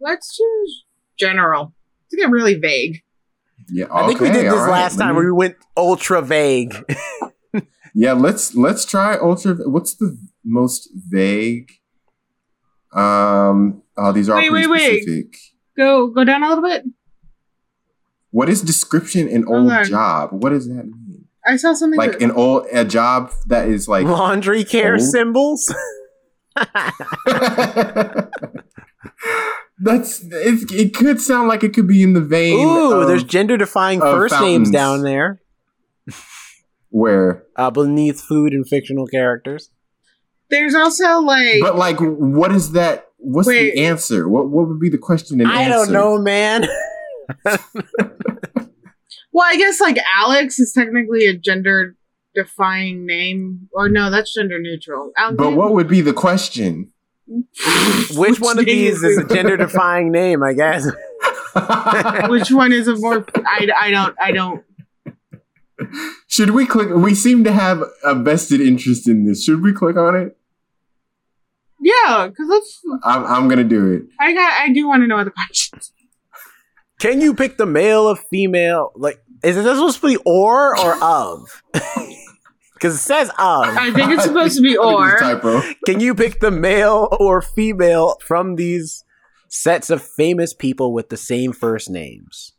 Let's 0.00 0.36
choose 0.36 0.84
general. 1.18 1.72
To 2.10 2.16
get 2.16 2.28
really 2.28 2.54
vague. 2.54 3.02
Yeah, 3.70 3.86
I 3.90 4.06
think 4.08 4.20
we 4.20 4.30
did 4.30 4.44
this 4.46 4.52
all 4.52 4.66
right, 4.66 4.70
last 4.70 4.98
time 4.98 5.10
me- 5.10 5.14
where 5.14 5.24
we 5.26 5.32
went 5.32 5.56
ultra 5.76 6.20
vague. 6.20 6.74
Yeah, 7.94 8.12
let's 8.14 8.54
let's 8.54 8.84
try 8.84 9.16
ultra. 9.16 9.54
What's 9.68 9.94
the 9.94 10.16
most 10.44 10.88
vague? 10.94 11.70
Um. 12.94 13.82
Oh, 13.96 14.12
these 14.12 14.28
are 14.28 14.32
all 14.34 14.38
Wait, 14.38 14.50
pretty 14.50 14.66
wait, 14.68 15.06
wait. 15.06 15.36
Go 15.76 16.08
go 16.08 16.24
down 16.24 16.42
a 16.42 16.48
little 16.48 16.64
bit. 16.64 16.84
What 18.30 18.48
is 18.48 18.62
description 18.62 19.28
in 19.28 19.46
old 19.46 19.70
on. 19.70 19.84
job? 19.84 20.30
What 20.32 20.50
does 20.50 20.66
that 20.68 20.84
mean? 20.86 21.26
I 21.46 21.56
saw 21.56 21.72
something 21.74 21.98
Like 21.98 22.12
that, 22.12 22.22
an 22.22 22.30
old 22.30 22.66
a 22.72 22.84
job 22.84 23.32
that 23.46 23.68
is 23.68 23.88
like. 23.88 24.06
Laundry 24.06 24.64
care 24.64 24.94
old? 24.94 25.02
symbols. 25.02 25.74
That's 29.78 30.22
it. 30.22 30.70
It 30.70 30.94
could 30.94 31.20
sound 31.20 31.48
like 31.48 31.64
it 31.64 31.74
could 31.74 31.88
be 31.88 32.02
in 32.02 32.12
the 32.12 32.20
vein. 32.20 32.64
Ooh, 32.66 33.00
of 33.00 33.08
there's 33.08 33.24
gender 33.24 33.56
defying 33.56 34.00
of 34.00 34.12
first 34.14 34.38
names 34.40 34.70
down 34.70 35.02
there. 35.02 35.40
where, 36.90 37.44
Uh, 37.56 37.70
beneath 37.70 38.20
food 38.20 38.52
and 38.52 38.68
fictional 38.68 39.06
characters. 39.06 39.70
There's 40.52 40.74
also 40.76 41.18
like 41.20 41.60
but 41.60 41.76
like, 41.76 41.98
what 41.98 42.52
is 42.52 42.72
that? 42.72 43.08
what's 43.18 43.48
Wait. 43.48 43.72
the 43.74 43.84
answer? 43.84 44.28
What 44.28 44.50
what 44.50 44.68
would 44.68 44.78
be 44.80 44.88
the 44.88 44.98
question 44.98 45.40
and 45.40 45.50
I 45.50 45.62
answer? 45.62 45.92
don't 45.92 45.92
know, 45.92 46.18
man. 46.18 46.66
Well, 49.32 49.46
I 49.48 49.56
guess 49.56 49.80
like 49.80 49.96
Alex 50.14 50.58
is 50.58 50.72
technically 50.72 51.24
a 51.26 51.34
gender 51.34 51.96
defying 52.34 53.06
name. 53.06 53.68
Or 53.72 53.88
no, 53.88 54.10
that's 54.10 54.34
gender 54.34 54.60
neutral. 54.60 55.10
Alex- 55.16 55.36
But 55.38 55.54
what 55.54 55.72
would 55.72 55.88
be 55.88 56.02
the 56.02 56.12
question? 56.12 56.92
Which 57.26 58.40
one 58.40 58.58
of 58.58 58.66
these 58.66 59.02
is 59.02 59.02
is 59.02 59.18
a 59.18 59.34
gender 59.34 59.56
defying 59.56 60.12
name? 60.12 60.42
I 60.42 60.52
guess. 60.52 60.84
Which 62.28 62.50
one 62.50 62.72
is 62.72 62.88
a 62.88 62.96
more? 62.96 63.24
I, 63.46 63.68
I 63.80 63.90
don't 63.90 64.14
I 64.20 64.32
don't. 64.32 64.64
Should 66.28 66.50
we 66.50 66.66
click? 66.66 66.90
We 66.90 67.14
seem 67.14 67.42
to 67.44 67.52
have 67.52 67.82
a 68.04 68.14
vested 68.14 68.60
interest 68.60 69.08
in 69.08 69.24
this. 69.24 69.44
Should 69.44 69.62
we 69.62 69.72
click 69.72 69.96
on 69.96 70.14
it? 70.14 70.36
Yeah, 71.82 72.28
because 72.28 72.46
let's. 72.48 72.80
I'm, 73.04 73.24
I'm 73.24 73.48
gonna 73.48 73.64
do 73.64 73.92
it. 73.92 74.02
I 74.20 74.32
got. 74.32 74.60
I 74.60 74.72
do 74.72 74.86
want 74.86 75.02
to 75.02 75.06
know 75.06 75.16
what 75.16 75.24
the 75.24 75.30
questions. 75.32 75.92
Can 77.00 77.20
you 77.20 77.34
pick 77.34 77.56
the 77.58 77.66
male 77.66 78.02
or 78.02 78.16
female? 78.16 78.92
Like, 78.94 79.20
is 79.42 79.56
it 79.56 79.64
supposed 79.64 80.00
to 80.00 80.06
be 80.06 80.16
or 80.24 80.78
or 80.78 81.02
of? 81.02 81.62
Because 82.74 82.96
it 82.96 83.02
says 83.02 83.28
of. 83.28 83.36
I 83.38 83.92
think 83.92 84.10
it's 84.10 84.24
supposed 84.24 84.56
to 84.56 84.62
be 84.62 84.76
Look 84.76 85.00
at 85.00 85.20
this 85.20 85.22
or. 85.22 85.34
typo. 85.60 85.62
Can 85.86 86.00
you 86.00 86.16
pick 86.16 86.40
the 86.40 86.50
male 86.50 87.06
or 87.20 87.40
female 87.40 88.16
from 88.26 88.56
these 88.56 89.04
sets 89.48 89.88
of 89.88 90.02
famous 90.02 90.52
people 90.52 90.92
with 90.92 91.08
the 91.08 91.16
same 91.16 91.52
first 91.52 91.88
names? 91.88 92.51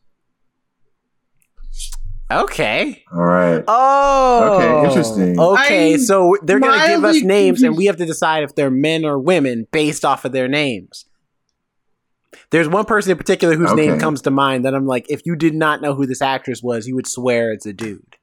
Okay. 2.32 3.04
All 3.14 3.24
right. 3.24 3.64
Oh. 3.68 4.56
Okay, 4.56 4.88
interesting. 4.88 5.40
Okay, 5.40 5.94
I'm 5.94 6.00
so 6.00 6.36
they're 6.42 6.60
going 6.60 6.80
to 6.80 6.88
give 6.88 6.98
us 6.98 7.02
mildly 7.02 7.24
names 7.24 7.62
and 7.64 7.78
we 7.78 7.86
have 7.86 7.98
to 7.98 8.06
decide 8.06 8.44
if 8.44 8.56
they're 8.56 8.72
men 8.72 9.06
or 9.06 9.20
women 9.20 9.68
based 9.72 10.04
off 10.04 10.26
of 10.26 10.32
their 10.32 10.48
names. 10.48 11.06
There's 12.50 12.68
one 12.68 12.86
person 12.86 13.12
in 13.12 13.18
particular 13.18 13.56
whose 13.56 13.74
name 13.74 14.00
comes 14.00 14.22
to 14.24 14.32
mind 14.32 14.66
that 14.66 14.74
I'm 14.76 14.86
like, 14.86 15.06
if 15.10 15.22
you 15.26 15.36
did 15.36 15.54
not 15.56 15.82
know 15.82 15.94
who 15.96 16.06
this 16.06 16.22
actress 16.22 16.62
was, 16.62 16.88
you 16.88 16.96
would 16.96 17.08
swear 17.08 17.52
it's 17.52 17.66
a 17.66 17.74
dude. 17.74 18.16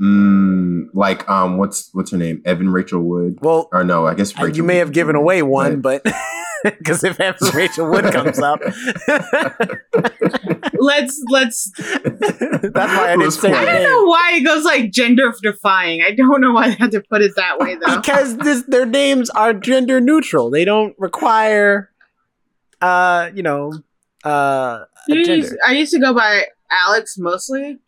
Mm, 0.00 0.88
like 0.92 1.28
um, 1.28 1.56
what's 1.56 1.88
what's 1.92 2.10
her 2.10 2.18
name? 2.18 2.42
Evan 2.44 2.68
Rachel 2.70 3.00
Wood. 3.00 3.38
Well, 3.40 3.68
Or 3.72 3.82
no, 3.84 4.06
I 4.06 4.14
guess 4.14 4.36
Rachel 4.36 4.56
you 4.56 4.62
may 4.62 4.74
Wood. 4.74 4.78
have 4.80 4.92
given 4.92 5.16
away 5.16 5.42
one, 5.42 5.80
but 5.80 6.04
because 6.64 7.02
if 7.02 7.18
Evan 7.18 7.48
Rachel 7.54 7.88
Wood 7.90 8.04
comes 8.12 8.38
up, 8.38 8.60
Let's 10.78 11.22
let's. 11.30 11.70
that's 11.76 12.74
why 12.74 13.04
I 13.04 13.06
didn't 13.16 13.20
Let's 13.20 13.40
say 13.40 13.48
play. 13.48 13.58
I 13.58 13.64
don't 13.64 13.82
know 13.82 14.04
why 14.04 14.32
it 14.34 14.44
goes 14.44 14.64
like 14.64 14.90
gender 14.92 15.32
defying. 15.42 16.02
I 16.02 16.12
don't 16.12 16.40
know 16.40 16.52
why 16.52 16.68
they 16.70 16.74
had 16.76 16.90
to 16.92 17.00
put 17.00 17.22
it 17.22 17.32
that 17.36 17.58
way 17.58 17.76
though. 17.76 17.96
because 17.96 18.36
this, 18.38 18.62
their 18.68 18.86
names 18.86 19.30
are 19.30 19.54
gender 19.54 20.00
neutral. 20.00 20.50
They 20.50 20.64
don't 20.64 20.94
require, 20.98 21.90
uh, 22.80 23.30
you 23.34 23.42
know, 23.42 23.72
uh, 24.24 24.28
a 24.28 24.86
I 25.10 25.14
used, 25.14 25.26
gender. 25.26 25.56
I 25.66 25.72
used 25.72 25.92
to 25.92 25.98
go 26.00 26.12
by 26.14 26.44
Alex 26.86 27.16
mostly, 27.18 27.78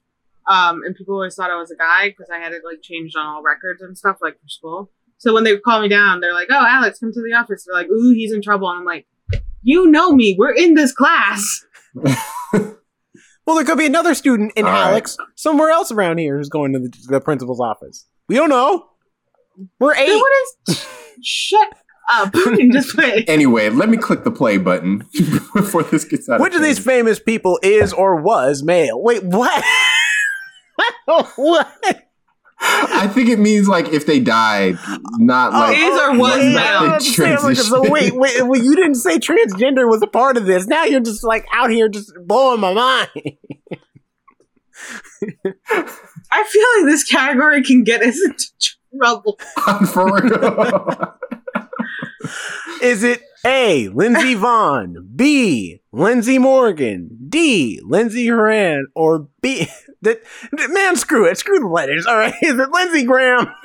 um, 0.49 0.83
and 0.85 0.95
people 0.97 1.15
always 1.15 1.35
thought 1.35 1.51
I 1.51 1.57
was 1.57 1.71
a 1.71 1.77
guy 1.77 2.09
because 2.09 2.29
I 2.33 2.39
had 2.39 2.53
it 2.53 2.63
like 2.65 2.83
changed 2.83 3.17
on 3.17 3.27
all 3.27 3.43
records 3.43 3.83
and 3.83 3.97
stuff 3.97 4.17
like 4.21 4.35
for 4.35 4.49
school. 4.49 4.91
So 5.19 5.35
when 5.35 5.45
they 5.45 5.53
would 5.53 5.63
call 5.63 5.81
me 5.83 5.89
down, 5.89 6.21
they're 6.21 6.35
like, 6.35 6.49
"Oh, 6.51 6.65
Alex, 6.67 6.99
come 7.01 7.13
to 7.13 7.23
the 7.23 7.35
office." 7.37 7.65
They're 7.67 7.75
like, 7.75 7.89
"Ooh, 7.89 8.13
he's 8.13 8.33
in 8.33 8.41
trouble," 8.43 8.69
and 8.71 8.79
I'm 8.81 8.85
like, 8.85 9.07
"You 9.63 9.91
know 9.91 10.13
me. 10.13 10.37
We're 10.39 10.55
in 10.55 10.75
this 10.75 10.93
class." 10.93 11.65
Well, 13.49 13.57
there 13.57 13.65
could 13.65 13.79
be 13.79 13.87
another 13.87 14.15
student 14.15 14.53
in 14.57 14.67
All 14.67 14.71
right. 14.73 14.89
Alex 14.91 15.17
somewhere 15.35 15.71
else 15.71 15.91
around 15.91 16.19
here 16.19 16.37
who's 16.37 16.51
going 16.51 16.75
to 16.75 16.81
the, 16.81 16.93
the 17.09 17.19
principal's 17.19 17.61
office. 17.61 18.07
We 18.29 18.35
don't 18.35 18.51
know. 18.51 18.91
We're 19.81 19.95
Then 19.95 20.11
eight. 20.11 20.17
what 20.19 20.33
is? 20.69 20.87
Shut 21.23 21.69
up 22.13 22.35
and 22.35 22.71
just 22.71 22.95
play. 22.95 23.25
Anyway, 23.29 23.71
let 23.71 23.89
me 23.89 23.97
click 23.97 24.25
the 24.25 24.31
play 24.31 24.59
button 24.59 24.99
before 25.55 25.83
this 25.83 26.05
gets 26.05 26.29
out. 26.29 26.41
Which 26.43 26.53
of 26.53 26.59
of 26.61 26.63
these 26.63 26.79
famous 26.79 27.19
people 27.19 27.59
is 27.63 27.95
or 27.95 28.17
was 28.17 28.63
male? 28.63 29.03
Wait, 29.03 29.25
what? 29.25 29.65
what? 31.37 32.05
I 32.61 33.07
think 33.07 33.29
it 33.29 33.39
means 33.39 33.69
like 33.69 33.89
if 33.93 34.05
they 34.07 34.19
died, 34.19 34.77
not 35.19 35.53
Oh, 35.55 35.59
like 35.59 35.79
is 35.79 36.01
or 36.01 36.19
was 36.19 36.37
like, 36.45 36.55
not 36.55 36.95
was 36.95 37.05
the 37.07 37.13
saying, 37.13 37.31
like, 37.35 37.41
transition. 37.57 37.91
wait, 37.93 38.15
wait, 38.17 38.43
wait, 38.47 38.63
you 38.65 38.75
didn't 38.75 38.97
say 38.97 39.19
transgender 39.19 39.89
was 39.89 40.03
a 40.03 40.09
part 40.09 40.37
of 40.37 40.45
this. 40.47 40.67
Now 40.67 40.85
you're 40.85 40.99
just 41.01 41.23
like 41.23 41.47
out 41.53 41.71
here 41.71 41.89
just 41.89 42.13
blowing 42.27 42.61
my 42.61 42.75
mind. 42.75 43.11
I 46.31 46.45
feel 46.45 46.65
like 46.79 46.87
this 46.87 47.05
category 47.05 47.63
can 47.63 47.85
get 47.85 48.03
us 48.03 48.19
into 48.25 48.47
trouble. 49.01 49.39
For 49.93 50.21
real. 50.21 51.15
Is 52.83 53.03
it 53.03 53.23
A, 53.45 53.89
Lindsey 53.89 54.35
Vonn, 54.35 54.95
B, 55.17 55.81
Lindsey 55.93 56.39
Morgan, 56.39 57.11
D, 57.29 57.81
Lindsey 57.85 58.27
Horan, 58.29 58.87
or 58.95 59.29
B, 59.41 59.69
that, 60.03 60.21
man, 60.53 60.97
screw 60.97 61.27
it, 61.27 61.39
screw 61.39 61.59
the 61.59 61.67
letters, 61.67 62.07
all 62.07 62.17
right? 62.17 62.35
Is 62.43 62.59
it 62.59 62.71
Lindsey 62.71 63.05
Graham? 63.05 63.49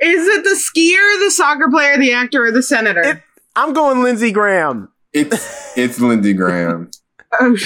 Is 0.00 0.26
it 0.28 0.44
the 0.44 0.50
skier, 0.58 1.24
the 1.24 1.30
soccer 1.30 1.68
player, 1.70 1.96
the 1.96 2.12
actor, 2.12 2.44
or 2.46 2.50
the 2.52 2.62
senator? 2.62 3.02
It- 3.02 3.22
I'm 3.56 3.72
going 3.72 4.02
Lindsey 4.02 4.32
Graham. 4.32 4.88
it's 5.12 5.76
it's 5.76 6.00
Lindsey 6.00 6.32
Graham. 6.34 6.90
Oh, 7.40 7.56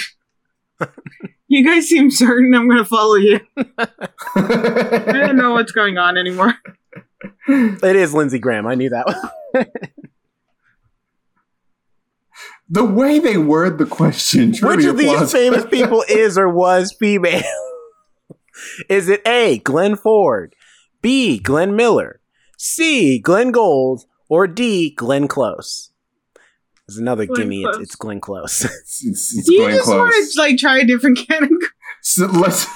you 1.49 1.63
guys 1.63 1.89
seem 1.89 2.11
certain 2.11 2.55
I'm 2.55 2.67
going 2.69 2.79
to 2.79 2.85
follow 2.87 3.17
you. 3.17 3.39
I 3.57 5.11
don't 5.13 5.37
know 5.37 5.53
what's 5.53 5.73
going 5.73 5.99
on 5.99 6.17
anymore. 6.17 6.55
It 7.47 7.97
is 7.97 8.15
Lindsey 8.15 8.39
Graham. 8.39 8.67
I 8.67 8.77
knew 8.77 8.89
that 8.89 9.07
one. 9.07 9.67
The 12.71 12.85
way 12.85 13.19
they 13.19 13.39
word 13.39 13.79
the 13.79 13.87
question. 13.87 14.55
Which 14.61 14.85
of 14.85 14.99
these 14.99 15.13
applause. 15.13 15.33
famous 15.33 15.65
people 15.71 16.05
is 16.09 16.37
or 16.37 16.49
was 16.49 16.93
female? 16.93 17.43
is 18.89 19.09
it 19.09 19.27
A, 19.27 19.59
Glenn 19.59 19.97
Ford, 19.97 20.55
B, 21.01 21.39
Glenn 21.39 21.75
Miller, 21.75 22.21
C, 22.59 23.19
Glenn 23.19 23.53
Gould, 23.53 24.05
or 24.29 24.47
D, 24.47 24.91
Glenn 24.91 25.29
Close? 25.29 25.91
There's 26.87 26.99
another 26.99 27.27
Glenn 27.27 27.43
gimme. 27.49 27.63
It's, 27.63 27.77
Close. 27.77 27.83
it's 27.83 27.95
Glenn 27.97 28.21
Close. 28.21 28.65
It's, 28.65 29.05
it's, 29.05 29.37
it's 29.39 29.47
Do 29.47 29.55
you 29.55 29.61
going 29.61 29.75
just 29.75 29.89
want 29.89 30.33
to 30.33 30.41
like 30.41 30.59
try 30.59 30.79
a 30.79 30.85
different 30.85 31.19
category? 31.29 31.59
So 32.03 32.27
let's. 32.27 32.67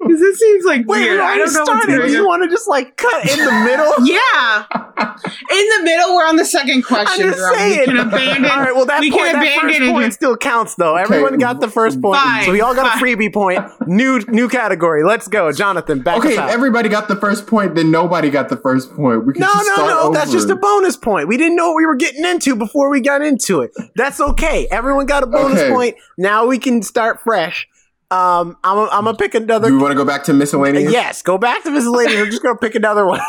Because 0.00 0.20
this 0.20 0.38
seems 0.38 0.64
like 0.64 0.86
Wait, 0.86 1.00
weird. 1.00 1.16
we 1.16 1.20
I 1.20 1.24
already 1.24 1.44
don't 1.44 1.52
know 1.54 1.60
what's 1.60 1.82
started. 1.84 1.98
going 1.98 2.12
You 2.12 2.24
want 2.26 2.42
to 2.44 2.48
just 2.48 2.68
like 2.68 2.96
cut 2.96 3.28
in 3.28 3.44
the 3.44 3.52
middle? 3.64 3.92
Yeah, 4.08 4.64
in 5.50 5.66
the 5.78 5.80
middle, 5.84 6.14
we're 6.14 6.26
on 6.26 6.36
the 6.36 6.44
second 6.44 6.82
question. 6.82 7.24
I'm 7.26 7.30
just 7.32 7.42
Rob. 7.42 7.54
saying. 7.56 7.78
We 7.80 7.86
can 7.86 7.96
abandon. 7.98 8.44
All 8.50 8.58
right, 8.60 8.74
well 8.74 8.86
that 8.86 9.00
we 9.00 9.10
point, 9.10 9.22
can 9.24 9.32
that 9.34 9.42
abandon 9.42 9.68
first 9.70 9.80
it. 9.80 9.92
point 9.92 10.12
still 10.14 10.36
counts 10.36 10.74
though. 10.76 10.94
Everyone 10.94 11.36
got 11.38 11.60
the 11.60 11.68
first 11.68 12.00
point, 12.00 12.20
Fine, 12.20 12.44
so 12.44 12.52
we 12.52 12.60
all 12.60 12.74
got 12.76 12.86
a 12.96 13.04
freebie 13.04 13.32
point. 13.32 13.60
New 13.88 14.20
new 14.28 14.48
category. 14.48 15.02
Let's 15.04 15.26
go, 15.26 15.50
Jonathan. 15.52 16.00
Back 16.02 16.18
Okay, 16.18 16.36
us 16.36 16.52
everybody 16.52 16.88
got 16.88 17.08
the 17.08 17.16
first 17.16 17.46
point, 17.48 17.74
then 17.74 17.90
nobody 17.90 18.30
got 18.30 18.48
the 18.48 18.56
first 18.56 18.94
point. 18.94 19.26
We 19.26 19.32
can 19.32 19.40
No, 19.40 19.46
just 19.48 19.66
no, 19.66 19.74
start 19.74 19.88
no. 19.90 20.00
over. 20.04 20.14
That's 20.14 20.30
just 20.32 20.48
a 20.48 20.56
bonus 20.56 20.96
point. 20.96 21.26
We 21.28 21.36
didn't 21.36 21.56
know 21.56 21.70
what 21.70 21.76
we 21.76 21.86
were 21.86 21.96
getting 21.96 22.24
into 22.24 22.54
before 22.54 22.88
we 22.88 23.00
got 23.00 23.20
into 23.22 23.60
it. 23.62 23.72
That's 23.96 24.20
okay. 24.20 24.68
Everyone 24.70 25.06
got 25.06 25.22
a 25.24 25.26
bonus 25.26 25.60
Okay. 25.60 25.72
point. 25.72 25.96
Now 26.16 26.46
we 26.46 26.58
can 26.58 26.82
start 26.82 27.20
fresh. 27.20 27.68
Um, 28.10 28.56
I'm 28.64 28.78
I'm 28.90 29.04
gonna 29.04 29.16
pick 29.16 29.34
another. 29.34 29.68
You 29.68 29.78
want 29.78 29.92
to 29.92 29.96
go 29.96 30.04
back 30.04 30.24
to 30.24 30.32
miscellaneous? 30.32 30.90
yes, 30.92 31.22
go 31.22 31.36
back 31.38 31.62
to 31.64 31.70
miscellaneous. 31.70 32.20
I'm 32.20 32.26
just 32.30 32.42
gonna 32.42 32.56
pick 32.58 32.74
another 32.74 33.06
one. 33.06 33.20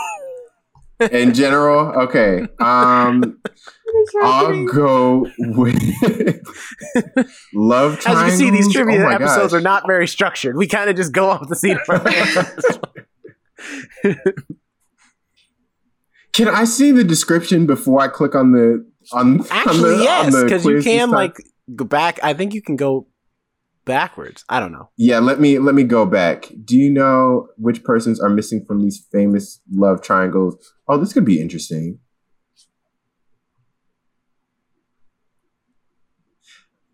In 1.11 1.33
general, 1.33 2.01
okay. 2.03 2.41
Um, 2.59 3.39
I'll 4.21 4.65
go 4.65 5.25
with 5.39 5.81
love 7.53 7.99
As 8.05 8.05
you 8.05 8.13
can 8.13 8.31
see, 8.31 8.49
these 8.51 8.71
triangles. 8.71 8.73
trivia 8.73 9.05
Oh 9.05 9.09
episodes 9.09 9.51
gosh. 9.53 9.59
are 9.59 9.61
not 9.61 9.83
very 9.87 10.07
structured. 10.07 10.55
We 10.57 10.67
kind 10.67 10.89
of 10.89 10.95
just 10.95 11.11
go 11.13 11.29
off 11.29 11.47
the 11.47 11.55
seat 11.55 11.77
of 11.77 11.89
our. 11.89 12.03
Can 16.33 16.47
I 16.47 16.63
see 16.63 16.91
the 16.91 17.03
description 17.03 17.65
before 17.65 18.01
I 18.01 18.07
click 18.07 18.35
on 18.35 18.51
the 18.51 18.85
on? 19.11 19.41
on 19.41 19.47
Actually, 19.51 19.97
the, 19.97 20.03
yes, 20.03 20.43
because 20.43 20.65
you 20.65 20.81
can 20.81 21.09
like 21.11 21.35
go 21.75 21.85
back. 21.85 22.19
I 22.23 22.33
think 22.33 22.53
you 22.53 22.61
can 22.61 22.75
go 22.75 23.07
backwards. 23.89 24.45
I 24.47 24.59
don't 24.59 24.71
know. 24.71 24.89
Yeah, 24.97 25.19
let 25.19 25.39
me 25.39 25.57
let 25.59 25.73
me 25.75 25.83
go 25.83 26.05
back. 26.05 26.47
Do 26.63 26.77
you 26.77 26.89
know 26.91 27.47
which 27.57 27.83
persons 27.83 28.19
are 28.21 28.29
missing 28.29 28.63
from 28.65 28.81
these 28.81 29.05
famous 29.11 29.59
love 29.71 30.01
triangles? 30.01 30.55
Oh, 30.87 30.97
this 30.97 31.11
could 31.11 31.25
be 31.25 31.41
interesting. 31.41 31.99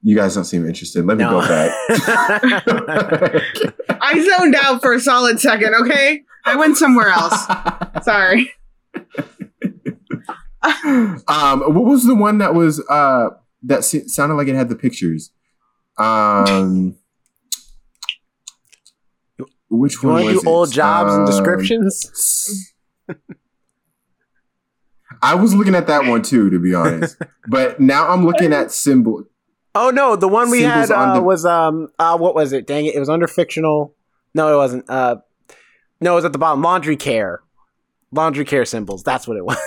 You 0.02 0.16
guys 0.16 0.36
don't 0.36 0.46
seem 0.46 0.68
interested. 0.68 1.06
Let 1.06 1.18
me 1.18 1.24
No. 1.24 1.42
go 1.42 1.48
back. 1.48 1.72
I 4.02 4.38
zoned 4.38 4.56
out 4.62 4.82
for 4.82 4.94
a 4.94 5.00
solid 5.00 5.40
second. 5.40 5.74
Okay, 5.82 6.22
I 6.46 6.56
went 6.56 6.78
somewhere 6.78 7.10
else. 7.10 7.46
Sorry. 8.04 8.52
um, 10.64 11.62
what 11.74 11.86
was 11.86 12.06
the 12.06 12.16
one 12.16 12.38
that 12.38 12.54
was 12.54 12.84
uh 12.90 13.30
that 13.64 13.84
sounded 13.84 14.36
like 14.36 14.48
it 14.48 14.56
had 14.56 14.70
the 14.70 14.76
pictures? 14.76 15.32
Um, 15.98 16.96
which 19.70 20.02
you 20.04 20.10
one 20.10 20.24
want 20.24 20.36
to 20.38 20.42
do 20.44 20.50
old 20.50 20.70
it? 20.70 20.74
jobs 20.74 21.14
and 21.14 21.22
Um, 21.22 21.26
descriptions? 21.26 22.74
I 25.22 25.36
was 25.36 25.54
looking 25.56 25.76
at 25.76 25.88
that 25.88 26.06
one 26.06 26.22
too, 26.22 26.50
to 26.50 26.60
be 26.60 26.74
honest. 26.74 27.18
But 27.48 27.80
now 27.80 28.08
I'm 28.10 28.26
looking 28.26 28.54
at 28.54 28.72
symbol. 28.72 29.24
Oh 29.76 29.90
no, 29.92 30.16
the 30.16 30.28
one 30.28 30.50
we 30.50 30.62
Symbols 30.62 30.90
had 30.90 30.96
uh, 30.98 31.14
the- 31.16 31.22
was 31.22 31.46
um 31.46 31.90
uh 32.00 32.18
what 32.18 32.34
was 32.36 32.54
it? 32.54 32.66
Dang 32.68 32.86
it, 32.86 32.96
it 32.96 33.00
was 33.00 33.10
under 33.10 33.28
fictional. 33.28 33.94
No, 34.34 34.52
it 34.54 34.58
wasn't. 34.58 34.90
Uh, 34.90 35.18
no, 36.02 36.14
it 36.14 36.16
was 36.16 36.26
at 36.26 36.34
the 36.34 36.40
bottom. 36.40 36.62
Laundry 36.62 36.98
care, 36.98 37.42
laundry 38.12 38.44
care 38.46 38.66
symbols. 38.66 39.04
That's 39.04 39.28
what 39.28 39.38
it 39.38 39.46
was. 39.46 39.58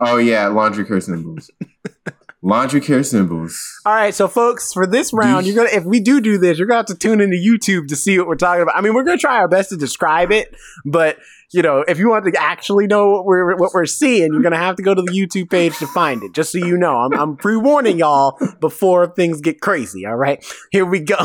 Oh 0.00 0.16
yeah, 0.18 0.46
laundry 0.48 0.84
care 0.84 1.00
symbols. 1.00 1.50
laundry 2.42 2.80
care 2.80 3.02
symbols. 3.02 3.80
All 3.84 3.94
right, 3.94 4.14
so 4.14 4.28
folks, 4.28 4.72
for 4.72 4.86
this 4.86 5.12
round, 5.12 5.46
you- 5.46 5.52
you're 5.54 5.64
gonna 5.64 5.76
if 5.76 5.84
we 5.84 6.00
do 6.00 6.20
do 6.20 6.38
this, 6.38 6.58
you're 6.58 6.66
gonna 6.66 6.78
have 6.78 6.86
to 6.86 6.94
tune 6.96 7.20
into 7.20 7.36
YouTube 7.36 7.88
to 7.88 7.96
see 7.96 8.18
what 8.18 8.28
we're 8.28 8.36
talking 8.36 8.62
about. 8.62 8.76
I 8.76 8.80
mean, 8.80 8.94
we're 8.94 9.04
gonna 9.04 9.18
try 9.18 9.36
our 9.38 9.48
best 9.48 9.70
to 9.70 9.76
describe 9.76 10.30
it, 10.32 10.54
but 10.84 11.16
you 11.50 11.62
know, 11.62 11.82
if 11.88 11.98
you 11.98 12.10
want 12.10 12.26
to 12.26 12.40
actually 12.40 12.86
know 12.86 13.08
what 13.10 13.24
we're 13.24 13.56
what 13.56 13.72
we're 13.72 13.86
seeing, 13.86 14.32
you're 14.32 14.42
gonna 14.42 14.56
have 14.56 14.76
to 14.76 14.82
go 14.82 14.94
to 14.94 15.00
the 15.02 15.12
YouTube 15.12 15.50
page 15.50 15.76
to 15.78 15.86
find 15.88 16.22
it. 16.22 16.32
Just 16.34 16.52
so 16.52 16.58
you 16.58 16.76
know, 16.76 16.96
I'm 16.98 17.12
I'm 17.14 17.36
pre 17.36 17.56
warning 17.56 17.98
y'all 17.98 18.38
before 18.60 19.06
things 19.06 19.40
get 19.40 19.60
crazy. 19.60 20.04
All 20.06 20.16
right, 20.16 20.44
here 20.70 20.84
we 20.86 21.00
go. 21.00 21.16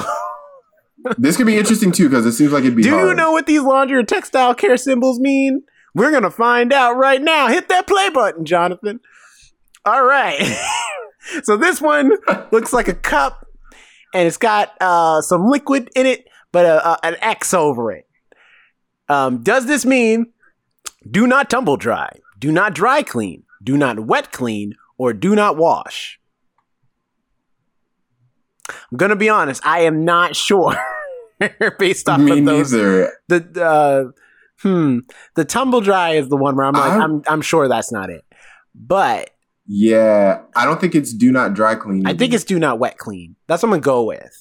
This 1.17 1.35
could 1.35 1.45
be 1.47 1.57
interesting 1.57 1.91
too 1.91 2.07
because 2.07 2.25
it 2.25 2.31
seems 2.31 2.53
like 2.53 2.63
it'd 2.63 2.77
be. 2.77 2.83
Do 2.83 2.89
you 2.89 3.13
know 3.13 3.31
what 3.33 3.45
these 3.45 3.61
laundry 3.61 3.97
or 3.97 4.03
textile 4.03 4.55
care 4.55 4.77
symbols 4.77 5.19
mean? 5.19 5.63
We're 5.93 6.11
gonna 6.11 6.31
find 6.31 6.71
out 6.71 6.95
right 6.95 7.21
now. 7.21 7.49
Hit 7.49 7.67
that 7.67 7.85
play 7.87 8.09
button, 8.09 8.45
Jonathan. 8.45 9.01
All 9.85 10.03
right. 10.05 10.39
so 11.43 11.57
this 11.57 11.81
one 11.81 12.11
looks 12.51 12.73
like 12.73 12.87
a 12.87 12.93
cup, 12.93 13.45
and 14.13 14.27
it's 14.27 14.37
got 14.37 14.71
uh, 14.81 15.21
some 15.21 15.47
liquid 15.47 15.89
in 15.95 16.05
it, 16.05 16.27
but 16.51 16.65
a, 16.65 16.89
a, 16.89 16.99
an 17.03 17.15
X 17.21 17.53
over 17.53 17.91
it. 17.91 18.07
Um, 19.09 19.43
does 19.43 19.65
this 19.65 19.85
mean 19.85 20.31
do 21.09 21.27
not 21.27 21.49
tumble 21.49 21.75
dry, 21.77 22.09
do 22.39 22.51
not 22.51 22.73
dry 22.73 23.03
clean, 23.03 23.43
do 23.61 23.77
not 23.77 23.99
wet 23.99 24.31
clean, 24.31 24.75
or 24.97 25.13
do 25.13 25.35
not 25.35 25.57
wash? 25.57 26.19
I'm 28.69 28.97
gonna 28.97 29.15
be 29.17 29.29
honest. 29.29 29.65
I 29.65 29.81
am 29.81 30.05
not 30.05 30.35
sure 30.37 30.75
based 31.79 32.07
off 32.07 32.19
Me 32.21 32.39
of 32.39 32.45
those 32.45 32.71
neither. 32.71 33.11
the 33.27 33.63
uh 33.63 34.11
hmm 34.61 34.99
the 35.35 35.43
tumble 35.43 35.81
dry 35.81 36.11
is 36.11 36.29
the 36.29 36.37
one 36.37 36.55
where 36.55 36.65
i'm 36.65 36.73
like 36.73 36.93
I- 36.93 36.99
I'm, 36.99 37.21
I'm 37.27 37.41
sure 37.41 37.67
that's 37.67 37.91
not 37.91 38.09
it 38.09 38.23
but 38.73 39.31
Yeah, 39.65 40.41
I 40.55 40.65
don't 40.65 40.79
think 40.81 40.93
it's 40.95 41.13
do 41.13 41.31
not 41.31 41.53
dry 41.53 41.75
clean. 41.75 42.05
i 42.05 42.13
think 42.13 42.33
it's 42.33 42.43
do 42.43 42.59
not 42.59 42.79
wet 42.79 42.97
clean 42.97 43.35
that's 43.47 43.63
what 43.63 43.67
i'm 43.67 43.71
gonna 43.71 43.81
go 43.81 44.03
with 44.03 44.39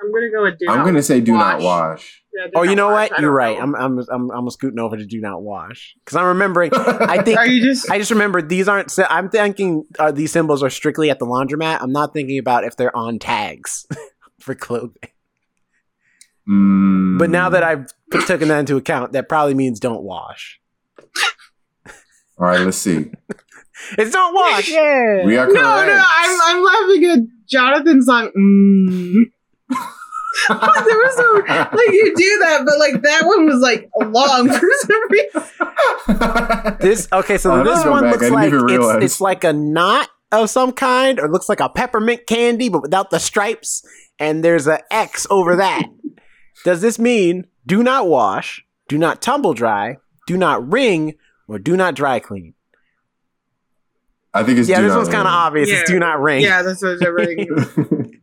I'm 0.00 0.10
gonna 0.12 0.30
go 0.30 0.42
with 0.42 0.58
do 0.58 0.66
I'm 0.68 0.78
not 0.78 0.84
gonna 0.86 1.02
say 1.02 1.20
do 1.20 1.32
not 1.32 1.60
wash. 1.60 1.64
wash. 1.64 2.22
Yeah, 2.34 2.46
do 2.46 2.52
oh 2.56 2.62
you 2.62 2.74
know 2.76 2.90
wash. 2.90 3.10
what 3.10 3.20
you're 3.20 3.30
right 3.30 3.56
know. 3.56 3.62
I'm, 3.64 3.74
I'm 3.74 3.98
i'm 4.10 4.30
i'm 4.30 4.50
scooting 4.50 4.78
over 4.80 4.96
to 4.96 5.04
do 5.06 5.20
not 5.20 5.42
wash 5.42 5.94
because 6.04 6.16
i'm 6.16 6.26
remembering 6.26 6.70
i 6.74 7.22
think 7.24 7.38
Are 7.38 7.46
you 7.46 7.62
just? 7.62 7.90
i 7.90 7.98
just 7.98 8.10
remember 8.10 8.40
these 8.42 8.66
aren't 8.68 8.92
i'm 9.10 9.28
thinking 9.30 9.84
uh, 9.98 10.10
these 10.12 10.32
symbols 10.32 10.62
are 10.62 10.70
strictly 10.70 11.08
at 11.10 11.18
the 11.20 11.26
laundromat 11.26 11.78
i'm 11.82 11.92
not 11.92 12.12
thinking 12.12 12.38
about 12.38 12.64
if 12.64 12.76
they're 12.76 12.96
on 12.96 13.18
tags 13.18 13.86
for 14.40 14.54
clothing 14.54 15.10
Mm. 16.48 17.18
but 17.20 17.30
now 17.30 17.48
that 17.50 17.62
i've 17.62 17.86
taken 18.26 18.48
that 18.48 18.58
into 18.58 18.76
account 18.76 19.12
that 19.12 19.28
probably 19.28 19.54
means 19.54 19.78
don't 19.78 20.02
wash 20.02 20.60
all 22.38 22.48
right, 22.48 22.60
let's 22.60 22.78
see. 22.78 23.12
it's 23.98 24.10
don't 24.10 24.34
wash 24.34 24.68
yeah 24.70 25.24
We 25.24 25.36
are 25.36 25.46
no, 25.46 25.52
correct. 25.52 25.86
no, 25.86 26.02
I'm 26.06 26.40
I'm 26.44 26.62
laughing 26.64 27.04
at 27.04 27.18
Jonathan's 27.48 28.06
song. 28.06 28.30
Mm. 28.36 29.24
there 30.48 30.58
was 30.98 31.18
no 31.18 31.32
like 31.76 31.92
you 31.92 32.14
do 32.16 32.38
that, 32.42 32.62
but 32.64 32.78
like 32.78 33.02
that 33.02 33.26
one 33.26 33.46
was 33.46 33.60
like 33.60 33.90
long 34.00 34.48
for 34.48 34.68
some 34.82 35.10
reason. 35.10 36.78
This 36.80 37.08
okay, 37.12 37.38
so 37.38 37.60
Oh, 37.60 37.64
this 37.64 37.84
one 37.84 38.04
back. 38.04 38.20
Looks 38.20 38.30
like 38.30 38.52
it's, 38.52 39.04
it's 39.04 39.20
like 39.20 39.44
a 39.44 39.52
knot 39.52 40.08
of 40.32 40.48
some 40.50 40.72
kind, 40.72 41.20
or 41.20 41.28
looks 41.28 41.48
like 41.48 41.60
a 41.60 41.68
peppermint 41.68 42.26
candy, 42.26 42.68
but 42.70 42.82
without 42.82 43.10
the 43.10 43.18
stripes, 43.20 43.84
and 44.18 44.42
there's 44.42 44.66
a 44.66 44.80
X 44.92 45.26
over 45.30 45.56
that. 45.56 45.82
Does 46.64 46.80
this 46.80 46.98
mean 46.98 47.46
do 47.66 47.82
not 47.82 48.08
wash, 48.08 48.64
do 48.88 48.96
not 48.96 49.20
tumble 49.20 49.52
dry, 49.54 49.98
do 50.26 50.36
not 50.36 50.72
wring, 50.72 51.14
or 51.46 51.58
do 51.58 51.76
not 51.76 51.94
dry 51.94 52.18
clean? 52.20 52.54
I 54.34 54.42
think 54.44 54.58
it's 54.58 54.68
yeah, 54.68 54.76
do 54.78 54.84
this 54.84 54.90
not 54.90 54.96
one's 54.98 55.08
kind 55.08 55.20
of 55.28 55.32
ring. 55.32 55.34
obvious. 55.34 55.68
It's 55.70 55.80
Yeah. 55.90 55.94
do 55.94 55.98
not 56.00 56.20
ring. 56.20 56.42
yeah, 56.42 56.62
that's 56.62 56.82
what 56.82 57.02
everything. 57.02 57.48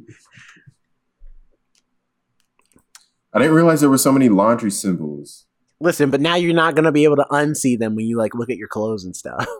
I 3.34 3.40
didn't 3.40 3.54
realize 3.54 3.82
there 3.82 3.90
were 3.90 3.98
so 4.00 4.12
many 4.12 4.28
laundry 4.30 4.72
symbols. 4.72 5.46
Listen, 5.80 6.10
but 6.10 6.20
now 6.20 6.36
you're 6.36 6.54
not 6.56 6.76
gonna 6.76 6.92
be 6.92 7.04
able 7.04 7.16
to 7.18 7.26
unsee 7.30 7.78
them 7.78 7.96
when 7.96 8.06
you 8.06 8.18
like 8.18 8.34
look 8.34 8.50
at 8.50 8.58
your 8.58 8.68
clothes 8.68 9.06
and 9.06 9.16
stuff. 9.16 9.46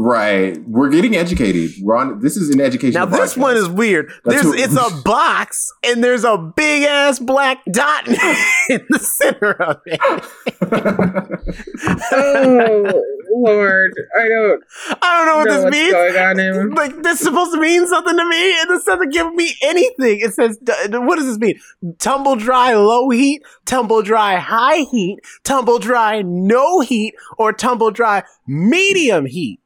Right, 0.00 0.56
we're 0.68 0.90
getting 0.90 1.16
educated. 1.16 1.72
We're 1.82 1.96
on. 1.96 2.20
This 2.20 2.36
is 2.36 2.50
an 2.54 2.60
education. 2.60 2.92
Now 2.94 3.04
this 3.06 3.36
one 3.36 3.56
is 3.56 3.68
weird. 3.68 4.12
That's 4.24 4.42
There's 4.42 4.46
what- 4.46 4.60
it's 4.60 4.76
a 4.76 5.02
box 5.02 5.72
and 5.84 6.04
there's 6.04 6.22
a 6.22 6.38
big 6.38 6.84
ass 6.84 7.18
black 7.18 7.64
dot 7.72 8.06
in 8.06 8.86
the 8.88 8.98
center 9.00 9.60
of 9.60 9.80
it. 9.86 9.98
oh 12.12 13.02
Lord, 13.34 13.92
I 14.16 14.28
don't 14.28 14.62
I 15.02 15.16
don't 15.16 15.26
know 15.26 15.36
what 15.38 15.48
know 15.48 15.62
this 15.62 15.70
means. 15.72 15.92
going 15.92 16.16
on. 16.16 16.70
Like 16.76 17.02
this 17.02 17.18
is 17.20 17.26
supposed 17.26 17.52
to 17.54 17.60
mean 17.60 17.88
something 17.88 18.16
to 18.16 18.24
me, 18.24 18.60
and 18.60 18.70
this 18.70 18.84
doesn't 18.84 19.12
give 19.12 19.34
me 19.34 19.52
anything. 19.62 20.20
It 20.20 20.32
says, 20.32 20.58
"What 20.90 21.16
does 21.16 21.26
this 21.26 21.38
mean? 21.38 21.58
Tumble 21.98 22.36
dry, 22.36 22.74
low 22.74 23.10
heat, 23.10 23.42
tumble 23.64 24.02
dry, 24.02 24.36
high 24.36 24.84
heat, 24.92 25.18
tumble 25.42 25.80
dry, 25.80 26.22
no 26.22 26.78
heat, 26.80 27.14
or 27.36 27.52
tumble 27.52 27.90
dry, 27.90 28.22
medium 28.46 29.26
heat." 29.26 29.58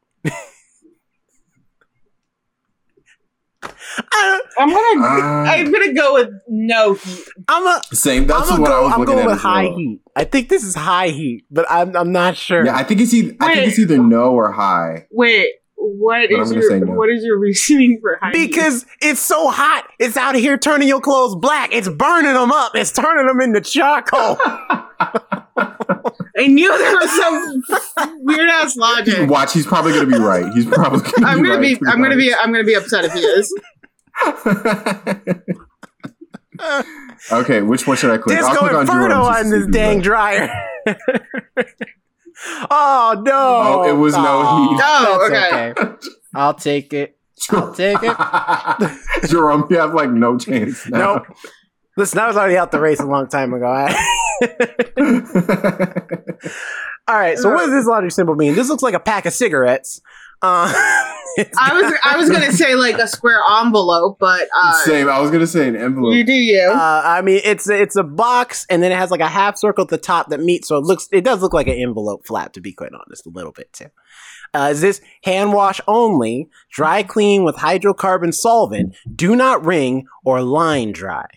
I, 4.14 4.40
I'm 4.58 4.68
gonna 4.70 5.06
Uh, 5.06 5.44
I'm 5.48 5.70
gonna 5.70 5.92
go 5.94 6.14
with 6.14 6.30
no 6.48 6.94
heat. 6.94 7.24
I'm 7.46 7.66
a. 7.66 7.80
Same. 7.92 8.26
That's 8.26 8.50
I'm 8.50 8.60
what 8.60 8.68
gonna 8.68 8.76
I 8.76 8.80
go. 8.80 8.84
was 8.84 8.92
I'm 8.94 9.00
looking 9.00 9.14
going 9.14 9.26
at 9.26 9.30
with 9.30 9.40
high 9.40 9.64
well. 9.64 9.76
heat. 9.76 10.00
I 10.16 10.24
think 10.24 10.48
this 10.48 10.64
is 10.64 10.74
high 10.74 11.08
heat, 11.08 11.44
but 11.50 11.66
I'm 11.70 11.94
I'm 11.96 12.10
not 12.12 12.36
sure. 12.36 12.64
Yeah, 12.64 12.74
I 12.76 12.82
think 12.84 13.00
it's 13.00 13.14
either. 13.14 13.34
I 13.40 13.54
think 13.54 13.68
it's 13.68 13.78
either 13.78 13.98
no 13.98 14.32
or 14.32 14.50
high. 14.50 15.06
Wait, 15.10 15.50
what 15.84 16.28
But 16.30 16.36
I'm 16.36 16.42
is 16.42 16.50
gonna 16.50 16.60
your 16.62 16.70
say 16.70 16.80
no. 16.80 16.92
what 16.92 17.10
is 17.10 17.24
your 17.24 17.38
reasoning 17.40 17.98
for 18.00 18.18
high 18.20 18.30
heat? 18.32 18.46
Because 18.48 18.86
it's 19.00 19.20
so 19.20 19.48
hot, 19.50 19.86
it's 19.98 20.16
out 20.16 20.34
here 20.34 20.56
turning 20.56 20.88
your 20.88 21.00
clothes 21.00 21.34
black. 21.36 21.70
It's 21.72 21.88
burning 21.88 22.32
them 22.34 22.52
up. 22.52 22.74
It's 22.74 22.92
turning 22.92 23.26
them 23.26 23.40
into 23.40 23.60
charcoal. 23.60 24.38
I 26.34 26.46
knew 26.46 26.76
there 26.78 26.94
was 26.96 27.10
some 27.96 28.18
weird 28.24 28.48
ass 28.48 28.76
logic. 28.76 29.28
Watch, 29.28 29.52
he's 29.52 29.66
probably 29.66 29.92
gonna 29.92 30.06
be 30.06 30.18
right. 30.18 30.50
He's 30.54 30.66
probably 30.66 31.00
gonna 31.00 31.26
I'm 31.26 31.42
be 31.42 31.48
gonna 31.48 31.60
right, 31.60 31.80
be 31.80 31.86
I'm 31.88 32.02
gonna 32.02 32.16
be 32.16 32.32
I'm 32.34 32.52
gonna 32.52 32.64
be 32.64 32.74
upset 32.74 33.04
if 33.04 33.12
he 33.12 33.20
is. 33.20 33.52
okay, 37.32 37.62
which 37.62 37.86
one 37.86 37.96
should 37.96 38.10
I 38.10 38.18
click? 38.18 38.38
Disco 38.38 38.54
click 38.54 38.72
Inferno 38.72 39.08
Jerome's 39.08 39.26
just 39.26 39.38
on 39.38 39.50
to 39.52 39.58
this 39.58 39.66
dang 39.68 40.00
dryer. 40.00 40.50
Oh 42.70 43.22
no! 43.24 43.32
Oh, 43.32 43.88
it 43.88 43.97
was 43.97 44.14
no 44.14 44.68
heat. 44.68 44.80
Oh, 44.82 45.28
that's 45.28 45.74
okay. 45.74 46.09
I'll 46.34 46.55
take 46.55 46.93
it. 46.93 47.16
I'll 47.51 47.74
take 47.74 48.03
it. 48.03 48.18
right. 48.18 48.99
Jerome, 49.28 49.66
you 49.70 49.78
have 49.78 49.95
like 49.95 50.11
no 50.11 50.38
chance 50.38 50.88
now. 50.88 51.16
Nope. 51.16 51.26
Listen, 51.97 52.20
I 52.20 52.26
was 52.26 52.36
already 52.36 52.57
out 52.57 52.70
the 52.70 52.80
race 52.80 53.01
a 53.01 53.07
long 53.07 53.28
time 53.28 53.53
ago. 53.53 53.66
All 57.09 57.18
right, 57.18 57.36
so 57.36 57.51
what 57.51 57.66
does 57.66 57.70
this 57.72 57.86
laundry 57.86 58.11
symbol 58.11 58.34
mean? 58.34 58.55
This 58.55 58.68
looks 58.68 58.82
like 58.82 58.95
a 58.95 59.01
pack 59.01 59.26
of 59.26 59.32
cigarettes. 59.32 60.01
Uh, 61.39 61.48
I 61.56 61.73
was 61.73 61.94
I 62.05 62.16
was 62.19 62.28
gonna 62.28 62.52
say 62.52 62.74
like 62.74 62.98
a 62.98 63.09
square 63.09 63.40
envelope, 63.60 64.19
but 64.19 64.48
uh, 64.55 64.74
Same. 64.85 65.09
I 65.09 65.19
was 65.20 65.31
gonna 65.31 65.47
say 65.47 65.66
an 65.66 65.77
envelope. 65.77 66.14
you 66.14 66.24
do 66.24 66.32
you. 66.32 66.69
Uh, 66.70 67.02
I 67.05 67.23
mean, 67.23 67.40
it's 67.44 67.70
it's 67.70 67.97
a 67.97 68.02
box, 68.02 68.66
and 68.69 68.82
then 68.82 68.93
it 68.93 68.98
has 68.98 69.10
like 69.10 69.20
a 69.20 69.28
half 69.28 69.56
circle 69.56 69.85
at 69.85 69.89
the 69.89 69.98
top 69.98 70.28
that 70.28 70.40
meets. 70.40 70.69
So 70.69 70.77
it 70.77 70.85
looks, 70.85 71.09
it 71.10 71.24
does 71.24 71.40
look 71.40 71.55
like 71.55 71.69
an 71.69 71.78
envelope 71.78 72.27
flap, 72.27 72.52
to 72.55 72.60
be 72.60 72.73
quite 72.73 72.90
honest, 72.93 73.24
a 73.24 73.31
little 73.31 73.52
bit 73.52 73.73
too. 73.73 73.86
Uh, 74.52 74.69
is 74.73 74.82
this 74.82 75.01
hand 75.24 75.55
wash 75.55 75.81
only, 75.86 76.51
dry 76.70 77.02
clean 77.02 77.44
with 77.44 77.56
hydrocarbon 77.56 78.35
solvent, 78.35 78.94
do 79.14 79.35
not 79.35 79.64
wring, 79.64 80.06
or 80.24 80.43
line 80.43 80.93
dry? 80.93 81.28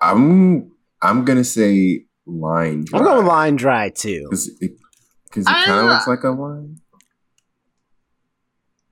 I'm 0.00 0.72
I'm 1.00 1.24
gonna 1.24 1.44
say 1.44 2.06
line. 2.26 2.84
Dry. 2.84 2.98
I'm 2.98 3.04
going 3.04 3.26
line 3.26 3.56
dry 3.56 3.90
too. 3.90 4.28
it, 4.60 4.72
'cause 5.34 5.44
it 5.46 5.50
kind 5.50 5.80
of 5.80 5.86
looks 5.86 6.06
uh, 6.06 6.10
like 6.12 6.22
a 6.22 6.30
line. 6.30 6.80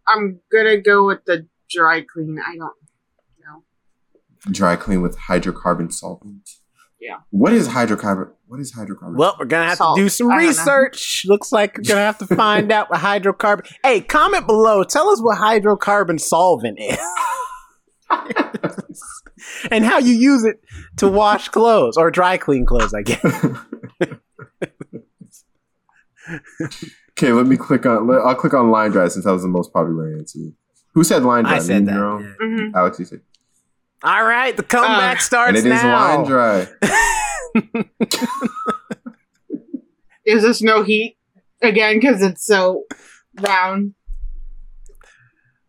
I'm 0.09 0.41
gonna 0.53 0.79
go 0.81 1.07
with 1.07 1.25
the 1.27 1.47
dry 1.71 2.03
clean. 2.03 2.39
I 2.45 2.57
don't 2.57 2.73
know. 3.45 3.63
Dry 4.51 4.77
clean 4.77 5.01
with 5.03 5.17
hydrocarbon 5.19 5.93
solvent. 5.93 6.49
Yeah. 7.01 7.19
What 7.31 7.53
is 7.53 7.69
hydrocarbon? 7.69 8.31
What 8.47 8.61
is 8.61 8.75
hydrocarbon? 8.75 9.17
Well, 9.17 9.37
we're 9.39 9.47
gonna 9.47 9.69
have 9.69 9.79
Salt. 9.79 9.97
to 9.97 10.03
do 10.05 10.09
some 10.09 10.31
I 10.31 10.43
know. 10.43 10.49
research. 10.49 11.25
Looks 11.27 11.51
like 11.53 11.77
we're 11.79 11.85
gonna 11.85 12.01
have 12.01 12.19
to 12.19 12.27
find 12.27 12.71
out 12.71 12.91
what 12.91 13.01
hydrocarbon. 13.01 13.73
Hey, 13.83 14.01
comment 14.01 14.47
below. 14.47 14.85
Tell 14.85 15.09
us 15.09 15.21
what 15.23 15.39
hydrocarbon 15.39 16.21
solvent 16.21 16.79
is, 16.81 16.99
and 19.71 19.85
how 19.85 19.99
you 19.99 20.15
use 20.15 20.45
it 20.45 20.61
to 20.99 21.09
wash 21.09 21.49
clothes 21.49 21.97
or 21.97 22.11
dry 22.11 22.37
clean 22.37 22.67
clothes. 22.67 22.95
I 22.95 23.03
guess. 23.03 23.21
Okay, 27.19 27.33
let 27.33 27.47
me 27.47 27.57
click 27.57 27.85
on. 27.87 28.07
Let, 28.07 28.21
I'll 28.23 28.35
click 28.35 28.55
on 28.55 28.71
line 28.71 28.91
dry 28.91 29.09
since 29.09 29.25
that 29.27 29.33
was 29.33 29.43
the 29.43 29.49
most 29.49 29.73
popular 29.73 30.17
answer. 30.17 30.39
Who 30.95 31.05
said 31.05 31.23
line 31.25 31.45
dry? 31.45 31.57
I 31.57 31.59
said 31.59 31.87
that. 31.87 31.93
Jerome? 31.95 32.23
yeah. 32.41 32.47
Mhm. 32.47 32.73
Alex, 32.75 32.99
you 32.99 33.05
said. 33.05 33.21
All 34.03 34.25
right, 34.25 34.57
the 34.57 34.63
comeback 34.63 35.19
Uh, 35.19 35.21
starts 35.21 35.49
And 35.59 35.59
it 35.59 35.73
is 35.73 35.83
now. 35.83 36.17
line 36.17 36.27
dry. 36.27 36.67
Is 40.25 40.43
this 40.43 40.63
no 40.63 40.83
heat 40.85 41.17
again? 41.61 41.99
Because 41.99 42.23
it's 42.23 42.45
so 42.47 42.85
round. 43.41 43.95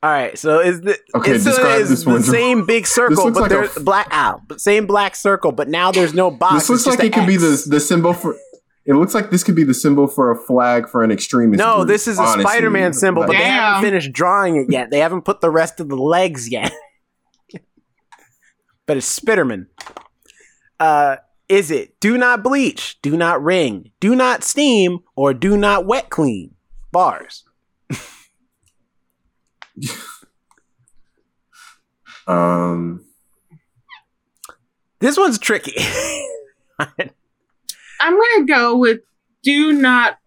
All 0.04 0.10
right, 0.12 0.38
so 0.38 0.60
is 0.60 0.82
the 0.82 0.98
Okay, 1.16 1.32
it's, 1.34 1.44
so 1.46 1.52
describe 1.52 1.80
it's 1.82 1.90
this 1.90 2.04
the 2.04 2.10
one. 2.10 2.22
same 2.24 2.66
big 2.66 2.86
circle, 2.86 3.32
but 3.32 3.42
like 3.44 3.50
there's 3.50 3.76
f- 3.78 3.84
black 3.86 4.08
out, 4.12 4.42
but 4.48 4.60
same 4.60 4.86
black 4.86 5.16
circle, 5.16 5.52
but 5.54 5.70
now 5.70 5.92
there's 5.92 6.14
no 6.14 6.30
box. 6.30 6.56
this 6.56 6.70
looks 6.70 6.82
it's 6.82 6.86
just 6.88 7.00
like 7.00 7.08
it 7.08 7.16
a 7.16 7.20
could 7.20 7.28
be 7.28 7.38
the 7.38 7.64
the 7.70 7.80
symbol 7.80 8.14
for. 8.14 8.36
It 8.86 8.94
looks 8.96 9.14
like 9.14 9.30
this 9.30 9.44
could 9.44 9.56
be 9.56 9.64
the 9.64 9.74
symbol 9.74 10.08
for 10.08 10.30
a 10.30 10.36
flag 10.36 10.90
for 10.90 11.04
an 11.04 11.12
extremist. 11.12 11.58
No, 11.58 11.78
group, 11.78 11.88
this 11.88 12.08
is 12.08 12.20
a 12.20 12.22
honestly. 12.22 12.44
Spider-Man 12.44 12.92
symbol, 12.94 13.22
but 13.24 13.30
Like, 13.30 13.38
they 13.38 13.46
haven't 13.46 13.82
finished 13.82 14.12
drawing 14.12 14.58
it 14.58 14.70
yet. 14.70 14.90
They 14.92 15.00
haven't 15.00 15.22
put 15.22 15.40
the 15.40 15.50
rest 15.50 15.80
of 15.80 15.88
the 15.88 15.96
legs 15.96 16.50
yet. 16.50 16.74
but 18.86 18.98
it's 18.98 19.20
Spiderman. 19.20 19.68
Uh, 20.80 21.16
is 21.48 21.72
it 21.72 21.98
do 22.02 22.18
not 22.18 22.44
bleach, 22.44 23.02
do 23.02 23.16
not 23.16 23.42
ring, 23.42 23.92
do 24.02 24.16
not 24.16 24.44
steam, 24.44 25.00
or 25.16 25.34
do 25.34 25.56
not 25.56 25.86
wet 25.86 26.10
clean? 26.10 26.56
Bars. 26.92 27.46
um, 32.28 33.06
This 35.00 35.18
one's 35.18 35.40
tricky. 35.40 35.76
I'm 38.04 38.20
gonna 38.20 38.46
go 38.46 38.78
with 38.78 39.00
do 39.44 39.72
not 39.74 40.18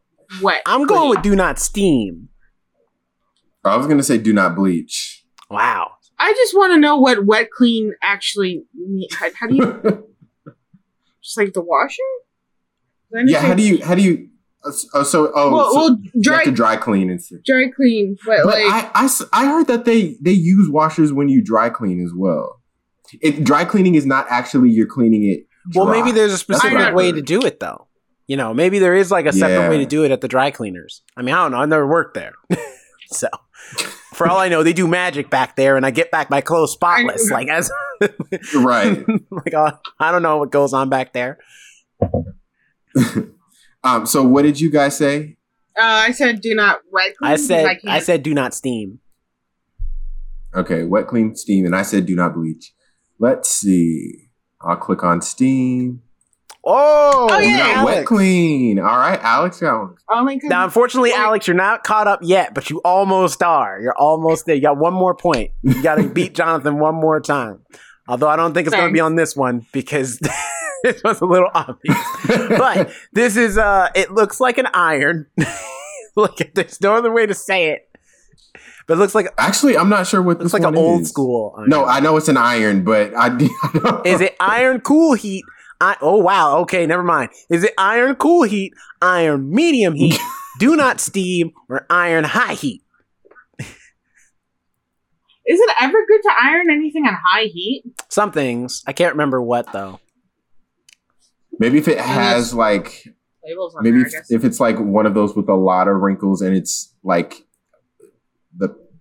wet. 0.43 0.63
I'm 0.67 0.87
going 0.87 1.01
clean. 1.01 1.11
with 1.11 1.23
do 1.23 1.37
not 1.37 1.59
steam. 1.59 2.29
I 3.65 3.77
was 3.77 3.87
gonna 3.87 4.03
say 4.03 4.19
do 4.19 4.33
not 4.33 4.55
bleach. 4.55 5.25
Wow. 5.51 5.93
I 6.19 6.33
just 6.33 6.55
want 6.57 6.73
to 6.73 6.79
know 6.81 6.97
what 6.97 7.27
wet 7.27 7.51
clean 7.51 7.93
actually. 8.03 8.65
mean- 8.75 9.09
How, 9.13 9.29
how 9.39 9.47
do 9.49 9.55
you 9.57 10.05
just 11.23 11.37
like 11.37 11.53
the 11.53 11.61
washer? 11.63 12.03
Yeah, 13.13 13.41
how 13.41 13.55
do 13.55 13.63
you 13.63 13.85
how 13.85 13.95
do 13.95 14.03
you? 14.03 14.29
Oh, 14.95 15.03
so 15.05 15.31
oh, 15.35 15.53
Well, 15.53 15.71
so 15.71 15.77
well, 15.77 15.99
you 16.15 16.23
dry 16.23 16.35
have 16.37 16.45
to 16.47 16.51
dry 16.51 16.77
clean 16.77 17.09
and 17.09 17.23
stuff. 17.23 17.39
dry 17.45 17.71
clean, 17.75 18.17
but, 18.27 18.39
But 18.45 18.55
like 18.55 18.65
I, 18.65 18.91
I 18.95 19.05
s- 19.05 19.23
I 19.33 19.47
heard 19.47 19.69
that 19.69 19.85
they 19.85 20.17
they 20.21 20.33
use 20.33 20.69
washers 20.69 21.13
when 21.13 21.29
you 21.29 21.43
dry 21.43 21.69
clean 21.71 22.03
as 22.05 22.13
well. 22.15 22.61
It, 23.23 23.45
dry 23.45 23.65
cleaning 23.65 23.95
is 23.95 24.05
not 24.07 24.27
actually 24.29 24.71
you're 24.71 24.89
cleaning 24.89 25.23
it. 25.31 25.46
Well, 25.75 25.87
dry. 25.87 25.99
maybe 26.01 26.13
there's 26.13 26.33
a 26.33 26.39
specific 26.39 26.95
way 26.95 27.13
to 27.13 27.23
do 27.23 27.41
it, 27.43 27.61
though. 27.61 27.87
You 28.27 28.37
know, 28.37 28.53
maybe 28.55 28.79
there 28.79 28.95
is 28.95 29.11
like 29.11 29.27
a 29.27 29.33
separate 29.33 29.55
Yeah. 29.65 29.69
way 29.71 29.79
to 29.79 29.87
do 29.87 30.05
it 30.05 30.11
at 30.11 30.21
the 30.21 30.29
dry 30.29 30.51
cleaners. 30.51 31.03
I 31.17 31.23
mean, 31.23 31.35
I 31.35 31.43
don't 31.43 31.53
know. 31.53 31.59
I've 31.59 31.69
never 31.69 31.87
worked 31.87 32.15
there. 32.15 32.33
so, 33.09 33.29
for 34.15 34.29
all 34.29 34.39
I 34.39 34.49
know, 34.49 34.63
they 34.63 34.73
do 34.73 34.87
magic 34.89 35.31
back 35.31 35.55
there, 35.57 35.77
and 35.77 35.87
I 35.87 35.91
get 35.93 36.11
back 36.11 36.29
my 36.31 36.41
clothes 36.41 36.73
spotless. 36.73 37.31
like, 37.31 37.49
as, 37.49 37.71
right. 38.57 39.05
like, 39.31 39.55
uh, 39.55 39.73
I 40.01 40.11
don't 40.13 40.23
know 40.23 40.39
what 40.39 40.51
goes 40.51 40.73
on 40.73 40.89
back 40.89 41.13
there. 41.13 41.39
um. 43.85 44.07
So 44.07 44.23
what 44.25 44.43
did 44.43 44.61
you 44.61 44.71
guys 44.71 44.97
say? 44.97 45.37
uh, 45.79 45.83
I 45.83 46.13
said 46.13 46.41
do 46.41 46.55
not 46.55 46.79
wet 46.91 47.17
clean. 47.17 47.31
I 47.31 47.35
'cause 47.35 47.47
said, 47.47 47.67
I, 47.67 47.75
can't- 47.77 48.03
said, 48.05 48.23
do 48.23 48.35
not 48.35 48.55
steam. 48.55 49.01
Okay, 50.55 50.85
wet 50.85 51.07
clean 51.07 51.35
steam, 51.37 51.67
and 51.67 51.77
I 51.77 51.83
said 51.83 52.07
do 52.07 52.17
not 52.17 52.35
bleach. 52.35 52.73
Let's 53.19 53.51
see. 53.51 54.26
I'll 54.67 54.77
click 54.77 55.03
on 55.05 55.21
steam. 55.23 56.03
Oh, 56.69 57.29
Oh, 57.31 57.39
yeah, 57.39 57.75
Alex. 57.77 57.85
wet 57.99 58.07
clean. 58.07 58.79
All 58.81 58.99
right, 58.99 59.21
Alex 59.23 59.61
got 59.61 59.79
one. 59.79 59.95
only 60.11 60.41
'cause- 60.41 60.51
Now, 60.51 60.65
unfortunately, 60.65 61.11
Wait. 61.13 61.19
Alex, 61.21 61.47
you're 61.47 61.55
not 61.57 61.85
caught 61.85 62.09
up 62.09 62.21
yet, 62.23 62.55
but 62.55 62.69
you 62.71 62.81
almost 62.85 63.41
are. 63.43 63.79
You're 63.81 63.95
almost 63.97 64.47
there. 64.47 64.57
You 64.57 64.63
got 64.63 64.77
one 64.77 64.93
more 64.93 65.15
point. 65.15 65.53
You 65.63 65.81
got 65.83 65.95
to 65.97 66.09
beat 66.09 66.35
Jonathan 66.35 66.79
one 66.81 66.97
more 66.97 67.21
time. 67.21 67.61
Although 68.09 68.29
I 68.29 68.35
don't 68.37 68.53
think 68.53 68.67
it's 68.67 68.75
going 68.75 68.89
to 68.89 68.93
be 68.93 69.01
on 69.01 69.15
this 69.15 69.37
one 69.37 69.65
because 69.73 70.19
this 70.83 71.03
was 71.05 71.21
a 71.21 71.25
little 71.27 71.51
obvious. 71.55 71.97
But 72.59 72.91
this 73.13 73.37
is 73.37 73.57
uh, 73.59 73.89
it 73.95 74.11
looks 74.13 74.41
like 74.41 74.59
an 74.59 74.67
iron. 74.75 75.27
Look, 76.17 76.41
at 76.41 76.55
there's 76.57 76.81
no 76.81 76.95
other 76.95 77.13
way 77.13 77.27
to 77.27 77.35
say 77.35 77.69
it. 77.71 77.89
But 78.87 78.95
it 78.95 78.97
looks 78.99 79.15
like 79.15 79.29
Actually, 79.37 79.77
I'm 79.77 79.89
not 79.89 80.07
sure 80.07 80.23
what 80.23 80.39
looks 80.39 80.53
this 80.53 80.53
like 80.53 80.63
one 80.63 80.75
an 80.75 80.79
old 80.79 81.07
school. 81.07 81.55
Iron. 81.59 81.69
No, 81.69 81.85
I 81.85 82.01
know 82.01 82.17
it's 82.17 82.29
an 82.29 82.37
iron, 82.37 82.85
but 82.85 83.15
I, 83.15 83.27
I 83.29 83.79
don't 83.79 84.07
Is 84.07 84.21
it 84.21 84.37
iron 84.41 84.81
cool 84.81 85.15
heat? 85.15 85.45
I, 85.81 85.97
oh 86.01 86.19
wow. 86.19 86.59
Okay, 86.59 86.87
never 86.87 87.03
mind. 87.03 87.31
Is 87.51 87.65
it 87.65 87.75
iron 87.77 88.15
cool 88.15 88.45
heat, 88.45 88.73
iron 89.03 89.51
medium 89.51 89.95
heat, 89.95 90.19
do 90.59 90.77
not 90.77 91.01
steam, 91.01 91.53
or 91.69 91.87
iron 91.91 92.25
high 92.25 92.55
heat? 92.55 92.83
is 95.47 95.61
it 95.61 95.71
ever 95.81 95.99
good 96.07 96.23
to 96.23 96.31
iron 96.43 96.71
anything 96.71 97.07
on 97.07 97.17
high 97.25 97.45
heat? 97.45 97.85
Some 98.09 98.33
things. 98.33 98.83
I 98.87 98.93
can't 98.93 99.15
remember 99.15 99.43
what 99.43 99.73
though. 99.73 100.01
Maybe 101.59 101.79
if 101.79 101.89
it 101.89 101.99
has 101.99 102.53
like 102.55 103.07
Labels 103.45 103.75
on 103.75 103.85
maybe 103.85 103.99
there, 103.99 104.21
if, 104.21 104.31
if 104.31 104.45
it's 104.45 104.61
like 104.61 104.79
one 104.79 105.07
of 105.07 105.15
those 105.15 105.35
with 105.35 105.49
a 105.49 105.55
lot 105.55 105.89
of 105.89 105.97
wrinkles 105.97 106.43
and 106.43 106.57
it's 106.57 106.93
like 107.03 107.46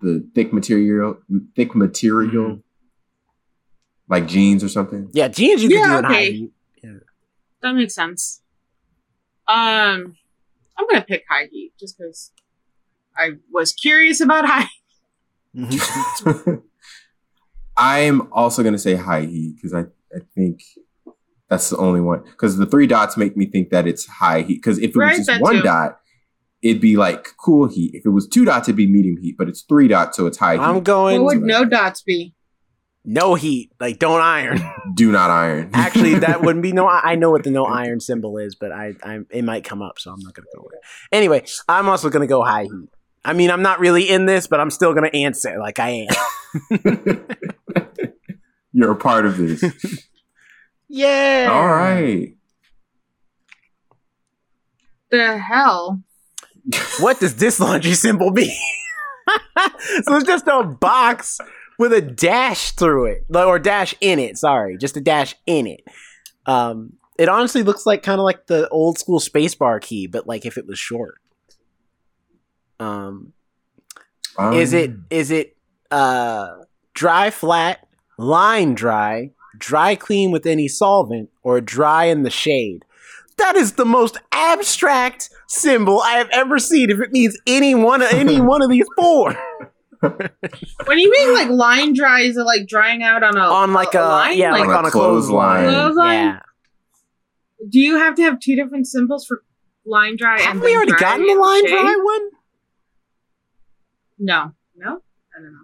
the 0.05 0.19
the 0.19 0.27
thick 0.35 0.53
material 0.53 1.17
thick 1.55 1.75
material 1.75 2.49
Mhm. 2.57 2.63
like 4.07 4.27
jeans 4.27 4.63
or 4.63 4.69
something. 4.69 5.09
Yeah, 5.13 5.27
jeans 5.27 5.63
you 5.63 5.69
can 5.69 5.79
Yeah, 5.79 5.91
do 5.93 5.97
in 5.99 6.03
high 6.05 6.11
okay. 6.21 6.31
heat. 6.31 6.51
that 7.61 7.73
makes 7.73 7.95
sense. 7.95 8.41
Um, 9.47 10.15
I'm 10.77 10.87
gonna 10.89 11.03
pick 11.07 11.23
high 11.29 11.47
heat 11.51 11.73
just 11.79 11.97
because 11.97 12.31
I 13.17 13.31
was 13.51 13.73
curious 13.73 14.21
about 14.21 14.45
high. 14.47 14.69
I'm 17.77 18.31
also 18.31 18.63
gonna 18.63 18.77
say 18.77 18.95
high 18.95 19.21
heat 19.25 19.55
because 19.55 19.73
I, 19.73 19.81
I 20.15 20.19
think 20.33 20.61
that's 21.49 21.69
the 21.69 21.77
only 21.77 22.01
one 22.01 22.23
because 22.23 22.57
the 22.57 22.65
three 22.65 22.87
dots 22.87 23.17
make 23.17 23.35
me 23.35 23.45
think 23.45 23.69
that 23.71 23.87
it's 23.87 24.05
high 24.07 24.41
heat 24.41 24.55
because 24.55 24.77
if 24.79 24.91
it 24.91 24.95
Right, 24.97 25.17
was 25.17 25.27
just 25.27 25.41
one 25.41 25.55
too. 25.57 25.61
dot 25.63 25.99
it'd 26.65 26.81
be 26.81 26.95
like 26.97 27.29
cool 27.37 27.67
heat 27.67 27.91
if 27.93 28.05
it 28.05 28.09
was 28.09 28.27
two 28.27 28.43
dots 28.43 28.67
it'd 28.67 28.75
be 28.75 28.87
medium 28.87 29.15
heat 29.21 29.35
but 29.37 29.47
it's 29.47 29.61
three 29.61 29.87
dots 29.87 30.17
so 30.17 30.25
it's 30.25 30.37
high 30.37 30.55
I'm 30.57 30.75
heat 30.75 30.83
going 30.83 31.23
What 31.23 31.35
would 31.37 31.43
no 31.43 31.63
dots 31.65 32.01
be? 32.01 32.33
no 33.07 33.35
heat. 33.35 33.71
Like 33.79 33.99
don't 33.99 34.19
iron. 34.21 34.59
do 34.95 35.11
not 35.11 35.29
iron 35.29 35.69
Actually, 35.73 36.15
that 36.19 36.41
wouldn't 36.45 36.63
be 36.63 36.71
no. 36.71 36.87
I 36.87 37.13
know 37.13 37.29
what 37.29 37.43
the 37.43 37.51
no 37.51 37.63
iron 37.65 37.99
symbol 37.99 38.39
is, 38.39 38.55
but 38.55 38.71
I, 38.71 38.93
I 39.03 39.19
it 39.29 39.43
might 39.43 39.63
come 39.63 39.83
up, 39.83 39.99
so 39.99 40.11
I'm 40.11 40.19
not 40.21 40.33
gonna 40.33 40.47
go 40.55 40.63
with 40.65 40.73
it. 40.73 40.81
Anyway, 41.11 41.45
I'm 41.69 41.87
also 41.87 42.09
gonna 42.09 42.25
go 42.25 42.43
high 42.43 42.63
heat. 42.63 42.89
I 43.23 43.33
mean, 43.33 43.51
I'm 43.51 43.61
not 43.61 43.79
really 43.79 44.09
in 44.09 44.25
this, 44.25 44.47
but 44.47 44.59
I'm 44.59 44.71
still 44.71 44.93
gonna 44.95 45.09
answer 45.13 45.59
like 45.59 45.79
I 45.79 46.07
am. 46.71 47.27
you're 48.73 48.91
a 48.91 48.95
part 48.95 49.25
of 49.27 49.37
this 49.37 49.63
Yeah. 50.89 51.49
all 51.51 51.67
right 51.67 52.35
The 55.11 55.37
hell? 55.37 56.01
What 56.99 57.19
does 57.19 57.35
this 57.35 57.59
laundry 57.59 57.93
symbol 57.93 58.31
mean? 58.31 58.55
so 60.03 60.15
it's 60.15 60.25
just 60.25 60.47
a 60.47 60.63
box 60.63 61.39
with 61.77 61.93
a 61.93 62.01
dash 62.01 62.71
through 62.71 63.05
it, 63.05 63.25
or 63.33 63.59
dash 63.59 63.93
in 64.01 64.19
it. 64.19 64.37
Sorry, 64.37 64.77
just 64.77 64.97
a 64.97 65.01
dash 65.01 65.35
in 65.45 65.67
it. 65.67 65.81
Um, 66.45 66.93
it 67.17 67.29
honestly 67.29 67.63
looks 67.63 67.85
like 67.85 68.03
kind 68.03 68.19
of 68.19 68.23
like 68.25 68.47
the 68.47 68.67
old 68.69 68.97
school 68.97 69.19
spacebar 69.19 69.81
key, 69.81 70.07
but 70.07 70.27
like 70.27 70.45
if 70.45 70.57
it 70.57 70.65
was 70.67 70.79
short. 70.79 71.15
Um, 72.79 73.33
Um, 74.37 74.53
is 74.53 74.73
it 74.73 74.91
is 75.09 75.31
it 75.31 75.55
uh 75.91 76.47
dry 76.93 77.29
flat, 77.29 77.87
line 78.17 78.73
dry, 78.75 79.31
dry 79.57 79.95
clean 79.95 80.31
with 80.31 80.45
any 80.45 80.67
solvent, 80.67 81.29
or 81.43 81.61
dry 81.61 82.05
in 82.05 82.23
the 82.23 82.29
shade? 82.29 82.83
That 83.37 83.55
is 83.55 83.73
the 83.73 83.85
most 83.85 84.17
abstract 84.31 85.29
symbol 85.47 86.01
I 86.01 86.13
have 86.17 86.29
ever 86.31 86.59
seen. 86.59 86.89
If 86.89 86.99
it 86.99 87.11
means 87.11 87.37
any 87.47 87.75
one 87.75 88.01
of 88.01 88.11
any 88.13 88.39
one 88.53 88.61
of 88.61 88.69
these 88.69 88.85
four 88.97 89.35
When 90.01 90.99
you 90.99 91.09
mean 91.11 91.33
like 91.33 91.49
line 91.49 91.93
dry, 91.93 92.21
is 92.21 92.37
it 92.37 92.43
like 92.43 92.67
drying 92.67 93.01
out 93.03 93.23
on 93.23 93.37
a 93.37 93.41
on 93.41 93.73
like 93.73 93.93
a, 93.95 94.01
uh, 94.03 94.07
line? 94.07 94.37
yeah, 94.37 94.51
like, 94.51 94.63
On 94.67 94.69
a 94.69 94.77
on 94.77 94.85
a 94.85 94.91
clothesline. 94.91 95.63
clothesline. 95.63 95.73
Clothesline? 95.73 96.13
Yeah, 96.25 96.39
Do 97.69 97.79
you 97.79 97.97
have 97.97 98.15
to 98.15 98.21
have 98.23 98.39
two 98.39 98.55
different 98.55 98.87
symbols 98.87 99.25
for 99.25 99.41
line 99.85 100.15
dry? 100.17 100.39
have 100.41 100.61
we 100.61 100.75
already 100.75 100.91
dry 100.91 100.99
gotten 100.99 101.25
the 101.25 101.31
in 101.31 101.39
line 101.39 101.63
shade? 101.65 101.71
dry 101.71 101.95
one? 102.03 102.29
No, 104.19 104.51
no, 104.75 105.01
I 105.37 105.41
don't 105.41 105.53
know. 105.53 105.59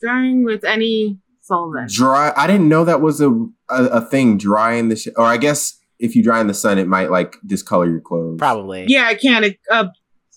Drying 0.00 0.44
with 0.44 0.64
any 0.64 1.18
solvent. 1.42 1.90
dry 1.90 2.32
i 2.36 2.46
didn't 2.46 2.68
know 2.68 2.84
that 2.84 3.00
was 3.00 3.20
a 3.20 3.28
a, 3.68 3.84
a 3.86 4.00
thing 4.00 4.38
dry 4.38 4.74
in 4.74 4.88
the 4.88 4.94
sh- 4.94 5.08
or 5.16 5.24
i 5.24 5.36
guess 5.36 5.79
if 6.00 6.16
you 6.16 6.22
dry 6.22 6.40
in 6.40 6.46
the 6.48 6.54
sun 6.54 6.78
it 6.78 6.88
might 6.88 7.10
like 7.10 7.36
discolor 7.46 7.88
your 7.88 8.00
clothes 8.00 8.38
Probably. 8.38 8.84
Yeah, 8.88 9.04
I 9.06 9.14
can't. 9.14 9.44
It, 9.44 9.58
uh, 9.70 9.86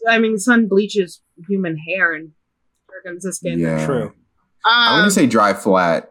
I 0.07 0.19
mean, 0.19 0.38
sun 0.38 0.68
bleaches 0.68 1.22
human 1.48 1.77
hair 1.77 2.14
and 2.14 2.31
organs 2.90 3.26
of 3.26 3.34
skin. 3.35 3.57
yeah 3.60 3.85
True. 3.85 4.14
i'm 4.65 4.94
Um, 4.95 5.02
gonna 5.02 5.11
say 5.11 5.26
dry 5.27 5.53
flat 5.53 6.10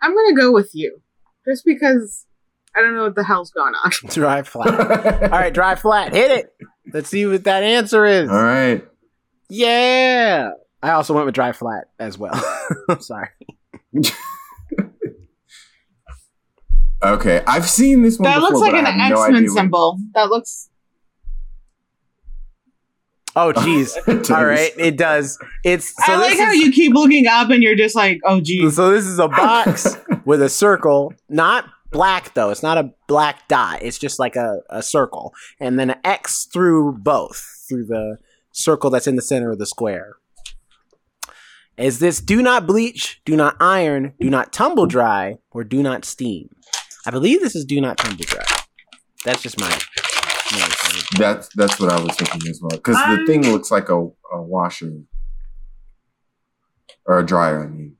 I'm 0.00 0.14
gonna 0.14 0.34
go 0.36 0.52
with 0.52 0.70
you, 0.74 1.00
just 1.44 1.64
because 1.64 2.24
I 2.76 2.82
don't 2.82 2.94
know 2.94 3.02
what 3.04 3.16
the 3.16 3.24
hell's 3.24 3.50
going 3.50 3.74
on. 3.74 3.90
Dry 4.10 4.42
flat. 4.44 4.78
All 5.24 5.28
right, 5.30 5.52
dry 5.52 5.74
flat. 5.74 6.12
Hit 6.12 6.30
it. 6.30 6.54
Let's 6.92 7.08
see 7.08 7.26
what 7.26 7.42
that 7.44 7.64
answer 7.64 8.06
is. 8.06 8.30
All 8.30 8.40
right. 8.40 8.86
Yeah. 9.50 10.50
I 10.80 10.90
also 10.90 11.14
went 11.14 11.26
with 11.26 11.34
dry 11.34 11.50
flat 11.50 11.86
as 11.98 12.16
well. 12.16 12.40
I'm 12.88 13.00
sorry. 13.00 13.30
Okay, 17.02 17.42
I've 17.46 17.68
seen 17.68 18.02
this 18.02 18.18
one. 18.18 18.24
That 18.30 18.36
before, 18.36 18.50
looks 18.50 18.60
like 18.60 18.72
but 18.72 18.78
an 18.80 18.86
I 18.86 18.90
have 18.90 19.10
no 19.12 19.22
X 19.22 19.28
Men 19.28 19.36
idea 19.36 19.48
what- 19.50 19.56
symbol. 19.56 19.98
That 20.14 20.28
looks. 20.30 20.68
Oh, 23.36 23.52
geez! 23.52 23.96
All 24.30 24.44
right, 24.44 24.72
it 24.76 24.96
does. 24.96 25.38
It's 25.64 25.94
so 26.04 26.12
I 26.12 26.16
like 26.16 26.30
this 26.30 26.40
how 26.40 26.50
is- 26.50 26.58
you 26.58 26.72
keep 26.72 26.94
looking 26.94 27.26
up 27.28 27.50
and 27.50 27.62
you're 27.62 27.76
just 27.76 27.94
like, 27.94 28.18
oh, 28.24 28.40
geez. 28.40 28.76
So 28.76 28.90
this 28.90 29.04
is 29.04 29.18
a 29.20 29.28
box 29.28 29.96
with 30.24 30.42
a 30.42 30.48
circle, 30.48 31.12
not 31.28 31.66
black 31.92 32.34
though. 32.34 32.50
It's 32.50 32.62
not 32.64 32.78
a 32.78 32.90
black 33.06 33.46
dot. 33.46 33.80
It's 33.82 33.98
just 33.98 34.18
like 34.18 34.34
a, 34.34 34.60
a 34.70 34.82
circle, 34.82 35.32
and 35.60 35.78
then 35.78 35.90
an 35.90 36.00
X 36.04 36.48
through 36.52 36.98
both 36.98 37.64
through 37.68 37.84
the 37.86 38.16
circle 38.50 38.90
that's 38.90 39.06
in 39.06 39.14
the 39.14 39.22
center 39.22 39.52
of 39.52 39.58
the 39.60 39.66
square. 39.66 40.16
Is 41.76 42.00
this 42.00 42.20
do 42.20 42.42
not 42.42 42.66
bleach, 42.66 43.20
do 43.24 43.36
not 43.36 43.56
iron, 43.60 44.14
do 44.18 44.28
not 44.30 44.52
tumble 44.52 44.86
dry, 44.86 45.36
or 45.52 45.62
do 45.62 45.80
not 45.80 46.04
steam? 46.04 46.48
I 47.08 47.10
believe 47.10 47.40
this 47.40 47.56
is 47.56 47.64
do 47.64 47.80
not 47.80 47.96
tumble 47.96 48.22
dry. 48.26 48.44
That's 49.24 49.40
just 49.40 49.58
my. 49.58 49.66
my 49.70 50.68
That's 51.16 51.48
that's 51.54 51.80
what 51.80 51.90
I 51.90 51.98
was 51.98 52.14
thinking 52.16 52.50
as 52.50 52.60
well. 52.60 52.68
Because 52.76 52.96
the 52.96 53.20
Um, 53.20 53.26
thing 53.26 53.50
looks 53.50 53.70
like 53.70 53.88
a, 53.88 53.96
a 54.30 54.42
washer 54.42 54.92
or 57.06 57.18
a 57.20 57.24
dryer. 57.24 57.64
I 57.64 57.68
mean, 57.68 57.96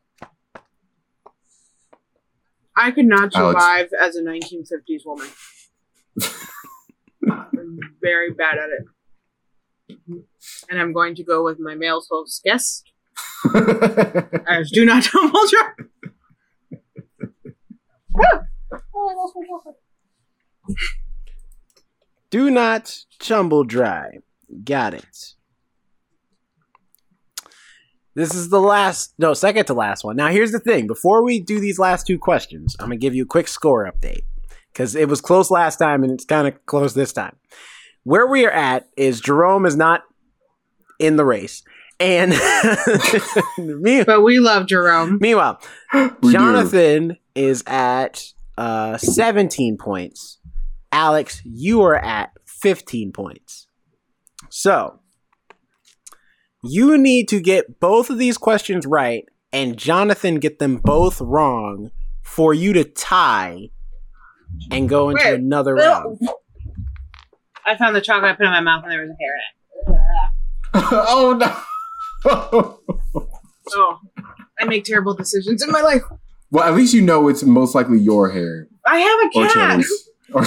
I 2.76 2.90
could 2.90 3.06
not 3.06 3.34
Alex. 3.34 3.58
survive 3.58 3.88
as 3.98 4.14
a 4.16 4.22
1950s 4.22 5.06
woman. 5.06 5.28
I'm 7.30 7.78
very 8.02 8.30
bad 8.34 8.58
at 8.58 8.68
it. 8.68 8.84
And 10.68 10.78
I'm 10.78 10.92
going 10.92 11.14
to 11.14 11.24
go 11.24 11.42
with 11.42 11.58
my 11.58 11.74
male 11.74 12.02
host 12.10 12.42
guest 12.44 12.84
as 14.46 14.70
do 14.70 14.84
not 14.84 15.02
tumble 15.04 15.40
dry. 15.48 15.72
Do 22.30 22.50
not 22.50 22.96
tumble 23.20 23.64
dry. 23.64 24.18
Got 24.64 24.94
it. 24.94 25.34
This 28.14 28.34
is 28.34 28.50
the 28.50 28.60
last, 28.60 29.14
no, 29.18 29.32
second 29.32 29.66
to 29.66 29.74
last 29.74 30.02
one. 30.04 30.16
Now, 30.16 30.28
here's 30.28 30.50
the 30.50 30.58
thing. 30.58 30.86
Before 30.88 31.22
we 31.24 31.40
do 31.40 31.60
these 31.60 31.78
last 31.78 32.06
two 32.06 32.18
questions, 32.18 32.74
I'm 32.80 32.88
going 32.88 32.98
to 32.98 33.00
give 33.00 33.14
you 33.14 33.22
a 33.22 33.26
quick 33.26 33.46
score 33.46 33.90
update 33.90 34.22
because 34.72 34.96
it 34.96 35.08
was 35.08 35.20
close 35.20 35.50
last 35.50 35.76
time 35.76 36.02
and 36.02 36.12
it's 36.12 36.24
kind 36.24 36.48
of 36.48 36.66
close 36.66 36.94
this 36.94 37.12
time. 37.12 37.36
Where 38.02 38.26
we 38.26 38.44
are 38.44 38.50
at 38.50 38.88
is 38.96 39.20
Jerome 39.20 39.66
is 39.66 39.76
not 39.76 40.02
in 40.98 41.16
the 41.16 41.24
race. 41.24 41.62
And 42.00 42.30
me, 43.58 44.02
But 44.04 44.22
we 44.22 44.40
love 44.40 44.66
Jerome. 44.66 45.18
meanwhile, 45.20 45.60
We 45.94 46.08
do. 46.20 46.32
Jonathan 46.32 47.16
is 47.34 47.62
at 47.66 48.24
uh, 48.58 48.98
17 48.98 49.78
points. 49.78 50.38
Alex, 50.90 51.40
you 51.44 51.80
are 51.82 51.96
at 51.96 52.32
15 52.46 53.12
points. 53.12 53.68
So, 54.50 54.98
you 56.64 56.98
need 56.98 57.28
to 57.28 57.40
get 57.40 57.78
both 57.78 58.10
of 58.10 58.18
these 58.18 58.36
questions 58.36 58.84
right 58.84 59.24
and 59.52 59.76
Jonathan 59.76 60.40
get 60.40 60.58
them 60.58 60.78
both 60.78 61.20
wrong 61.20 61.92
for 62.22 62.52
you 62.52 62.72
to 62.72 62.84
tie 62.84 63.70
and 64.72 64.88
go 64.88 65.10
into 65.10 65.24
Wait, 65.24 65.34
another 65.34 65.76
round. 65.76 66.18
I 67.64 67.76
found 67.76 67.94
the 67.94 68.00
chocolate 68.00 68.32
I 68.32 68.34
put 68.34 68.46
in 68.46 68.50
my 68.50 68.60
mouth 68.60 68.82
and 68.82 68.92
there 68.92 69.02
was 69.02 69.10
a 69.10 69.16
hair 69.20 69.34
in 69.86 69.94
it. 69.94 70.00
oh 70.74 71.36
no. 71.38 72.80
Oh, 73.70 73.98
I 74.58 74.64
make 74.64 74.84
terrible 74.84 75.14
decisions 75.14 75.62
in 75.62 75.70
my 75.70 75.82
life. 75.82 76.02
Well, 76.50 76.64
at 76.64 76.74
least 76.74 76.94
you 76.94 77.02
know 77.02 77.28
it's 77.28 77.42
most 77.42 77.74
likely 77.74 77.98
your 77.98 78.30
hair 78.30 78.68
I 78.86 78.98
have 78.98 79.18
a 79.26 79.48
cat. 79.54 79.80
Chili's. 79.84 80.08
Or 80.32 80.44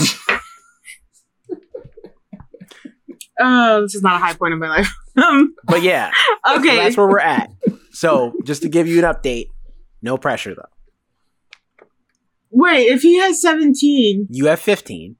Oh, 3.43 3.81
this 3.81 3.95
is 3.95 4.03
not 4.03 4.15
a 4.15 4.19
high 4.19 4.33
point 4.35 4.53
in 4.53 4.59
my 4.59 4.67
life. 4.69 4.93
Um, 5.17 5.55
But 5.65 5.81
yeah, 5.81 6.11
so 6.45 6.55
okay. 6.59 6.75
that's 6.77 6.95
where 6.95 7.07
we're 7.07 7.19
at. 7.19 7.49
So, 7.91 8.33
just 8.43 8.61
to 8.61 8.69
give 8.69 8.87
you 8.87 8.99
an 9.05 9.13
update, 9.13 9.47
no 10.01 10.17
pressure 10.17 10.53
though. 10.55 11.85
Wait, 12.51 12.87
if 12.87 13.01
he 13.01 13.17
has 13.19 13.41
17. 13.41 14.27
You 14.29 14.45
have 14.47 14.59
15. 14.59 15.15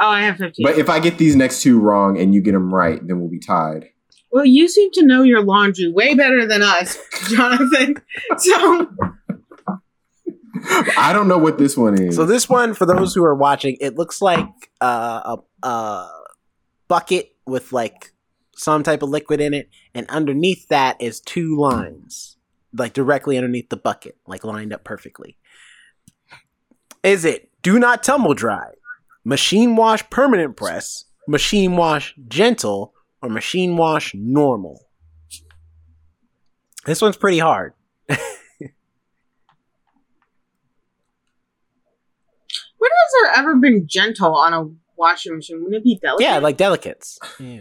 Oh, 0.00 0.06
I 0.08 0.22
have 0.22 0.36
15. 0.36 0.64
but 0.64 0.78
if 0.78 0.88
I 0.90 0.98
get 1.00 1.18
these 1.18 1.34
next 1.36 1.62
two 1.62 1.78
wrong 1.80 2.18
and 2.18 2.34
you 2.34 2.40
get 2.40 2.52
them 2.52 2.72
right, 2.74 3.00
then 3.06 3.20
we'll 3.20 3.30
be 3.30 3.38
tied. 3.38 3.86
well, 4.32 4.44
you 4.44 4.68
seem 4.68 4.90
to 4.92 5.04
know 5.06 5.22
your 5.22 5.42
laundry 5.42 5.90
way 5.90 6.14
better 6.14 6.46
than 6.46 6.62
us, 6.62 6.98
Jonathan. 7.30 7.96
so, 8.38 8.86
I 10.96 11.12
don't 11.12 11.28
know 11.28 11.38
what 11.38 11.58
this 11.58 11.76
one 11.76 12.00
is. 12.00 12.16
So 12.16 12.24
this 12.24 12.48
one, 12.48 12.74
for 12.74 12.86
those 12.86 13.14
who 13.14 13.24
are 13.24 13.34
watching, 13.34 13.76
it 13.80 13.96
looks 13.96 14.20
like 14.20 14.48
uh, 14.80 15.36
a, 15.62 15.66
a 15.66 16.08
bucket 16.88 17.36
with 17.46 17.72
like 17.72 18.12
some 18.56 18.82
type 18.82 19.02
of 19.02 19.08
liquid 19.08 19.40
in 19.40 19.54
it, 19.54 19.70
and 19.94 20.08
underneath 20.08 20.68
that 20.68 21.00
is 21.00 21.20
two 21.20 21.56
lines, 21.56 22.36
like 22.76 22.92
directly 22.92 23.36
underneath 23.36 23.70
the 23.70 23.76
bucket, 23.76 24.16
like 24.26 24.44
lined 24.44 24.72
up 24.72 24.84
perfectly. 24.84 25.36
Is 27.02 27.24
it 27.24 27.50
do 27.62 27.78
not 27.78 28.02
tumble 28.02 28.34
dry, 28.34 28.72
machine 29.24 29.76
wash 29.76 30.08
permanent 30.10 30.56
press, 30.56 31.04
machine 31.26 31.76
wash 31.76 32.14
gentle, 32.28 32.92
or 33.22 33.28
machine 33.30 33.76
wash 33.76 34.14
normal? 34.14 34.86
This 36.84 37.02
one's 37.02 37.16
pretty 37.16 37.38
hard. 37.38 37.74
when 42.80 42.90
has 42.90 43.12
there 43.34 43.42
ever 43.42 43.56
been 43.56 43.86
gentle 43.86 44.34
on 44.34 44.52
a 44.52 44.68
washing 44.96 45.36
machine? 45.36 45.58
Wouldn't 45.62 45.76
it 45.80 45.84
be 45.84 45.98
delicate? 46.02 46.24
Yeah, 46.24 46.38
like 46.38 46.56
delicates. 46.56 47.18
Yeah. 47.38 47.60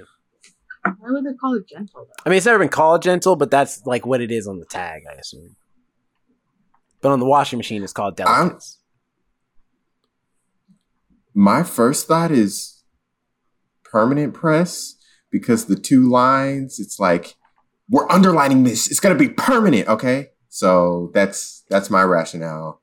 Why 0.83 1.11
would 1.11 1.25
they 1.25 1.33
call 1.33 1.55
it 1.55 1.67
gentle, 1.67 2.05
though? 2.05 2.23
I 2.25 2.29
mean, 2.29 2.37
it's 2.37 2.45
never 2.45 2.57
been 2.59 2.69
called 2.69 3.01
gentle, 3.03 3.35
but 3.35 3.51
that's 3.51 3.85
like 3.85 4.05
what 4.05 4.21
it 4.21 4.31
is 4.31 4.47
on 4.47 4.59
the 4.59 4.65
tag, 4.65 5.03
I 5.09 5.15
assume. 5.19 5.55
But 7.01 7.11
on 7.11 7.19
the 7.19 7.25
washing 7.25 7.57
machine, 7.57 7.83
it's 7.83 7.93
called 7.93 8.19
I'm- 8.21 8.47
delicates. 8.47 8.77
My 11.33 11.63
first 11.63 12.07
thought 12.07 12.31
is 12.31 12.83
permanent 13.83 14.33
press 14.33 14.95
because 15.31 15.65
the 15.65 15.75
two 15.75 16.09
lines, 16.09 16.79
it's 16.79 16.99
like 16.99 17.35
we're 17.89 18.09
underlining 18.09 18.63
this. 18.63 18.89
It's 18.89 18.99
gonna 18.99 19.15
be 19.15 19.29
permanent, 19.29 19.87
okay? 19.87 20.29
So 20.49 21.11
that's 21.13 21.63
that's 21.69 21.89
my 21.89 22.03
rationale. 22.03 22.81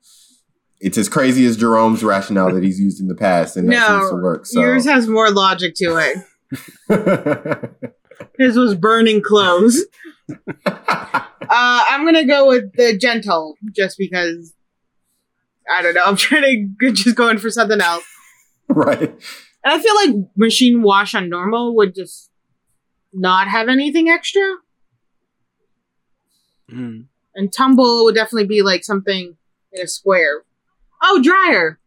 It's 0.79 0.97
as 0.97 1.09
crazy 1.09 1.45
as 1.45 1.57
Jerome's 1.57 2.03
rationale 2.03 2.53
that 2.53 2.63
he's 2.63 2.79
used 2.79 2.99
in 3.01 3.07
the 3.07 3.15
past, 3.15 3.57
and 3.57 3.67
that 3.69 3.73
No, 3.73 3.99
seems 3.99 4.09
to 4.11 4.15
work. 4.17 4.45
So 4.45 4.59
Yours 4.61 4.85
has 4.85 5.07
more 5.07 5.31
logic 5.31 5.73
to 5.77 5.97
it. 6.89 7.71
His 8.37 8.55
was 8.57 8.75
burning 8.75 9.21
clothes. 9.21 9.83
Uh, 10.65 11.15
I'm 11.49 12.05
gonna 12.05 12.25
go 12.25 12.47
with 12.47 12.73
the 12.75 12.97
gentle, 12.97 13.55
just 13.75 13.97
because. 13.97 14.53
I 15.69 15.81
don't 15.81 15.95
know. 15.95 16.03
I'm 16.05 16.15
trying 16.15 16.75
to 16.79 16.91
just 16.93 17.15
going 17.17 17.37
for 17.39 17.49
something 17.49 17.81
else, 17.81 18.05
right. 18.69 19.01
and 19.01 19.11
I 19.65 19.79
feel 19.81 19.95
like 19.95 20.15
machine 20.37 20.81
wash 20.81 21.13
on 21.15 21.29
normal 21.29 21.75
would 21.75 21.93
just 21.95 22.29
not 23.13 23.47
have 23.49 23.67
anything 23.67 24.07
extra, 24.09 24.43
Mm. 26.71 27.05
and 27.35 27.51
tumble 27.51 28.03
would 28.05 28.15
definitely 28.15 28.47
be 28.47 28.61
like 28.61 28.83
something 28.83 29.35
in 29.73 29.81
a 29.81 29.87
square. 29.87 30.43
Oh, 31.01 31.21
dryer 31.21 31.79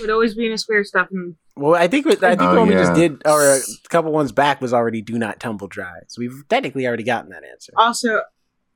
would 0.00 0.10
always 0.10 0.34
be 0.34 0.46
in 0.46 0.52
a 0.52 0.58
square 0.58 0.84
stuff, 0.84 1.08
and 1.10 1.36
Well, 1.56 1.74
I 1.74 1.88
think 1.88 2.06
I 2.06 2.10
think 2.14 2.42
Oh, 2.42 2.54
the 2.54 2.60
one 2.60 2.68
we 2.68 2.74
just 2.74 2.94
did, 2.94 3.22
or 3.26 3.56
a 3.56 3.60
couple 3.88 4.12
ones 4.12 4.32
back, 4.32 4.60
was 4.60 4.72
already 4.72 5.02
"do 5.02 5.18
not 5.18 5.40
tumble 5.40 5.68
dry." 5.68 6.00
So 6.08 6.20
we've 6.20 6.44
technically 6.48 6.86
already 6.86 7.04
gotten 7.04 7.30
that 7.30 7.42
answer. 7.44 7.72
also, 7.76 8.20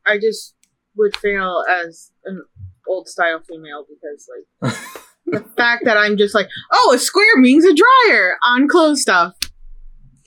I 0.07 0.19
just 0.19 0.55
would 0.97 1.16
fail 1.16 1.65
as 1.69 2.11
an 2.24 2.43
old 2.86 3.09
style 3.09 3.40
female 3.49 3.85
because 3.89 4.28
like. 4.62 4.74
the 5.31 5.45
fact 5.57 5.85
that 5.85 5.99
I'm 5.99 6.16
just 6.16 6.35
like, 6.35 6.49
oh, 6.73 6.93
a 6.95 6.99
square 6.99 7.36
means 7.36 7.65
a 7.65 7.74
dryer 7.74 8.39
on 8.47 8.66
clothes 8.66 9.03
stuff. 9.03 9.35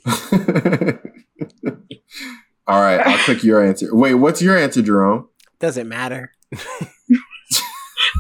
All 2.68 2.80
right, 2.80 3.00
I'll 3.00 3.18
click 3.20 3.44
your 3.44 3.66
answer. 3.66 3.94
Wait, 3.96 4.14
what's 4.14 4.42
your 4.42 4.58
answer, 4.58 4.82
Jerome? 4.82 5.28
Doesn't 5.60 5.90
matter. 5.90 6.32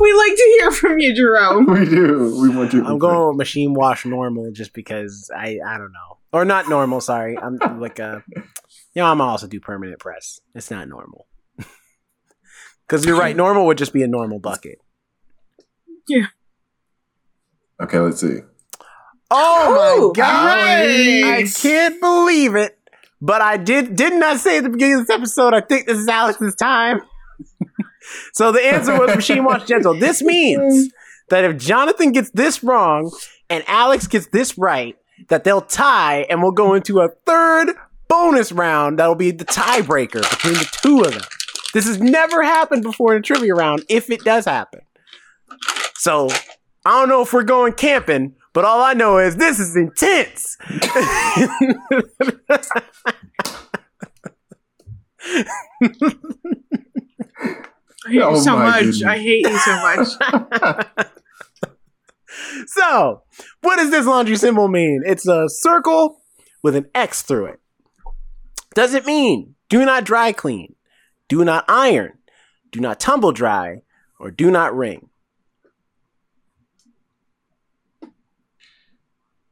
We 0.01 0.13
like 0.13 0.35
to 0.35 0.57
hear 0.59 0.71
from 0.71 0.99
you, 0.99 1.15
Jerome. 1.15 1.65
We 1.67 1.85
do. 1.85 2.39
We 2.41 2.49
want 2.49 2.73
you. 2.73 2.83
I'm 2.85 2.97
going 2.97 3.27
with 3.29 3.37
machine 3.37 3.73
wash 3.73 4.05
normal 4.05 4.51
just 4.51 4.73
because 4.73 5.29
I 5.35 5.59
I 5.65 5.77
don't 5.77 5.91
know, 5.91 6.17
or 6.33 6.43
not 6.43 6.67
normal. 6.69 7.01
Sorry, 7.01 7.37
I'm 7.37 7.57
like 7.79 7.99
a, 7.99 8.23
you 8.35 8.41
know, 8.95 9.05
I'm 9.05 9.21
also 9.21 9.47
do 9.47 9.59
permanent 9.59 9.99
press. 9.99 10.39
It's 10.55 10.71
not 10.71 10.87
normal. 10.87 11.27
Because 12.87 13.05
you're 13.05 13.17
right, 13.17 13.37
normal 13.37 13.67
would 13.67 13.77
just 13.77 13.93
be 13.93 14.03
a 14.03 14.07
normal 14.07 14.39
bucket. 14.39 14.79
Yeah. 16.09 16.25
Okay, 17.81 17.99
let's 17.99 18.19
see. 18.19 18.39
Oh 19.29 20.03
Ooh, 20.03 20.07
my 20.07 20.13
god! 20.13 20.27
I 20.27 21.45
can't 21.55 22.01
believe 22.01 22.55
it. 22.55 22.77
But 23.21 23.41
I 23.41 23.55
did 23.55 23.95
didn't 23.95 24.23
I 24.23 24.35
say 24.35 24.57
at 24.57 24.63
the 24.63 24.69
beginning 24.69 24.95
of 24.95 25.07
this 25.07 25.15
episode? 25.15 25.53
I 25.53 25.61
think 25.61 25.87
this 25.87 25.99
is 25.99 26.07
Alex's 26.07 26.55
time. 26.55 27.01
So 28.33 28.51
the 28.51 28.63
answer 28.63 28.97
was 28.97 29.15
Machine 29.15 29.43
Wash 29.43 29.65
Gentle. 29.65 29.93
This 29.93 30.21
means 30.21 30.91
that 31.29 31.45
if 31.45 31.57
Jonathan 31.57 32.11
gets 32.11 32.31
this 32.31 32.63
wrong 32.63 33.11
and 33.49 33.63
Alex 33.67 34.07
gets 34.07 34.27
this 34.27 34.57
right, 34.57 34.97
that 35.29 35.43
they'll 35.43 35.61
tie 35.61 36.25
and 36.29 36.41
we'll 36.41 36.51
go 36.51 36.73
into 36.73 36.99
a 36.99 37.09
third 37.25 37.75
bonus 38.07 38.51
round 38.51 38.99
that'll 38.99 39.15
be 39.15 39.31
the 39.31 39.45
tiebreaker 39.45 40.21
between 40.29 40.55
the 40.55 40.77
two 40.81 41.01
of 41.01 41.13
them. 41.13 41.21
This 41.73 41.87
has 41.87 41.99
never 41.99 42.43
happened 42.43 42.83
before 42.83 43.15
in 43.15 43.19
a 43.19 43.21
trivia 43.21 43.53
round, 43.53 43.85
if 43.87 44.09
it 44.09 44.23
does 44.23 44.45
happen. 44.45 44.81
So 45.95 46.29
I 46.85 46.99
don't 46.99 47.09
know 47.09 47.21
if 47.21 47.31
we're 47.31 47.43
going 47.43 47.73
camping, 47.73 48.35
but 48.53 48.65
all 48.65 48.81
I 48.81 48.93
know 48.93 49.17
is 49.17 49.37
this 49.37 49.59
is 49.59 49.75
intense. 49.75 50.57
I 58.05 58.11
hate 58.11 58.21
Oh 58.21 58.31
you 58.31 58.41
so 58.41 58.57
much. 58.57 58.79
goodness. 58.79 59.03
I 59.03 59.17
hate 59.17 59.47
you 59.47 59.57
so 59.57 59.75
much. 59.81 60.97
so, 62.67 63.23
what 63.61 63.77
does 63.77 63.91
this 63.91 64.05
laundry 64.05 64.35
symbol 64.37 64.67
mean? 64.67 65.03
It's 65.05 65.27
a 65.27 65.47
circle 65.47 66.21
with 66.63 66.75
an 66.75 66.87
X 66.95 67.21
through 67.21 67.45
it. 67.45 67.59
Does 68.73 68.93
it 68.93 69.05
mean 69.05 69.55
do 69.69 69.85
not 69.85 70.03
dry 70.03 70.31
clean, 70.31 70.75
do 71.27 71.45
not 71.45 71.65
iron, 71.67 72.13
do 72.71 72.79
not 72.79 72.99
tumble 72.99 73.31
dry, 73.31 73.81
or 74.19 74.31
do 74.31 74.49
not 74.49 74.75
wring? 74.75 75.09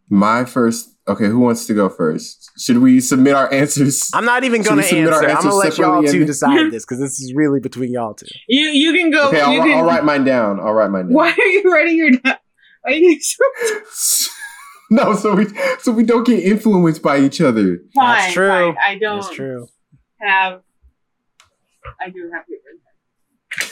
My 0.09 0.45
first. 0.45 0.95
Okay, 1.07 1.25
who 1.25 1.39
wants 1.39 1.65
to 1.65 1.73
go 1.73 1.89
first? 1.89 2.51
Should 2.59 2.79
we 2.79 2.99
submit 3.01 3.33
our 3.33 3.51
answers? 3.51 4.09
I'm 4.13 4.25
not 4.25 4.43
even 4.43 4.61
going 4.61 4.77
to 4.77 4.83
submit 4.83 5.07
our 5.11 5.23
answer. 5.23 5.37
I'm 5.37 5.41
going 5.43 5.51
to 5.51 5.55
let 5.69 5.77
y'all 5.77 6.03
two 6.03 6.23
decide 6.25 6.71
this 6.71 6.85
because 6.85 6.99
this 6.99 7.19
is 7.19 7.33
really 7.33 7.59
between 7.59 7.91
y'all 7.91 8.13
two. 8.13 8.27
You 8.47 8.67
you 8.69 8.93
can 8.93 9.09
go. 9.09 9.29
Okay, 9.29 9.37
you 9.37 9.43
I'll, 9.59 9.67
can, 9.67 9.77
I'll 9.79 9.85
write 9.85 10.03
mine 10.03 10.23
down. 10.23 10.59
I'll 10.59 10.73
write 10.73 10.91
mine 10.91 11.05
down. 11.05 11.13
Why 11.13 11.31
are 11.31 11.45
you 11.45 11.63
writing 11.71 11.97
your? 11.97 12.11
Are 12.85 12.91
you 12.91 13.19
so 13.91 14.29
no, 14.91 15.15
so 15.15 15.33
we 15.35 15.47
so 15.79 15.91
we 15.91 16.03
don't 16.03 16.25
get 16.25 16.43
influenced 16.43 17.01
by 17.01 17.19
each 17.19 17.41
other. 17.41 17.79
fine? 17.95 18.17
That's 18.17 18.33
true. 18.33 18.49
fine. 18.49 18.75
I 18.85 18.97
don't 18.99 19.21
That's 19.21 19.33
true. 19.35 19.67
have. 20.21 20.61
I 21.99 22.09
do 22.09 22.29
have 22.33 22.45
paper. 22.45 23.71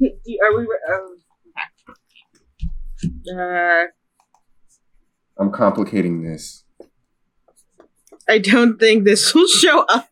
Do 0.00 0.10
you- 0.24 0.40
Are 0.42 0.58
we? 0.58 0.66
Um, 0.94 1.16
uh, 3.38 3.84
I'm 5.38 5.50
complicating 5.50 6.22
this. 6.22 6.64
I 8.28 8.38
don't 8.38 8.78
think 8.78 9.04
this 9.04 9.34
will 9.34 9.48
show 9.48 9.84
up. 9.88 10.08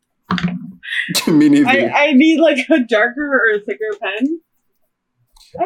To 1.14 1.32
me 1.36 1.48
neither. 1.48 1.68
I, 1.68 2.08
I 2.08 2.12
need 2.12 2.40
like 2.40 2.68
a 2.70 2.80
darker 2.80 3.26
or 3.26 3.56
a 3.56 3.60
thicker 3.60 3.96
pen. 4.00 4.40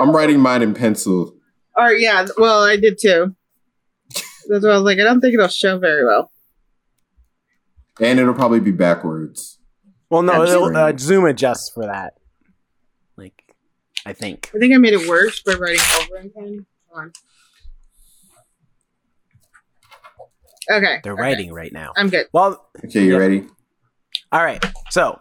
I'm 0.00 0.14
writing 0.14 0.40
mine 0.40 0.62
in 0.62 0.74
pencil. 0.74 1.36
Or 1.76 1.92
yeah, 1.92 2.26
well, 2.36 2.62
I 2.62 2.76
did 2.76 2.98
too. 3.00 3.34
That's 4.48 4.64
why 4.64 4.72
I 4.72 4.74
was 4.74 4.82
like, 4.82 4.98
I 4.98 5.04
don't 5.04 5.20
think 5.20 5.34
it'll 5.34 5.48
show 5.48 5.78
very 5.78 6.04
well. 6.04 6.30
And 8.00 8.18
it'll 8.18 8.34
probably 8.34 8.60
be 8.60 8.72
backwards. 8.72 9.58
Well, 10.10 10.22
no, 10.22 10.42
it'll, 10.42 10.76
uh, 10.76 10.92
Zoom 10.96 11.24
adjusts 11.24 11.70
for 11.70 11.86
that. 11.86 12.14
Like, 13.16 13.54
I 14.04 14.12
think. 14.12 14.50
I 14.54 14.58
think 14.58 14.74
I 14.74 14.78
made 14.78 14.92
it 14.92 15.08
worse 15.08 15.40
by 15.40 15.54
writing 15.54 15.80
over 16.00 16.18
in 16.18 16.30
pen. 16.30 16.66
Hold 16.88 17.04
on. 17.04 17.12
Okay. 20.70 21.00
They're 21.02 21.12
okay. 21.14 21.22
writing 21.22 21.52
right 21.52 21.72
now. 21.72 21.92
I'm 21.96 22.08
good. 22.08 22.26
Well, 22.32 22.66
Okay, 22.84 23.04
you 23.04 23.12
Yeah. 23.12 23.18
ready? 23.18 23.46
all 24.32 24.42
right. 24.44 24.64
So, 24.90 25.20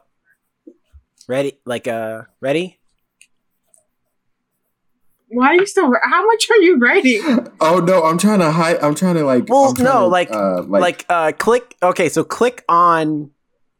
ready? 1.28 1.60
Like, 1.66 1.88
uh, 1.88 2.24
ready? 2.42 2.80
Why 5.30 5.48
are 5.48 5.56
you 5.56 5.66
still? 5.66 5.92
How 6.04 6.26
much 6.26 6.48
are 6.50 6.58
you 6.58 6.78
writing? 6.78 7.22
Oh 7.62 7.80
no, 7.80 8.04
I'm 8.04 8.18
trying 8.18 8.40
to 8.40 8.52
hide. 8.52 8.78
I'm 8.82 8.94
trying 8.94 9.16
to 9.16 9.24
like. 9.24 9.46
Well, 9.48 9.74
no, 9.76 10.02
to, 10.02 10.08
like- 10.08 10.32
uh, 10.32 10.64
Like, 10.64 11.06
uh, 11.10 11.32
click. 11.32 11.76
Okay, 11.82 12.10
so 12.10 12.24
click 12.24 12.64
on 12.68 13.32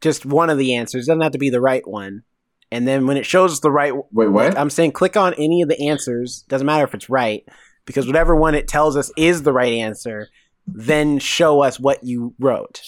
just 0.02 0.26
one 0.26 0.50
of 0.50 0.58
the 0.58 0.76
answers. 0.76 1.06
Doesn't 1.08 1.22
have 1.22 1.34
to 1.34 1.38
be 1.38 1.50
the 1.50 1.60
right 1.62 1.86
one. 1.88 2.24
And 2.72 2.88
then 2.88 3.06
when 3.06 3.18
it 3.18 3.26
shows 3.26 3.60
the 3.60 3.70
right, 3.70 3.94
wait, 4.12 4.30
what? 4.30 4.58
I'm 4.58 4.70
saying 4.70 4.94
click 4.94 5.16
on 5.18 5.34
any 5.36 5.62
of 5.62 5.70
the 5.70 5.90
answers. 5.90 6.44
Doesn't 6.48 6.66
matter 6.66 6.86
if 6.86 6.94
it's 6.96 7.10
right, 7.10 7.44
because 7.86 8.08
whatever 8.08 8.36
one 8.36 8.56
it 8.56 8.68
tells 8.68 8.96
us 8.98 9.12
is 9.18 9.44
the 9.44 9.54
right 9.54 9.74
answer, 9.74 10.30
then 10.68 11.20
show 11.20 11.62
us 11.62 11.80
what 11.80 12.04
you 12.04 12.34
wrote. 12.40 12.82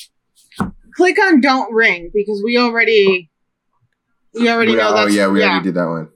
Click 0.96 1.18
on 1.20 1.42
"Don't 1.42 1.74
Ring" 1.74 2.10
because 2.14 2.42
we 2.44 2.58
already, 2.58 3.30
we 4.34 4.50
already 4.50 4.72
We- 4.72 4.78
know 4.78 4.90
oh 4.92 4.94
that's 4.96 5.14
yeah, 5.14 5.28
we 5.28 5.44
already 5.44 5.64
did 5.64 5.76
that 5.76 5.88
one. 5.88 6.10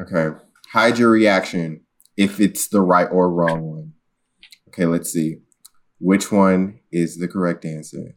Okay, 0.00 0.36
hide 0.72 0.98
your 0.98 1.10
reaction 1.10 1.82
if 2.16 2.40
it's 2.40 2.68
the 2.68 2.80
right 2.80 3.08
or 3.10 3.30
wrong 3.30 3.62
one. 3.62 3.92
Okay, 4.68 4.86
let's 4.86 5.10
see. 5.12 5.36
Which 6.00 6.32
one 6.32 6.80
is 6.90 7.18
the 7.18 7.28
correct 7.28 7.64
answer? 7.64 8.16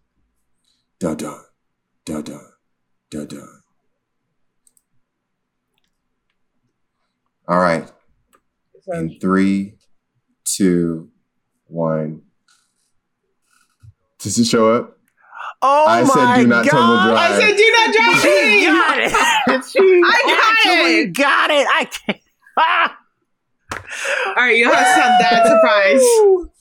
Da 1.00 1.14
da, 1.14 1.38
da 2.06 2.22
da, 2.22 2.40
da 3.12 3.26
da. 3.26 3.46
All 7.48 7.60
right. 7.60 7.90
So, 8.82 8.94
In 8.94 9.20
three, 9.20 9.78
two, 10.44 11.12
one. 11.68 12.24
Does 14.28 14.40
it 14.40 14.46
show 14.46 14.74
up? 14.74 14.98
Oh 15.62 15.86
I 15.88 16.04
said 16.04 16.36
do 16.42 16.48
not 16.48 16.66
god! 16.66 16.72
tumble 16.72 16.98
dry. 17.16 17.28
I 17.28 17.40
said, 17.40 17.56
"Do 17.56 17.74
not 17.78 17.94
drop 17.94 18.16
She 18.22 18.28
me." 18.28 18.66
got 18.66 18.98
it. 19.00 19.66
She 19.72 19.80
I 19.80 20.22
got 20.28 20.52
actually 20.52 20.96
it. 21.00 21.14
got 21.16 21.50
it. 21.50 21.68
I 21.70 21.86
can't. 21.86 22.20
Ah! 22.60 22.98
All 24.28 24.34
right, 24.36 24.58
you 24.58 24.66
have 24.70 24.78
to 24.78 25.02
sound 25.02 25.16
that 25.22 25.48
surprised. 25.48 26.52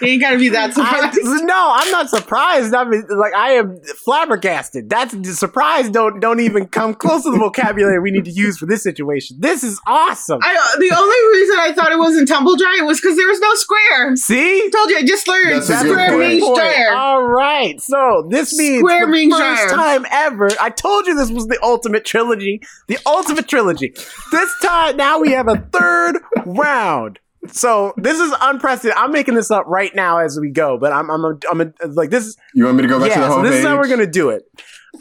You 0.00 0.08
ain't 0.08 0.20
gotta 0.20 0.38
be 0.38 0.48
that 0.50 0.74
surprised. 0.74 1.18
I, 1.24 1.40
no, 1.44 1.70
I'm 1.74 1.90
not 1.90 2.10
surprised. 2.10 2.74
I 2.74 2.84
mean, 2.84 3.04
like 3.08 3.32
I 3.34 3.52
am 3.52 3.80
flabbergasted. 4.04 4.90
That's 4.90 5.38
surprise. 5.38 5.88
Don't 5.88 6.20
don't 6.20 6.40
even 6.40 6.66
come 6.66 6.94
close 6.94 7.22
to 7.22 7.30
the 7.30 7.38
vocabulary 7.38 7.98
we 8.00 8.10
need 8.10 8.24
to 8.26 8.30
use 8.30 8.58
for 8.58 8.66
this 8.66 8.82
situation. 8.82 9.36
This 9.40 9.62
is 9.64 9.80
awesome. 9.86 10.40
I, 10.42 10.54
the 10.78 10.94
only 10.94 11.38
reason 11.40 11.56
I 11.58 11.72
thought 11.72 11.92
it 11.92 11.98
wasn't 11.98 12.28
tumble 12.28 12.56
dry 12.56 12.80
was 12.82 13.00
because 13.00 13.16
there 13.16 13.28
was 13.28 13.40
no 13.40 13.54
square. 13.54 14.16
See, 14.16 14.62
I 14.64 14.70
told 14.70 14.90
you, 14.90 14.98
I 14.98 15.04
just 15.04 15.26
learned 15.28 15.62
That's 15.62 15.66
square 15.66 16.18
means 16.18 16.42
Point. 16.44 16.56
dryer. 16.56 16.94
All 16.94 17.22
right, 17.24 17.80
so 17.80 18.26
this 18.28 18.56
means 18.58 18.80
Square 18.80 19.06
the 19.06 19.12
means 19.12 19.38
first 19.38 19.68
dryer. 19.68 20.00
time 20.00 20.06
ever. 20.10 20.50
I 20.60 20.70
told 20.70 21.06
you 21.06 21.14
this 21.14 21.30
was 21.30 21.46
the 21.46 21.58
ultimate 21.62 22.04
trilogy. 22.04 22.60
The 22.88 22.98
ultimate 23.06 23.48
trilogy. 23.48 23.94
This 24.30 24.50
time, 24.60 24.96
now 24.96 25.18
we 25.20 25.32
have 25.32 25.48
a 25.48 25.56
third 25.72 26.18
round. 26.44 27.18
So 27.48 27.92
this 27.96 28.18
is 28.20 28.32
unprecedented. 28.40 28.96
I'm 29.02 29.10
making 29.12 29.34
this 29.34 29.50
up 29.50 29.64
right 29.66 29.92
now 29.94 30.18
as 30.18 30.38
we 30.40 30.50
go, 30.50 30.78
but 30.78 30.92
I'm 30.92 31.10
I'm 31.10 31.24
a, 31.24 31.38
I'm 31.50 31.60
a, 31.60 31.72
like 31.88 32.10
this 32.10 32.26
is 32.26 32.36
You 32.54 32.64
want 32.64 32.76
me 32.76 32.82
to 32.82 32.88
go 32.88 32.98
back 33.00 33.12
to 33.12 33.18
yeah. 33.20 33.26
the 33.26 33.32
So 33.34 33.38
homepage? 33.38 33.42
this 33.50 33.54
is 33.60 33.66
how 33.66 33.76
we're 33.78 33.88
gonna 33.88 34.06
do 34.06 34.30
it. 34.30 34.42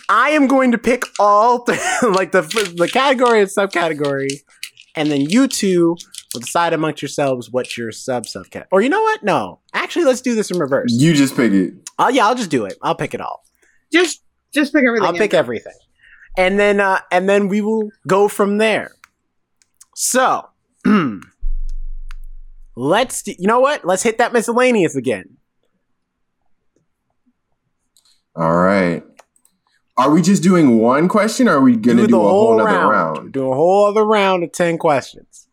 I 0.09 0.29
am 0.31 0.47
going 0.47 0.71
to 0.71 0.77
pick 0.77 1.03
all 1.19 1.63
th- 1.63 1.79
like 2.03 2.31
the 2.31 2.41
the 2.77 2.87
category 2.91 3.41
and 3.41 3.49
subcategory, 3.49 4.29
and 4.95 5.11
then 5.11 5.21
you 5.21 5.47
two 5.47 5.95
will 6.33 6.41
decide 6.41 6.73
amongst 6.73 7.01
yourselves 7.01 7.51
what 7.51 7.77
your 7.77 7.91
sub 7.91 8.23
subcat. 8.25 8.65
Or 8.71 8.81
you 8.81 8.89
know 8.89 9.01
what? 9.01 9.21
No, 9.23 9.59
actually, 9.73 10.05
let's 10.05 10.21
do 10.21 10.33
this 10.33 10.49
in 10.49 10.57
reverse. 10.57 10.91
You 10.91 11.13
just 11.13 11.35
pick 11.35 11.51
it. 11.51 11.73
Uh, 11.99 12.09
yeah, 12.11 12.25
I'll 12.25 12.35
just 12.35 12.49
do 12.49 12.65
it. 12.65 12.75
I'll 12.81 12.95
pick 12.95 13.13
it 13.13 13.21
all. 13.21 13.43
Just, 13.91 14.21
just 14.53 14.73
pick 14.73 14.85
everything. 14.85 15.05
I'll 15.05 15.13
pick 15.13 15.33
everything, 15.33 15.75
and 16.37 16.57
then 16.57 16.79
uh, 16.79 17.01
and 17.11 17.27
then 17.29 17.49
we 17.49 17.59
will 17.61 17.89
go 18.07 18.27
from 18.29 18.57
there. 18.57 18.91
So, 19.95 20.47
let's. 22.75 23.21
Do, 23.23 23.33
you 23.37 23.47
know 23.47 23.59
what? 23.59 23.85
Let's 23.85 24.03
hit 24.03 24.17
that 24.17 24.33
miscellaneous 24.33 24.95
again. 24.95 25.37
All 28.35 28.55
right. 28.55 29.03
Are 29.97 30.09
we 30.09 30.21
just 30.21 30.41
doing 30.41 30.79
one 30.79 31.07
question 31.07 31.47
or 31.47 31.57
are 31.57 31.61
we 31.61 31.75
going 31.75 31.97
to 31.97 32.07
do, 32.07 32.15
a 32.15 32.19
whole 32.19 32.59
other 32.59 32.87
round? 32.87 33.33
Do 33.33 33.51
a 33.51 33.55
whole 33.55 33.87
other 33.87 34.05
round 34.05 34.43
of 34.43 34.51
ten 34.51 34.77
questions. 34.77 35.47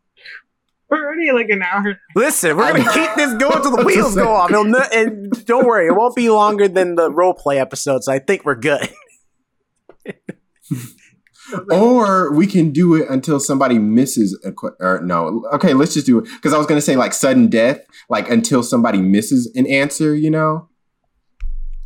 We're 0.88 1.04
already 1.04 1.32
like 1.32 1.50
an 1.50 1.62
hour. 1.62 1.98
Listen, 2.16 2.56
we're 2.56 2.72
gonna 2.72 2.90
keep 2.92 3.14
this 3.14 3.34
going 3.34 3.60
till 3.62 3.76
the 3.76 3.82
wheels 3.86 4.14
go 4.14 4.32
off. 4.32 4.50
It'll 4.50 4.64
no- 4.64 4.86
and 4.90 5.30
don't 5.44 5.66
worry, 5.66 5.88
it 5.88 5.94
won't 5.94 6.16
be 6.16 6.30
longer 6.30 6.66
than 6.66 6.94
the 6.94 7.10
role 7.10 7.34
play 7.34 7.58
episode. 7.58 8.04
So 8.04 8.12
I 8.12 8.20
think 8.20 8.46
we're 8.46 8.54
good. 8.54 8.88
Or 11.70 12.32
we 12.32 12.46
can 12.46 12.70
do 12.72 12.94
it 12.94 13.08
until 13.08 13.40
somebody 13.40 13.78
misses 13.78 14.38
a 14.44 14.52
que- 14.52 14.76
or 14.80 15.00
no. 15.02 15.44
Okay, 15.54 15.72
let's 15.74 15.94
just 15.94 16.06
do 16.06 16.18
it 16.18 16.24
because 16.24 16.52
I 16.52 16.58
was 16.58 16.66
going 16.66 16.78
to 16.78 16.82
say 16.84 16.96
like 16.96 17.12
sudden 17.14 17.48
death, 17.48 17.80
like 18.08 18.28
until 18.30 18.62
somebody 18.62 19.00
misses 19.00 19.50
an 19.54 19.66
answer, 19.66 20.14
you 20.14 20.30
know? 20.30 20.68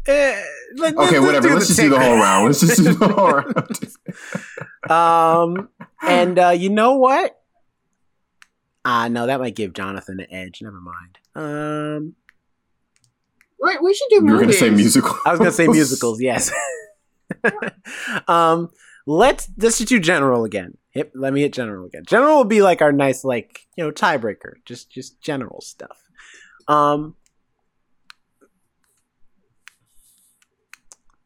Eh, 0.07 0.43
let- 0.77 0.97
Okay, 0.97 1.19
let's 1.19 1.27
whatever. 1.27 1.49
Let's 1.55 1.69
just 1.69 1.79
do 1.81 1.91
the 1.91 2.01
whole 2.01 2.17
round. 2.17 2.47
Let's 2.47 2.61
just 2.61 2.77
do 2.79 2.93
the 2.95 3.09
whole 3.09 3.33
round. 3.33 3.79
Um, 4.91 5.69
and 6.03 6.39
uh, 6.39 6.49
you 6.51 6.69
know 6.69 6.97
what? 6.97 7.39
Ah, 8.85 9.07
no, 9.07 9.27
that 9.27 9.39
might 9.39 9.55
give 9.55 9.75
Jonathan 9.75 10.19
an 10.19 10.27
edge. 10.33 10.61
Never 10.61 10.81
mind. 10.81 11.19
Um, 11.37 12.15
Wait, 13.61 13.81
we 13.81 13.95
should 13.95 14.09
do 14.11 14.17
You 14.17 14.33
were 14.33 14.41
gonna 14.41 14.53
say 14.53 14.71
musical. 14.71 15.17
I 15.25 15.31
was 15.31 15.39
gonna 15.39 15.53
say 15.53 15.67
musicals. 15.69 16.21
Yes. 16.21 16.51
um, 18.27 18.69
let's 19.07 19.49
let's 19.57 19.79
just 19.79 19.89
do 19.89 19.99
general 20.01 20.45
again. 20.45 20.77
Hit, 20.91 21.13
let 21.15 21.33
me 21.33 21.41
hit 21.41 21.53
general 21.53 21.87
again. 21.87 22.05
General 22.07 22.37
will 22.37 22.45
be 22.45 22.63
like 22.63 22.83
our 22.83 22.93
nice, 22.93 23.25
like 23.25 23.67
you 23.77 23.85
know, 23.85 23.91
tiebreaker. 23.91 24.55
Just 24.65 24.91
just 24.91 25.21
general 25.21 25.61
stuff. 25.61 25.99
Um, 26.69 27.17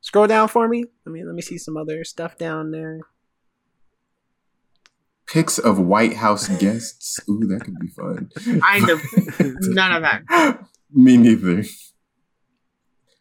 scroll 0.01 0.27
down 0.27 0.49
for 0.49 0.69
me. 0.69 0.85
Let 1.05 1.13
me 1.13 1.25
let 1.25 1.35
me 1.35 1.43
see 1.43 1.59
some 1.59 1.77
other 1.77 2.05
stuff 2.05 2.39
down 2.39 2.71
there. 2.71 3.01
Pics 5.27 5.59
of 5.59 5.79
White 5.79 6.15
House 6.15 6.49
guests. 6.59 7.19
Ooh, 7.29 7.47
that 7.47 7.65
could 7.65 7.79
be 7.81 7.89
fun. 7.89 8.31
Kind 8.61 8.89
of. 8.89 9.03
None 9.41 9.93
of 9.93 10.03
that. 10.03 10.61
Me 10.93 11.17
neither. 11.17 11.65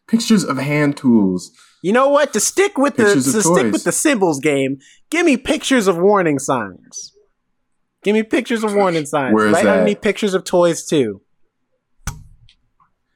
Pictures 0.06 0.44
of 0.44 0.58
hand 0.58 0.96
tools. 0.96 1.50
You 1.86 1.92
know 1.92 2.08
what? 2.08 2.32
To 2.32 2.40
stick 2.40 2.76
with 2.78 2.96
the 2.96 3.14
to 3.14 3.20
stick 3.22 3.72
with 3.72 3.84
the 3.84 3.92
symbols 3.92 4.40
game, 4.40 4.78
give 5.08 5.24
me 5.24 5.36
pictures 5.36 5.86
of 5.86 5.96
warning 5.96 6.40
signs. 6.40 7.12
Give 8.02 8.12
me 8.14 8.24
pictures 8.24 8.64
of 8.64 8.74
warning 8.74 9.06
signs. 9.06 9.32
Where 9.34 9.46
is 9.46 9.52
right 9.52 9.62
that? 9.64 9.72
underneath 9.78 10.00
pictures 10.00 10.34
of 10.34 10.42
toys 10.42 10.84
too. 10.84 11.20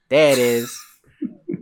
There 0.08 0.32
it 0.32 0.38
is. 0.38 0.78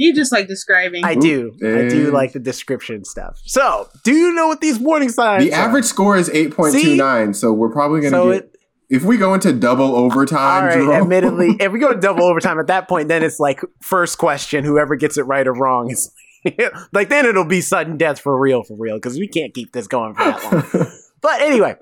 You 0.00 0.14
just 0.14 0.30
like 0.30 0.46
describing. 0.46 1.04
I 1.04 1.16
do. 1.16 1.52
I 1.60 1.88
do 1.88 2.12
like 2.12 2.32
the 2.32 2.38
description 2.38 3.04
stuff. 3.04 3.36
So, 3.46 3.88
do 4.04 4.12
you 4.14 4.32
know 4.32 4.46
what 4.46 4.60
these 4.60 4.78
warning 4.78 5.08
signs? 5.08 5.42
The 5.42 5.52
are? 5.52 5.56
average 5.56 5.86
score 5.86 6.16
is 6.16 6.28
8.29, 6.30 7.34
so 7.34 7.52
we're 7.52 7.72
probably 7.72 8.02
going 8.02 8.12
to 8.12 8.16
So 8.18 8.30
get. 8.32 8.44
it. 8.44 8.56
if 8.90 9.02
we 9.02 9.16
go 9.16 9.34
into 9.34 9.52
double 9.52 9.96
overtime, 9.96 10.62
All 10.62 10.68
right. 10.68 10.74
Jerome- 10.74 11.02
Admittedly, 11.02 11.56
if 11.60 11.72
we 11.72 11.80
go 11.80 11.92
to 11.92 11.98
double 11.98 12.22
overtime 12.22 12.60
at 12.60 12.68
that 12.68 12.86
point, 12.86 13.08
then 13.08 13.24
it's 13.24 13.40
like 13.40 13.60
first 13.80 14.18
question. 14.18 14.62
Whoever 14.62 14.94
gets 14.94 15.18
it 15.18 15.22
right 15.22 15.44
or 15.48 15.52
wrong 15.52 15.90
is 15.90 16.12
like 16.92 17.08
then 17.08 17.26
it'll 17.26 17.44
be 17.44 17.60
sudden 17.60 17.96
death 17.96 18.20
for 18.20 18.38
real, 18.38 18.62
for 18.62 18.76
real, 18.76 18.96
because 18.96 19.18
we 19.18 19.28
can't 19.28 19.54
keep 19.54 19.72
this 19.72 19.86
going 19.86 20.14
for 20.14 20.24
that 20.24 20.74
long. 20.74 20.86
But 21.20 21.42
anyway, 21.42 21.74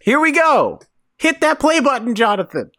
here 0.00 0.18
we 0.18 0.32
go. 0.32 0.80
Hit 1.18 1.42
that 1.42 1.60
play 1.60 1.80
button, 1.80 2.14
Jonathan. 2.14 2.70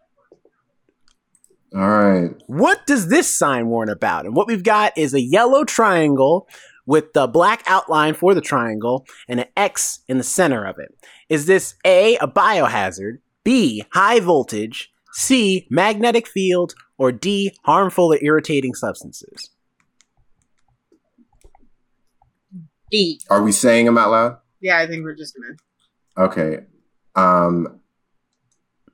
All 1.74 1.88
right. 1.88 2.32
What 2.48 2.86
does 2.88 3.10
this 3.10 3.34
sign 3.34 3.68
warn 3.68 3.88
about? 3.88 4.26
And 4.26 4.36
what 4.36 4.48
we've 4.48 4.64
got 4.64 4.98
is 4.98 5.14
a 5.14 5.22
yellow 5.22 5.64
triangle 5.64 6.48
with 6.86 7.14
the 7.14 7.28
black 7.28 7.64
outline 7.68 8.16
for 8.16 8.34
the 8.34 8.41
triangle 8.41 9.06
and 9.30 9.40
an 9.40 9.48
X 9.56 9.99
in 10.08 10.18
the 10.18 10.24
center 10.24 10.66
of 10.66 10.80
it. 10.80 10.94
Is 11.30 11.45
this 11.45 11.76
A, 11.86 12.18
a 12.18 12.28
biohazard, 12.28 13.20
B, 13.44 13.84
high 13.94 14.20
voltage, 14.20 14.91
C, 15.14 15.68
magnetic 15.70 16.28
field, 16.28 16.74
or 16.98 17.12
D, 17.12 17.56
harmful 17.64 18.14
or 18.14 18.18
irritating 18.22 18.74
substances? 18.74 19.52
D. 22.92 23.22
Are 23.30 23.42
we 23.42 23.52
saying 23.52 23.86
them 23.86 23.98
out 23.98 24.12
loud? 24.12 24.38
Yeah, 24.60 24.78
I 24.78 24.86
think 24.86 25.04
we're 25.04 25.16
just 25.16 25.36
gonna. 25.36 26.28
Okay. 26.28 26.66
Um, 27.16 27.80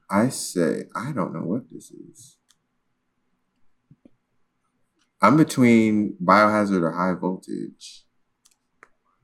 I 0.10 0.30
say 0.30 0.84
I 0.96 1.12
don't 1.12 1.34
know 1.34 1.42
what 1.42 1.64
this 1.72 1.92
is. 1.92 2.38
I'm 5.22 5.36
between 5.36 6.16
biohazard 6.24 6.82
or 6.84 6.92
high 6.92 7.20
voltage. 7.20 8.06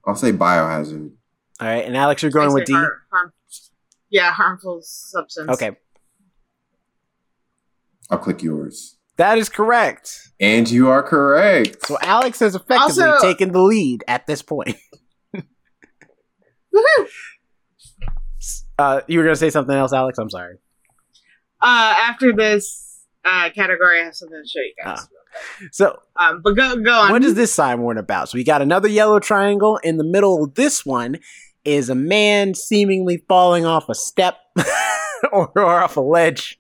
I'll 0.05 0.15
say 0.15 0.31
biohazard. 0.31 1.11
All 1.61 1.67
right, 1.67 1.85
and 1.85 1.95
Alex, 1.95 2.23
you're 2.23 2.31
going 2.31 2.51
with 2.51 2.65
D. 2.65 2.73
har- 2.73 3.03
harm- 3.11 3.33
yeah, 4.09 4.31
harmful 4.31 4.79
substance. 4.81 5.49
Okay, 5.51 5.77
I'll 8.09 8.17
click 8.17 8.41
yours. 8.43 8.97
That 9.23 9.37
is 9.37 9.47
correct. 9.49 10.19
And 10.39 10.69
you 10.69 10.89
are 10.89 11.01
correct. 11.01 11.85
So 11.87 11.97
Alex 12.01 12.39
has 12.39 12.55
effectively 12.55 13.03
Also- 13.05 13.21
taken 13.25 13.51
the 13.53 13.61
lead 13.61 14.03
at 14.07 14.27
this 14.27 14.41
point. 14.41 14.75
Woohoo! 15.35 17.07
Uh, 18.77 19.01
you 19.07 19.19
were 19.19 19.23
going 19.23 19.33
to 19.35 19.39
say 19.39 19.49
something 19.49 19.75
else, 19.75 19.93
Alex? 19.93 20.17
I'm 20.17 20.29
sorry. 20.29 20.55
Uh, 21.61 21.95
after 22.09 22.33
this 22.33 23.05
uh, 23.23 23.49
category, 23.55 24.01
I 24.01 24.05
have 24.05 24.15
something 24.15 24.41
to 24.43 24.49
show 24.49 24.59
you 24.59 24.73
guys. 24.83 25.07
So 25.71 25.97
Um, 26.15 26.41
but 26.43 26.55
go 26.55 26.75
go 26.77 26.91
on. 26.93 27.11
What 27.11 27.23
is 27.23 27.35
this 27.35 27.53
sign 27.53 27.81
warn 27.81 27.97
about? 27.97 28.29
So 28.29 28.37
we 28.37 28.43
got 28.43 28.61
another 28.61 28.87
yellow 28.87 29.19
triangle. 29.19 29.77
In 29.83 29.97
the 29.97 30.03
middle 30.03 30.43
of 30.43 30.55
this 30.55 30.85
one 30.85 31.17
is 31.63 31.89
a 31.89 31.95
man 31.95 32.53
seemingly 32.53 33.23
falling 33.29 33.65
off 33.65 33.87
a 33.89 33.95
step 33.95 34.37
or, 35.31 35.51
or 35.55 35.81
off 35.83 35.95
a 35.97 36.01
ledge. 36.01 36.59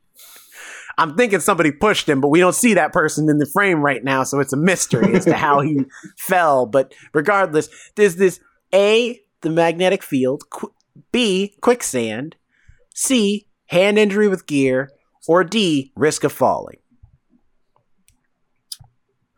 I'm 0.97 1.15
thinking 1.15 1.39
somebody 1.39 1.71
pushed 1.71 2.07
him, 2.07 2.21
but 2.21 2.27
we 2.29 2.39
don't 2.39 2.53
see 2.55 2.73
that 2.75 2.93
person 2.93 3.29
in 3.29 3.37
the 3.39 3.45
frame 3.51 3.81
right 3.81 4.03
now, 4.03 4.23
so 4.23 4.39
it's 4.39 4.53
a 4.53 4.57
mystery 4.57 5.13
as 5.15 5.25
to 5.25 5.33
how 5.33 5.59
he 5.61 5.85
fell. 6.17 6.65
But 6.65 6.93
regardless, 7.13 7.69
there's 7.95 8.15
this 8.17 8.39
A, 8.73 9.19
the 9.41 9.49
magnetic 9.49 10.03
field, 10.03 10.43
qu- 10.51 10.73
B, 11.11 11.55
quicksand, 11.61 12.35
C, 12.93 13.47
hand 13.67 13.97
injury 13.97 14.27
with 14.27 14.45
gear, 14.45 14.91
or 15.27 15.43
D, 15.43 15.91
risk 15.95 16.23
of 16.23 16.31
falling. 16.31 16.77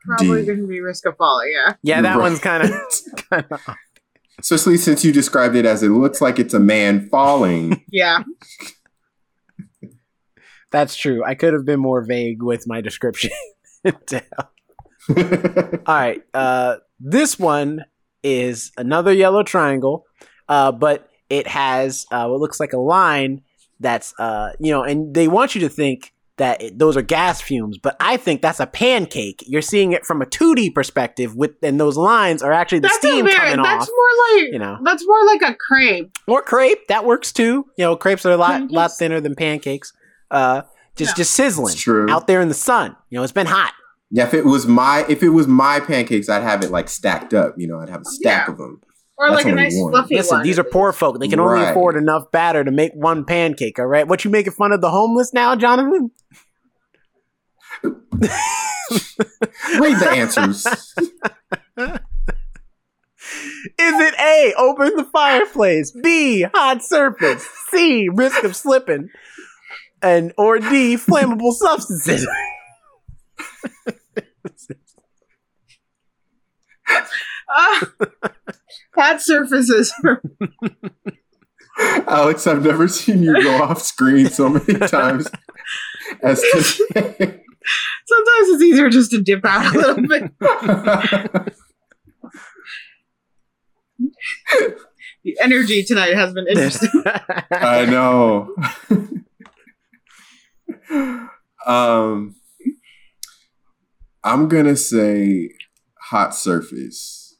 Probably 0.05 0.41
D. 0.41 0.47
going 0.47 0.59
to 0.59 0.67
be 0.67 0.81
risk 0.81 1.05
of 1.05 1.17
falling. 1.17 1.51
Yeah. 1.53 1.73
Yeah, 1.83 2.01
that 2.01 2.15
Right. 2.17 2.21
one's 2.21 2.39
kind 2.39 2.63
of 2.63 2.71
kind 3.29 3.45
of 3.49 3.59
Especially 4.39 4.77
since 4.77 5.03
you 5.05 5.11
described 5.13 5.55
it 5.55 5.65
as 5.65 5.81
it 5.81 5.89
looks 5.89 6.19
like 6.21 6.37
it's 6.39 6.53
a 6.53 6.59
man 6.59 7.07
falling. 7.09 7.83
Yeah. 7.91 8.23
That's 10.75 10.93
true. 10.97 11.23
I 11.23 11.35
could 11.35 11.53
have 11.53 11.63
been 11.63 11.79
more 11.79 12.03
vague 12.03 12.43
with 12.43 12.67
my 12.67 12.81
description. 12.81 13.31
All 13.85 13.95
right. 15.87 16.21
Uh, 16.33 16.77
this 16.99 17.39
one 17.39 17.85
is 18.23 18.73
another 18.77 19.13
yellow 19.13 19.41
triangle, 19.43 20.05
uh, 20.49 20.73
but 20.73 21.09
it 21.29 21.47
has 21.47 22.05
uh, 22.11 22.27
what 22.27 22.41
looks 22.41 22.59
like 22.59 22.73
a 22.73 22.77
line 22.77 23.41
that's, 23.79 24.13
uh, 24.19 24.51
you 24.59 24.69
know, 24.71 24.83
and 24.83 25.13
they 25.15 25.29
want 25.29 25.55
you 25.55 25.61
to 25.61 25.69
think 25.69 26.11
that 26.37 26.61
it, 26.61 26.77
those 26.77 26.97
are 26.97 27.01
gas 27.01 27.39
fumes, 27.39 27.77
but 27.77 27.95
I 28.01 28.17
think 28.17 28.41
that's 28.41 28.59
a 28.59 28.67
pancake. 28.67 29.45
You're 29.47 29.61
seeing 29.61 29.93
it 29.93 30.05
from 30.05 30.21
a 30.21 30.25
2D 30.25 30.73
perspective, 30.75 31.33
with 31.37 31.51
and 31.63 31.79
those 31.79 31.95
lines 31.95 32.43
are 32.43 32.51
actually 32.51 32.79
the 32.79 32.89
That's 32.89 32.97
a 32.97 33.07
steam 33.07 33.25
very. 33.25 33.37
coming 33.37 33.63
That's 33.63 33.87
off. 33.87 33.89
more 33.95 34.37
like. 34.41 34.51
you 34.51 34.59
know. 34.59 34.77
That's 34.83 35.07
more 35.07 35.25
like 35.25 35.41
a 35.43 35.55
crepe. 35.55 36.11
Or 36.27 36.41
crepe 36.41 36.87
that 36.89 37.05
works 37.05 37.31
too. 37.31 37.65
You 37.77 37.85
know, 37.85 37.95
crepes 37.95 38.25
are 38.25 38.31
a 38.33 38.37
lot 38.37 38.51
Pancakes? 38.51 38.73
lot 38.73 38.91
thinner 38.97 39.21
than 39.21 39.35
pancakes. 39.35 39.93
Uh, 40.35 40.61
just 40.95 41.11
Yeah. 41.11 41.15
just 41.15 41.31
sizzling 41.33 41.75
true. 41.75 42.09
out 42.09 42.27
there 42.27 42.41
in 42.41 42.47
the 42.47 42.53
sun. 42.53 42.95
You 43.09 43.17
know, 43.17 43.23
it's 43.23 43.33
been 43.33 43.47
hot. 43.47 43.73
yeah, 44.11 44.25
if 44.25 44.33
it 44.33 44.45
was 44.45 44.65
my 44.67 45.05
if 45.09 45.23
it 45.23 45.29
was 45.29 45.47
my 45.47 45.79
pancakes, 45.79 46.29
I'd 46.29 46.43
have 46.43 46.63
it 46.63 46.71
like 46.71 46.89
stacked 46.89 47.33
up. 47.33 47.55
You 47.57 47.67
know, 47.67 47.79
I'd 47.79 47.89
have 47.89 48.01
a 48.01 48.05
stack 48.05 48.47
Yeah. 48.47 48.51
of 48.53 48.57
them. 48.57 48.81
Or 49.17 49.29
That's 49.29 49.37
like 49.37 49.45
a 49.45 49.49
only 49.51 49.63
nice 49.63 49.73
one. 49.77 49.91
fluffy 49.93 50.15
Listen, 50.17 50.37
one. 50.39 50.43
these 50.45 50.59
are 50.59 50.63
poor 50.65 50.91
folk. 50.91 51.19
They 51.21 51.29
can 51.29 51.39
only 51.39 51.63
afford 51.63 51.95
enough 51.95 52.29
batter 52.33 52.65
to 52.65 52.71
make 52.71 52.91
one 52.93 53.23
pancake. 53.23 53.79
All 53.79 53.85
right, 53.85 54.05
what 54.05 54.25
you 54.25 54.31
making 54.31 54.51
fun 54.53 54.73
of 54.73 54.81
the 54.81 54.89
homeless 54.89 55.33
now, 55.33 55.55
Jonathan? 55.55 56.11
Read 57.83 57.93
the 59.99 60.09
answers. 60.11 60.65
Is 63.77 63.99
it 63.99 64.13
A, 64.19 64.53
open 64.57 64.95
the 64.95 65.05
fireplace, 65.11 65.91
B, 66.03 66.45
hot 66.53 66.83
surface, 66.83 67.45
C, 67.69 68.07
risk 68.13 68.43
of 68.43 68.55
slipping, 68.55 69.09
and 70.05 70.31
or 70.37 70.59
D, 70.59 70.95
flammable 70.95 71.51
substances? 71.57 72.27
Ah, 77.47 77.91
hot 78.95 79.21
surfaces. 79.21 79.93
Alex, 82.07 82.47
I've 82.47 82.63
never 82.63 82.87
seen 82.87 83.21
you 83.21 83.41
go 83.41 83.61
off 83.61 83.81
screen 83.81 84.27
so 84.29 84.49
many 84.49 84.73
times 84.79 85.27
as 86.23 86.41
today. 86.41 87.41
Sometimes 88.07 88.49
it's 88.49 88.63
easier 88.63 88.89
just 88.89 89.11
to 89.11 89.21
dip 89.21 89.45
out 89.45 89.75
a 89.75 89.77
little 89.77 90.07
bit. 90.07 90.31
The 95.23 95.37
energy 95.41 95.83
tonight 95.83 96.15
has 96.15 96.33
been 96.33 96.47
interesting. 96.47 96.89
I 97.51 97.85
know. 97.85 98.55
um, 101.65 102.35
I'm 104.23 104.47
gonna 104.47 104.75
say 104.75 105.51
hot 105.99 106.35
surface. 106.35 107.37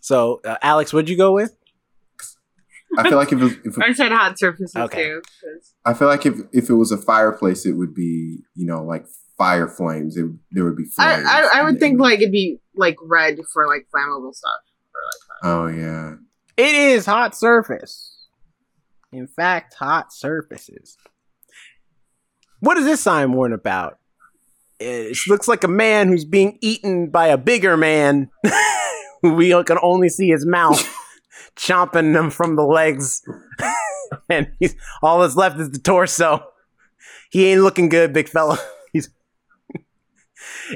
so, 0.00 0.40
uh, 0.44 0.56
Alex, 0.62 0.92
what'd 0.92 1.08
you 1.08 1.16
go 1.16 1.32
with? 1.32 1.54
I 2.96 3.02
feel 3.08 3.18
like 3.18 3.32
if, 3.32 3.40
it, 3.42 3.58
if 3.64 3.78
I 3.82 3.92
said 3.92 4.10
hot 4.12 4.38
surfaces 4.38 4.74
Okay. 4.74 5.04
too. 5.04 5.22
'cause- 5.22 5.74
I 5.84 5.94
feel 5.94 6.08
like 6.08 6.24
if 6.26 6.34
if 6.52 6.68
it 6.70 6.74
was 6.74 6.90
a 6.92 6.98
fireplace, 6.98 7.64
it 7.66 7.72
would 7.72 7.94
be 7.94 8.38
you 8.54 8.66
know 8.66 8.82
like 8.82 9.06
fire 9.36 9.68
flames. 9.68 10.16
It, 10.16 10.26
there 10.50 10.64
would 10.64 10.76
be 10.76 10.86
I, 10.98 11.14
flames. 11.14 11.28
I, 11.30 11.60
I 11.60 11.62
would 11.64 11.78
think 11.78 12.00
like 12.00 12.20
it'd 12.20 12.32
be 12.32 12.58
like 12.74 12.96
red 13.02 13.38
for 13.52 13.66
like 13.66 13.86
flammable 13.94 14.34
stuff. 14.34 14.60
Or 14.94 15.00
like 15.04 15.42
that. 15.42 15.48
Oh 15.48 15.66
yeah. 15.68 16.14
It 16.56 16.74
is 16.74 17.06
hot 17.06 17.36
surface. 17.36 18.26
In 19.12 19.26
fact, 19.28 19.74
hot 19.74 20.12
surfaces. 20.12 20.96
What 22.60 22.76
is 22.76 22.84
this 22.84 23.00
sign 23.00 23.32
warn 23.32 23.52
about? 23.52 23.98
It 24.80 25.16
looks 25.28 25.48
like 25.48 25.64
a 25.64 25.68
man 25.68 26.08
who's 26.08 26.24
being 26.24 26.58
eaten 26.60 27.10
by 27.10 27.28
a 27.28 27.38
bigger 27.38 27.76
man. 27.76 28.30
we 29.22 29.50
can 29.64 29.78
only 29.82 30.08
see 30.08 30.28
his 30.28 30.46
mouth 30.46 30.80
chomping 31.56 32.14
them 32.14 32.30
from 32.30 32.56
the 32.56 32.64
legs, 32.64 33.22
and 34.28 34.48
he's 34.60 34.76
all 35.02 35.20
that's 35.20 35.36
left 35.36 35.58
is 35.58 35.70
the 35.70 35.78
torso. 35.78 36.44
He 37.30 37.46
ain't 37.46 37.62
looking 37.62 37.88
good, 37.88 38.12
big 38.12 38.28
fella. 38.28 38.58
He's. 38.92 39.10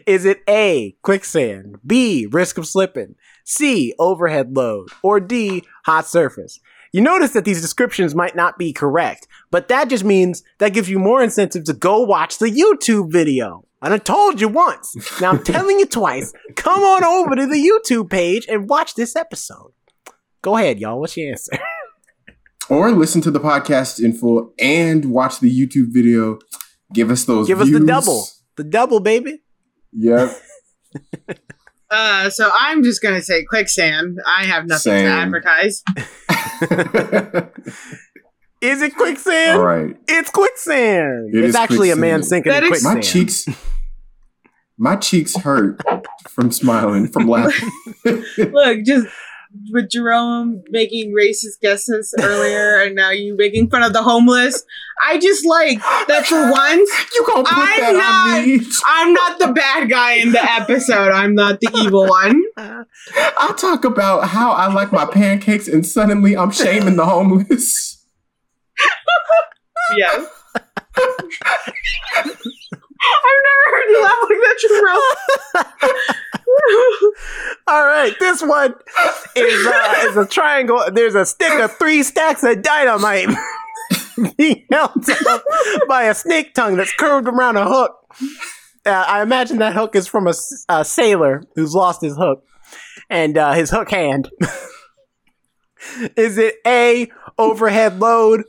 is 0.07 0.25
it 0.25 0.43
A, 0.49 0.97
quicksand, 1.03 1.79
B, 1.87 2.27
risk 2.31 2.59
of 2.59 2.67
slipping, 2.67 3.15
C, 3.45 3.95
overhead 3.99 4.57
load, 4.57 4.89
or 5.03 5.21
D, 5.21 5.65
hot 5.85 6.07
surface? 6.07 6.61
You 6.93 7.01
notice 7.01 7.33
that 7.33 7.47
these 7.47 7.63
descriptions 7.63 8.15
might 8.15 8.37
not 8.37 8.59
be 8.59 8.73
correct, 8.73 9.27
but 9.51 9.69
that 9.69 9.89
just 9.89 10.05
means 10.05 10.43
that 10.59 10.75
gives 10.75 10.91
you 10.91 10.99
more 10.99 11.23
incentive 11.23 11.65
to 11.65 11.73
go 11.73 12.01
watch 12.01 12.39
the 12.39 12.51
YouTube 12.51 13.11
video. 13.11 13.67
And 13.81 13.95
I 13.95 13.99
told 13.99 14.41
you 14.41 14.49
once. 14.49 14.95
Now 15.21 15.31
I'm 15.31 15.43
telling 15.45 15.81
you 15.81 15.87
twice. 15.87 16.33
Come 16.55 16.83
on 16.83 17.03
over 17.03 17.35
to 17.35 17.47
the 17.47 17.55
YouTube 17.55 18.11
page 18.11 18.47
and 18.47 18.69
watch 18.69 18.95
this 18.95 19.17
episode. 19.17 19.73
Go 20.43 20.57
ahead, 20.57 20.79
y'all. 20.81 21.01
What's 21.01 21.17
your 21.17 21.31
answer? 21.31 21.59
Or 22.69 22.93
listen 22.93 23.21
to 23.23 23.31
the 23.31 23.41
podcast 23.41 24.03
in 24.03 24.13
full 24.13 24.55
and 24.59 25.07
watch 25.07 25.41
the 25.41 25.51
YouTube 25.51 25.89
video. 25.93 26.39
Give 26.95 27.11
us 27.11 27.25
those. 27.25 27.49
Give 27.49 27.61
us 27.61 27.71
the 27.71 27.85
double. 27.85 28.25
The 28.57 28.65
double, 28.65 29.01
baby. 29.01 29.43
Yep. 29.93 30.31
Uh, 31.91 32.31
so 32.31 32.51
I'm 32.59 32.83
just 32.83 33.03
gonna 33.03 33.21
say 33.21 33.45
quicksand. 33.45 34.17
I 34.27 34.47
have 34.47 34.67
nothing 34.67 34.93
Same. 34.93 35.05
to 35.05 35.11
advertise. 35.11 35.83
Is 38.61 38.81
it 38.81 38.95
quicksand? 38.95 39.59
All 39.59 39.65
right. 39.65 39.97
It's 40.07 40.31
quicksand. 40.31 41.35
It 41.35 41.39
it's 41.41 41.49
is 41.51 41.55
actually 41.57 41.91
a 41.91 41.97
man 41.97 42.23
sinking 42.23 42.53
That 42.53 42.63
in 42.63 42.73
is- 42.73 42.85
My 42.85 43.01
cheeks. 43.01 43.47
My 44.79 44.97
cheeks 44.97 45.37
hurt 45.37 45.81
from 46.29 46.51
smiling, 46.51 47.07
from 47.09 47.29
laughing. 47.29 47.71
Look, 48.05 48.85
just 48.85 49.07
with 49.71 49.91
Jerome 49.91 50.63
making 50.71 51.13
racist 51.15 51.61
guesses 51.61 52.15
earlier, 52.21 52.81
and 52.83 52.95
now 52.95 53.11
you 53.11 53.37
making 53.37 53.71
fun 53.71 53.83
of 53.83 53.93
the 53.93 54.03
homeless. 54.03 54.65
I 55.05 55.19
just 55.19 55.45
like 55.47 55.79
that 56.09 56.27
for 56.27 56.51
once. 56.51 56.91
you 57.15 57.25
gonna 57.27 57.43
put 57.45 57.53
I'm 57.53 57.81
that 57.81 57.93
not- 57.95 58.39
on 58.39 58.47
me? 58.47 58.61
I'm 58.87 59.13
not 59.13 59.39
the 59.39 59.49
bad 59.53 59.89
guy 59.91 60.15
in 60.15 60.33
the 60.33 60.43
episode. 60.43 61.11
I'm 61.11 61.35
not 61.35 61.61
the 61.61 61.69
evil 61.85 62.07
one. 62.07 62.43
I 62.57 63.53
talk 63.57 63.85
about 63.85 64.29
how 64.29 64.53
I 64.53 64.73
like 64.73 64.93
my 64.93 65.05
pancakes, 65.07 65.67
and 65.69 65.85
suddenly 65.87 66.37
I'm 66.37 66.51
shaming 66.51 66.97
the 66.97 67.07
homeless. 67.07 68.05
Yes. 69.99 70.27
I've 70.55 70.65
never 73.45 73.65
heard 73.71 73.89
you 73.91 74.03
laugh 74.03 74.19
like 74.23 74.39
that, 74.39 74.57
Jerome. 74.63 76.42
All 77.67 77.85
right, 77.85 78.15
this 78.19 78.43
one 78.43 78.75
is 79.37 79.67
uh, 79.67 79.95
is 80.05 80.17
a 80.17 80.27
triangle. 80.27 80.83
There's 80.93 81.15
a 81.15 81.25
stick 81.25 81.53
of 81.61 81.73
three 81.77 82.03
stacks 82.03 82.43
of 82.43 82.63
dynamite 82.63 83.29
being 84.37 84.67
held 84.71 85.09
up 85.29 85.43
by 85.89 86.05
a 86.05 86.15
snake 86.15 86.55
tongue 86.55 86.77
that's 86.77 86.95
curved 86.95 87.29
around 87.29 87.57
a 87.57 87.65
hook. 87.65 87.93
Uh, 88.85 88.91
I 88.91 89.23
imagine 89.23 89.59
that 89.59 89.75
hook 89.75 89.95
is 89.95 90.07
from 90.07 90.27
a 90.27 90.85
sailor 90.85 91.45
who's 91.55 91.75
lost 91.75 92.03
his 92.03 92.17
hook 92.17 92.45
and 93.09 93.39
uh, 93.39 93.53
his 93.53 93.71
hook 93.71 93.91
hand. 93.91 94.31
is 96.17 96.39
it 96.39 96.57
A, 96.67 97.11
overhead 97.39 98.01
load, 98.01 98.43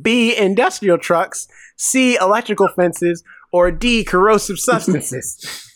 B, 0.00 0.36
industrial 0.36 0.98
trucks, 0.98 1.46
C, 1.76 2.16
electrical 2.16 2.68
fences, 2.68 3.22
or 3.52 3.70
D, 3.70 4.04
corrosive 4.04 4.58
substances? 4.58 5.71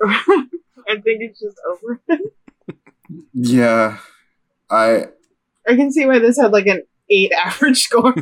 I 0.88 0.94
think 0.94 1.20
it's 1.22 1.40
just 1.40 1.56
over. 1.68 2.00
Yeah, 3.32 3.98
I. 4.70 5.06
I 5.68 5.76
can 5.76 5.92
see 5.92 6.06
why 6.06 6.18
this 6.18 6.38
had 6.38 6.52
like 6.52 6.66
an 6.66 6.82
eight 7.10 7.32
average 7.32 7.78
score. 7.82 8.14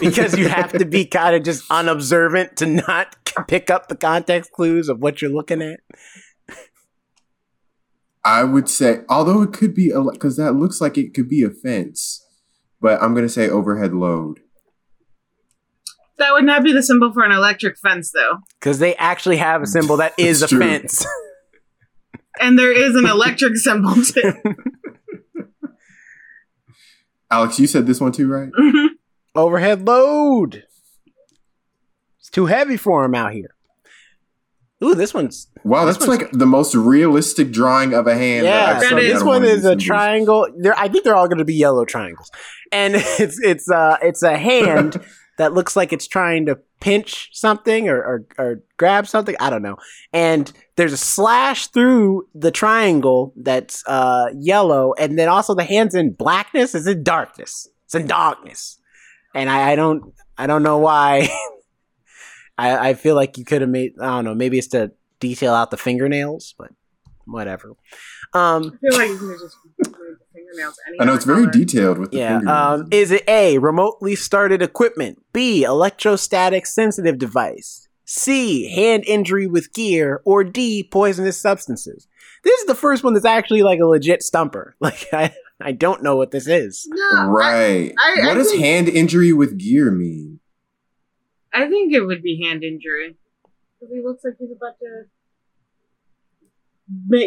because 0.00 0.36
you 0.36 0.48
have 0.48 0.72
to 0.72 0.84
be 0.84 1.04
kind 1.04 1.36
of 1.36 1.42
just 1.42 1.64
unobservant 1.70 2.56
to 2.56 2.66
not 2.66 3.16
pick 3.46 3.70
up 3.70 3.88
the 3.88 3.96
context 3.96 4.52
clues 4.52 4.88
of 4.88 5.00
what 5.00 5.20
you're 5.20 5.30
looking 5.30 5.62
at. 5.62 5.80
I 8.24 8.44
would 8.44 8.70
say, 8.70 9.02
although 9.08 9.42
it 9.42 9.52
could 9.52 9.74
be, 9.74 9.92
because 10.12 10.36
that 10.36 10.52
looks 10.52 10.80
like 10.80 10.96
it 10.96 11.12
could 11.12 11.28
be 11.28 11.42
a 11.42 11.50
fence, 11.50 12.24
but 12.80 13.02
I'm 13.02 13.14
gonna 13.14 13.28
say 13.28 13.48
overhead 13.48 13.92
load. 13.92 14.40
That 16.18 16.32
would 16.32 16.44
not 16.44 16.62
be 16.62 16.72
the 16.72 16.82
symbol 16.82 17.12
for 17.12 17.24
an 17.24 17.32
electric 17.32 17.76
fence, 17.78 18.12
though. 18.12 18.38
Because 18.60 18.78
they 18.78 18.94
actually 18.96 19.36
have 19.38 19.62
a 19.62 19.66
symbol 19.66 19.96
that 19.98 20.12
is 20.18 20.42
a 20.42 20.48
true. 20.48 20.58
fence. 20.60 21.04
And 22.40 22.58
there 22.58 22.72
is 22.72 22.96
an 22.96 23.06
electric 23.06 23.54
symbol 23.56 23.94
too. 23.94 24.32
Alex, 27.30 27.58
you 27.58 27.66
said 27.66 27.86
this 27.86 28.00
one 28.00 28.12
too, 28.12 28.28
right? 28.28 28.50
Mhm. 28.60 28.88
Overhead 29.36 29.86
load. 29.86 30.64
It's 32.20 32.30
too 32.30 32.46
heavy 32.46 32.76
for 32.76 33.04
him 33.04 33.14
out 33.14 33.32
here. 33.32 33.54
Ooh, 34.82 34.94
this 34.94 35.14
one's 35.14 35.48
Wow, 35.64 35.84
This 35.86 35.96
that's 35.96 36.06
one's- 36.08 36.22
like 36.22 36.30
the 36.32 36.46
most 36.46 36.74
realistic 36.74 37.50
drawing 37.50 37.94
of 37.94 38.06
a 38.06 38.14
hand. 38.14 38.44
yeah. 38.46 38.66
that 38.66 38.76
I've 38.76 38.80
That 38.82 38.88
seen 38.90 38.98
is- 38.98 39.04
out 39.04 39.12
This 39.14 39.20
of 39.22 39.26
one 39.26 39.44
is 39.44 39.58
a 39.58 39.62
symbols. 39.68 39.84
triangle. 39.84 40.46
They're, 40.58 40.78
I 40.78 40.88
think 40.88 41.04
they're 41.04 41.16
all 41.16 41.26
going 41.28 41.38
to 41.38 41.44
be 41.44 41.54
yellow 41.54 41.84
triangles, 41.84 42.30
and 42.70 42.94
it's 43.18 43.38
it's 43.40 43.70
uh 43.70 43.96
it's 44.02 44.22
a 44.22 44.36
hand 44.36 45.00
that 45.38 45.52
looks 45.52 45.76
like 45.76 45.92
it's 45.92 46.06
trying 46.06 46.46
to 46.46 46.58
pinch 46.80 47.30
something 47.32 47.88
or, 47.88 47.96
or 47.96 48.26
or 48.38 48.62
grab 48.76 49.06
something. 49.06 49.34
I 49.40 49.50
don't 49.50 49.62
know. 49.62 49.76
And 50.12 50.52
there's 50.76 50.92
a 50.92 50.98
slash 50.98 51.68
through 51.68 52.28
the 52.34 52.50
triangle 52.50 53.32
that's 53.36 53.82
uh 53.86 54.26
yellow, 54.36 54.94
and 54.98 55.18
then 55.18 55.28
also 55.28 55.54
the 55.54 55.64
hand's 55.64 55.94
in 55.94 56.12
blackness. 56.12 56.74
It's 56.74 56.86
in 56.86 57.02
darkness. 57.02 57.68
It's 57.86 57.94
in 57.94 58.06
darkness, 58.06 58.78
and 59.34 59.50
I, 59.50 59.72
I 59.72 59.76
don't 59.76 60.12
I 60.36 60.46
don't 60.46 60.62
know 60.62 60.78
why. 60.78 61.28
I 62.58 62.90
I 62.90 62.94
feel 62.94 63.14
like 63.14 63.38
you 63.38 63.44
could 63.44 63.62
have 63.62 63.70
made 63.70 63.94
I 64.00 64.06
don't 64.06 64.24
know. 64.24 64.34
Maybe 64.34 64.58
it's 64.58 64.68
to 64.68 64.92
detail 65.20 65.54
out 65.54 65.70
the 65.70 65.76
fingernails, 65.76 66.54
but 66.58 66.70
whatever. 67.26 67.74
Um, 68.34 68.78
I 68.84 68.90
feel 68.90 68.98
like 68.98 69.08
you 69.08 69.18
can 69.18 69.38
just 69.40 69.56
fingernails. 70.54 70.78
any 70.88 71.00
I 71.00 71.04
know 71.04 71.14
it's 71.14 71.24
very 71.24 71.42
color. 71.46 71.52
detailed 71.52 71.98
with 71.98 72.10
the 72.12 72.18
yeah. 72.18 72.38
Um, 72.46 72.88
is 72.90 73.10
it 73.10 73.24
A, 73.28 73.58
remotely 73.58 74.14
started 74.16 74.62
equipment? 74.62 75.22
B, 75.32 75.64
electrostatic 75.64 76.66
sensitive 76.66 77.18
device? 77.18 77.88
C, 78.04 78.70
hand 78.74 79.04
injury 79.06 79.46
with 79.46 79.72
gear? 79.72 80.20
Or 80.24 80.44
D, 80.44 80.82
poisonous 80.90 81.38
substances? 81.40 82.06
This 82.44 82.60
is 82.60 82.66
the 82.66 82.74
first 82.74 83.02
one 83.02 83.14
that's 83.14 83.24
actually 83.24 83.62
like 83.62 83.80
a 83.80 83.86
legit 83.86 84.22
stumper. 84.22 84.76
Like, 84.80 85.06
I, 85.12 85.34
I 85.60 85.72
don't 85.72 86.02
know 86.02 86.16
what 86.16 86.30
this 86.30 86.46
is. 86.46 86.86
No, 86.90 87.26
right. 87.28 87.92
I- 87.98 88.20
I 88.22 88.26
what 88.26 88.34
does 88.34 88.50
think- 88.50 88.62
hand 88.62 88.88
injury 88.88 89.32
with 89.32 89.56
gear 89.58 89.90
mean? 89.90 90.40
I 91.52 91.68
think 91.68 91.92
it 91.94 92.00
would 92.00 92.22
be 92.22 92.42
hand 92.44 92.62
injury. 92.64 93.16
Because 93.80 93.94
he 93.94 94.02
looks 94.02 94.24
like 94.24 94.34
he's 94.38 94.50
about 94.50 94.74
to 94.80 95.04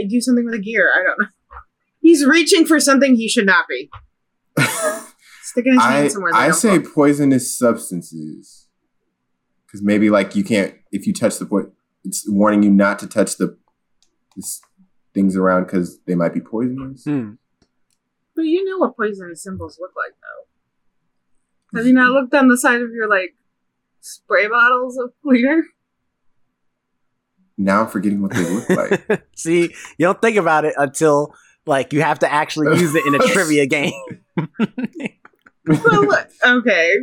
do 0.08 0.22
something 0.22 0.46
with 0.46 0.54
a 0.56 0.60
gear. 0.60 0.92
I 0.94 1.04
don't 1.04 1.20
know. 1.20 1.28
He's 2.08 2.26
reaching 2.26 2.66
for 2.66 2.80
something 2.80 3.18
he 3.18 3.28
should 3.28 3.46
not 3.46 3.66
be. 3.68 3.90
Sticking 5.44 5.74
his 5.74 5.82
I 5.82 6.08
somewhere. 6.08 6.34
I 6.34 6.52
say 6.52 6.78
belong. 6.78 6.94
poisonous 6.94 7.54
substances 7.54 8.70
because 9.66 9.82
maybe 9.82 10.10
like 10.10 10.34
you 10.34 10.46
can't 10.46 10.74
if 10.94 11.06
you 11.06 11.12
touch 11.12 11.38
the 11.38 11.46
point, 11.46 11.68
it's 12.06 12.24
warning 12.30 12.64
you 12.64 12.72
not 12.72 12.98
to 13.00 13.08
touch 13.08 13.36
the 13.36 13.58
this, 14.38 14.62
things 15.14 15.36
around 15.36 15.66
because 15.66 16.00
they 16.08 16.16
might 16.16 16.34
be 16.34 16.40
poisonous. 16.40 17.04
Hmm. 17.04 17.32
But 18.38 18.44
you 18.44 18.64
know 18.64 18.78
what 18.78 18.96
poisonous 18.96 19.44
symbols 19.44 19.78
look 19.78 19.92
like, 19.98 20.14
though. 20.14 21.78
Have 21.78 21.88
you 21.88 21.94
not 21.94 22.12
looked 22.12 22.34
on 22.34 22.48
the 22.48 22.58
side 22.58 22.82
of 22.82 22.92
your 22.92 23.10
like 23.10 23.36
spray 24.00 24.48
bottles 24.48 24.98
of 24.98 25.12
cleaner? 25.22 25.66
Now 27.58 27.82
I'm 27.82 27.88
forgetting 27.90 28.22
what 28.22 28.32
they 28.32 28.50
look 28.50 28.70
like. 28.70 29.28
See, 29.36 29.64
you 29.98 30.06
don't 30.06 30.22
think 30.22 30.38
about 30.38 30.64
it 30.64 30.74
until 30.78 31.34
like 31.68 31.94
you 31.94 32.02
have 32.02 32.20
to 32.20 32.32
actually 32.32 32.80
use 32.80 32.96
it 32.96 33.06
in 33.06 33.16
a 33.16 33.20
trivia 33.20 33.66
game. 33.78 33.94
well, 35.68 36.26
okay. 36.46 36.94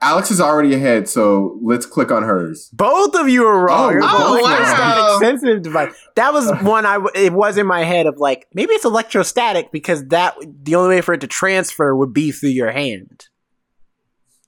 Alex 0.00 0.30
is 0.30 0.40
already 0.40 0.74
ahead, 0.74 1.08
so 1.08 1.58
let's 1.60 1.84
click 1.84 2.12
on 2.12 2.22
hers. 2.22 2.70
Both 2.72 3.16
of 3.16 3.28
you 3.28 3.44
are 3.44 3.64
wrong. 3.66 3.94
Oh, 3.94 3.96
It 3.96 4.00
was 4.00 4.10
oh, 4.12 4.34
both 4.36 4.42
wow. 4.44 5.18
sensitive 5.20 5.62
device. 5.62 5.92
That 6.14 6.32
was 6.32 6.46
one 6.62 6.86
I. 6.86 6.94
w- 6.94 7.10
It 7.16 7.32
was 7.32 7.58
in 7.58 7.66
my 7.66 7.82
head 7.82 8.06
of 8.06 8.16
like 8.18 8.46
maybe 8.54 8.74
it's 8.74 8.84
electrostatic 8.84 9.72
because 9.72 10.06
that 10.08 10.36
the 10.62 10.76
only 10.76 10.96
way 10.96 11.00
for 11.00 11.14
it 11.14 11.20
to 11.22 11.26
transfer 11.26 11.96
would 11.96 12.12
be 12.12 12.30
through 12.30 12.50
your 12.50 12.70
hand, 12.70 13.26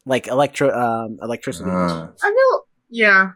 like 0.07 0.29
electro 0.29 0.71
um, 0.71 1.19
electricity. 1.21 1.69
Ah. 1.69 2.11
I 2.23 2.29
feel, 2.31 2.65
yeah, 2.89 3.31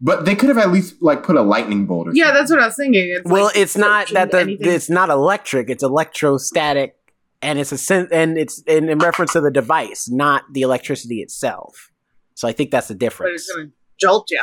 but 0.00 0.24
they 0.24 0.34
could 0.36 0.48
have 0.48 0.58
at 0.58 0.70
least 0.70 0.96
like 1.00 1.22
put 1.22 1.36
a 1.36 1.42
lightning 1.42 1.86
bolt 1.86 2.08
or 2.08 2.12
yeah. 2.14 2.24
something. 2.26 2.40
That's 2.40 2.50
what 2.50 2.60
I 2.60 2.66
was 2.66 2.76
thinking. 2.76 3.10
It's 3.16 3.30
well, 3.30 3.44
like 3.46 3.56
it's 3.56 3.76
not 3.76 4.08
that 4.10 4.30
the 4.30 4.40
anything- 4.40 4.68
it's 4.70 4.88
not 4.90 5.08
electric. 5.10 5.68
It's 5.70 5.82
electrostatic, 5.82 6.96
and 7.42 7.58
it's 7.58 7.72
a 7.72 7.78
sen- 7.78 8.08
and 8.12 8.38
it's 8.38 8.60
in, 8.62 8.88
in 8.88 8.98
reference 8.98 9.32
to 9.32 9.40
the 9.40 9.50
device, 9.50 10.08
not 10.10 10.44
the 10.52 10.62
electricity 10.62 11.20
itself. 11.20 11.90
So 12.34 12.46
I 12.46 12.52
think 12.52 12.70
that's 12.70 12.88
the 12.88 12.94
But 12.94 13.00
difference. 13.00 13.42
it's 13.42 13.52
gonna 13.54 13.68
jolt 14.00 14.30
you. 14.30 14.40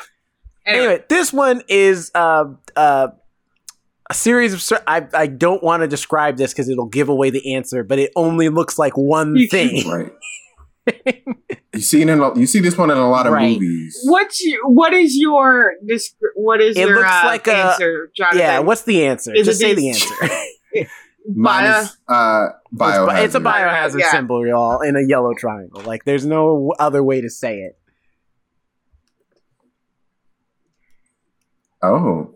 Anyway, 0.66 0.86
Anyway, 0.86 1.04
this 1.10 1.32
one 1.32 1.62
is 1.70 2.12
uh, 2.16 2.46
uh, 2.76 3.08
a 4.10 4.14
series 4.14 4.54
of. 4.54 4.62
cer- 4.62 4.84
I 4.88 5.08
I 5.14 5.28
don't 5.28 5.64
want 5.64 5.82
to 5.84 5.88
describe 5.88 6.38
this 6.38 6.52
because 6.54 6.68
it'll 6.70 6.88
give 6.88 7.08
away 7.08 7.30
the 7.30 7.54
answer, 7.56 7.84
but 7.84 8.00
it 8.00 8.12
only 8.16 8.50
looks 8.50 8.78
like 8.80 8.98
one 8.98 9.48
thing. 9.48 9.88
Right. 9.90 10.12
you 11.74 11.82
see 11.82 12.02
it 12.02 12.10
in 12.10 12.20
a, 12.20 12.38
you 12.40 12.46
see 12.46 12.60
this 12.60 12.78
one 12.78 12.92
in 12.92 12.98
a 12.98 13.10
lot 13.10 13.26
of 13.28 13.34
Right. 13.34 13.54
movies. 13.54 14.00
what's 14.06 14.44
your, 14.46 14.60
what 14.70 14.94
is 14.94 15.16
your 15.18 15.74
descri- 15.90 16.36
what 16.36 16.62
is 16.62 16.78
It 16.78 16.88
your 16.88 16.98
looks 16.98 17.10
uh, 17.10 17.22
like 17.26 17.48
a- 17.48 17.56
answer, 17.56 18.12
Jonathan? 18.16 18.40
yeah, 18.40 18.60
what's 18.60 18.84
the 18.84 19.06
answer? 19.06 19.34
Is 19.34 19.46
Just 19.48 19.60
say 19.60 19.74
the 19.74 19.82
these- 19.82 20.02
answer. 20.12 20.90
Mine 21.36 21.64
Bio- 21.64 21.82
is 21.82 21.98
uh, 22.08 22.48
biohazard. 22.76 23.24
It's 23.26 23.34
a 23.36 23.40
biohazard 23.40 24.00
Yeah. 24.00 24.12
symbol, 24.12 24.46
y'all, 24.46 24.82
in 24.82 24.96
a 24.96 25.02
yellow 25.08 25.34
triangle. 25.34 25.82
Like, 25.82 26.04
there's 26.06 26.24
no 26.26 26.72
other 26.78 27.02
way 27.04 27.20
to 27.22 27.30
say 27.32 27.62
it. 27.62 27.80
Oh. 31.82 32.36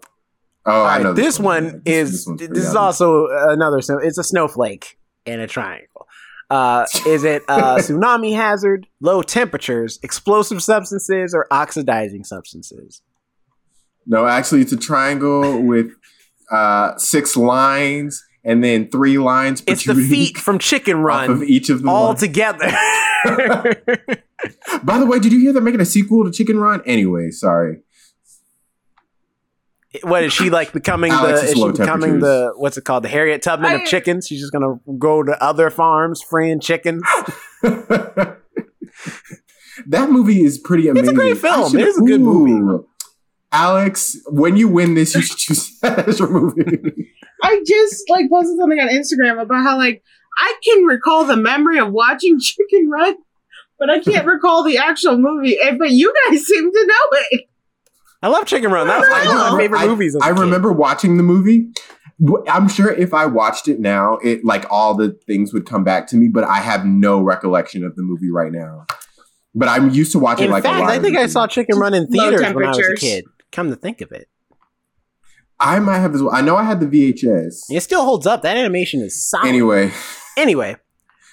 Oh, 0.65 0.71
All 0.71 0.85
I 0.85 0.97
right, 0.97 1.03
know 1.03 1.13
this, 1.13 1.39
one, 1.39 1.81
Yeah, 1.85 2.03
this- 2.03 2.09
is 2.09 2.11
this 2.11 2.27
one's 2.27 2.39
this, 2.49 2.65
is 2.65 2.75
also 2.75 3.27
another. 3.49 3.81
So 3.81 3.97
it's 3.99 4.17
a 4.17 4.23
snowflake 4.23 4.97
in 5.25 5.39
a 5.39 5.47
triangle. 5.47 5.98
Uh, 6.49 6.85
is 7.05 7.23
it 7.23 7.43
uh, 7.47 7.75
tsunami 7.79 8.35
hazard, 8.35 8.87
low 8.99 9.21
temperatures, 9.21 9.99
explosive 10.01 10.63
substances, 10.63 11.33
or 11.33 11.47
oxidizing 11.51 12.23
substances? 12.23 13.01
No, 14.07 14.25
actually, 14.25 14.61
it's 14.61 14.71
a 14.71 14.77
triangle 14.77 15.61
with 15.61 15.91
uh, 16.51 16.97
six 16.97 17.37
lines 17.37 18.23
and 18.43 18.63
then 18.63 18.89
three 18.89 19.17
lines. 19.17 19.61
It's 19.67 19.85
the 19.85 19.93
feet 19.93 20.37
from 20.37 20.57
Chicken 20.57 20.97
Run 21.03 21.29
of 21.29 21.43
each 21.43 21.69
of 21.69 21.79
them. 21.79 21.89
all 21.89 22.15
together. 22.15 22.71
By 24.83 24.97
the 24.97 25.05
way, 25.05 25.19
did 25.19 25.31
you 25.33 25.39
hear 25.39 25.53
they're 25.53 25.61
making 25.61 25.81
a 25.81 25.85
sequel 25.85 26.23
to 26.25 26.31
Chicken 26.31 26.57
Run? 26.57 26.81
Anyway, 26.85 27.31
sorry. 27.31 27.81
What 30.03 30.23
is 30.23 30.33
she 30.33 30.49
like 30.49 30.71
becoming 30.71 31.11
Alex 31.11 31.41
the? 31.41 31.45
is 31.47 31.51
Is 31.53 31.57
she 31.57 31.71
becoming 31.71 32.19
the? 32.19 32.53
What's 32.55 32.77
it 32.77 32.85
called? 32.85 33.03
The 33.03 33.09
Harriet 33.09 33.41
Tubman 33.41 33.73
of 33.73 33.87
chickens. 33.87 34.27
She's 34.27 34.39
just 34.39 34.53
gonna 34.53 34.79
go 34.97 35.23
to 35.23 35.43
other 35.43 35.69
farms 35.69 36.21
freeing 36.21 36.59
chickens. 36.59 37.01
that 37.61 38.37
movie 39.87 40.43
is 40.43 40.57
pretty 40.59 40.87
amazing. 40.87 41.09
It's 41.09 41.11
a 41.11 41.15
great 41.15 41.37
film. 41.37 41.75
It 41.75 41.87
is 41.87 41.97
a 41.97 42.01
good 42.01 42.21
movie. 42.21 42.85
Alex, 43.51 44.15
when 44.27 44.57
you 44.57 44.67
win 44.67 44.93
this, 44.93 45.15
you 45.15 45.21
should 45.21 45.37
choose 45.37 45.79
that 45.81 46.07
as 46.07 46.19
your 46.19 46.29
movie. 46.29 47.11
I 47.41 47.61
just 47.65 48.09
like 48.09 48.29
posted 48.29 48.57
something 48.59 48.79
on 48.79 48.89
Instagram 48.89 49.41
about 49.41 49.63
how 49.63 49.77
like 49.77 50.03
I 50.37 50.55
can 50.63 50.83
recall 50.83 51.25
the 51.25 51.37
memory 51.37 51.79
of 51.79 51.91
watching 51.91 52.39
Chicken 52.39 52.89
Run, 52.89 53.15
but 53.79 53.89
I 53.89 53.99
can't 53.99 54.27
recall 54.27 54.63
the 54.63 54.77
actual 54.77 55.17
movie. 55.17 55.57
And 55.59 55.79
but 55.79 55.89
you 55.89 56.13
guys 56.27 56.45
seem 56.45 56.71
to 56.71 56.85
know 56.85 57.17
it. 57.31 57.48
I 58.21 58.27
love 58.27 58.45
Chicken 58.45 58.71
Run. 58.71 58.87
That 58.87 58.99
was 58.99 59.09
like 59.09 59.27
one 59.27 59.37
of 59.37 59.53
my 59.53 59.59
favorite 59.59 59.79
I- 59.79 59.87
movies. 59.87 60.15
as 60.15 60.21
a 60.21 60.25
I 60.25 60.29
remember 60.29 60.71
watching 60.71 61.17
the 61.17 61.23
movie. 61.23 61.69
I'm 62.49 62.67
sure 62.67 62.91
if 62.91 63.13
I 63.13 63.25
watched 63.27 63.69
it 63.69 63.79
now, 63.79 64.17
it 64.21 64.43
like 64.43 64.65
all 64.69 64.93
the 64.93 65.17
things 65.25 65.53
would 65.53 65.65
come 65.65 65.85
back 65.85 66.05
to 66.07 66.17
me, 66.17 66.27
but 66.27 66.43
I 66.43 66.57
have 66.57 66.85
no 66.85 67.21
recollection 67.21 67.85
of 67.85 67.95
the 67.95 68.03
movie 68.03 68.29
right 68.29 68.51
now. 68.51 68.85
But 69.55 69.69
I'm 69.69 69.89
used 69.91 70.11
to 70.11 70.19
watching 70.19 70.45
In 70.45 70.51
like 70.51 70.65
a 70.65 70.67
fact, 70.67 70.79
lot 70.81 70.89
I 70.91 70.95
of 70.97 71.01
think 71.01 71.15
I 71.17 71.27
saw 71.27 71.47
Chicken 71.47 71.79
Run 71.79 71.93
in 71.93 72.07
Low 72.09 72.29
theaters 72.29 72.53
when 72.53 72.65
I 72.65 72.69
was 72.69 72.77
a 72.79 72.95
kid. 72.95 73.23
Come 73.53 73.69
to 73.69 73.75
think 73.77 74.01
of 74.01 74.11
it, 74.11 74.27
I 75.61 75.79
might 75.79 75.99
have 75.99 76.13
as 76.13 76.21
well. 76.21 76.33
I 76.35 76.41
know 76.41 76.55
I 76.57 76.63
had 76.63 76.79
the 76.81 76.85
VHS. 76.87 77.63
it 77.69 77.81
still 77.81 78.03
holds 78.03 78.27
up. 78.27 78.41
That 78.43 78.57
animation 78.57 78.99
is 79.01 79.29
solid. 79.29 79.47
Anyway, 79.47 79.91
anyway, 80.37 80.75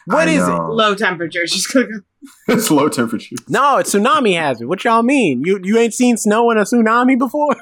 what 0.06 0.28
I 0.28 0.32
is 0.32 0.46
it? 0.48 0.52
Low 0.52 0.94
temperatures. 0.94 1.50
Just 1.52 1.72
gonna 1.74 1.86
go. 1.86 2.00
it's 2.48 2.70
low 2.70 2.88
temperature. 2.88 3.36
No, 3.48 3.78
it's 3.78 3.94
tsunami 3.94 4.34
hazard. 4.38 4.68
What 4.68 4.84
y'all 4.84 5.02
mean? 5.02 5.42
You 5.44 5.60
you 5.62 5.78
ain't 5.78 5.94
seen 5.94 6.16
snow 6.16 6.50
in 6.50 6.58
a 6.58 6.62
tsunami 6.62 7.18
before? 7.18 7.56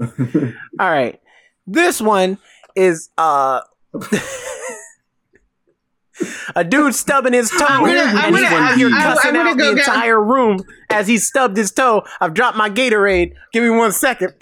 All 0.80 0.90
right. 0.90 1.20
This 1.66 2.00
one 2.00 2.38
is 2.76 3.10
uh 3.16 3.60
a 6.56 6.62
dude 6.64 6.94
stubbing 6.94 7.32
his 7.32 7.50
toe 7.50 7.64
I'm 7.68 7.84
gonna- 7.84 8.00
I'm 8.00 8.34
and 8.34 8.36
gonna- 8.44 8.54
when 8.70 8.78
you're 8.78 8.90
I'm- 8.92 9.02
cussing 9.16 9.32
gonna 9.34 9.50
out 9.50 9.58
go 9.58 9.70
the 9.70 9.74
get- 9.76 9.88
entire 9.88 10.22
room 10.22 10.60
as 10.90 11.06
he 11.08 11.18
stubbed 11.18 11.56
his 11.56 11.72
toe. 11.72 12.04
I've 12.20 12.34
dropped 12.34 12.56
my 12.56 12.70
Gatorade. 12.70 13.32
Give 13.52 13.62
me 13.64 13.70
one 13.70 13.92
second. 13.92 14.34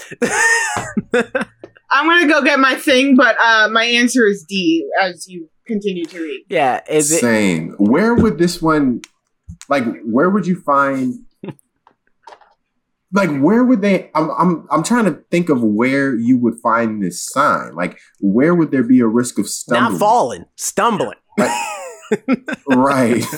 I'm 1.94 2.06
gonna 2.08 2.26
go 2.28 2.42
get 2.42 2.58
my 2.58 2.74
thing, 2.76 3.16
but 3.16 3.36
uh, 3.42 3.68
my 3.70 3.84
answer 3.84 4.26
is 4.26 4.44
D. 4.48 4.86
As 5.00 5.26
you 5.28 5.48
continue 5.72 6.04
to 6.04 6.20
read, 6.20 6.44
yeah, 6.48 6.80
is 6.88 7.10
it 7.12 7.20
Same. 7.20 7.74
Where 7.78 8.14
would 8.14 8.38
this 8.38 8.60
one 8.62 9.00
like 9.68 9.84
where 10.04 10.30
would 10.30 10.46
you 10.46 10.60
find 10.60 11.14
like 13.12 13.30
where 13.40 13.62
would 13.64 13.82
they 13.82 14.10
I'm 14.14 14.30
I'm 14.30 14.66
I'm 14.70 14.82
trying 14.82 15.04
to 15.06 15.22
think 15.30 15.48
of 15.48 15.62
where 15.62 16.14
you 16.14 16.38
would 16.38 16.58
find 16.62 17.02
this 17.02 17.22
sign. 17.22 17.74
Like 17.74 17.98
where 18.20 18.54
would 18.54 18.70
there 18.70 18.82
be 18.84 19.00
a 19.00 19.06
risk 19.06 19.38
of 19.38 19.48
stumbling? 19.48 19.92
not 19.92 19.98
falling, 19.98 20.44
stumbling. 20.56 21.18
Right. 22.66 23.24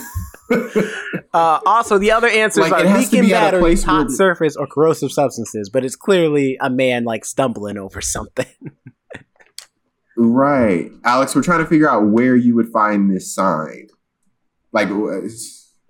Uh, 1.32 1.58
also, 1.66 1.98
the 1.98 2.12
other 2.12 2.28
answers 2.28 2.70
Like, 2.70 2.84
it 2.84 2.86
are 2.86 2.96
leaking 2.98 3.22
be 3.22 3.30
batteries, 3.30 3.82
hot 3.82 4.06
the- 4.06 4.14
surface, 4.14 4.54
or 4.56 4.68
corrosive 4.68 5.10
substances. 5.10 5.68
But 5.68 5.84
it's 5.84 5.96
clearly 5.96 6.56
a 6.60 6.70
man 6.70 7.02
like 7.02 7.24
stumbling 7.24 7.76
over 7.76 8.00
something. 8.00 8.46
Right. 10.16 10.90
Alex, 11.04 11.34
we're 11.34 11.42
trying 11.42 11.60
to 11.60 11.66
figure 11.66 11.88
out 11.88 12.06
where 12.06 12.36
you 12.36 12.54
would 12.54 12.68
find 12.68 13.10
this 13.10 13.34
sign. 13.34 13.88
Like 14.72 14.88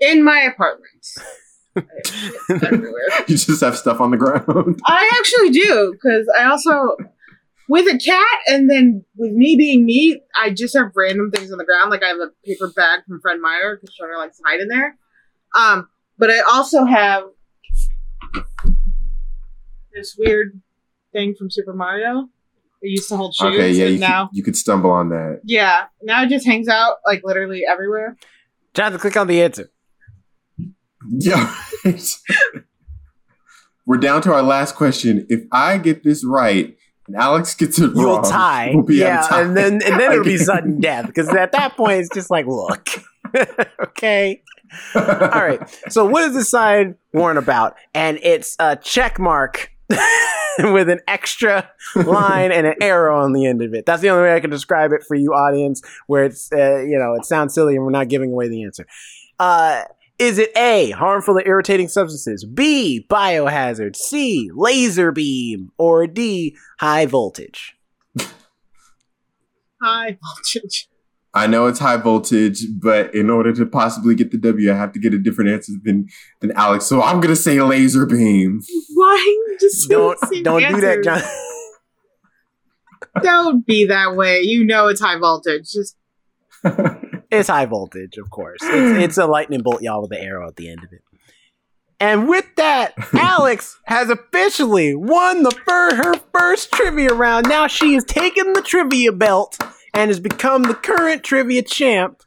in 0.01 0.22
my 0.22 0.40
apartment, 0.40 1.06
I 1.76 1.80
have 1.80 2.06
shit 2.06 2.64
everywhere. 2.64 3.09
you 3.26 3.36
just 3.36 3.60
have 3.62 3.78
stuff 3.78 4.01
on 4.01 4.10
the 4.10 4.16
ground. 4.16 4.80
I 4.84 5.10
actually 5.18 5.51
do 5.51 5.92
because 5.92 6.30
I 6.38 6.44
also 6.44 6.96
with 7.68 7.86
a 7.86 7.98
cat, 7.98 8.38
and 8.46 8.70
then 8.70 9.05
with 9.16 9.32
me 9.32 9.56
being 9.56 9.84
me, 9.84 10.20
I 10.40 10.51
just 10.51 10.76
have 10.76 10.92
random 10.94 11.30
things 11.30 11.51
on 11.51 11.59
the 11.59 11.64
ground. 11.64 11.90
Like 11.90 12.02
I 12.02 12.09
have 12.09 12.18
a 12.18 12.30
paper 12.44 12.68
bag 12.68 13.01
from 13.06 13.20
Fred 13.20 13.40
Meyer 13.40 13.76
because 13.76 13.96
Shona 13.98 14.18
likes 14.18 14.36
to 14.38 14.42
hide 14.46 14.60
in 14.60 14.68
there. 14.68 14.96
Um, 15.55 15.88
but 16.18 16.30
I 16.30 16.40
also 16.40 16.84
have 16.84 17.24
this 19.94 20.16
weird 20.18 20.60
thing 21.12 21.34
from 21.34 21.51
Super 21.51 21.72
Mario. 21.72 22.28
It 22.85 22.90
used 22.90 23.09
to 23.09 23.16
hold 23.16 23.35
shoes. 23.35 23.47
okay, 23.55 23.70
yeah, 23.73 23.86
you 23.86 23.98
now 23.98 24.27
could, 24.27 24.36
you 24.36 24.43
could 24.43 24.56
stumble 24.56 24.90
on 24.90 25.09
that. 25.09 25.40
yeah, 25.44 25.85
now 26.02 26.23
it 26.23 26.28
just 26.28 26.44
hangs 26.47 26.69
out 26.69 26.97
like 27.06 27.23
literally 27.24 27.62
everywhere. 27.69 28.16
Jonathan, 28.74 29.01
click 29.01 29.16
on 29.16 29.27
the 29.27 29.40
answer. 29.43 29.70
Yeah. 31.09 31.55
We're 33.86 33.98
down 33.98 34.23
to 34.23 34.32
our 34.32 34.43
last 34.43 34.74
question. 34.74 35.27
If 35.28 35.44
I 35.52 35.78
get 35.78 36.02
this 36.05 36.24
right 36.24 36.77
and 37.06 37.16
Alex 37.16 37.55
gets 37.55 37.78
it 37.78 37.90
You'll 37.94 38.16
wrong, 38.16 38.24
tie, 38.24 38.70
we'll 38.74 38.82
be 38.85 38.97
yeah, 38.97 39.19
at 39.20 39.24
a 39.27 39.28
tie. 39.28 39.40
and 39.43 39.56
then 39.56 39.73
and 39.74 40.01
then 40.01 40.12
it'll 40.12 40.24
be 40.24 40.36
sudden 40.39 40.81
death 40.81 41.06
because 41.06 41.28
at 41.28 41.52
that 41.52 41.77
point 41.77 42.01
it's 42.01 42.09
just 42.15 42.31
like, 42.31 42.47
look, 42.47 42.89
okay, 43.82 44.43
all 44.94 45.02
right. 45.02 45.61
So 45.90 46.06
what 46.06 46.24
is 46.24 46.35
the 46.35 46.44
sign 46.44 46.97
warn 47.12 47.36
about? 47.36 47.77
And 47.94 48.19
it's 48.23 48.56
a 48.59 48.77
check 48.77 49.19
mark 49.19 49.70
with 50.59 50.89
an 50.89 51.01
extra 51.06 51.70
line 51.94 52.52
and 52.52 52.66
an 52.66 52.74
arrow 52.81 53.20
on 53.20 53.32
the 53.32 53.47
end 53.47 53.62
of 53.62 53.74
it. 53.74 53.86
That's 53.86 54.02
the 54.02 54.11
only 54.11 54.24
way 54.24 54.35
I 54.35 54.40
can 54.40 54.51
describe 54.51 54.93
it 54.93 55.02
for 55.06 55.15
you, 55.15 55.32
audience. 55.32 55.82
Where 56.06 56.24
it's 56.24 56.52
uh, 56.52 56.81
you 56.81 56.98
know 56.98 57.15
it 57.15 57.24
sounds 57.24 57.55
silly 57.55 57.74
and 57.74 57.85
we're 57.85 57.90
not 57.90 58.09
giving 58.09 58.32
away 58.32 58.48
the 58.48 58.65
answer. 58.65 58.86
Uh, 59.39 59.82
is 60.19 60.39
it 60.39 60.56
A, 60.56 60.90
harmful 60.93 61.36
or 61.36 61.47
irritating 61.47 61.89
substances, 61.89 62.44
B, 62.44 63.05
biohazard, 63.11 63.97
C, 63.97 64.51
laser 64.55 65.11
beam, 65.11 65.73
or 65.77 66.06
D, 66.06 66.56
high 66.78 67.06
voltage? 67.06 67.77
High 69.82 70.16
voltage. 70.23 70.89
I 71.35 71.47
know 71.47 71.66
it's 71.66 71.81
high 71.81 71.97
voltage, 71.97 72.65
but 72.81 73.15
in 73.15 73.28
order 73.28 73.52
to 73.52 73.66
possibly 73.66 74.15
get 74.15 74.31
the 74.31 74.39
W, 74.39 74.73
I 74.73 74.77
have 74.77 74.93
to 74.93 75.01
get 75.01 75.12
a 75.12 75.19
different 75.19 75.51
answer 75.51 75.73
than 75.82 76.09
than 76.40 76.52
Alex. 76.52 76.86
So 76.86 77.02
I'm 77.02 77.20
gonna 77.20 77.36
say 77.36 77.61
laser 77.61 78.06
beam. 78.06 78.61
Why 78.94 79.56
just 79.61 79.82
say 79.82 79.94
Don't 79.94 80.20
the 80.20 80.27
same 80.28 80.43
don't 80.43 80.74
do 80.74 80.81
that. 80.81 81.02
John. 81.05 81.23
Don't 83.23 83.65
be 83.65 83.86
that 83.86 84.16
way. 84.16 84.40
You 84.40 84.66
know 84.66 84.89
it's 84.89 85.01
high 85.01 85.19
voltage. 85.19 85.70
Just 85.70 85.97
It's 87.31 87.48
high 87.48 87.66
voltage, 87.66 88.16
of 88.16 88.31
course. 88.31 88.61
It's, 88.62 89.05
it's 89.05 89.19
a 89.19 89.27
lightning 89.27 89.62
bolt, 89.62 89.82
y'all, 89.82 90.02
with 90.02 90.11
the 90.11 90.20
arrow 90.20 90.47
at 90.47 90.56
the 90.56 90.70
end 90.70 90.85
of 90.85 90.93
it. 90.93 91.02
And 91.98 92.28
with 92.28 92.47
that, 92.56 92.94
Alex 93.12 93.78
has 93.86 94.11
officially 94.11 94.94
won 94.94 95.43
the 95.43 95.51
fir- 95.51 95.97
her 95.97 96.15
first 96.32 96.70
trivia 96.73 97.12
round. 97.12 97.48
Now 97.48 97.66
she 97.66 97.94
is 97.94 98.05
taking 98.05 98.52
the 98.52 98.62
trivia 98.62 99.12
belt 99.12 99.59
and 99.94 100.10
has 100.10 100.20
become 100.20 100.62
the 100.64 100.74
current 100.74 101.22
trivia 101.24 101.62
champ. 101.62 102.22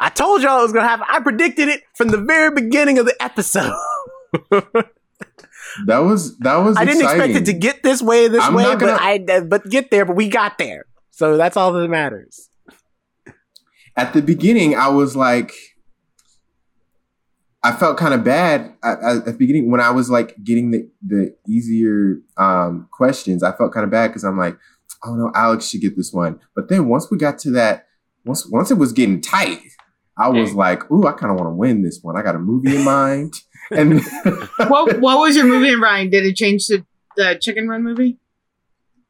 I 0.00 0.08
told 0.10 0.42
y'all 0.42 0.60
it 0.60 0.62
was 0.62 0.72
gonna 0.72 0.88
happen. 0.88 1.06
I 1.08 1.20
predicted 1.20 1.68
it 1.68 1.82
from 1.96 2.08
the 2.08 2.18
very 2.18 2.50
beginning 2.54 2.98
of 2.98 3.06
the 3.06 3.16
episode. 3.22 3.72
That 5.86 5.98
was 5.98 6.36
that 6.38 6.56
was. 6.56 6.76
I 6.76 6.84
didn't 6.84 7.02
expect 7.02 7.34
it 7.34 7.44
to 7.46 7.52
get 7.52 7.82
this 7.82 8.02
way, 8.02 8.26
this 8.28 8.42
I'm 8.42 8.54
way, 8.54 8.64
but 8.64 8.80
gonna- 8.80 8.98
I 8.98 9.24
uh, 9.28 9.40
but 9.42 9.68
get 9.68 9.90
there. 9.90 10.04
But 10.04 10.16
we 10.16 10.28
got 10.28 10.58
there, 10.58 10.86
so 11.10 11.36
that's 11.36 11.56
all 11.56 11.72
that 11.72 11.88
matters. 11.88 12.48
At 13.96 14.12
the 14.12 14.22
beginning, 14.22 14.74
I 14.74 14.88
was 14.88 15.14
like, 15.14 15.52
I 17.62 17.72
felt 17.72 17.98
kind 17.98 18.14
of 18.14 18.24
bad 18.24 18.74
at, 18.82 18.98
at 19.02 19.24
the 19.26 19.32
beginning 19.34 19.70
when 19.70 19.80
I 19.80 19.90
was 19.90 20.08
like 20.10 20.36
getting 20.42 20.70
the 20.70 20.88
the 21.06 21.36
easier 21.46 22.16
um, 22.36 22.88
questions. 22.90 23.42
I 23.42 23.52
felt 23.52 23.72
kind 23.72 23.84
of 23.84 23.90
bad 23.90 24.08
because 24.08 24.24
I'm 24.24 24.38
like, 24.38 24.56
oh 25.04 25.14
no, 25.14 25.30
Alex 25.34 25.68
should 25.68 25.80
get 25.80 25.96
this 25.96 26.12
one. 26.12 26.40
But 26.54 26.68
then 26.68 26.88
once 26.88 27.10
we 27.10 27.18
got 27.18 27.38
to 27.40 27.50
that, 27.52 27.86
once 28.24 28.46
once 28.50 28.70
it 28.70 28.78
was 28.78 28.92
getting 28.92 29.20
tight, 29.20 29.60
I 30.16 30.28
was 30.28 30.52
like, 30.54 30.90
ooh, 30.90 31.06
I 31.06 31.12
kind 31.12 31.30
of 31.32 31.38
want 31.38 31.48
to 31.50 31.54
win 31.56 31.82
this 31.82 32.00
one. 32.02 32.16
I 32.18 32.22
got 32.22 32.34
a 32.34 32.38
movie 32.40 32.74
in 32.76 32.84
mind, 32.84 33.34
and 33.70 34.00
what 34.68 35.00
What 35.00 35.18
was 35.18 35.36
your 35.36 35.46
movie 35.46 35.72
in 35.72 35.80
Ryan? 35.80 36.10
Did 36.10 36.24
it 36.26 36.36
change 36.36 36.66
to 36.66 36.84
the 37.16 37.38
Chicken 37.40 37.68
Run 37.68 37.82
movie? 37.84 38.18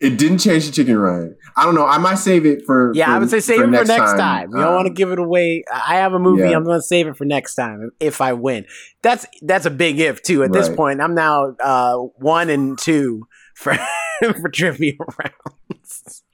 it 0.01 0.17
didn't 0.17 0.39
change 0.39 0.65
the 0.65 0.71
chicken 0.71 0.97
run. 0.97 1.35
I 1.57 1.65
don't 1.65 1.75
know. 1.75 1.85
I 1.85 1.99
might 1.99 2.19
save 2.19 2.47
it 2.47 2.63
for. 2.65 2.93
Yeah, 2.95 3.07
for- 3.07 3.11
I 3.11 3.19
would 3.19 3.31
say 3.31 3.41
save 3.41 3.63
it 3.63 3.65
for 3.65 3.85
next 3.85 4.13
time. 4.13 4.51
We 4.53 4.61
don't 4.61 4.69
Um, 4.69 4.75
want 4.77 4.87
to 4.87 4.93
give 4.93 5.11
it 5.11 5.19
away. 5.19 5.65
I 5.75 5.97
have 5.97 6.13
a 6.13 6.21
movie. 6.21 6.43
yeah. 6.49 6.57
I'm 6.57 6.63
going 6.63 6.79
to 6.79 6.83
save 6.87 7.09
it 7.09 7.17
for 7.17 7.25
next 7.25 7.57
time 7.57 7.91
if 7.99 8.21
I 8.21 8.33
win. 8.35 8.65
That's 9.03 9.27
that's 9.43 9.67
a 9.67 9.71
big 9.71 9.99
if 9.99 10.23
too. 10.23 10.45
At 10.45 10.53
this 10.53 10.69
point, 10.69 11.01
I'm 11.01 11.17
now 11.17 11.57
uh, 11.61 11.97
one 11.97 12.49
and 12.49 12.79
two 12.79 13.27
for 13.57 13.77
for 14.41 14.49
trivia 14.49 14.95
rounds. 15.19 16.25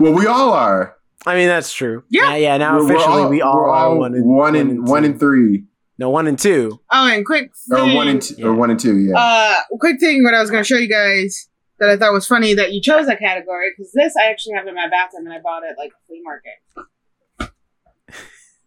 Well, 0.00 0.12
we 0.12 0.26
all 0.26 0.52
are. 0.52 0.96
I 1.26 1.34
mean, 1.34 1.48
that's 1.48 1.72
true. 1.72 2.04
Yeah. 2.10 2.36
yeah. 2.36 2.56
Now 2.56 2.76
We're- 2.76 2.86
we're 2.86 2.94
officially, 2.96 3.26
we 3.30 3.42
all, 3.42 3.56
we're 3.56 3.68
are 3.68 3.94
one 3.96 4.14
and 4.14 4.24
one 4.26 4.54
and 4.56 4.86
one 4.88 5.04
and 5.04 5.18
three, 5.18 5.64
no 5.98 6.10
one 6.10 6.26
and 6.26 6.38
two. 6.38 6.80
Oh, 6.90 7.06
and 7.08 7.26
quick 7.26 7.50
or 7.70 7.94
one 7.94 8.08
and 8.08 8.22
two, 8.22 8.34
Yeah. 8.38 8.46
or 8.46 8.54
one 8.54 8.70
and 8.70 8.78
two. 8.80 8.98
Yeah. 8.98 9.14
uh, 9.18 9.54
quick 9.80 9.98
thing. 10.00 10.22
What 10.24 10.34
I 10.34 10.40
was 10.40 10.50
going 10.50 10.62
to 10.62 10.66
show 10.66 10.76
you 10.78 10.88
guys 10.88 11.48
that 11.80 11.90
I 11.90 11.96
thought 11.96 12.12
was 12.12 12.26
funny 12.26 12.54
that 12.54 12.72
you 12.72 12.80
chose 12.80 13.06
that 13.06 13.18
category 13.18 13.70
because 13.76 13.92
this 13.92 14.14
I 14.16 14.30
actually 14.30 14.54
have 14.54 14.66
in 14.66 14.74
my 14.74 14.88
bathroom 14.88 15.26
and 15.26 15.34
I 15.34 15.40
bought 15.40 15.62
it 15.64 15.74
like 15.78 15.90
a 15.90 16.06
flea 16.06 16.22
market. 16.22 16.52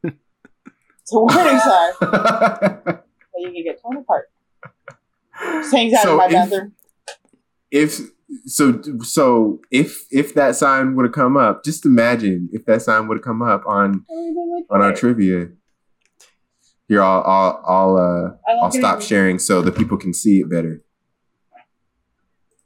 It's 0.04 1.14
a 1.14 1.20
warning 1.20 1.60
sign 1.60 1.94
that 2.02 3.04
you 3.38 3.52
can 3.52 3.64
get 3.64 3.82
torn 3.82 3.98
apart. 3.98 4.30
Just 5.42 5.74
hangs 5.74 5.94
out 5.94 6.04
So 6.04 6.12
in 6.12 6.18
my 6.18 6.26
if- 6.26 6.32
bathroom. 6.32 6.74
If 7.72 8.00
so 8.46 8.82
so 9.02 9.60
if 9.72 10.06
if 10.12 10.34
that 10.36 10.56
sign 10.56 10.96
would 10.96 11.06
have 11.06 11.14
come 11.14 11.36
up 11.36 11.64
just 11.66 11.86
imagine 11.86 12.50
if 12.54 12.66
that 12.66 12.82
sign 12.82 13.08
would 13.08 13.18
have 13.18 13.24
come 13.24 13.42
up 13.42 13.64
on 13.66 14.06
on 14.70 14.82
our 14.82 14.94
trivia 14.94 15.48
here 16.88 17.02
i'll 17.04 17.22
i'll 17.24 17.64
i'll 17.68 17.98
uh 17.98 18.30
I 18.48 18.54
like 18.54 18.64
i'll 18.64 18.72
stop 18.72 19.00
it. 19.00 19.04
sharing 19.04 19.38
so 19.40 19.62
the 19.62 19.72
people 19.72 19.98
can 19.98 20.14
see 20.14 20.40
it 20.40 20.50
better 20.50 20.82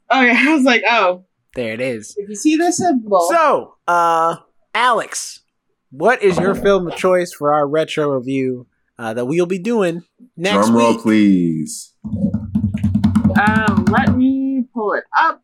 Oh 0.08 0.20
yeah, 0.28 0.36
I 0.38 0.54
was 0.54 0.62
like, 0.62 0.84
oh, 0.88 1.24
There 1.56 1.72
it 1.72 1.80
is. 1.80 2.14
if 2.16 2.28
you 2.28 2.36
see 2.36 2.54
this 2.54 2.76
symbol, 2.78 3.26
So, 3.28 3.74
uh, 3.88 4.36
Alex, 4.72 5.40
what 5.90 6.22
is 6.22 6.38
your 6.38 6.54
film 6.54 6.86
of 6.86 6.94
choice 6.96 7.32
for 7.32 7.52
our 7.52 7.66
retro 7.66 8.10
review 8.10 8.68
uh, 9.00 9.14
that 9.14 9.24
we'll 9.26 9.46
be 9.46 9.58
doing 9.58 10.04
next 10.36 10.54
drum 10.68 10.76
roll 10.76 10.92
week? 10.92 11.00
please 11.02 11.92
um, 13.36 13.84
let 13.86 14.16
me 14.16 14.45
pull 14.62 14.92
it 14.94 15.04
up. 15.18 15.42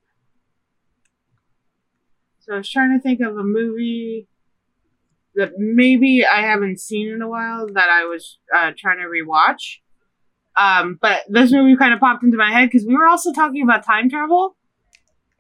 So 2.41 2.55
I 2.55 2.57
was 2.59 2.71
trying 2.71 2.97
to 2.97 3.03
think 3.03 3.21
of 3.21 3.37
a 3.37 3.43
movie 3.45 4.27
that 5.35 5.53
maybe 5.57 6.25
I 6.27 6.43
haven't 6.43 6.81
seen 6.81 7.09
in 7.09 7.23
a 7.23 7.29
while 7.29 7.67
that 7.73 7.89
I 7.89 8.05
was 8.05 8.39
uh, 8.55 8.73
trying 8.77 8.99
to 8.99 9.05
rewatch. 9.05 9.79
Um, 10.57 10.99
but 11.01 11.23
this 11.29 11.53
movie 11.53 11.77
kind 11.77 11.95
of 11.95 12.01
popped 12.01 12.23
into 12.23 12.37
my 12.37 12.51
head 12.51 12.69
because 12.71 12.87
we 12.87 12.95
were 12.95 13.07
also 13.07 13.33
talking 13.33 13.63
about 13.63 13.87
time 13.87 14.11
travel, 14.11 14.57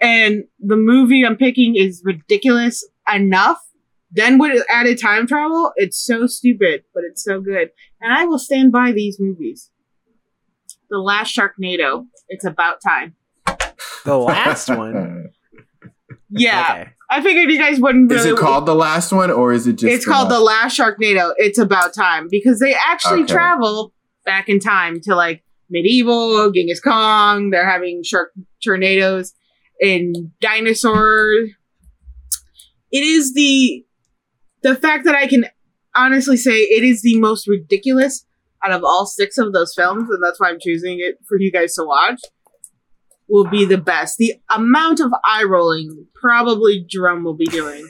and 0.00 0.44
the 0.58 0.76
movie 0.76 1.24
I'm 1.24 1.36
picking 1.36 1.76
is 1.76 2.02
ridiculous 2.04 2.88
enough. 3.12 3.58
Then 4.10 4.38
with 4.38 4.64
added 4.70 4.98
time 5.00 5.26
travel, 5.26 5.72
it's 5.76 5.98
so 5.98 6.26
stupid, 6.26 6.84
but 6.94 7.02
it's 7.04 7.22
so 7.22 7.40
good, 7.40 7.70
and 8.00 8.12
I 8.12 8.24
will 8.24 8.38
stand 8.38 8.72
by 8.72 8.92
these 8.92 9.18
movies. 9.20 9.70
The 10.88 10.98
last 10.98 11.36
Sharknado. 11.36 12.06
It's 12.28 12.44
about 12.46 12.80
time. 12.80 13.16
The 14.04 14.16
last 14.16 14.68
one. 14.68 15.30
Yeah, 16.34 16.66
Okay. 16.80 16.90
I 17.10 17.20
figured 17.20 17.50
you 17.50 17.58
guys 17.58 17.78
wouldn't 17.78 18.10
really. 18.10 18.22
is 18.22 18.32
it 18.32 18.38
called 18.38 18.64
the 18.64 18.74
last 18.74 19.12
one 19.12 19.30
or 19.30 19.52
is 19.52 19.66
it 19.66 19.74
just 19.74 19.92
it's 19.92 20.06
called 20.06 20.30
the 20.30 20.40
last 20.40 20.78
Sharknado. 20.78 21.32
It's 21.36 21.58
about 21.58 21.92
time 21.92 22.26
because 22.30 22.58
they 22.58 22.74
actually 22.74 23.24
Okay. 23.24 23.34
travel 23.34 23.92
back 24.24 24.48
in 24.48 24.58
time 24.58 24.98
to 25.02 25.14
like 25.14 25.44
medieval 25.68 26.50
Genghis 26.50 26.80
Kong. 26.80 27.50
They're 27.50 27.68
having 27.68 28.02
shark 28.02 28.30
tornadoes 28.64 29.34
and 29.82 30.16
dinosaurs. 30.40 31.50
It 32.90 33.02
is 33.04 33.34
the 33.34 33.84
the 34.62 34.74
fact 34.74 35.04
that 35.04 35.14
I 35.14 35.26
can 35.26 35.44
honestly 35.94 36.38
say 36.38 36.60
it 36.60 36.82
is 36.82 37.02
the 37.02 37.18
most 37.18 37.46
ridiculous 37.46 38.24
out 38.64 38.72
of 38.72 38.84
all 38.84 39.04
six 39.04 39.36
of 39.36 39.52
those 39.52 39.74
films, 39.76 40.08
and 40.08 40.22
that's 40.22 40.40
why 40.40 40.48
I'm 40.48 40.58
choosing 40.60 40.98
it 41.00 41.16
for 41.28 41.38
you 41.38 41.52
guys 41.52 41.74
to 41.74 41.84
watch. 41.84 42.20
Will 43.28 43.48
be 43.48 43.64
the 43.64 43.78
best. 43.78 44.18
The 44.18 44.34
amount 44.50 45.00
of 45.00 45.10
eye 45.24 45.44
rolling 45.44 46.06
probably 46.14 46.84
Jerome 46.88 47.24
will 47.24 47.34
be 47.36 47.46
doing. 47.46 47.88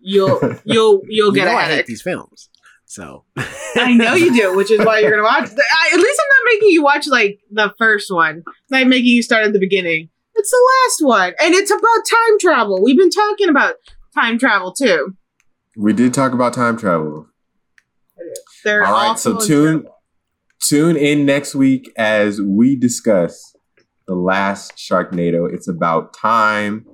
You'll 0.00 0.38
you'll 0.64 1.00
you'll 1.08 1.32
get 1.32 1.44
You 1.46 1.52
know 1.52 1.52
a 1.52 1.60
I 1.60 1.62
hate 1.64 1.70
headache. 1.70 1.86
these 1.86 2.02
films. 2.02 2.50
So 2.86 3.24
I 3.76 3.94
know 3.94 4.14
you 4.14 4.32
do, 4.34 4.54
which 4.56 4.70
is 4.70 4.84
why 4.84 4.98
you're 5.00 5.10
gonna 5.10 5.22
watch. 5.22 5.48
I, 5.50 5.90
at 5.92 5.98
least 5.98 6.20
I'm 6.22 6.28
not 6.46 6.52
making 6.52 6.68
you 6.68 6.82
watch 6.82 7.06
like 7.08 7.40
the 7.50 7.72
first 7.78 8.12
one. 8.12 8.42
I'm 8.72 8.80
not 8.82 8.86
making 8.88 9.06
you 9.16 9.22
start 9.22 9.44
at 9.44 9.52
the 9.52 9.58
beginning. 9.58 10.10
It's 10.34 10.50
the 10.50 10.70
last 10.84 11.08
one, 11.08 11.32
and 11.40 11.54
it's 11.54 11.70
about 11.70 11.80
time 12.10 12.38
travel. 12.40 12.82
We've 12.82 12.98
been 12.98 13.10
talking 13.10 13.48
about 13.48 13.74
time 14.14 14.38
travel 14.38 14.72
too. 14.72 15.16
we 15.76 15.92
did 15.92 16.12
talk 16.14 16.32
about 16.32 16.52
time 16.52 16.76
travel 16.76 17.26
They're 18.64 18.84
All 18.84 18.92
right, 18.92 19.18
so 19.18 19.38
tune- 19.40 19.86
tune 20.60 20.96
in 20.96 21.24
next 21.26 21.54
week 21.54 21.90
as 21.96 22.40
we 22.40 22.76
discuss 22.76 23.53
the 24.06 24.14
last 24.14 24.76
Sharknado. 24.76 25.52
It's 25.52 25.68
about 25.68 26.14
time. 26.14 26.86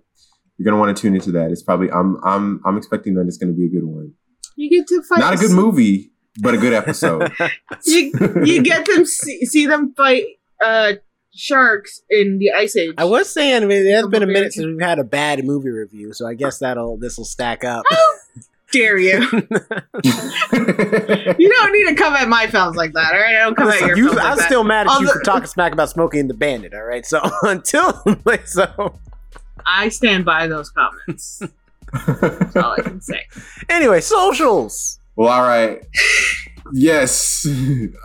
You're 0.56 0.64
gonna 0.64 0.78
want 0.78 0.96
to 0.96 1.00
tune 1.00 1.14
into 1.14 1.32
that. 1.32 1.50
It's 1.50 1.62
probably 1.62 1.90
I'm 1.90 2.18
I'm 2.24 2.60
I'm 2.64 2.76
expecting 2.76 3.14
that 3.14 3.26
it's 3.26 3.38
gonna 3.38 3.52
be 3.52 3.66
a 3.66 3.68
good 3.68 3.84
one. 3.84 4.12
You 4.56 4.68
get 4.68 4.86
to 4.88 5.02
fight. 5.02 5.20
Not 5.20 5.34
a 5.34 5.36
good 5.36 5.52
movie, 5.52 6.12
but 6.40 6.54
a 6.54 6.58
good 6.58 6.72
episode. 6.72 7.32
You 7.86 8.12
you 8.44 8.62
get 8.62 8.84
them 8.86 9.06
see, 9.06 9.46
see 9.46 9.66
them 9.66 9.94
fight 9.96 10.24
uh 10.62 10.94
sharks 11.34 12.02
in 12.10 12.38
the 12.38 12.52
ice 12.52 12.76
age. 12.76 12.94
I 12.98 13.04
was 13.04 13.30
saying, 13.30 13.62
I 13.62 13.66
mean, 13.66 13.86
it 13.86 13.94
has 13.94 14.06
been 14.08 14.22
a 14.22 14.26
minute 14.26 14.52
since 14.52 14.66
we've 14.66 14.80
had 14.80 14.98
a 14.98 15.04
bad 15.04 15.44
movie 15.44 15.70
review, 15.70 16.12
so 16.12 16.26
I 16.26 16.34
guess 16.34 16.58
that'll 16.58 16.98
this 16.98 17.16
will 17.16 17.24
stack 17.24 17.64
up. 17.64 17.84
Dare 18.72 18.98
you? 18.98 19.18
You 20.52 21.48
don't 21.48 21.72
need 21.72 21.88
to 21.88 21.94
come 21.96 22.14
at 22.14 22.28
my 22.28 22.46
films 22.46 22.76
like 22.76 22.92
that. 22.92 23.12
All 23.14 23.20
right, 23.20 23.36
I 23.36 23.40
don't 23.40 23.56
come 23.56 23.68
at 23.68 23.80
your 23.80 23.96
you- 23.96 24.08
films 24.08 24.20
I'm 24.20 24.36
that. 24.38 24.46
still 24.46 24.64
mad 24.64 24.86
at 24.88 25.00
you 25.00 25.10
for 25.12 25.20
talking 25.20 25.46
smack 25.46 25.72
about 25.72 25.88
Smokey 25.90 26.18
and 26.18 26.28
the 26.28 26.34
Bandit. 26.34 26.74
All 26.74 26.82
right, 26.84 27.04
so 27.06 27.20
until 27.42 27.92
so 28.44 28.98
I 29.66 29.88
stand 29.88 30.24
by 30.24 30.46
those 30.46 30.70
comments. 30.70 31.42
That's 32.06 32.56
all 32.56 32.72
I 32.78 32.82
can 32.82 33.00
say. 33.00 33.26
anyway, 33.68 34.00
socials. 34.00 35.00
well, 35.16 35.28
all 35.28 35.42
right. 35.42 35.82
Yes. 36.72 37.46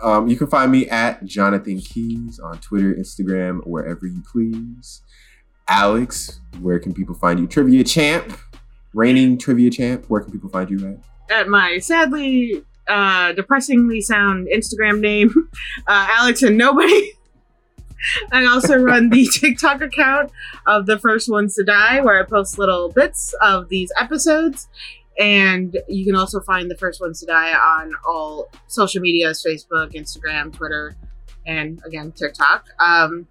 Um, 0.02 0.26
you 0.28 0.36
can 0.36 0.46
find 0.48 0.72
me 0.72 0.88
at 0.88 1.24
Jonathan 1.24 1.78
Keys 1.80 2.40
on 2.40 2.58
Twitter, 2.58 2.94
Instagram, 2.94 3.64
wherever 3.66 4.06
you 4.06 4.22
please. 4.30 5.02
Alex, 5.68 6.40
where 6.60 6.78
can 6.78 6.94
people 6.94 7.14
find 7.14 7.38
you? 7.40 7.46
Trivia 7.46 7.84
champ, 7.84 8.36
reigning 8.96 9.38
trivia 9.38 9.70
champ. 9.70 10.06
Where 10.08 10.22
can 10.22 10.32
people 10.32 10.50
find 10.50 10.68
you 10.68 10.88
at? 10.88 11.38
At 11.38 11.48
my 11.48 11.78
sadly 11.78 12.64
uh, 12.88 13.32
depressingly 13.32 14.00
sound 14.00 14.48
Instagram 14.52 15.00
name, 15.00 15.32
uh, 15.86 16.06
Alex 16.10 16.42
and 16.42 16.56
Nobody. 16.56 17.12
I 18.32 18.46
also 18.46 18.76
run 18.76 19.10
the 19.10 19.26
TikTok 19.32 19.82
account 19.82 20.30
of 20.66 20.86
the 20.86 20.98
first 20.98 21.30
ones 21.30 21.54
to 21.56 21.64
die, 21.64 22.00
where 22.00 22.20
I 22.20 22.24
post 22.24 22.58
little 22.58 22.90
bits 22.90 23.34
of 23.40 23.68
these 23.68 23.90
episodes. 23.98 24.68
And 25.18 25.78
you 25.88 26.04
can 26.04 26.14
also 26.14 26.40
find 26.40 26.70
the 26.70 26.76
first 26.76 27.00
ones 27.00 27.20
to 27.20 27.26
die 27.26 27.52
on 27.52 27.92
all 28.06 28.48
social 28.66 29.00
medias 29.00 29.44
Facebook, 29.46 29.94
Instagram, 29.94 30.52
Twitter, 30.52 30.94
and 31.46 31.80
again, 31.86 32.12
TikTok. 32.12 32.66
Um, 32.78 33.26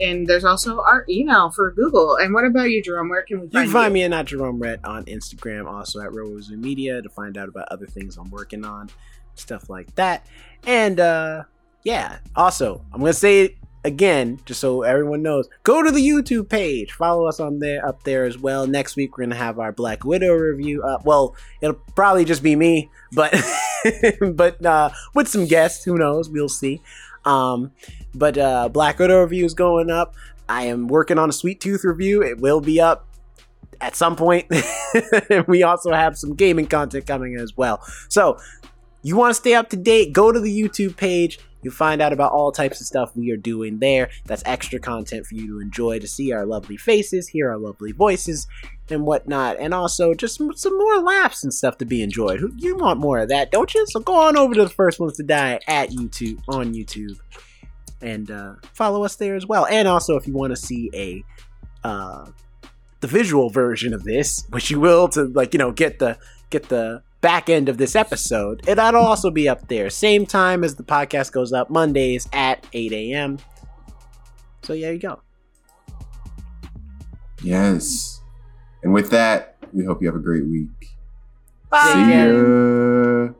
and 0.00 0.26
there's 0.26 0.44
also 0.44 0.80
our 0.80 1.04
email 1.08 1.50
for 1.50 1.70
Google. 1.72 2.16
And 2.16 2.34
what 2.34 2.44
about 2.44 2.70
you, 2.70 2.82
Jerome? 2.82 3.08
Where 3.08 3.22
can 3.22 3.40
we 3.40 3.46
You 3.46 3.50
find 3.52 3.66
can 3.66 3.72
find 3.72 3.94
me 3.94 4.02
at 4.04 4.10
not 4.10 4.26
Jerome 4.26 4.58
Rhett 4.58 4.84
on 4.84 5.04
Instagram, 5.06 5.66
also 5.66 6.00
at 6.00 6.10
Rosu 6.10 6.50
Media 6.58 7.00
to 7.02 7.08
find 7.08 7.38
out 7.38 7.48
about 7.48 7.68
other 7.68 7.86
things 7.86 8.16
I'm 8.16 8.30
working 8.30 8.64
on, 8.64 8.90
stuff 9.34 9.68
like 9.70 9.94
that. 9.94 10.26
And 10.66 11.00
uh 11.00 11.44
yeah, 11.84 12.18
also 12.34 12.84
I'm 12.92 13.00
gonna 13.00 13.12
say 13.12 13.40
it 13.42 13.56
again, 13.84 14.40
just 14.44 14.60
so 14.60 14.82
everyone 14.82 15.22
knows. 15.22 15.48
Go 15.62 15.82
to 15.82 15.90
the 15.90 16.06
YouTube 16.06 16.48
page, 16.48 16.92
follow 16.92 17.26
us 17.26 17.38
on 17.40 17.60
there 17.60 17.86
up 17.86 18.02
there 18.02 18.24
as 18.24 18.36
well. 18.36 18.66
Next 18.66 18.96
week 18.96 19.16
we're 19.16 19.24
gonna 19.24 19.36
have 19.36 19.58
our 19.58 19.72
Black 19.72 20.04
Widow 20.04 20.34
review 20.34 20.82
up. 20.82 21.06
Well, 21.06 21.36
it'll 21.62 21.80
probably 21.94 22.24
just 22.24 22.42
be 22.42 22.56
me, 22.56 22.90
but 23.12 23.34
but 24.32 24.64
uh 24.66 24.90
with 25.14 25.28
some 25.28 25.46
guests, 25.46 25.84
who 25.84 25.96
knows? 25.96 26.28
We'll 26.28 26.48
see. 26.48 26.82
Um 27.26 27.72
but 28.14 28.38
uh 28.38 28.68
Black 28.68 28.98
Widow 28.98 29.22
review 29.22 29.44
is 29.44 29.54
going 29.54 29.90
up. 29.90 30.14
I 30.48 30.64
am 30.64 30.86
working 30.88 31.18
on 31.18 31.28
a 31.28 31.32
Sweet 31.32 31.60
Tooth 31.60 31.84
review. 31.84 32.22
It 32.22 32.38
will 32.38 32.60
be 32.60 32.80
up 32.80 33.06
at 33.80 33.96
some 33.96 34.16
point. 34.16 34.46
we 35.48 35.62
also 35.62 35.92
have 35.92 36.16
some 36.16 36.34
gaming 36.34 36.66
content 36.66 37.06
coming 37.06 37.36
as 37.36 37.56
well. 37.56 37.82
So 38.08 38.38
you 39.06 39.14
want 39.14 39.30
to 39.30 39.34
stay 39.34 39.54
up 39.54 39.70
to 39.70 39.76
date, 39.76 40.12
go 40.12 40.32
to 40.32 40.40
the 40.40 40.50
YouTube 40.50 40.96
page. 40.96 41.38
You'll 41.62 41.72
find 41.72 42.02
out 42.02 42.12
about 42.12 42.32
all 42.32 42.50
types 42.50 42.80
of 42.80 42.88
stuff 42.88 43.14
we 43.14 43.30
are 43.30 43.36
doing 43.36 43.78
there. 43.78 44.10
That's 44.24 44.42
extra 44.44 44.80
content 44.80 45.26
for 45.26 45.36
you 45.36 45.46
to 45.46 45.60
enjoy, 45.60 46.00
to 46.00 46.08
see 46.08 46.32
our 46.32 46.44
lovely 46.44 46.76
faces, 46.76 47.28
hear 47.28 47.48
our 47.48 47.56
lovely 47.56 47.92
voices, 47.92 48.48
and 48.90 49.06
whatnot. 49.06 49.58
And 49.60 49.72
also 49.72 50.12
just 50.12 50.36
some, 50.36 50.52
some 50.54 50.76
more 50.76 50.98
laughs 50.98 51.44
and 51.44 51.54
stuff 51.54 51.78
to 51.78 51.84
be 51.84 52.02
enjoyed. 52.02 52.42
You 52.56 52.76
want 52.76 52.98
more 52.98 53.20
of 53.20 53.28
that, 53.28 53.52
don't 53.52 53.72
you? 53.74 53.86
So 53.86 54.00
go 54.00 54.16
on 54.16 54.36
over 54.36 54.56
to 54.56 54.64
the 54.64 54.70
first 54.70 54.98
ones 54.98 55.16
to 55.18 55.22
die 55.22 55.60
at 55.68 55.90
YouTube 55.90 56.42
on 56.48 56.74
YouTube 56.74 57.16
and 58.00 58.28
uh, 58.28 58.54
follow 58.72 59.04
us 59.04 59.14
there 59.14 59.36
as 59.36 59.46
well. 59.46 59.66
And 59.66 59.86
also, 59.86 60.16
if 60.16 60.26
you 60.26 60.32
want 60.32 60.50
to 60.50 60.56
see 60.56 60.90
a 60.92 61.24
uh, 61.84 62.26
the 62.98 63.06
visual 63.06 63.50
version 63.50 63.94
of 63.94 64.02
this, 64.02 64.44
which 64.50 64.68
you 64.68 64.80
will 64.80 65.06
to 65.10 65.26
like 65.26 65.54
you 65.54 65.58
know 65.58 65.70
get 65.70 66.00
the 66.00 66.18
get 66.50 66.68
the 66.68 67.02
back 67.20 67.48
end 67.48 67.68
of 67.68 67.78
this 67.78 67.96
episode, 67.96 68.62
and 68.68 68.78
that'll 68.78 69.02
also 69.02 69.30
be 69.30 69.48
up 69.48 69.68
there, 69.68 69.90
same 69.90 70.26
time 70.26 70.62
as 70.64 70.76
the 70.76 70.82
podcast 70.82 71.32
goes 71.32 71.52
up 71.52 71.70
Mondays 71.70 72.28
at 72.32 72.66
8 72.72 72.92
a.m. 72.92 73.38
So 74.62 74.74
there 74.74 74.92
you 74.92 74.98
go. 74.98 75.20
Yes. 77.42 78.20
And 78.82 78.92
with 78.92 79.10
that, 79.10 79.56
we 79.72 79.84
hope 79.84 80.00
you 80.00 80.08
have 80.08 80.16
a 80.16 80.20
great 80.20 80.46
week. 80.46 80.96
Bye. 81.70 81.92
See 81.92 82.12
ya. 82.12 83.32